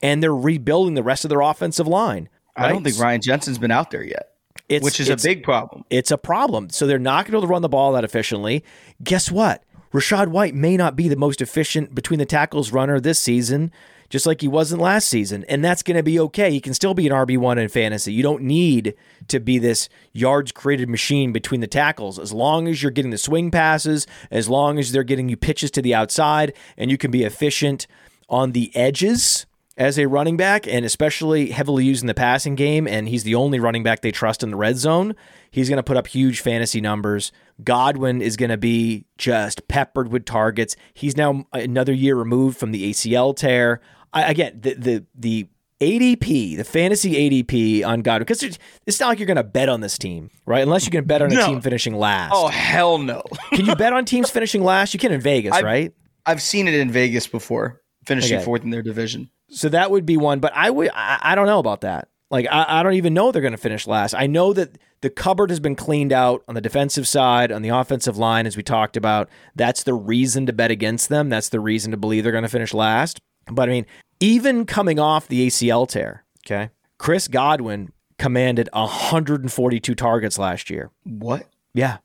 and 0.00 0.22
they're 0.22 0.34
rebuilding 0.34 0.94
the 0.94 1.02
rest 1.02 1.26
of 1.26 1.28
their 1.28 1.42
offensive 1.42 1.86
line. 1.86 2.30
Right? 2.56 2.64
I 2.64 2.68
don't 2.70 2.82
think 2.82 2.98
Ryan 2.98 3.20
Jensen's 3.20 3.58
been 3.58 3.70
out 3.70 3.90
there 3.90 4.02
yet. 4.02 4.30
It's, 4.70 4.82
which 4.82 5.00
is 5.00 5.10
a 5.10 5.16
big 5.16 5.42
problem. 5.42 5.84
It's 5.90 6.10
a 6.10 6.16
problem. 6.16 6.70
So 6.70 6.86
they're 6.86 6.98
not 6.98 7.26
going 7.26 7.26
to 7.26 7.30
be 7.32 7.36
able 7.36 7.48
to 7.48 7.52
run 7.52 7.62
the 7.62 7.68
ball 7.68 7.92
that 7.92 8.04
efficiently. 8.04 8.64
Guess 9.04 9.30
what? 9.30 9.62
Rachaad 9.92 10.28
White 10.28 10.54
may 10.54 10.78
not 10.78 10.96
be 10.96 11.08
the 11.08 11.16
most 11.16 11.42
efficient 11.42 11.94
between 11.94 12.18
the 12.20 12.26
tackles 12.26 12.72
runner 12.72 13.00
this 13.00 13.18
season, 13.18 13.70
just 14.10 14.26
like 14.26 14.40
he 14.40 14.48
wasn't 14.48 14.82
last 14.82 15.08
season. 15.08 15.44
And 15.48 15.64
that's 15.64 15.82
going 15.82 15.96
to 15.96 16.02
be 16.02 16.20
okay. 16.20 16.50
He 16.50 16.60
can 16.60 16.74
still 16.74 16.92
be 16.92 17.06
an 17.06 17.12
RB1 17.12 17.56
in 17.56 17.68
fantasy. 17.68 18.12
You 18.12 18.22
don't 18.22 18.42
need 18.42 18.94
to 19.28 19.40
be 19.40 19.58
this 19.58 19.88
yards 20.12 20.52
created 20.52 20.90
machine 20.90 21.32
between 21.32 21.60
the 21.60 21.66
tackles. 21.66 22.18
As 22.18 22.32
long 22.32 22.68
as 22.68 22.82
you're 22.82 22.90
getting 22.90 23.12
the 23.12 23.18
swing 23.18 23.50
passes, 23.50 24.06
as 24.30 24.48
long 24.48 24.78
as 24.78 24.92
they're 24.92 25.04
getting 25.04 25.28
you 25.28 25.36
pitches 25.36 25.70
to 25.70 25.82
the 25.82 25.94
outside, 25.94 26.52
and 26.76 26.90
you 26.90 26.98
can 26.98 27.10
be 27.10 27.22
efficient 27.22 27.86
on 28.28 28.52
the 28.52 28.74
edges 28.76 29.46
as 29.76 29.98
a 29.98 30.06
running 30.06 30.36
back 30.36 30.68
and 30.68 30.84
especially 30.84 31.50
heavily 31.50 31.84
used 31.84 32.02
in 32.02 32.06
the 32.06 32.14
passing 32.14 32.54
game. 32.54 32.86
And 32.86 33.08
he's 33.08 33.24
the 33.24 33.34
only 33.34 33.58
running 33.58 33.82
back 33.82 34.02
they 34.02 34.10
trust 34.10 34.42
in 34.42 34.50
the 34.50 34.56
red 34.56 34.76
zone. 34.76 35.14
He's 35.50 35.68
going 35.68 35.78
to 35.78 35.82
put 35.82 35.96
up 35.96 36.06
huge 36.06 36.40
fantasy 36.40 36.80
numbers. 36.80 37.32
Godwin 37.64 38.20
is 38.20 38.36
going 38.36 38.50
to 38.50 38.58
be 38.58 39.06
just 39.16 39.66
peppered 39.68 40.12
with 40.12 40.24
targets. 40.26 40.76
He's 40.92 41.16
now 41.16 41.46
another 41.52 41.92
year 41.94 42.14
removed 42.14 42.58
from 42.58 42.72
the 42.72 42.90
ACL 42.90 43.34
tear. 43.34 43.80
I, 44.12 44.30
again, 44.30 44.58
the, 44.60 44.74
the, 44.74 45.04
the, 45.14 45.48
ADP, 45.80 46.58
the 46.58 46.64
fantasy 46.64 47.42
ADP 47.42 47.86
on 47.86 48.02
Godwin, 48.02 48.26
because 48.26 48.58
it's 48.86 49.00
not 49.00 49.08
like 49.08 49.18
you're 49.18 49.26
going 49.26 49.38
to 49.38 49.42
bet 49.42 49.70
on 49.70 49.80
this 49.80 49.96
team, 49.96 50.30
right? 50.44 50.62
Unless 50.62 50.84
you 50.84 50.90
can 50.90 51.04
bet 51.04 51.22
on 51.22 51.32
a 51.32 51.34
no. 51.34 51.46
team 51.46 51.62
finishing 51.62 51.94
last. 51.94 52.32
Oh 52.34 52.48
hell 52.48 52.98
no! 52.98 53.22
can 53.52 53.64
you 53.64 53.74
bet 53.74 53.94
on 53.94 54.04
teams 54.04 54.28
finishing 54.30 54.62
last? 54.62 54.92
You 54.92 55.00
can 55.00 55.10
in 55.10 55.22
Vegas, 55.22 55.54
I've, 55.54 55.64
right? 55.64 55.94
I've 56.26 56.42
seen 56.42 56.68
it 56.68 56.74
in 56.74 56.90
Vegas 56.90 57.26
before, 57.26 57.80
finishing 58.04 58.36
okay. 58.36 58.44
fourth 58.44 58.62
in 58.62 58.68
their 58.68 58.82
division. 58.82 59.30
So 59.48 59.70
that 59.70 59.90
would 59.90 60.04
be 60.04 60.18
one, 60.18 60.38
but 60.38 60.52
I 60.54 60.68
would 60.68 60.90
I, 60.94 61.18
I 61.22 61.34
don't 61.34 61.46
know 61.46 61.58
about 61.58 61.80
that. 61.80 62.08
Like 62.30 62.46
I, 62.50 62.66
I 62.68 62.82
don't 62.82 62.94
even 62.94 63.14
know 63.14 63.32
they're 63.32 63.42
going 63.42 63.52
to 63.52 63.58
finish 63.58 63.86
last. 63.86 64.14
I 64.14 64.26
know 64.26 64.52
that 64.52 64.76
the 65.00 65.10
cupboard 65.10 65.48
has 65.48 65.60
been 65.60 65.76
cleaned 65.76 66.12
out 66.12 66.44
on 66.46 66.54
the 66.54 66.60
defensive 66.60 67.08
side, 67.08 67.50
on 67.50 67.62
the 67.62 67.70
offensive 67.70 68.18
line, 68.18 68.46
as 68.46 68.56
we 68.56 68.62
talked 68.62 68.96
about. 68.96 69.30
That's 69.56 69.82
the 69.82 69.94
reason 69.94 70.44
to 70.46 70.52
bet 70.52 70.70
against 70.70 71.08
them. 71.08 71.30
That's 71.30 71.48
the 71.48 71.58
reason 71.58 71.90
to 71.90 71.96
believe 71.96 72.22
they're 72.22 72.32
going 72.32 72.42
to 72.42 72.48
finish 72.48 72.74
last. 72.74 73.20
But 73.46 73.68
I 73.68 73.72
mean, 73.72 73.86
even 74.20 74.66
coming 74.66 74.98
off 74.98 75.28
the 75.28 75.46
ACL 75.46 75.88
tear, 75.88 76.24
okay, 76.46 76.70
Chris 76.98 77.28
Godwin 77.28 77.92
commanded 78.18 78.68
142 78.72 79.94
targets 79.94 80.38
last 80.38 80.70
year. 80.70 80.90
What? 81.04 81.46
Yeah, 81.72 81.98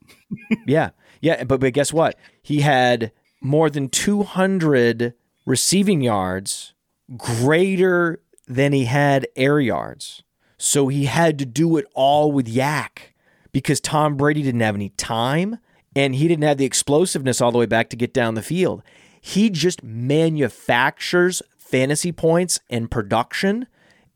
yeah, 0.67 0.91
yeah. 1.21 1.43
But 1.43 1.59
but 1.59 1.73
guess 1.73 1.91
what? 1.91 2.17
He 2.41 2.61
had 2.61 3.11
more 3.41 3.69
than 3.69 3.89
200 3.89 5.13
receiving 5.45 6.01
yards 6.01 6.73
greater 7.17 8.21
than 8.47 8.73
he 8.73 8.85
had 8.85 9.27
air 9.35 9.59
yards. 9.59 10.23
So 10.57 10.87
he 10.87 11.05
had 11.05 11.37
to 11.39 11.45
do 11.45 11.77
it 11.77 11.85
all 11.93 12.31
with 12.31 12.47
YAC 12.47 13.13
because 13.51 13.79
Tom 13.79 14.15
Brady 14.15 14.41
didn't 14.41 14.61
have 14.61 14.75
any 14.75 14.89
time 14.89 15.59
and 15.95 16.15
he 16.15 16.27
didn't 16.27 16.43
have 16.43 16.57
the 16.57 16.65
explosiveness 16.65 17.41
all 17.41 17.51
the 17.51 17.57
way 17.57 17.65
back 17.65 17.89
to 17.89 17.95
get 17.95 18.13
down 18.13 18.35
the 18.35 18.41
field. 18.41 18.81
He 19.27 19.49
just 19.49 19.83
manufactures 19.83 21.41
fantasy 21.57 22.11
points 22.11 22.59
and 22.69 22.91
production 22.91 23.65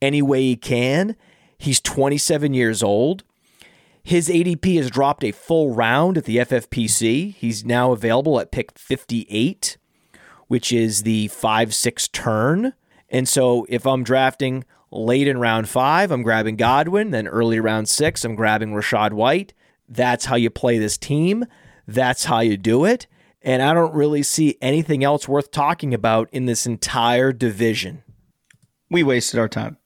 any 0.03 0.21
way 0.21 0.41
he 0.43 0.55
can. 0.55 1.15
He's 1.57 1.81
27 1.81 2.53
years 2.53 2.83
old. 2.83 3.23
His 4.03 4.29
ADP 4.29 4.77
has 4.77 4.91
dropped 4.91 5.23
a 5.23 5.31
full 5.31 5.73
round 5.73 6.19
at 6.19 6.25
the 6.25 6.37
FFPC. 6.37 7.33
He's 7.33 7.65
now 7.65 7.91
available 7.91 8.39
at 8.39 8.51
pick 8.51 8.77
58, 8.77 9.77
which 10.47 10.71
is 10.71 11.01
the 11.01 11.27
5 11.29 11.73
6 11.73 12.07
turn. 12.09 12.73
And 13.09 13.27
so 13.27 13.65
if 13.67 13.87
I'm 13.87 14.03
drafting 14.03 14.63
late 14.91 15.27
in 15.27 15.39
round 15.39 15.67
five, 15.67 16.11
I'm 16.11 16.21
grabbing 16.21 16.55
Godwin. 16.55 17.09
Then 17.09 17.27
early 17.27 17.59
round 17.59 17.89
six, 17.89 18.23
I'm 18.23 18.35
grabbing 18.35 18.73
Rachaad 18.73 19.13
White. 19.13 19.55
That's 19.87 20.25
how 20.25 20.35
you 20.35 20.51
play 20.51 20.77
this 20.77 20.99
team. 20.99 21.45
That's 21.87 22.25
how 22.25 22.41
you 22.41 22.57
do 22.57 22.85
it. 22.85 23.07
And 23.41 23.61
I 23.61 23.73
don't 23.73 23.93
really 23.93 24.23
see 24.23 24.57
anything 24.61 25.03
else 25.03 25.27
worth 25.27 25.51
talking 25.51 25.93
about 25.93 26.29
in 26.31 26.45
this 26.45 26.65
entire 26.65 27.31
division. 27.31 28.03
We 28.89 29.03
wasted 29.03 29.39
our 29.39 29.49
time. 29.49 29.78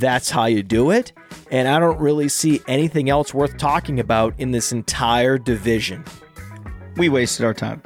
That's 0.00 0.30
how 0.30 0.46
you 0.46 0.62
do 0.62 0.90
it. 0.90 1.12
And 1.50 1.68
I 1.68 1.78
don't 1.78 2.00
really 2.00 2.28
see 2.28 2.62
anything 2.66 3.10
else 3.10 3.34
worth 3.34 3.58
talking 3.58 4.00
about 4.00 4.34
in 4.38 4.50
this 4.50 4.72
entire 4.72 5.36
division. 5.36 6.04
We 6.96 7.08
wasted 7.08 7.44
our 7.44 7.54
time. 7.54 7.82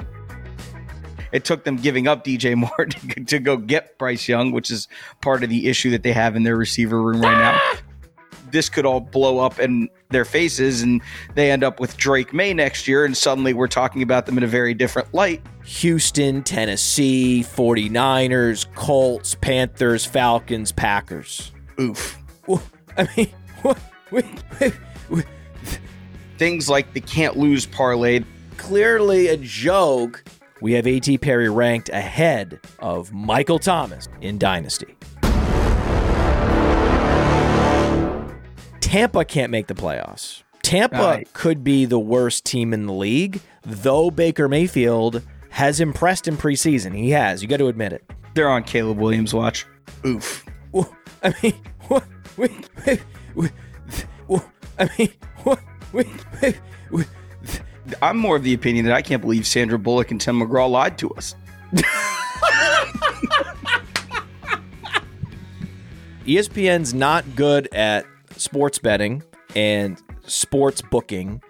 It 1.33 1.43
took 1.43 1.65
them 1.65 1.75
giving 1.75 2.07
up 2.07 2.23
DJ 2.23 2.55
Moore 2.55 2.85
to, 2.85 3.25
to 3.25 3.39
go 3.39 3.57
get 3.57 3.97
Bryce 3.97 4.29
Young, 4.29 4.53
which 4.53 4.71
is 4.71 4.87
part 5.21 5.43
of 5.43 5.49
the 5.49 5.67
issue 5.67 5.91
that 5.91 6.03
they 6.03 6.13
have 6.13 6.37
in 6.37 6.43
their 6.43 6.55
receiver 6.55 7.01
room 7.01 7.21
right 7.21 7.37
now. 7.37 7.59
Ah! 7.61 7.81
This 8.51 8.69
could 8.69 8.85
all 8.85 9.01
blow 9.01 9.39
up 9.39 9.59
in 9.59 9.89
their 10.11 10.23
faces, 10.23 10.81
and 10.81 11.01
they 11.33 11.51
end 11.51 11.65
up 11.65 11.81
with 11.81 11.97
Drake 11.97 12.33
Maye 12.33 12.53
next 12.53 12.87
year, 12.87 13.03
and 13.03 13.17
suddenly 13.17 13.53
we're 13.53 13.67
talking 13.67 14.01
about 14.01 14.25
them 14.25 14.37
in 14.37 14.43
a 14.45 14.47
very 14.47 14.73
different 14.73 15.13
light. 15.13 15.41
Houston, 15.65 16.41
Tennessee, 16.41 17.43
49ers, 17.45 18.73
Colts, 18.75 19.35
Panthers, 19.35 20.05
Falcons, 20.05 20.71
Packers. 20.71 21.51
Oof. 21.79 22.17
I 22.97 23.07
mean, 23.17 23.29
what? 23.61 23.77
Things 26.37 26.69
like 26.69 26.93
the 26.93 27.01
can't 27.01 27.37
lose 27.37 27.65
parlay. 27.65 28.23
Clearly 28.57 29.27
a 29.27 29.37
joke. 29.37 30.23
We 30.61 30.73
have 30.73 30.87
A.T. 30.87 31.17
Perry 31.17 31.49
ranked 31.49 31.89
ahead 31.89 32.59
of 32.79 33.11
Michael 33.13 33.59
Thomas 33.59 34.07
in 34.21 34.37
Dynasty. 34.37 34.95
Tampa 38.79 39.25
can't 39.25 39.51
make 39.51 39.67
the 39.67 39.73
playoffs. 39.73 40.43
Tampa 40.63 40.97
right. 40.97 41.33
could 41.33 41.63
be 41.63 41.85
the 41.85 41.99
worst 41.99 42.45
team 42.45 42.73
in 42.73 42.85
the 42.85 42.93
league, 42.93 43.41
though 43.63 44.09
Baker 44.09 44.47
Mayfield 44.47 45.21
has 45.49 45.79
impressed 45.79 46.27
in 46.27 46.37
preseason. 46.37 46.95
He 46.95 47.11
has. 47.11 47.41
You 47.41 47.47
got 47.47 47.57
to 47.57 47.67
admit 47.67 47.93
it. 47.93 48.09
They're 48.33 48.49
on 48.49 48.63
Caleb 48.63 48.97
Williams' 48.97 49.33
watch. 49.33 49.65
Oof. 50.05 50.45
I 51.25 51.33
mean, 51.41 51.55
what? 51.87 52.05
Wait, 52.37 52.69
wait, 52.85 53.01
wait, 53.35 53.51
I 54.77 54.89
mean, 54.99 55.11
what? 55.43 55.59
Wait, 55.91 56.07
wait, 56.39 56.59
wait. 56.91 57.07
I'm 57.99 58.17
more 58.17 58.35
of 58.35 58.43
the 58.43 58.53
opinion 58.53 58.85
that 58.85 58.93
I 58.93 59.01
can't 59.01 59.23
believe 59.23 59.47
Sandra 59.47 59.79
Bullock 59.79 60.11
and 60.11 60.21
Tim 60.21 60.39
McGraw 60.39 60.69
lied 60.69 60.99
to 60.99 61.09
us. 61.11 61.33
ESPN's 66.27 66.93
not 66.93 67.35
good 67.35 67.67
at 67.73 68.05
sports 68.35 68.77
betting 68.77 69.23
and 69.55 69.99
sports 70.27 70.83
booking. 70.83 71.41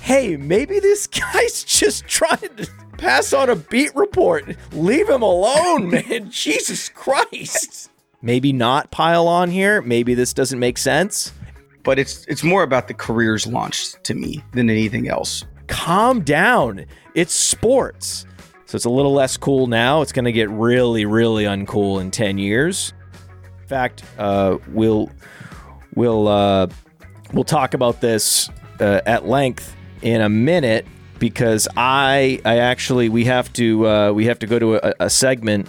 Hey, 0.00 0.36
maybe 0.36 0.78
this 0.78 1.08
guy's 1.08 1.64
just 1.64 2.06
trying 2.06 2.54
to 2.56 2.68
pass 2.98 3.32
on 3.32 3.50
a 3.50 3.56
beat 3.56 3.96
report. 3.96 4.56
Leave 4.72 5.08
him 5.08 5.22
alone, 5.22 5.90
man. 6.08 6.30
Jesus 6.30 6.88
Christ 6.88 7.90
maybe 8.24 8.52
not 8.52 8.90
pile 8.90 9.28
on 9.28 9.50
here. 9.50 9.82
Maybe 9.82 10.14
this 10.14 10.32
doesn't 10.32 10.58
make 10.58 10.78
sense. 10.78 11.32
But 11.84 11.98
it's 11.98 12.24
it's 12.26 12.42
more 12.42 12.62
about 12.62 12.88
the 12.88 12.94
careers 12.94 13.46
launched 13.46 14.02
to 14.04 14.14
me 14.14 14.42
than 14.52 14.70
anything 14.70 15.06
else. 15.06 15.44
Calm 15.68 16.22
down. 16.22 16.86
It's 17.14 17.34
sports. 17.34 18.24
So 18.64 18.76
it's 18.76 18.86
a 18.86 18.90
little 18.90 19.12
less 19.12 19.36
cool 19.36 19.66
now. 19.66 20.00
It's 20.00 20.12
going 20.12 20.24
to 20.24 20.32
get 20.32 20.48
really, 20.48 21.04
really 21.04 21.44
uncool 21.44 22.00
in 22.00 22.10
10 22.10 22.38
years. 22.38 22.94
In 23.60 23.68
fact, 23.68 24.02
uh, 24.18 24.58
we'll 24.68 25.10
we'll 25.94 26.26
uh, 26.26 26.68
we'll 27.34 27.44
talk 27.44 27.74
about 27.74 28.00
this 28.00 28.48
uh, 28.80 29.02
at 29.04 29.26
length 29.26 29.76
in 30.00 30.22
a 30.22 30.28
minute 30.30 30.86
because 31.18 31.68
I 31.76 32.40
I 32.46 32.58
actually 32.58 33.10
we 33.10 33.26
have 33.26 33.52
to 33.54 33.86
uh, 33.86 34.12
we 34.12 34.24
have 34.26 34.38
to 34.38 34.46
go 34.46 34.58
to 34.58 34.76
a, 34.76 34.94
a 35.00 35.10
segment 35.10 35.68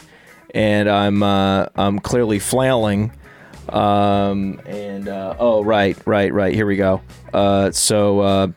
and 0.56 0.90
I'm 0.90 1.22
uh, 1.22 1.68
I'm 1.76 2.00
clearly 2.00 2.40
flailing. 2.40 3.12
Um, 3.70 4.62
and 4.66 5.08
uh, 5.08 5.36
oh 5.38 5.64
right 5.64 5.98
right 6.06 6.34
right 6.34 6.54
here 6.56 6.66
we 6.66 6.78
go. 6.78 7.02
Uh, 7.34 7.72
so 7.72 8.22
uh, 8.22 8.48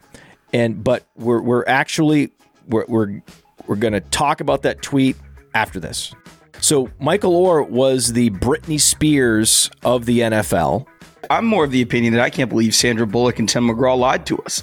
and 0.53 0.83
but 0.83 1.05
we're 1.17 1.43
we're 1.43 1.65
actually 1.67 2.31
we're 2.69 2.85
we're 2.89 3.21
we're 3.67 3.77
gonna 3.77 4.01
talk 4.01 4.41
about 4.41 4.63
that 4.63 4.81
tweet 4.81 5.17
after 5.55 5.81
this. 5.81 6.15
So 6.61 6.91
Michael 6.99 7.33
Oher 7.45 7.69
was 7.69 8.13
the 8.13 8.31
Britney 8.31 8.81
Spears 8.81 9.71
of 9.85 10.07
the 10.07 10.21
NFL. 10.21 10.87
I'm 11.31 11.45
more 11.45 11.65
of 11.65 11.71
the 11.71 11.83
opinion 11.83 12.15
that 12.15 12.23
I 12.23 12.31
can't 12.31 12.49
believe 12.49 12.75
Sandra 12.75 13.07
Bullock 13.07 13.39
and 13.39 13.49
Tim 13.49 13.69
McGraw 13.69 13.99
lied 13.99 14.25
to 14.27 14.39
us. 14.39 14.63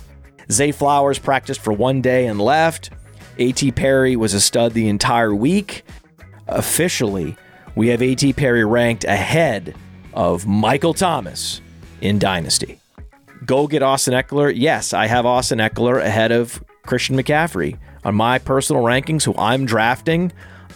Zay 0.52 0.72
Flowers 0.72 1.20
practiced 1.20 1.62
for 1.62 1.74
one 1.74 2.02
day 2.02 2.28
and 2.28 2.40
left. 2.40 2.91
A.T. 3.38 3.72
Perry 3.74 4.16
was 4.16 4.34
a 4.34 4.41
stud 4.41 4.74
the 4.74 4.88
entire 4.88 5.34
week. 5.34 5.84
Officially, 6.48 7.36
we 7.76 7.88
have 7.90 8.02
A.T. 8.02 8.34
Perry 8.34 8.64
ranked 8.64 9.04
ahead 9.04 9.76
of 10.14 10.46
Michael 10.46 10.94
Thomas 10.94 11.62
in 12.02 12.20
Dynasty. 12.20 12.80
Go 13.46 13.68
get 13.68 13.84
Austin 13.84 14.14
Ekeler. 14.14 14.54
Yes, 14.56 14.94
I 14.94 15.08
have 15.08 15.26
Austin 15.26 15.60
Ekeler 15.60 16.02
ahead 16.02 16.32
of 16.32 16.64
Christian 16.86 17.16
McCaffrey. 17.16 17.78
On 18.04 18.16
my 18.16 18.40
personal 18.40 18.84
rankings, 18.84 19.24
who 19.24 19.36
I'm 19.38 19.66
drafting, 19.66 20.32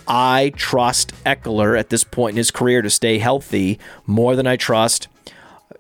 I 0.07 0.53
trust 0.55 1.13
Ekeler 1.23 1.77
at 1.77 1.89
this 1.89 2.03
point 2.03 2.31
in 2.31 2.37
his 2.37 2.51
career 2.51 2.81
to 2.81 2.89
stay 2.89 3.19
healthy 3.19 3.79
more 4.07 4.35
than 4.35 4.47
I 4.47 4.55
trust 4.55 5.07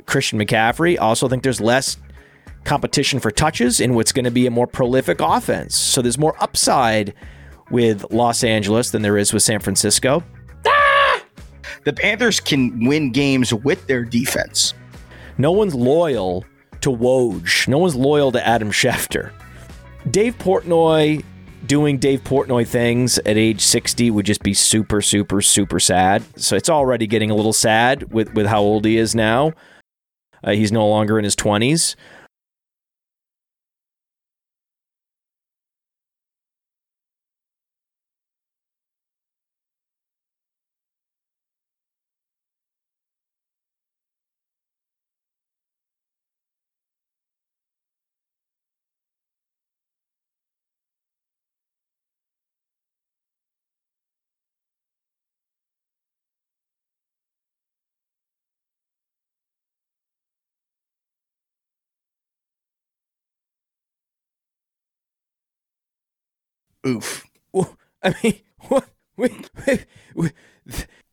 Christian 0.05 0.39
McCaffrey. 0.39 0.99
Also 0.99 1.27
think 1.27 1.43
there's 1.43 1.59
less 1.59 1.97
competition 2.63 3.19
for 3.19 3.31
touches 3.31 3.79
in 3.79 3.95
what's 3.95 4.11
going 4.11 4.25
to 4.25 4.31
be 4.31 4.45
a 4.45 4.51
more 4.51 4.67
prolific 4.67 5.19
offense. 5.19 5.75
So 5.75 6.01
there's 6.01 6.17
more 6.17 6.35
upside 6.41 7.13
with 7.71 8.11
Los 8.11 8.43
Angeles 8.43 8.91
than 8.91 9.01
there 9.01 9.17
is 9.17 9.33
with 9.33 9.43
San 9.43 9.59
Francisco. 9.59 10.23
The 11.85 11.93
Panthers 11.93 12.39
can 12.39 12.85
win 12.85 13.11
games 13.11 13.53
with 13.53 13.87
their 13.87 14.03
defense. 14.03 14.73
No 15.37 15.51
one's 15.51 15.73
loyal 15.73 16.45
to 16.81 16.89
Woj. 16.89 17.67
No 17.67 17.77
one's 17.77 17.95
loyal 17.95 18.31
to 18.33 18.45
Adam 18.45 18.69
Schefter. 18.69 19.31
Dave 20.11 20.37
Portnoy 20.37 21.23
doing 21.65 21.97
Dave 21.97 22.23
Portnoy 22.23 22.67
things 22.67 23.17
at 23.19 23.37
age 23.37 23.61
60 23.61 24.11
would 24.11 24.25
just 24.25 24.43
be 24.43 24.53
super, 24.53 25.01
super, 25.01 25.41
super 25.41 25.79
sad. 25.79 26.23
So 26.35 26.55
it's 26.55 26.69
already 26.69 27.07
getting 27.07 27.31
a 27.31 27.35
little 27.35 27.53
sad 27.53 28.11
with, 28.11 28.33
with 28.33 28.47
how 28.47 28.61
old 28.61 28.85
he 28.85 28.97
is 28.97 29.15
now. 29.15 29.53
Uh, 30.43 30.51
he's 30.51 30.71
no 30.71 30.87
longer 30.87 31.17
in 31.17 31.23
his 31.23 31.35
20s. 31.35 31.95
oof. 66.85 67.25
I 68.03 68.15
mean, 68.23 68.39
what? 68.67 68.89
We? 69.17 69.29
We? 69.67 69.79
We? 70.15 70.31